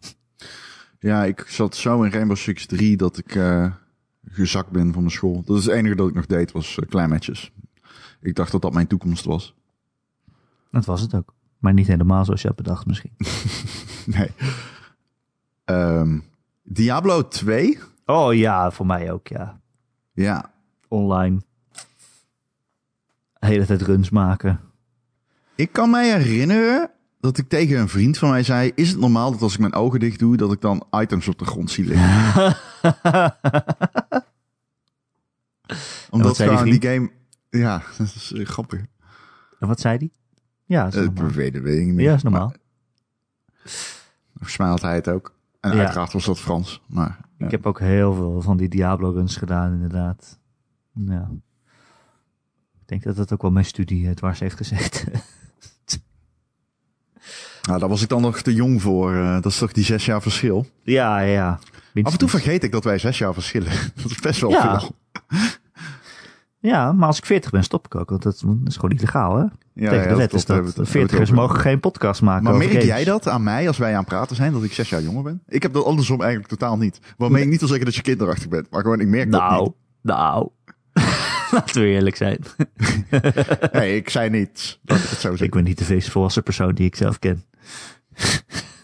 Ja, 1.00 1.24
ik 1.24 1.46
zat 1.48 1.76
zo 1.76 2.04
in 2.04 2.12
Rainbow 2.12 2.38
Six 2.38 2.66
3 2.66 2.98
dat 2.98 3.18
ik 3.18 3.36
uh, 3.36 3.74
gezakt 4.26 4.70
ben 4.70 4.94
van 4.94 5.02
mijn 5.02 5.14
school. 5.14 5.44
Dat 5.46 5.58
is 5.58 5.66
het 5.66 5.76
enige 5.76 5.96
dat 5.96 6.10
ik 6.10 6.16
nog 6.16 6.26
deed, 6.26 6.52
was 6.52 6.78
uh, 6.78 6.90
kleinmetjes. 6.90 7.52
Ik 8.22 8.36
dacht 8.36 8.52
dat 8.52 8.62
dat 8.62 8.74
mijn 8.74 8.88
toekomst 8.88 9.26
was. 9.26 9.56
Dat 10.72 10.86
was 10.86 11.02
het 11.02 11.16
ook. 11.16 11.34
Maar 11.58 11.74
niet 11.74 11.88
helemaal 11.88 12.26
zoals 12.26 12.42
je 12.42 12.48
had 12.48 12.58
bedacht 12.58 12.86
misschien. 12.86 13.12
nee. 14.16 14.30
Um, 15.66 16.24
Diablo 16.64 17.28
2? 17.28 17.80
Oh 18.06 18.34
ja, 18.34 18.72
voor 18.72 18.86
mij 18.86 19.12
ook, 19.12 19.28
ja. 19.28 19.62
Ja. 20.14 20.52
Online. 20.88 21.42
De 23.40 23.48
hele 23.48 23.66
tijd 23.66 23.82
runs 23.82 24.10
maken. 24.10 24.60
Ik 25.62 25.72
kan 25.72 25.90
mij 25.90 26.12
herinneren 26.12 26.92
dat 27.20 27.38
ik 27.38 27.50
tegen 27.50 27.80
een 27.80 27.90
vriend 27.90 28.18
van 28.18 28.30
mij 28.30 28.44
zei... 28.44 28.72
Is 28.76 28.90
het 28.90 29.00
normaal 29.00 29.32
dat 29.32 29.42
als 29.42 29.54
ik 29.54 29.60
mijn 29.60 29.74
ogen 29.74 30.00
dicht 30.00 30.20
doe... 30.20 30.38
dat 30.38 30.52
ik 30.52 30.62
dan 30.62 30.86
items 30.92 31.28
op 31.28 31.40
de 31.40 31.46
grond 31.46 31.72
zie 31.72 31.86
liggen? 31.86 32.56
Omdat 36.10 36.38
gewoon 36.38 36.64
die, 36.64 36.80
die 36.80 36.90
game... 36.90 37.12
Ja, 37.50 37.84
dat 37.98 38.08
is 38.08 38.32
uh, 38.32 38.46
grappig. 38.46 38.86
En 39.60 39.68
wat 39.68 39.80
zei 39.80 39.98
die? 39.98 40.12
Ja, 40.66 40.84
dat 40.84 40.94
is 40.94 41.22
uh, 41.22 41.28
weet, 41.28 41.62
weet 41.62 41.80
ik 41.80 41.86
niet 41.86 41.96
meer. 41.96 42.06
Ja, 42.06 42.14
is 42.14 42.24
normaal. 42.24 42.54
Had 44.58 44.82
hij 44.82 44.96
het 44.96 45.08
ook. 45.08 45.36
En 45.60 45.72
ja. 45.72 45.80
uiteraard 45.80 46.14
was 46.14 46.26
dat 46.26 46.40
Frans. 46.40 46.82
Maar, 46.88 47.20
ja. 47.38 47.46
Ik 47.46 47.52
heb 47.52 47.66
ook 47.66 47.80
heel 47.80 48.14
veel 48.14 48.42
van 48.42 48.58
die 48.58 48.70
Diablo-runs 48.70 49.36
gedaan, 49.36 49.74
inderdaad. 49.74 50.40
Ja. 50.94 51.32
Ik 52.82 52.88
denk 52.88 53.04
dat 53.04 53.16
dat 53.16 53.34
ook 53.34 53.42
wel 53.42 53.52
mijn 53.52 53.66
studie 53.66 54.14
dwars 54.14 54.40
heeft 54.40 54.58
gezegd. 54.58 55.06
nou, 57.62 57.80
daar 57.80 57.90
was 57.90 58.02
ik 58.02 58.10
dan 58.10 58.22
nog 58.22 58.42
te 58.42 58.54
jong 58.54 58.82
voor. 58.82 59.14
Uh, 59.14 59.34
dat 59.34 59.46
is 59.46 59.58
toch 59.58 59.72
die 59.72 59.84
zes 59.84 60.06
jaar 60.06 60.22
verschil? 60.22 60.66
Ja, 60.84 61.20
ja. 61.20 61.60
Minstens. 61.94 62.06
Af 62.06 62.12
en 62.12 62.18
toe 62.18 62.30
vergeet 62.30 62.64
ik 62.64 62.72
dat 62.72 62.84
wij 62.84 62.98
zes 62.98 63.18
jaar 63.18 63.34
verschillen. 63.34 63.72
Dat 64.02 64.12
is 64.12 64.20
best 64.20 64.42
wel 64.42 64.50
ja. 64.50 64.80
veel. 64.80 64.96
Ja, 66.60 66.92
maar 66.92 67.08
als 67.08 67.18
ik 67.18 67.26
40 67.26 67.52
ben, 67.52 67.64
stop 67.64 67.86
ik 67.86 67.96
ook. 67.96 68.10
Want 68.10 68.24
dat 68.24 68.34
is 68.66 68.76
gewoon 68.76 68.92
illegaal, 68.92 69.38
hè? 69.38 69.46
Ja, 69.74 69.90
Tegen 69.90 70.10
de 70.10 70.16
wet 70.16 70.34
is 70.34 70.46
dat. 70.46 70.74
Veertigers 70.82 71.32
mogen 71.32 71.60
geen 71.60 71.80
podcast 71.80 72.22
maken. 72.22 72.44
Maar 72.44 72.58
merk 72.58 72.82
jij 72.82 73.04
dat 73.04 73.28
aan 73.28 73.44
mij 73.44 73.68
als 73.68 73.78
wij 73.78 73.92
aan 73.92 74.00
het 74.00 74.08
praten 74.08 74.36
zijn, 74.36 74.54
dat 74.54 74.64
ik 74.64 74.74
zes 74.74 74.90
jaar 74.90 75.02
jonger 75.02 75.24
ben? 75.24 75.44
Ik 75.48 75.62
heb 75.62 75.74
dat 75.74 75.86
andersom 75.86 76.22
eigenlijk 76.22 76.50
totaal 76.50 76.78
niet. 76.78 77.00
Waarmee 77.18 77.36
nee. 77.36 77.44
ik 77.44 77.50
niet 77.50 77.60
wil 77.60 77.68
zeggen 77.68 77.86
dat 77.86 77.96
je 77.96 78.02
kinderachtig 78.02 78.48
bent, 78.48 78.70
maar 78.70 78.82
gewoon 78.82 79.00
ik 79.00 79.08
merk 79.08 79.30
nou, 79.30 79.52
dat 79.52 79.64
niet. 79.64 79.74
Nou, 80.02 80.50
laten 81.58 81.82
we 81.82 81.88
eerlijk 81.88 82.16
zijn. 82.16 82.40
nee, 83.72 83.96
ik 83.96 84.10
zei 84.10 84.30
niet 84.30 84.80
dat 84.82 84.98
ik 84.98 85.10
het 85.10 85.20
zo 85.20 85.36
zeg. 85.36 85.48
Ik 85.48 85.54
ben 85.54 85.64
niet 85.64 85.78
de 85.78 85.94
meest 85.94 86.10
volwassen 86.10 86.44
persoon 86.44 86.76
die 86.76 86.86
ik 86.86 86.96
zelf 86.96 87.20
ken. 87.20 87.44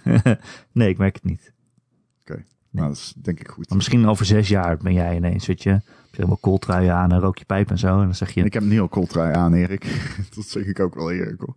nee, 0.71 0.89
ik 0.89 0.97
merk 0.97 1.15
het 1.15 1.23
niet. 1.23 1.53
Oké, 2.21 2.31
okay. 2.31 2.35
nee. 2.37 2.45
nou, 2.69 2.87
dat 2.87 2.97
is 2.97 3.13
denk 3.17 3.39
ik 3.39 3.47
goed. 3.47 3.67
Maar 3.67 3.77
misschien 3.77 4.07
over 4.07 4.25
zes 4.25 4.47
jaar 4.47 4.77
ben 4.77 4.93
jij 4.93 5.15
ineens, 5.15 5.45
weet 5.45 5.63
je 5.63 5.81
helemaal 6.17 6.37
kooltrui 6.37 6.87
aan 6.87 7.11
en 7.11 7.19
rook 7.19 7.37
je 7.37 7.45
pijp 7.45 7.69
en 7.69 7.77
zo. 7.77 7.99
En 7.99 8.03
dan 8.03 8.15
zeg 8.15 8.31
je... 8.31 8.43
Ik 8.43 8.53
heb 8.53 8.63
niet 8.63 8.79
al 8.79 8.87
kooltrui 8.87 9.35
aan, 9.35 9.53
Erik. 9.53 9.85
dat 10.35 10.45
zeg 10.45 10.65
ik 10.65 10.79
ook 10.79 10.95
wel 10.95 11.11
eerlijk 11.11 11.41
hoor. 11.41 11.55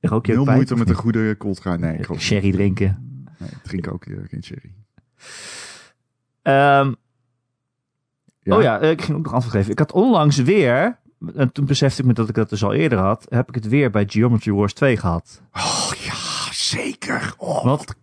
Rook 0.00 0.26
je 0.26 0.32
Heel 0.32 0.44
moeite 0.44 0.76
met 0.76 0.88
een 0.88 0.94
goede 0.94 1.34
kooltrui. 1.34 1.78
Nee, 1.78 1.98
ik 1.98 2.20
Sherry 2.20 2.52
drinken. 2.52 3.24
Nee, 3.38 3.48
ik 3.48 3.62
drink 3.62 3.92
ook 3.92 4.06
uh, 4.06 4.18
geen 4.28 4.44
sherry. 4.44 4.74
Um, 6.42 6.96
ja. 8.46 8.56
Oh 8.56 8.62
ja, 8.62 8.80
ik 8.80 9.02
ging 9.02 9.18
ook 9.18 9.24
nog 9.24 9.32
antwoord 9.32 9.56
geven. 9.56 9.72
Ik 9.72 9.78
had 9.78 9.92
onlangs 9.92 10.36
weer, 10.36 10.98
en 11.34 11.52
toen 11.52 11.64
besefte 11.64 12.00
ik 12.00 12.06
me 12.06 12.12
dat 12.12 12.28
ik 12.28 12.34
dat 12.34 12.48
dus 12.48 12.64
al 12.64 12.72
eerder 12.72 12.98
had, 12.98 13.26
heb 13.28 13.48
ik 13.48 13.54
het 13.54 13.68
weer 13.68 13.90
bij 13.90 14.04
Geometry 14.08 14.52
Wars 14.52 14.72
2 14.72 14.96
gehad. 14.96 15.42
Oh 15.52 15.90
ja, 15.98 16.14
zeker. 16.52 17.34
Oh, 17.36 17.64
Want 17.64 17.94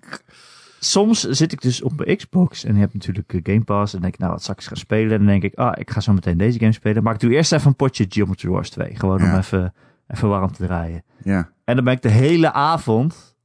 soms 0.79 1.21
zit 1.21 1.51
ik 1.51 1.61
dus 1.61 1.81
op 1.81 1.93
mijn 1.95 2.17
Xbox 2.17 2.63
en 2.63 2.75
heb 2.75 2.93
natuurlijk 2.93 3.39
Game 3.43 3.63
Pass. 3.63 3.93
En 3.93 4.01
denk 4.01 4.13
ik, 4.13 4.19
nou, 4.19 4.31
wat 4.31 4.43
zal 4.43 4.53
ik 4.53 4.59
eens 4.59 4.67
gaan 4.67 4.77
spelen? 4.77 5.11
En 5.11 5.17
dan 5.17 5.27
denk 5.27 5.43
ik, 5.43 5.55
ah, 5.55 5.73
ik 5.75 5.91
ga 5.91 5.99
zo 5.99 6.13
meteen 6.13 6.37
deze 6.37 6.59
game 6.59 6.71
spelen. 6.71 7.03
Maar 7.03 7.13
ik 7.13 7.19
doe 7.19 7.31
eerst 7.31 7.51
even 7.51 7.67
een 7.67 7.75
potje 7.75 8.05
Geometry 8.09 8.49
Wars 8.49 8.69
2. 8.69 8.95
Gewoon 8.95 9.19
ja. 9.19 9.31
om 9.31 9.37
even, 9.37 9.73
even 10.07 10.29
warm 10.29 10.51
te 10.51 10.65
draaien. 10.65 11.03
Ja. 11.23 11.49
En 11.63 11.75
dan 11.75 11.83
ben 11.83 11.93
ik 11.93 12.01
de 12.01 12.09
hele 12.09 12.51
avond 12.51 13.35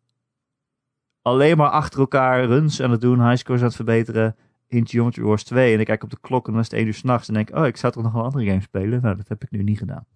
alleen 1.23 1.57
maar 1.57 1.71
achter 1.71 2.01
elkaar 2.01 2.45
runs 2.45 2.83
aan 2.83 2.91
het 2.91 3.01
doen, 3.01 3.29
highscores 3.29 3.61
aan 3.61 3.67
het 3.67 3.77
verbeteren 3.77 4.37
in 4.69 4.89
Geometry 4.89 5.23
Wars 5.23 5.45
2. 5.45 5.75
En 5.75 5.81
ik 5.81 5.87
kijk 5.87 6.03
op 6.03 6.11
de 6.11 6.19
klok 6.21 6.47
en 6.47 6.53
dan 6.53 6.61
is 6.61 6.69
het 6.71 6.79
1 6.79 6.87
uur 6.87 6.95
s'nachts. 6.95 7.29
En 7.29 7.35
denk 7.35 7.57
oh, 7.57 7.67
ik 7.67 7.77
zou 7.77 7.93
toch 7.93 8.03
nog 8.03 8.15
een 8.15 8.21
andere 8.21 8.47
game 8.47 8.61
spelen? 8.61 9.03
Nou, 9.03 9.17
dat 9.17 9.29
heb 9.29 9.43
ik 9.43 9.51
nu 9.51 9.63
niet 9.63 9.79
gedaan. 9.79 10.07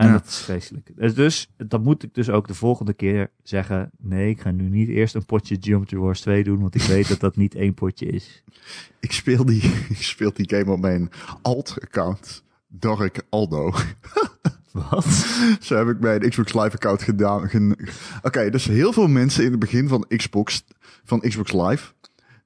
En 0.00 0.06
ja. 0.06 0.12
dat 0.12 0.26
is 0.26 0.36
vreselijk. 0.36 0.92
Dus, 0.96 1.14
dus 1.14 1.50
dan 1.56 1.82
moet 1.82 2.02
ik 2.02 2.14
dus 2.14 2.30
ook 2.30 2.48
de 2.48 2.54
volgende 2.54 2.92
keer 2.92 3.30
zeggen: 3.42 3.90
nee, 3.98 4.30
ik 4.30 4.40
ga 4.40 4.50
nu 4.50 4.68
niet 4.68 4.88
eerst 4.88 5.14
een 5.14 5.24
potje 5.24 5.56
Geometry 5.60 5.98
Wars 5.98 6.20
2 6.20 6.44
doen, 6.44 6.60
want 6.60 6.74
ik 6.74 6.82
weet 6.82 7.08
dat 7.08 7.20
dat 7.20 7.36
niet 7.36 7.54
één 7.54 7.74
potje 7.74 8.06
is. 8.06 8.42
Ik 9.00 9.12
speel 9.12 9.44
die, 9.44 9.62
ik 9.88 10.02
speel 10.02 10.32
die 10.32 10.48
game 10.48 10.72
op 10.72 10.80
mijn 10.80 11.10
alt-account, 11.42 12.44
Dark 12.66 13.22
Aldo. 13.28 13.72
Wat? 14.72 15.04
Zo 15.60 15.76
heb 15.76 15.88
ik 15.88 16.00
mijn 16.00 16.28
Xbox 16.28 16.52
Live 16.52 16.72
account 16.72 17.02
gedaan. 17.02 17.42
Oké, 17.42 17.74
okay, 18.22 18.50
dus 18.50 18.64
heel 18.64 18.92
veel 18.92 19.08
mensen 19.08 19.44
in 19.44 19.50
het 19.50 19.60
begin 19.60 19.88
van 19.88 20.06
Xbox, 20.16 20.64
van 21.04 21.20
Xbox 21.20 21.52
Live, 21.52 21.92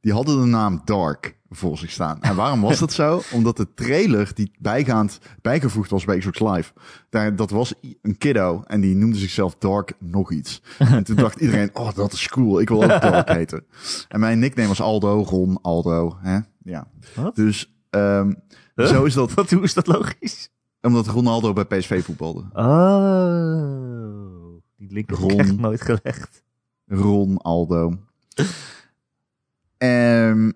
die 0.05 0.13
hadden 0.13 0.41
de 0.41 0.47
naam 0.47 0.81
Dark 0.85 1.37
voor 1.49 1.79
zich 1.79 1.91
staan. 1.91 2.23
En 2.23 2.37
waarom 2.37 2.61
was 2.61 2.79
dat 2.79 2.93
zo? 2.93 3.23
Omdat 3.33 3.57
de 3.57 3.75
trailer 3.75 4.31
die 4.35 4.51
bijgaand 4.59 5.19
bijgevoegd 5.43 5.91
was 5.91 6.05
bij 6.05 6.19
Xbox 6.19 6.41
Live, 6.41 6.73
daar, 7.11 7.37
dat 7.37 7.51
was 7.51 7.75
een 8.03 8.19
kiddo 8.19 8.63
en 8.67 8.81
die 8.81 8.97
noemde 8.97 9.19
zichzelf 9.19 9.57
Dark 9.59 9.93
nog 9.99 10.33
iets. 10.33 10.63
En 10.79 11.05
toen 11.05 11.17
dacht 11.17 11.41
iedereen, 11.41 11.71
oh 11.73 11.95
dat 11.95 12.13
is 12.13 12.29
cool, 12.29 12.61
ik 12.61 12.69
wil 12.69 12.83
ook 12.83 13.01
Dark 13.01 13.29
heten. 13.39 13.65
En 14.09 14.21
mijn 14.21 14.39
nickname 14.39 14.69
was 14.69 14.81
Aldo, 14.81 15.23
Ron, 15.23 15.59
Aldo. 15.63 16.17
Hè? 16.21 16.39
Ja. 16.63 16.87
Wat? 17.15 17.37
Dus 17.37 17.75
um, 17.91 18.37
huh? 18.75 18.87
zo 18.87 19.05
is 19.05 19.15
dat. 19.15 19.35
Wat, 19.35 19.51
hoe 19.51 19.63
is 19.63 19.75
dat 19.75 19.87
logisch? 19.87 20.51
Omdat 20.81 21.07
Ronaldo 21.07 21.53
bij 21.53 21.65
PSV 21.65 22.05
voetbalde. 22.05 22.45
Oh, 22.53 23.83
die 24.77 24.93
link 24.93 25.11
heb 25.11 25.19
ik 25.19 25.39
echt 25.39 25.57
nooit 25.57 25.83
gelegd. 25.83 26.43
Ron, 26.87 27.37
Aldo. 27.37 27.99
Um, 29.79 30.53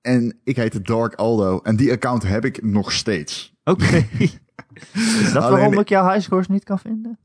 En 0.00 0.38
ik 0.44 0.56
heette 0.56 0.80
Dark 0.82 1.14
Aldo. 1.14 1.60
En 1.62 1.76
die 1.76 1.92
account 1.92 2.22
heb 2.22 2.44
ik 2.44 2.62
nog 2.62 2.92
steeds. 2.92 3.54
Oké. 3.64 3.84
Is 4.22 5.32
dat 5.32 5.42
Alleen- 5.42 5.58
waarom 5.58 5.78
ik 5.78 5.88
jouw 5.88 6.08
highscores 6.10 6.48
niet 6.48 6.64
kan 6.64 6.78
vinden? 6.78 7.18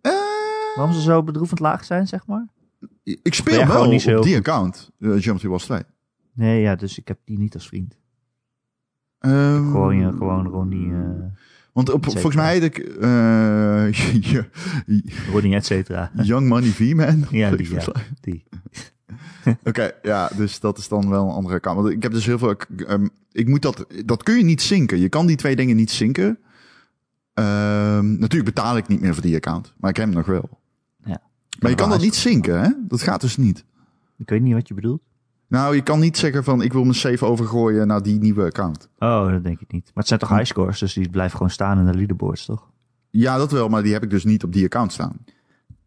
Eh, 0.00 0.12
Waarom 0.74 0.94
ze 0.94 1.00
zo 1.00 1.22
bedroevend 1.22 1.60
laag 1.60 1.84
zijn, 1.84 2.06
zeg 2.06 2.26
maar? 2.26 2.46
ik 3.02 3.34
speel 3.34 3.66
wel 3.66 3.88
niet 3.88 4.06
op 4.16 4.22
die 4.22 4.36
account. 4.36 4.90
Uh, 4.98 5.22
Geometry 5.22 5.48
Wars 5.48 5.64
2. 5.64 5.80
Nee, 6.32 6.60
ja, 6.60 6.74
dus 6.76 6.98
ik 6.98 7.08
heb 7.08 7.18
die 7.24 7.38
niet 7.38 7.54
als 7.54 7.66
vriend. 7.68 7.96
Ehm, 9.18 9.70
Gewoon, 9.70 9.96
je, 9.96 10.12
gewoon 10.12 10.46
Ronnie, 10.46 10.92
eh 10.92 11.00
Want 11.72 11.90
op, 11.92 12.04
volgens 12.04 12.34
mij 12.34 12.52
heet 12.52 12.62
ik 12.62 12.78
eh, 12.78 14.42
Ronnie 15.32 15.54
et 15.54 15.66
cetera. 15.66 16.10
Young 16.22 16.48
Money 16.48 16.68
V-Man. 16.70 17.24
Ja, 17.30 17.50
die, 17.56 17.70
ja, 17.74 17.84
die. 18.20 18.44
Oké, 19.64 19.90
ja, 20.02 20.30
dus 20.36 20.60
dat 20.60 20.78
is 20.78 20.88
dan 20.88 21.08
wel 21.08 21.24
een 21.24 21.34
andere 21.34 21.54
account. 21.54 21.80
Want 21.80 21.92
ik 21.92 22.02
heb 22.02 22.12
dus 22.12 22.26
heel 22.26 22.38
veel. 22.38 22.56
ehm, 22.86 23.06
ik 23.32 23.48
moet 23.48 23.62
dat. 23.62 23.86
Dat 24.04 24.22
kun 24.22 24.36
je 24.36 24.44
niet 24.44 24.62
zinken. 24.62 24.98
Je 24.98 25.08
kan 25.08 25.26
die 25.26 25.36
twee 25.36 25.56
dingen 25.56 25.76
niet 25.76 25.90
zinken. 25.90 26.38
Ehm, 27.34 28.18
natuurlijk 28.18 28.54
betaal 28.54 28.76
ik 28.76 28.88
niet 28.88 29.00
meer 29.00 29.12
voor 29.14 29.22
die 29.22 29.34
account, 29.36 29.74
maar 29.78 29.90
ik 29.90 29.96
heb 29.96 30.06
hem 30.06 30.14
nog 30.14 30.26
wel. 30.26 30.48
Ja. 31.04 31.20
Maar 31.60 31.70
je 31.70 31.76
kan 31.76 31.90
dat 31.90 32.00
niet 32.00 32.14
zinken, 32.14 32.60
hè? 32.60 32.70
Dat 32.88 33.02
gaat 33.02 33.20
dus 33.20 33.36
niet. 33.36 33.64
Ik 34.18 34.28
weet 34.30 34.42
niet 34.42 34.54
wat 34.54 34.68
je 34.68 34.74
bedoelt. 34.74 35.00
Nou, 35.48 35.74
je 35.74 35.82
kan 35.82 36.00
niet 36.00 36.16
zeggen 36.16 36.44
van 36.44 36.62
ik 36.62 36.72
wil 36.72 36.82
mijn 36.82 36.94
save 36.94 37.24
overgooien 37.24 37.86
naar 37.86 38.02
die 38.02 38.18
nieuwe 38.18 38.44
account. 38.44 38.88
Oh, 38.98 39.30
dat 39.30 39.44
denk 39.44 39.60
ik 39.60 39.72
niet. 39.72 39.84
Maar 39.84 39.92
het 39.94 40.06
zijn 40.06 40.20
toch 40.20 40.28
highscores, 40.28 40.78
dus 40.78 40.92
die 40.92 41.10
blijven 41.10 41.36
gewoon 41.36 41.52
staan 41.52 41.78
in 41.78 41.86
de 41.86 41.94
leaderboards, 41.94 42.44
toch? 42.44 42.70
Ja, 43.10 43.36
dat 43.36 43.52
wel, 43.52 43.68
maar 43.68 43.82
die 43.82 43.92
heb 43.92 44.02
ik 44.02 44.10
dus 44.10 44.24
niet 44.24 44.44
op 44.44 44.52
die 44.52 44.64
account 44.64 44.92
staan. 44.92 45.16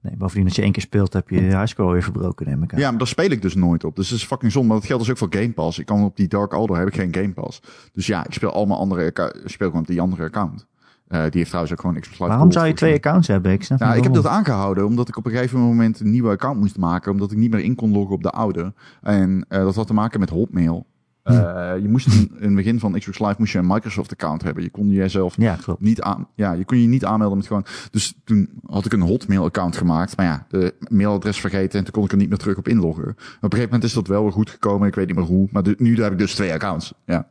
Nee, 0.02 0.16
bovendien 0.18 0.46
als 0.46 0.56
je 0.56 0.62
één 0.62 0.72
keer 0.72 0.82
speelt, 0.82 1.14
heb 1.14 1.30
je 1.30 1.36
je 1.36 1.58
highscore 1.58 1.92
weer 1.92 2.04
verbroken, 2.04 2.48
neem 2.48 2.64
ik 2.64 2.74
aan. 2.74 2.80
Ja, 2.80 2.90
maar 2.90 2.98
daar 2.98 3.08
speel 3.08 3.30
ik 3.30 3.42
dus 3.42 3.56
nooit 3.56 3.84
op. 3.84 3.96
Dus 3.96 4.10
dat 4.10 4.18
is 4.18 4.26
fucking 4.26 4.52
zonde. 4.52 4.68
Maar 4.68 4.78
dat 4.78 4.86
geldt 4.86 5.02
dus 5.02 5.12
ook 5.12 5.18
voor 5.18 5.40
Game 5.40 5.52
Pass. 5.52 5.80
Ik 5.80 5.86
kan 5.86 6.04
op 6.04 6.16
die 6.16 6.28
Dark 6.28 6.54
Aldo 6.54 6.76
heb 6.76 6.88
ik 6.88 6.96
geen 6.96 7.14
Game 7.14 7.34
Pass. 7.34 7.62
Dus 7.94 8.08
ja, 8.08 8.26
ik 8.26 8.34
speel 8.34 8.52
allemaal 8.52 8.80
andere 8.80 9.14
speel 9.46 9.68
gewoon 9.68 9.82
op 9.82 9.88
die 9.88 10.02
andere 10.02 10.24
account. 10.24 10.68
Eh, 11.08 11.22
die 11.22 11.32
heeft 11.32 11.46
trouwens 11.46 11.74
ook 11.74 11.80
gewoon 11.80 12.00
Xbox 12.00 12.20
Live 12.20 12.32
Waarom 12.32 12.52
zou 12.52 12.68
je 12.68 12.74
twee 12.74 12.94
accounts 12.94 13.28
hebben? 13.28 13.52
Ik 13.52 13.64
snap 13.64 13.80
Nou, 13.80 13.92
niet 13.92 14.00
ik 14.00 14.14
heb 14.14 14.24
dat 14.24 14.32
aangehouden 14.32 14.86
omdat 14.86 15.08
ik 15.08 15.18
op 15.18 15.26
een 15.26 15.32
gegeven 15.32 15.60
moment 15.60 16.00
een 16.00 16.12
nieuwe 16.12 16.30
account 16.30 16.60
moest 16.60 16.78
maken. 16.78 17.12
Omdat 17.12 17.32
ik 17.32 17.38
niet 17.38 17.52
meer 17.52 17.60
in 17.60 17.76
kon 17.76 17.92
loggen 17.92 18.16
op 18.16 18.24
de 18.24 18.30
oude. 18.30 18.74
En 19.02 19.46
eh, 19.48 19.60
dat 19.60 19.76
had 19.76 19.88
te 19.88 19.94
maken 19.94 20.20
met 20.20 20.30
Hotmail. 20.30 20.86
Hm. 21.30 21.38
Eh, 21.38 21.82
je 21.82 21.88
moest 21.90 22.08
in, 22.08 22.32
in 22.40 22.46
het 22.46 22.56
begin 22.56 22.80
van 22.80 22.92
Xbox 23.00 23.20
Live 23.20 23.36
moest 23.38 23.52
je 23.52 23.58
een 23.58 23.68
Microsoft 23.68 24.12
account 24.12 24.44
hebben. 24.44 24.64
Je 24.64 24.70
kon 24.70 24.90
jezelf 24.90 25.36
Ja, 25.38 25.56
klopt. 25.56 25.82
niet 25.82 26.02
aan, 26.02 26.28
ja, 26.36 26.52
je 26.54 26.66
kon 26.66 26.78
je 26.82 26.88
niet 26.88 27.06
aanmelden 27.06 27.38
met 27.38 27.48
gewoon. 27.48 27.66
Dus 27.92 28.14
toen 28.24 28.50
had 28.66 28.86
ik 28.86 28.94
een 28.94 29.02
Hotmail 29.02 29.44
account 29.44 29.78
gemaakt, 29.78 30.18
maar 30.18 30.26
ja, 30.26 30.46
de 30.50 30.74
mailadres 30.88 31.40
vergeten 31.40 31.78
en 31.80 31.84
toen 31.86 31.94
kon 31.94 32.04
ik 32.04 32.12
er 32.12 32.18
niet 32.18 32.30
meer 32.30 32.38
terug 32.38 32.58
op 32.58 32.68
inloggen. 32.68 33.04
Op 33.10 33.16
een 33.18 33.40
gegeven 33.42 33.64
moment 33.64 33.84
is 33.84 33.94
dat 33.94 34.08
wel 34.08 34.24
weer 34.24 34.32
goed 34.32 34.50
gekomen. 34.50 34.88
Ik 34.88 34.96
weet 34.96 35.08
niet 35.08 35.16
meer 35.16 35.26
hoe, 35.26 35.48
maar 35.52 35.64
de- 35.64 35.76
nu 35.78 36.02
heb 36.02 36.12
ik 36.12 36.18
dus 36.18 36.36
twee 36.36 36.54
accounts. 36.54 36.94
Ja, 37.06 37.28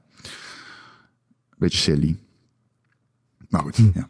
beetje 1.58 1.78
silly. 1.78 2.18
Maar 3.48 3.60
goed, 3.60 3.76
ja. 3.94 4.08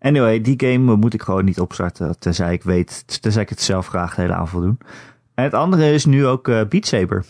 Anyway, 0.00 0.40
die 0.40 0.54
game 0.56 0.96
moet 0.96 1.14
ik 1.14 1.22
gewoon 1.22 1.44
niet 1.44 1.60
opstarten, 1.60 2.18
tenzij 2.18 2.52
ik 2.52 2.62
weet, 2.62 3.22
tenzij 3.22 3.42
ik 3.42 3.48
het 3.48 3.60
zelf 3.60 3.86
graag 3.86 4.14
de 4.14 4.20
hele 4.20 4.34
avond 4.34 4.50
wil 4.50 4.60
doen. 4.60 4.78
En 5.34 5.44
het 5.44 5.54
andere 5.54 5.92
is 5.92 6.04
nu 6.04 6.26
ook 6.26 6.48
eh 6.48 6.60
Beat 6.68 6.86
Saber. 6.86 7.24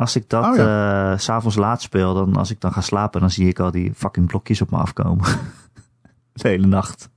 Als 0.00 0.16
ik 0.16 0.28
dat 0.28 0.44
Oh 0.44 0.58
eh, 0.58 1.18
s 1.18 1.24
s'avonds 1.24 1.56
laat 1.56 1.82
speel, 1.82 2.14
dan 2.14 2.36
als 2.36 2.50
ik 2.50 2.60
dan 2.60 2.72
ga 2.72 2.80
slapen, 2.80 3.20
dan 3.20 3.30
zie 3.30 3.48
ik 3.48 3.58
al 3.58 3.70
die 3.70 3.94
fucking 3.94 4.26
blokjes 4.26 4.60
op 4.60 4.70
me 4.70 4.76
afkomen. 4.76 5.24
de 6.32 6.48
hele 6.48 6.66
nacht. 6.66 7.08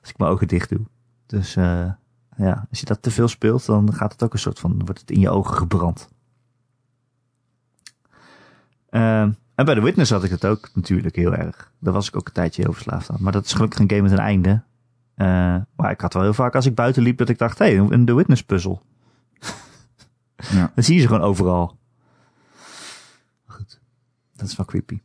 Als 0.00 0.10
ik 0.10 0.18
mijn 0.18 0.30
ogen 0.30 0.48
dicht 0.48 0.68
doe. 0.68 0.80
Dus 1.26 1.56
eh, 1.56 1.90
ja, 2.36 2.66
als 2.70 2.80
je 2.80 2.86
dat 2.86 3.02
te 3.02 3.10
veel 3.10 3.28
speelt, 3.28 3.66
dan 3.66 3.94
gaat 3.94 4.12
het 4.12 4.22
ook 4.22 4.32
een 4.32 4.38
soort 4.38 4.58
van, 4.58 4.84
wordt 4.84 5.00
het 5.00 5.10
in 5.10 5.20
je 5.20 5.30
ogen 5.30 5.56
gebrand. 5.56 6.08
Ehm, 8.90 9.30
en 9.54 9.64
bij 9.64 9.74
The 9.74 9.82
Witness 9.82 10.10
had 10.10 10.24
ik 10.24 10.30
het 10.30 10.46
ook 10.46 10.70
natuurlijk 10.74 11.16
heel 11.16 11.34
erg. 11.34 11.72
Daar 11.78 11.92
was 11.92 12.08
ik 12.08 12.16
ook 12.16 12.26
een 12.26 12.32
tijdje 12.32 12.62
heel 12.62 12.72
verslaafd 12.72 13.10
aan. 13.10 13.18
Maar 13.20 13.32
dat 13.32 13.44
is 13.44 13.52
gelukkig 13.52 13.78
een 13.78 13.90
game 13.90 14.02
met 14.02 14.12
een 14.12 14.18
einde. 14.18 14.62
Eh, 15.14 15.56
maar 15.76 15.90
ik 15.90 16.00
had 16.00 16.14
wel 16.14 16.22
heel 16.22 16.34
vaak 16.34 16.54
als 16.54 16.66
ik 16.66 16.74
buiten 16.74 17.02
liep 17.02 17.18
dat 17.18 17.28
ik 17.28 17.38
dacht, 17.38 17.58
hé, 17.58 17.76
hey, 17.76 17.86
een 17.90 18.04
The 18.04 18.14
Witness 18.14 18.42
puzzel. 18.42 18.82
Ja. 20.36 20.70
Dan 20.74 20.84
zie 20.84 20.94
je 20.94 21.00
ze 21.00 21.06
gewoon 21.06 21.22
overal. 21.22 21.82
Dat 24.36 24.48
is 24.48 24.56
wel 24.56 24.66
creepy. 24.66 25.00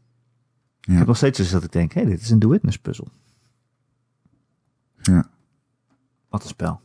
Ja. 0.80 0.92
Ik 0.92 0.98
heb 0.98 1.08
nog 1.08 1.18
steeds 1.18 1.38
dus 1.38 1.50
dat 1.50 1.64
ik 1.64 1.72
denk, 1.72 1.94
hé, 1.94 2.02
hey, 2.02 2.10
dit 2.10 2.22
is 2.22 2.30
een 2.30 2.40
The 2.40 2.50
Witness 2.50 2.78
puzzel. 2.78 3.08
Ja. 5.02 5.30
Wat 6.30 6.44
een 6.44 6.50
spel. 6.50 6.82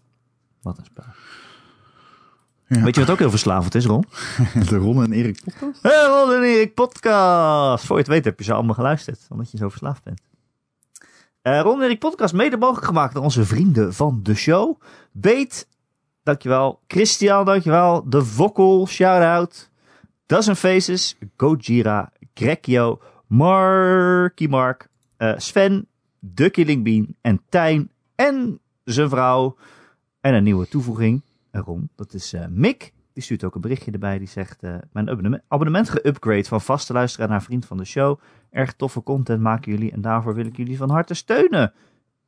Wat 0.62 0.78
een 0.78 0.84
spel. 0.84 1.04
Ja. 2.66 2.82
Weet 2.82 2.94
je 2.94 3.00
wat 3.00 3.10
ook 3.10 3.18
heel 3.18 3.30
verslavend 3.30 3.74
is, 3.74 3.86
Ron? 3.86 4.04
De 4.68 4.76
Ron 4.76 5.02
en 5.02 5.12
Erik 5.12 5.40
podcast? 5.44 5.82
Hey, 5.82 6.06
Ron 6.06 6.32
en 6.32 6.42
Erik 6.42 6.74
podcast. 6.74 7.84
Voor 7.84 7.96
je 7.96 8.02
het 8.02 8.10
weet 8.10 8.24
heb 8.24 8.38
je 8.38 8.44
ze 8.44 8.52
allemaal 8.52 8.74
geluisterd, 8.74 9.26
omdat 9.28 9.50
je 9.50 9.56
zo 9.56 9.68
verslaafd 9.68 10.02
bent. 10.02 10.20
Eh 11.42 11.60
Ron 11.60 11.78
en 11.78 11.84
Erik 11.84 11.98
podcast 11.98 12.34
mede 12.34 12.56
mogelijk 12.56 12.86
gemaakt 12.86 13.14
door 13.14 13.22
onze 13.22 13.44
vrienden 13.44 13.94
van 13.94 14.20
de 14.22 14.34
show. 14.34 14.80
Beet, 15.12 15.68
dankjewel. 16.22 16.80
Christian, 16.86 17.44
dankjewel. 17.44 18.08
De 18.08 18.24
Vokkel, 18.24 18.86
shout-out. 18.86 19.70
Dozen 20.26 20.56
Faces, 20.56 21.16
Gojira, 21.36 22.12
Grekio, 22.34 23.00
Marky 23.26 24.46
Mark, 24.46 24.88
eh, 25.16 25.32
Sven, 25.36 25.86
De 26.18 26.50
Killing 26.50 26.84
Bean 26.84 27.14
en 27.20 27.40
Tijn 27.48 27.90
en 28.14 28.60
zijn 28.84 29.08
vrouw. 29.08 29.56
En 30.20 30.34
een 30.34 30.44
nieuwe 30.44 30.68
toevoeging, 30.68 31.22
Ron, 31.50 31.88
dat 31.96 32.14
is 32.14 32.32
eh, 32.32 32.46
Mick. 32.48 32.92
Die 33.12 33.22
stuurt 33.22 33.44
ook 33.44 33.54
een 33.54 33.60
berichtje 33.60 33.92
erbij. 33.92 34.18
Die 34.18 34.28
zegt: 34.28 34.62
eh, 34.62 34.74
Mijn 34.92 35.10
abonnement, 35.10 35.42
abonnement 35.48 35.88
geupgrade 35.88 36.44
van 36.44 36.60
vaste 36.60 36.92
luisteraar 36.92 37.28
naar 37.28 37.42
vriend 37.42 37.66
van 37.66 37.76
de 37.76 37.84
show. 37.84 38.20
Erg 38.50 38.72
toffe 38.72 39.02
content 39.02 39.40
maken 39.40 39.72
jullie 39.72 39.92
en 39.92 40.00
daarvoor 40.00 40.34
wil 40.34 40.46
ik 40.46 40.56
jullie 40.56 40.76
van 40.76 40.90
harte 40.90 41.14
steunen. 41.14 41.72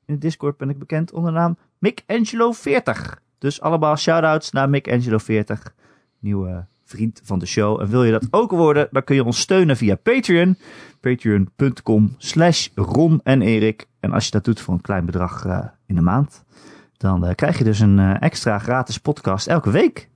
In 0.04 0.18
Discord 0.18 0.56
ben 0.56 0.70
ik 0.70 0.78
bekend 0.78 1.12
onder 1.12 1.32
de 1.32 1.38
naam 1.38 1.56
MickAngelo40. 1.56 3.22
Dus 3.38 3.60
allemaal 3.60 3.96
shout-outs 3.96 4.50
naar 4.50 4.68
MickAngelo40. 4.68 5.74
Nieuwe 6.18 6.66
vriend 6.86 7.20
van 7.24 7.38
de 7.38 7.46
show. 7.46 7.80
En 7.80 7.88
wil 7.88 8.04
je 8.04 8.12
dat 8.12 8.26
ook 8.30 8.50
worden, 8.50 8.88
dan 8.90 9.04
kun 9.04 9.14
je 9.14 9.24
ons 9.24 9.40
steunen 9.40 9.76
via 9.76 9.94
Patreon. 9.94 10.56
Patreon.com 11.00 12.14
slash 12.18 12.68
Ron 12.74 13.20
en 13.22 13.42
Erik. 13.42 13.86
En 14.00 14.12
als 14.12 14.24
je 14.24 14.30
dat 14.30 14.44
doet 14.44 14.60
voor 14.60 14.74
een 14.74 14.80
klein 14.80 15.06
bedrag 15.06 15.44
eh, 15.44 15.58
in 15.86 15.94
de 15.94 16.00
maand, 16.00 16.44
dan 16.96 17.26
eh, 17.26 17.34
krijg 17.34 17.58
je 17.58 17.64
dus 17.64 17.80
een 17.80 17.98
eh, 17.98 18.22
extra 18.22 18.58
gratis 18.58 18.98
podcast 18.98 19.46
elke 19.46 19.70
week. 19.70 20.08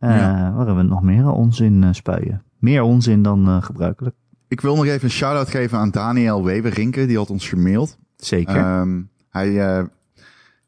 Ja. 0.00 0.52
Waarin 0.54 0.76
we 0.76 0.82
nog 0.82 1.02
meer 1.02 1.30
onzin 1.30 1.94
spuien. 1.94 2.42
Meer 2.58 2.82
onzin 2.82 3.22
dan 3.22 3.62
gebruikelijk. 3.62 4.16
Ik 4.48 4.60
wil 4.60 4.76
nog 4.76 4.84
even 4.84 5.04
een 5.04 5.10
shout-out 5.10 5.48
geven 5.48 5.78
aan 5.78 5.90
Daniel 5.90 6.44
Weberinke. 6.44 7.06
Die 7.06 7.16
had 7.16 7.30
ons 7.30 7.48
gemaild. 7.48 7.98
Zeker. 8.16 8.56
Ehm, 8.56 9.00
hij, 9.30 9.86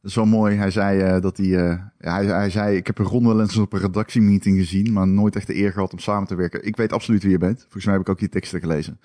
dat 0.05 0.13
is 0.13 0.19
wel 0.19 0.39
mooi. 0.39 0.57
Hij 0.57 0.71
zei 0.71 1.01
eh, 1.01 1.21
dat 1.21 1.37
hij, 1.37 1.67
eh, 1.67 1.79
hij, 1.99 2.25
hij 2.25 2.51
zei, 2.51 2.77
ik 2.77 2.87
heb 2.87 2.99
een 2.99 3.05
ronde 3.05 3.29
wel 3.29 3.41
eens 3.41 3.57
op 3.57 3.73
een 3.73 3.81
redactiemeeting 3.81 4.59
gezien, 4.59 4.93
maar 4.93 5.09
nooit 5.09 5.37
echt 5.37 5.47
de 5.47 5.57
eer 5.57 5.73
gehad 5.73 5.93
om 5.93 5.99
samen 5.99 6.29
te 6.29 6.35
werken. 6.35 6.67
Ik 6.67 6.77
weet 6.77 6.93
absoluut 6.93 7.23
wie 7.23 7.31
je 7.31 7.39
bent. 7.39 7.61
Volgens 7.61 7.85
mij 7.85 7.95
heb 7.95 8.03
ik 8.03 8.09
ook 8.09 8.21
je 8.21 8.29
teksten 8.29 8.61
gelezen. 8.61 9.01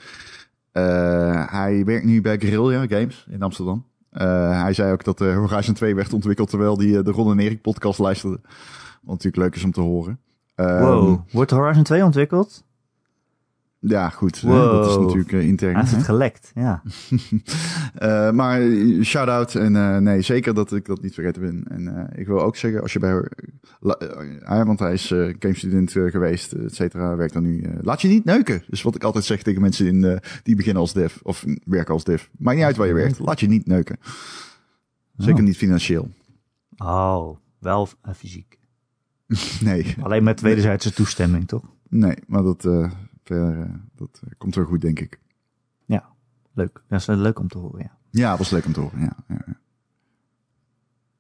Eh, 0.72 1.52
hij 1.52 1.86
werkt 1.86 2.06
nu 2.06 2.22
bij 2.22 2.40
Guerrilla 2.40 2.88
Games 2.88 3.28
in 3.30 3.42
Amsterdam. 3.42 3.86
Hij 4.10 4.74
zei 4.74 4.92
ook 4.92 5.04
dat 5.04 5.20
Horizon 5.20 5.74
2 5.74 5.96
werd 5.96 6.14
ontwikkeld 6.14 6.50
terwijl 6.50 6.80
hij 6.80 7.04
de 7.04 7.12
Ron 7.12 7.32
en 7.32 7.40
Erik 7.40 7.62
podcast 7.62 8.00
luisterde. 8.00 8.40
Wat 9.02 9.16
natuurlijk 9.24 9.44
leuk 9.44 9.56
is 9.56 9.64
om 9.64 9.72
te 9.72 9.82
horen. 9.82 10.20
Ehm, 10.56 10.84
wow. 10.84 11.20
Wordt 11.32 11.52
Horizon 11.52 11.84
2 11.84 12.04
ontwikkeld? 12.04 12.64
Ja, 13.82 14.10
goed. 14.10 14.42
Wow. 14.42 14.72
dat 14.72 14.90
is 14.90 14.98
natuurlijk 14.98 15.32
eh, 15.32 15.48
intern. 15.48 15.76
Hij 15.76 15.84
hè. 15.84 15.96
het 15.96 16.06
gelekt. 16.06 16.52
Ja. 16.56 16.82
Eh, 17.94 18.32
maar 18.32 18.62
eh, 18.62 19.02
shout-out 19.04 19.56
en 19.56 20.04
nee, 20.04 20.22
zeker 20.22 20.54
dat 20.54 20.72
ik 20.74 20.86
dat 20.86 21.02
niet 21.02 21.14
vergeten 21.14 21.42
ben. 21.42 21.64
En 21.70 22.10
ik 22.16 22.28
wil 22.28 22.42
ook 22.42 22.56
zeggen, 22.56 22.82
als 22.82 22.94
je 22.94 23.00
bij... 23.00 23.24
hij, 24.40 24.66
want 24.66 24.80
hij 24.80 24.94
is 24.94 25.14
gamestudent 25.40 25.96
eh, 25.96 26.04
geweest, 26.12 26.52
et 26.52 26.76
cetera, 26.76 27.16
werkt 27.16 27.34
dan 27.34 27.44
nu. 27.44 27.64
laat 27.82 28.02
je 28.02 28.08
niet 28.08 28.26
neuken. 28.26 28.64
Dus 28.68 28.82
wat 28.82 28.96
ik 28.96 29.04
altijd 29.04 29.26
zeg 29.26 29.42
tegen 29.42 29.62
mensen 29.62 29.88
in, 29.88 30.20
die 30.44 30.56
beginnen 30.56 30.82
als 30.82 30.94
dev 30.94 31.16
of 31.24 31.46
werken 31.64 31.94
als 31.94 32.04
dev. 32.04 32.26
Maakt 32.38 32.58
niet 32.58 32.66
uit 32.66 32.76
waar 32.76 32.88
je 32.88 32.94
werkt, 32.94 33.20
laat 33.20 33.40
je 33.40 33.48
niet 33.48 33.66
neuken. 33.68 33.98
Zeker 35.18 35.40
Oh. 35.40 35.46
niet 35.48 35.58
financieel. 35.58 36.10
Oh, 36.78 37.38
wel 37.60 37.88
fysiek. 38.16 38.58
Nee, 39.60 39.96
Alleen 40.02 40.24
met 40.24 40.42
wederzijdse 40.42 40.94
toestemming, 40.94 41.48
toch? 41.48 41.64
nee, 41.90 42.16
maar 42.28 42.44
dat, 42.44 42.64
dat 43.96 44.22
eh, 44.24 44.30
komt 44.38 44.56
wel 44.56 44.66
goed, 44.66 44.82
denk 44.82 45.00
ik. 45.00 45.20
Leuk. 46.60 46.84
Dat 46.88 47.00
is 47.00 47.06
wel 47.06 47.16
leuk 47.16 47.40
om 47.40 47.48
te 47.48 47.58
horen, 47.58 47.80
ja. 47.84 47.98
Ja, 48.10 48.38
was 48.38 48.50
leuk 48.50 48.66
om 48.66 48.74
te 48.74 48.80
horen. 48.80 49.00
Ja, 49.00 49.16
ja, 49.28 49.42
ja. 49.46 49.60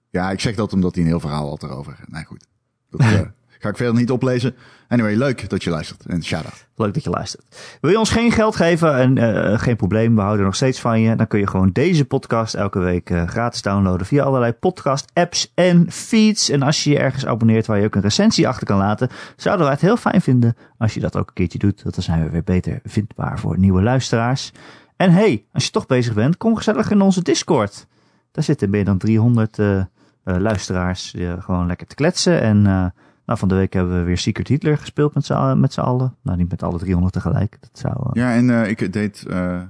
ja, 0.10 0.32
ik 0.32 0.40
zeg 0.40 0.56
dat 0.56 0.74
omdat 0.74 0.96
hij 0.96 1.04
een 1.04 1.10
heel 1.10 1.20
verhaal 1.20 1.50
had 1.50 1.64
erover. 1.64 2.00
Nee, 2.08 2.26
goed. 2.26 2.48
Dat, 2.90 3.00
eh, 3.02 3.22
Ga 3.60 3.70
ik 3.70 3.78
verder 3.78 3.96
niet 3.96 4.12
oplezen. 4.12 4.56
Anyway, 4.88 5.16
leuk 5.16 5.50
dat 5.50 5.64
je 5.64 5.70
luistert. 5.70 6.06
En 6.06 6.24
shout-out. 6.24 6.66
Leuk 6.76 6.94
dat 6.94 7.04
je 7.04 7.10
luistert. 7.10 7.78
Wil 7.82 7.92
je 7.92 8.00
ons 8.00 8.10
geen 8.10 8.32
geld 8.32 8.56
geven? 8.56 8.96
En 8.96 9.18
eh, 9.18 9.60
geen 9.60 9.76
probleem, 9.76 10.16
we 10.16 10.22
houden 10.22 10.46
nog 10.46 10.56
steeds 10.56 10.80
van 10.80 11.02
je. 11.02 11.16
Dan 11.16 11.28
kun 11.28 11.40
je 11.40 11.48
gewoon 11.48 11.70
deze 11.72 12.06
podcast 12.06 12.54
elke 12.54 12.80
week 12.80 13.10
eh, 13.10 13.28
gratis 13.28 13.62
downloaden 13.62 14.06
via 14.06 14.24
allerlei 14.24 14.52
podcast 14.52 15.12
apps 15.14 15.52
en 15.56 15.92
feeds. 15.92 16.50
En 16.50 16.62
als 16.62 16.84
je 16.84 16.90
je 16.90 17.00
ergens 17.00 17.26
abonneert 17.26 17.66
waar 17.66 17.80
je 17.80 17.86
ook 17.86 17.96
een 17.96 18.02
recensie 18.02 18.48
achter 18.48 18.68
kan 18.68 18.78
laten, 18.78 19.10
zouden 19.36 19.66
wij 19.66 19.74
het 19.74 19.84
heel 19.84 19.98
fijn 19.98 20.22
vinden 20.22 20.56
als 20.78 20.94
je 20.94 21.00
dat 21.00 21.18
ook 21.18 21.28
een 21.28 21.34
keertje 21.34 21.60
doet. 21.60 21.84
Want 21.84 21.96
dan 21.96 22.04
zijn 22.04 22.24
we 22.24 22.30
weer 22.30 22.44
beter 22.44 22.80
vindbaar 22.84 23.40
voor 23.40 23.60
nieuwe 23.60 23.82
luisteraars. 23.82 24.52
En 24.96 25.12
hey, 25.12 25.46
als 25.54 25.66
je 25.66 25.72
toch 25.72 25.86
bezig 25.86 26.14
bent, 26.14 26.38
kom 26.38 26.56
gezellig 26.56 26.92
in 26.92 27.02
onze 27.02 27.22
Discord. 27.22 27.88
Daar 28.32 28.44
zitten 28.44 28.70
meer 28.70 28.86
dan 28.86 28.98
300 28.98 29.60
eh, 29.60 29.84
luisteraars 30.24 31.16
gewoon 31.40 31.68
lekker 31.68 31.88
te 31.88 31.96
kletsen. 31.96 32.42
En 32.42 32.94
nou, 33.30 33.42
van 33.42 33.48
de 33.50 33.56
week 33.56 33.74
hebben 33.74 33.98
we 33.98 34.04
weer 34.04 34.18
Secret 34.18 34.48
Hitler 34.48 34.78
gespeeld 34.78 35.14
met 35.14 35.26
z'n 35.26 35.34
allen- 35.34 35.60
met 35.60 35.74
z'n 35.74 35.80
allen. 35.80 36.16
Nou, 36.22 36.38
niet 36.38 36.50
met 36.50 36.64
alle 36.64 36.78
300 36.78 37.14
tegelijk. 37.14 37.58
Dat 37.62 37.70
zou... 37.74 37.94
eh, 37.96 38.10
Ja, 38.14 38.34
en 38.34 38.50
eh, 38.64 38.70
ik 38.70 38.94
deed 38.94 39.26
eh, 39.28 39.62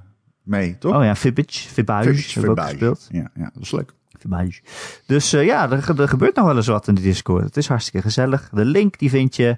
mee, 0.44 0.78
toch? 0.78 0.96
Oh 0.96 1.04
ja, 1.04 1.16
Fibbage. 1.16 1.70
Fibbage 1.70 2.04
hebben 2.08 2.16
we 2.16 2.50
ook 2.62 2.68
Fibbage. 2.68 2.70
gespeeld. 2.70 3.08
Ja, 3.12 3.30
ja, 3.44 3.50
dat 3.54 3.64
is 3.64 3.72
leuk. 3.72 3.94
Fibbage. 4.20 4.62
Dus 5.06 5.32
ja, 5.32 5.72
er, 5.72 6.00
er 6.00 6.08
gebeurt 6.10 6.36
nog 6.36 6.46
wel 6.46 6.56
eens 6.56 6.68
wat 6.68 6.88
in 6.88 6.96
de 6.96 7.02
Discord. 7.02 7.44
Het 7.44 7.58
is 7.58 7.68
hartstikke 7.68 8.02
gezellig. 8.02 8.50
De 8.54 8.66
link 8.66 9.00
die 9.00 9.10
vind 9.10 9.36
je 9.36 9.58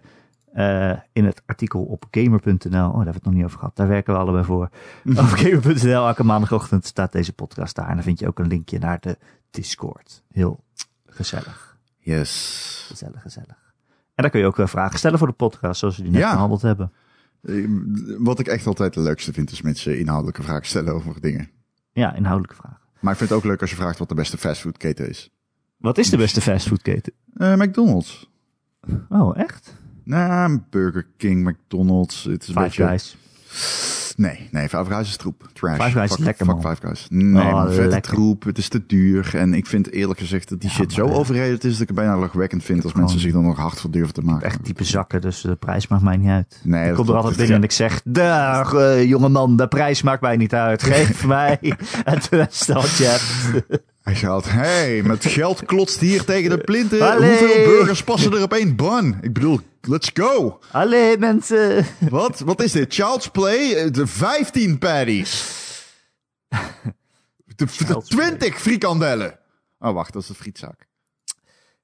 in 1.12 1.26
het 1.26 1.42
artikel 1.46 1.84
op 1.84 2.06
gamer.nl. 2.12 2.50
Oh, 2.64 2.70
daar 2.70 2.82
hebben 2.92 3.04
we 3.04 3.10
het 3.12 3.24
nog 3.24 3.34
niet 3.34 3.44
over 3.44 3.58
gehad. 3.60 3.76
Daar 3.76 3.88
werken 3.88 4.14
we 4.14 4.20
allebei 4.20 4.44
voor. 4.46 4.70
op 5.06 5.16
gamer.nl, 5.18 6.08
elke 6.08 6.24
maandagochtend 6.24 6.86
staat 6.86 7.12
deze 7.12 7.34
podcast 7.34 7.76
daar. 7.76 7.88
En 7.88 7.94
dan 7.96 8.04
vind 8.04 8.20
je 8.20 8.28
ook 8.28 8.40
een 8.40 8.48
linkje 8.48 8.80
naar 8.80 8.98
de 9.00 9.18
Discord. 9.50 10.24
Heel 10.32 10.64
gezellig. 11.06 11.78
Yes. 12.00 12.86
Gezellig, 12.88 13.22
gezellig. 13.22 13.61
Daar 14.22 14.30
kun 14.32 14.40
je 14.40 14.46
ook 14.46 14.60
eh, 14.60 14.68
vragen 14.68 15.00
stellen 15.00 15.18
voor 15.18 15.28
de 15.28 15.34
podcast, 15.34 15.80
zoals 15.80 15.98
we 15.98 16.04
die 16.04 16.12
net 16.12 16.22
Ja. 16.22 16.32
behandeld 16.34 16.62
hebben. 16.62 16.92
Eh, 17.42 17.66
Wat 18.18 18.40
ik 18.40 18.48
echt 18.48 18.68
altijd 18.68 18.96
het 18.96 19.04
leukste 19.04 19.34
vind, 19.34 19.52
is 19.52 19.62
mensen 19.62 20.00
inhoudelijke 20.00 20.44
vragen 20.44 20.66
stellen 20.66 20.94
over 20.94 21.22
dingen. 21.22 21.50
Ja, 21.92 22.14
inhoudelijke 22.16 22.56
vragen. 22.62 22.80
Maar 23.00 23.12
ik 23.12 23.18
vind 23.18 23.30
het 23.30 23.40
ook 23.40 23.46
leuk 23.46 23.62
als 23.62 23.70
je 23.70 23.76
vraagt 23.76 24.00
wat 24.00 24.10
de 24.10 24.16
beste 24.16 24.38
fastfoodketen 24.38 25.10
is. 25.10 25.30
Wat 25.78 25.98
is 25.98 26.10
de 26.10 26.18
beste 26.18 26.42
fastfoodketen? 26.42 27.14
Eh, 27.34 27.56
McDonald's. 27.56 28.30
Oh, 29.10 29.38
echt? 29.38 29.74
Nou, 30.04 30.60
Burger 30.70 31.08
King, 31.18 31.50
McDonald's. 31.50 32.24
Het 32.24 32.42
is 32.42 32.48
een 32.48 32.54
Five 32.54 32.66
beetje... 32.66 32.86
Guys. 32.88 33.18
Nee, 34.16 34.48
nee, 34.52 34.70
Five 34.70 34.86
Guys 34.86 35.08
is 35.08 35.16
troep. 35.18 35.50
Trash. 35.54 35.78
Five 35.84 35.92
Guys 35.92 36.12
is 36.12 36.18
lekker, 36.18 36.46
fuck 36.46 36.62
man. 36.62 36.72
Five 36.76 36.88
Guys. 36.88 37.08
Nee, 37.10 37.44
Oh, 37.54 37.66
vette 37.68 37.82
lekker. 37.88 38.12
troep. 38.14 38.44
Het 38.44 38.58
is 38.58 38.68
te 38.68 38.86
duur. 38.88 39.32
En 39.36 39.54
ik 39.54 39.66
vind 39.66 39.92
eerlijk 39.92 40.20
gezegd 40.20 40.50
dat 40.50 40.60
die 40.62 40.70
Ja, 40.70 40.76
shit 40.76 40.94
zo 40.94 41.06
eh, 41.08 41.16
overrated 41.18 41.64
is 41.64 41.72
dat 41.72 41.82
ik 41.82 41.88
het 41.88 41.96
bijna 41.96 42.18
lachwekkend 42.18 42.64
vind 42.64 42.84
als 42.84 42.92
gewoon- 42.92 43.06
mensen 43.08 43.24
zich 43.26 43.34
dan 43.34 43.44
nog 43.44 43.58
hard 43.58 43.80
voor 43.82 43.92
durven 43.92 44.14
te 44.14 44.22
maken. 44.22 44.46
echt 44.48 44.66
diepe 44.66 44.84
zakken, 44.84 45.22
dus 45.22 45.42
de 45.42 45.56
prijs 45.56 45.88
maakt 45.88 46.04
mij 46.04 46.18
niet 46.18 46.30
uit. 46.30 46.60
Nee, 46.64 46.90
ik 46.90 46.96
kom 46.96 47.08
er 47.10 47.16
altijd 47.16 47.36
binnen 47.38 47.56
en 47.56 47.64
ik 47.64 47.72
zeg, 47.72 48.02
dag 48.04 48.74
uh, 48.74 49.04
jongeman, 49.04 49.56
de 49.58 49.68
prijs 49.68 50.02
maakt 50.02 50.22
mij 50.22 50.38
niet 50.38 50.54
uit. 50.54 50.84
Geef 50.84 51.26
mij 51.26 51.58
het 52.04 52.28
beste 52.30 52.74
wat 52.74 52.98
je 52.98 53.04
hebt. 53.06 53.82
Hij 54.02 54.16
gaat, 54.16 54.46
hey, 54.52 55.02
met 55.06 55.26
geld 55.26 55.66
klotst 55.66 56.00
hier 56.00 56.24
tegen 56.24 56.50
de 56.50 56.58
plinten. 56.58 57.12
Allee. 57.12 57.30
Hoeveel 57.30 57.66
burgers 57.66 58.04
passen 58.04 58.34
er 58.34 58.42
op 58.44 58.54
één 58.54 58.76
bun? 58.76 59.16
Ik 59.22 59.34
bedoel, 59.34 59.60
let's 59.82 60.10
go. 60.14 60.60
Allee 60.72 61.18
mensen. 61.18 61.86
Wat? 62.10 62.40
Wat 62.40 62.62
is 62.62 62.72
dit? 62.72 62.94
Child's 62.94 63.28
Play? 63.28 63.74
Eh, 63.76 63.92
De 63.92 64.08
15 64.08 64.78
patties. 64.78 65.60
De, 67.56 67.66
de 67.66 67.68
Child's 67.68 68.10
Play. 68.10 68.28
20 68.28 68.60
frikandellen. 68.62 69.40
Oh, 69.80 69.94
wacht, 69.94 70.14
dat 70.14 70.22
is 70.22 70.28
de 70.28 70.34
frietzaak. 70.34 70.88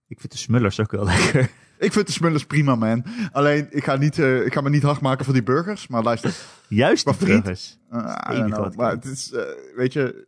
Ik 0.08 0.20
vind 0.20 0.32
de 0.32 0.38
smullers 0.38 0.80
ook 0.80 0.92
wel 0.92 1.04
lekker. 1.06 1.50
Ik 1.80 1.92
vind 1.94 2.06
de 2.08 2.12
smullers 2.14 2.46
prima, 2.46 2.76
man. 2.76 3.06
Alleen, 3.32 3.68
ik 3.70 3.84
ga, 3.84 3.96
niet, 3.96 4.20
eh, 4.20 4.46
ik 4.46 4.54
ga 4.54 4.62
me 4.62 4.70
niet 4.70 4.84
hard 4.84 5.02
maken 5.02 5.26
voor 5.26 5.34
die 5.34 5.44
burgers. 5.44 5.88
Maar 5.88 6.04
luister, 6.04 6.36
Juist 6.68 7.04
de 7.06 7.10
Maar 7.10 7.20
friet? 7.20 7.44
burgers. 7.44 7.78
uh, 7.92 8.46
know. 8.46 8.76
Maar 8.76 8.92
het 8.92 9.06
is, 9.06 9.32
eh, 9.32 9.42
weet 9.76 9.94
je, 9.94 10.28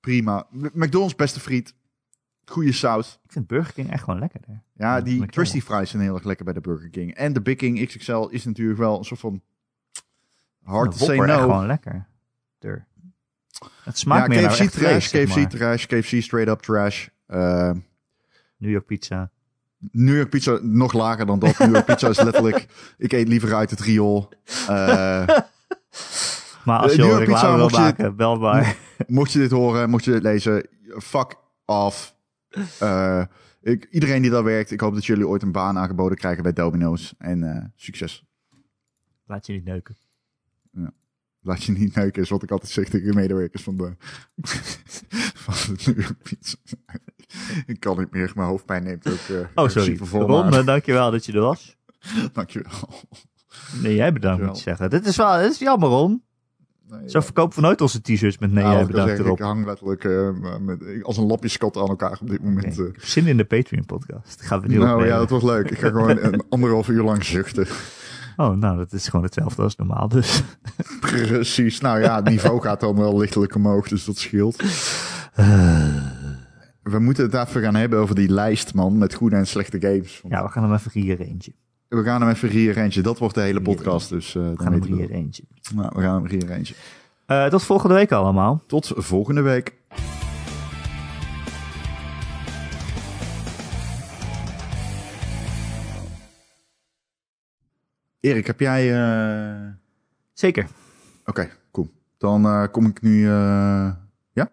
prima. 0.00 0.46
McDonald's 0.50 1.14
beste 1.14 1.40
friet. 1.40 1.74
Goede 2.44 2.72
saus. 2.72 3.18
Ik 3.24 3.32
vind 3.32 3.46
Burger 3.46 3.72
King 3.72 3.90
echt 3.90 4.02
gewoon 4.04 4.18
lekkerder. 4.20 4.50
Ja, 4.50 4.60
Ja, 4.74 4.94
die 4.94 5.02
McDonald's. 5.04 5.34
Krusty 5.36 5.60
fries 5.60 5.90
zijn 5.90 6.02
heel 6.02 6.14
erg 6.14 6.24
lekker 6.24 6.44
bij 6.44 6.54
de 6.54 6.60
Burger 6.60 6.90
King. 6.90 7.14
En 7.14 7.32
de 7.32 7.42
Big 7.42 7.56
King 7.56 7.86
XXL 7.86 8.26
is 8.30 8.44
natuurlijk 8.44 8.78
wel 8.78 8.98
een 8.98 9.04
soort 9.04 9.20
van 9.20 9.42
hard 10.62 10.90
to 10.98 11.04
say 11.04 11.16
echt 11.18 11.26
no. 11.26 11.38
gewoon 11.40 11.66
lekker. 11.66 12.06
Het 13.84 13.98
smaakt 13.98 14.32
ja, 14.32 14.40
meer 14.40 14.48
KFC 14.48 14.56
trash, 14.70 15.08
vlees, 15.08 15.10
KFC 15.34 15.50
trash, 15.50 15.86
KFC 15.86 16.22
straight 16.22 16.48
up 16.52 16.60
trash. 16.60 17.06
Eh, 17.26 17.70
New 18.56 18.70
York 18.70 18.86
pizza. 18.86 19.30
New 19.90 20.16
York 20.16 20.28
pizza 20.30 20.58
nog 20.62 20.92
lager 20.92 21.26
dan 21.26 21.38
dat. 21.38 21.58
New 21.58 21.72
York 21.72 21.84
pizza 21.86 22.08
is 22.08 22.20
letterlijk, 22.20 22.66
ik 22.98 23.12
eet 23.12 23.28
liever 23.28 23.54
uit 23.54 23.70
het 23.70 23.80
riool. 23.80 24.28
Eh, 24.68 25.26
Maar 26.64 26.78
als 26.78 26.90
Eh, 26.92 26.96
je 26.96 27.02
New 27.02 27.10
al 27.12 27.16
York 27.16 27.24
pizza 27.30 27.40
reclame 27.40 27.56
wil 27.56 27.68
je- 27.70 27.76
maken, 27.78 28.16
bel 28.16 28.36
maar. 28.38 28.76
mocht 29.06 29.32
je 29.32 29.38
dit 29.38 29.50
horen, 29.50 29.90
mocht 29.90 30.04
je 30.04 30.10
dit 30.10 30.22
lezen, 30.22 30.66
fuck 30.98 31.34
off. 31.64 32.13
Eh, 32.78 33.24
ik, 33.60 33.88
iedereen 33.90 34.22
die 34.22 34.30
daar 34.30 34.44
werkt, 34.44 34.70
ik 34.70 34.80
hoop 34.80 34.94
dat 34.94 35.06
jullie 35.06 35.28
ooit 35.28 35.42
een 35.42 35.52
baan 35.52 35.78
aangeboden 35.78 36.18
krijgen 36.18 36.42
bij 36.42 36.52
Domino's. 36.52 37.14
En 37.18 37.56
eh, 37.56 37.64
succes. 37.76 38.24
Laat 39.26 39.46
je 39.46 39.52
niet 39.52 39.64
neuken. 39.64 39.96
Laat 41.44 41.62
je 41.62 41.72
niet 41.72 41.94
neuken, 41.94 42.22
is 42.22 42.28
wat 42.28 42.42
ik 42.42 42.50
altijd 42.50 42.70
zeg 42.70 42.88
tegen 42.88 43.06
de 43.06 43.14
medewerkers 43.14 43.62
van 43.62 43.76
de, 43.76 43.94
van 45.44 45.74
de 45.74 45.82
New 45.84 46.00
York 46.00 46.22
Pizza. 46.22 46.56
ik 47.66 47.80
kan 47.80 47.98
niet 47.98 48.10
meer, 48.10 48.32
mijn 48.34 48.48
hoofdpijn 48.48 48.82
neemt 48.82 49.06
ook 49.06 49.28
uh, 49.30 49.46
Oh, 49.54 49.68
sorry. 49.68 49.96
Ron, 49.96 50.54
eh, 50.54 50.66
dankjewel 50.66 51.10
dat 51.10 51.26
je 51.26 51.32
er 51.32 51.40
was. 51.40 51.76
Dankjewel. 52.32 53.04
Nee, 53.82 53.94
jij 53.94 54.12
bedankt 54.12 54.46
moet 54.46 54.58
zeggen. 54.58 54.90
Dit 54.90 55.06
is 55.06 55.16
wel, 55.16 55.38
dit 55.38 55.50
is 55.50 55.58
jammer, 55.58 55.88
Ron. 55.88 56.22
Nee, 56.88 57.10
Zo 57.10 57.20
verkopen 57.20 57.56
we 57.56 57.62
nooit 57.62 57.80
onze 57.80 58.00
t-shirts 58.00 58.38
met 58.38 58.52
nee, 58.52 58.64
Nou, 58.64 58.76
jij 58.76 58.86
bedankt 58.86 59.18
erop. 59.18 59.38
Ik 59.38 59.44
hang 59.44 59.66
letterlijk 59.66 60.04
eh, 60.04 60.28
met, 60.60 61.02
als 61.02 61.16
een 61.16 61.26
lapjeskat 61.26 61.76
aan 61.76 61.88
elkaar 61.88 62.18
op 62.20 62.30
dit 62.30 62.42
moment. 62.42 62.64
Eh. 62.64 62.86
ik 62.86 62.94
heb 62.94 63.04
Zin 63.04 63.26
in 63.26 63.36
de 63.36 63.44
Patreon-podcast. 63.44 64.42
Gaan 64.42 64.60
we 64.60 64.68
nu 64.68 64.76
nou 64.76 64.88
opnemen. 64.90 65.12
ja, 65.12 65.18
dat 65.18 65.30
wordt 65.30 65.44
leuk. 65.44 65.70
Ik 65.70 65.78
ga 65.78 65.88
gewoon 65.88 66.18
een 66.18 66.42
anderhalf 66.48 66.88
uur 66.88 67.02
lang 67.02 67.24
zuchten. 67.24 67.66
Oh, 68.36 68.56
nou, 68.56 68.76
dat 68.76 68.92
is 68.92 69.08
gewoon 69.08 69.24
hetzelfde 69.24 69.62
als 69.62 69.76
normaal, 69.76 70.08
dus. 70.08 70.42
Precies. 71.00 71.80
Nou 71.80 72.00
ja, 72.00 72.16
het 72.16 72.28
niveau 72.28 72.60
gaat 72.60 72.80
dan 72.80 72.96
wel 72.96 73.18
lichtelijk 73.18 73.54
omhoog, 73.54 73.88
dus 73.88 74.04
dat 74.04 74.18
scheelt. 74.18 74.62
We 76.82 76.98
moeten 76.98 77.24
het 77.24 77.48
even 77.48 77.62
gaan 77.62 77.74
hebben 77.74 77.98
over 77.98 78.14
die 78.14 78.28
lijst, 78.28 78.74
man, 78.74 78.98
met 78.98 79.14
goede 79.14 79.36
en 79.36 79.46
slechte 79.46 79.80
games. 79.80 80.22
Ja, 80.28 80.42
we 80.42 80.48
gaan 80.48 80.62
hem 80.62 80.72
even 80.72 80.90
rearrangen. 81.02 81.54
We 81.94 82.02
gaan 82.02 82.20
hem 82.20 82.30
even 82.30 82.48
rearrangen. 82.48 83.02
Dat 83.02 83.18
wordt 83.18 83.34
de 83.34 83.40
hele 83.40 83.60
podcast, 83.62 84.08
dus 84.08 84.34
eh 84.34 84.42
We 84.42 84.54
gaan 84.62 84.72
hem 84.72 84.82
rearrangen. 84.82 85.30
Nou, 85.74 85.90
we 85.94 86.00
gaan 86.02 86.14
hem 86.14 86.26
rearrangen. 86.26 86.66
Eh 87.26 87.46
tot 87.46 87.62
volgende 87.62 87.94
week 87.94 88.12
allemaal. 88.12 88.62
Tot 88.66 88.92
volgende 88.96 89.40
week. 89.40 89.74
Erik, 98.20 98.46
heb 98.46 98.60
jij... 98.60 98.92
eh, 98.94 99.72
Zeker. 100.32 100.66
Oké, 101.24 101.50
cool. 101.70 101.90
Dan 102.18 102.44
eh, 102.44 102.64
kom 102.70 102.86
ik 102.86 103.02
nu... 103.02 103.24
eh, 103.28 103.92
Ja? 104.32 104.50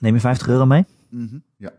Neem 0.00 0.14
je 0.14 0.20
50 0.20 0.48
euro 0.48 0.66
mee? 0.66 0.84
Ja. 1.56 1.72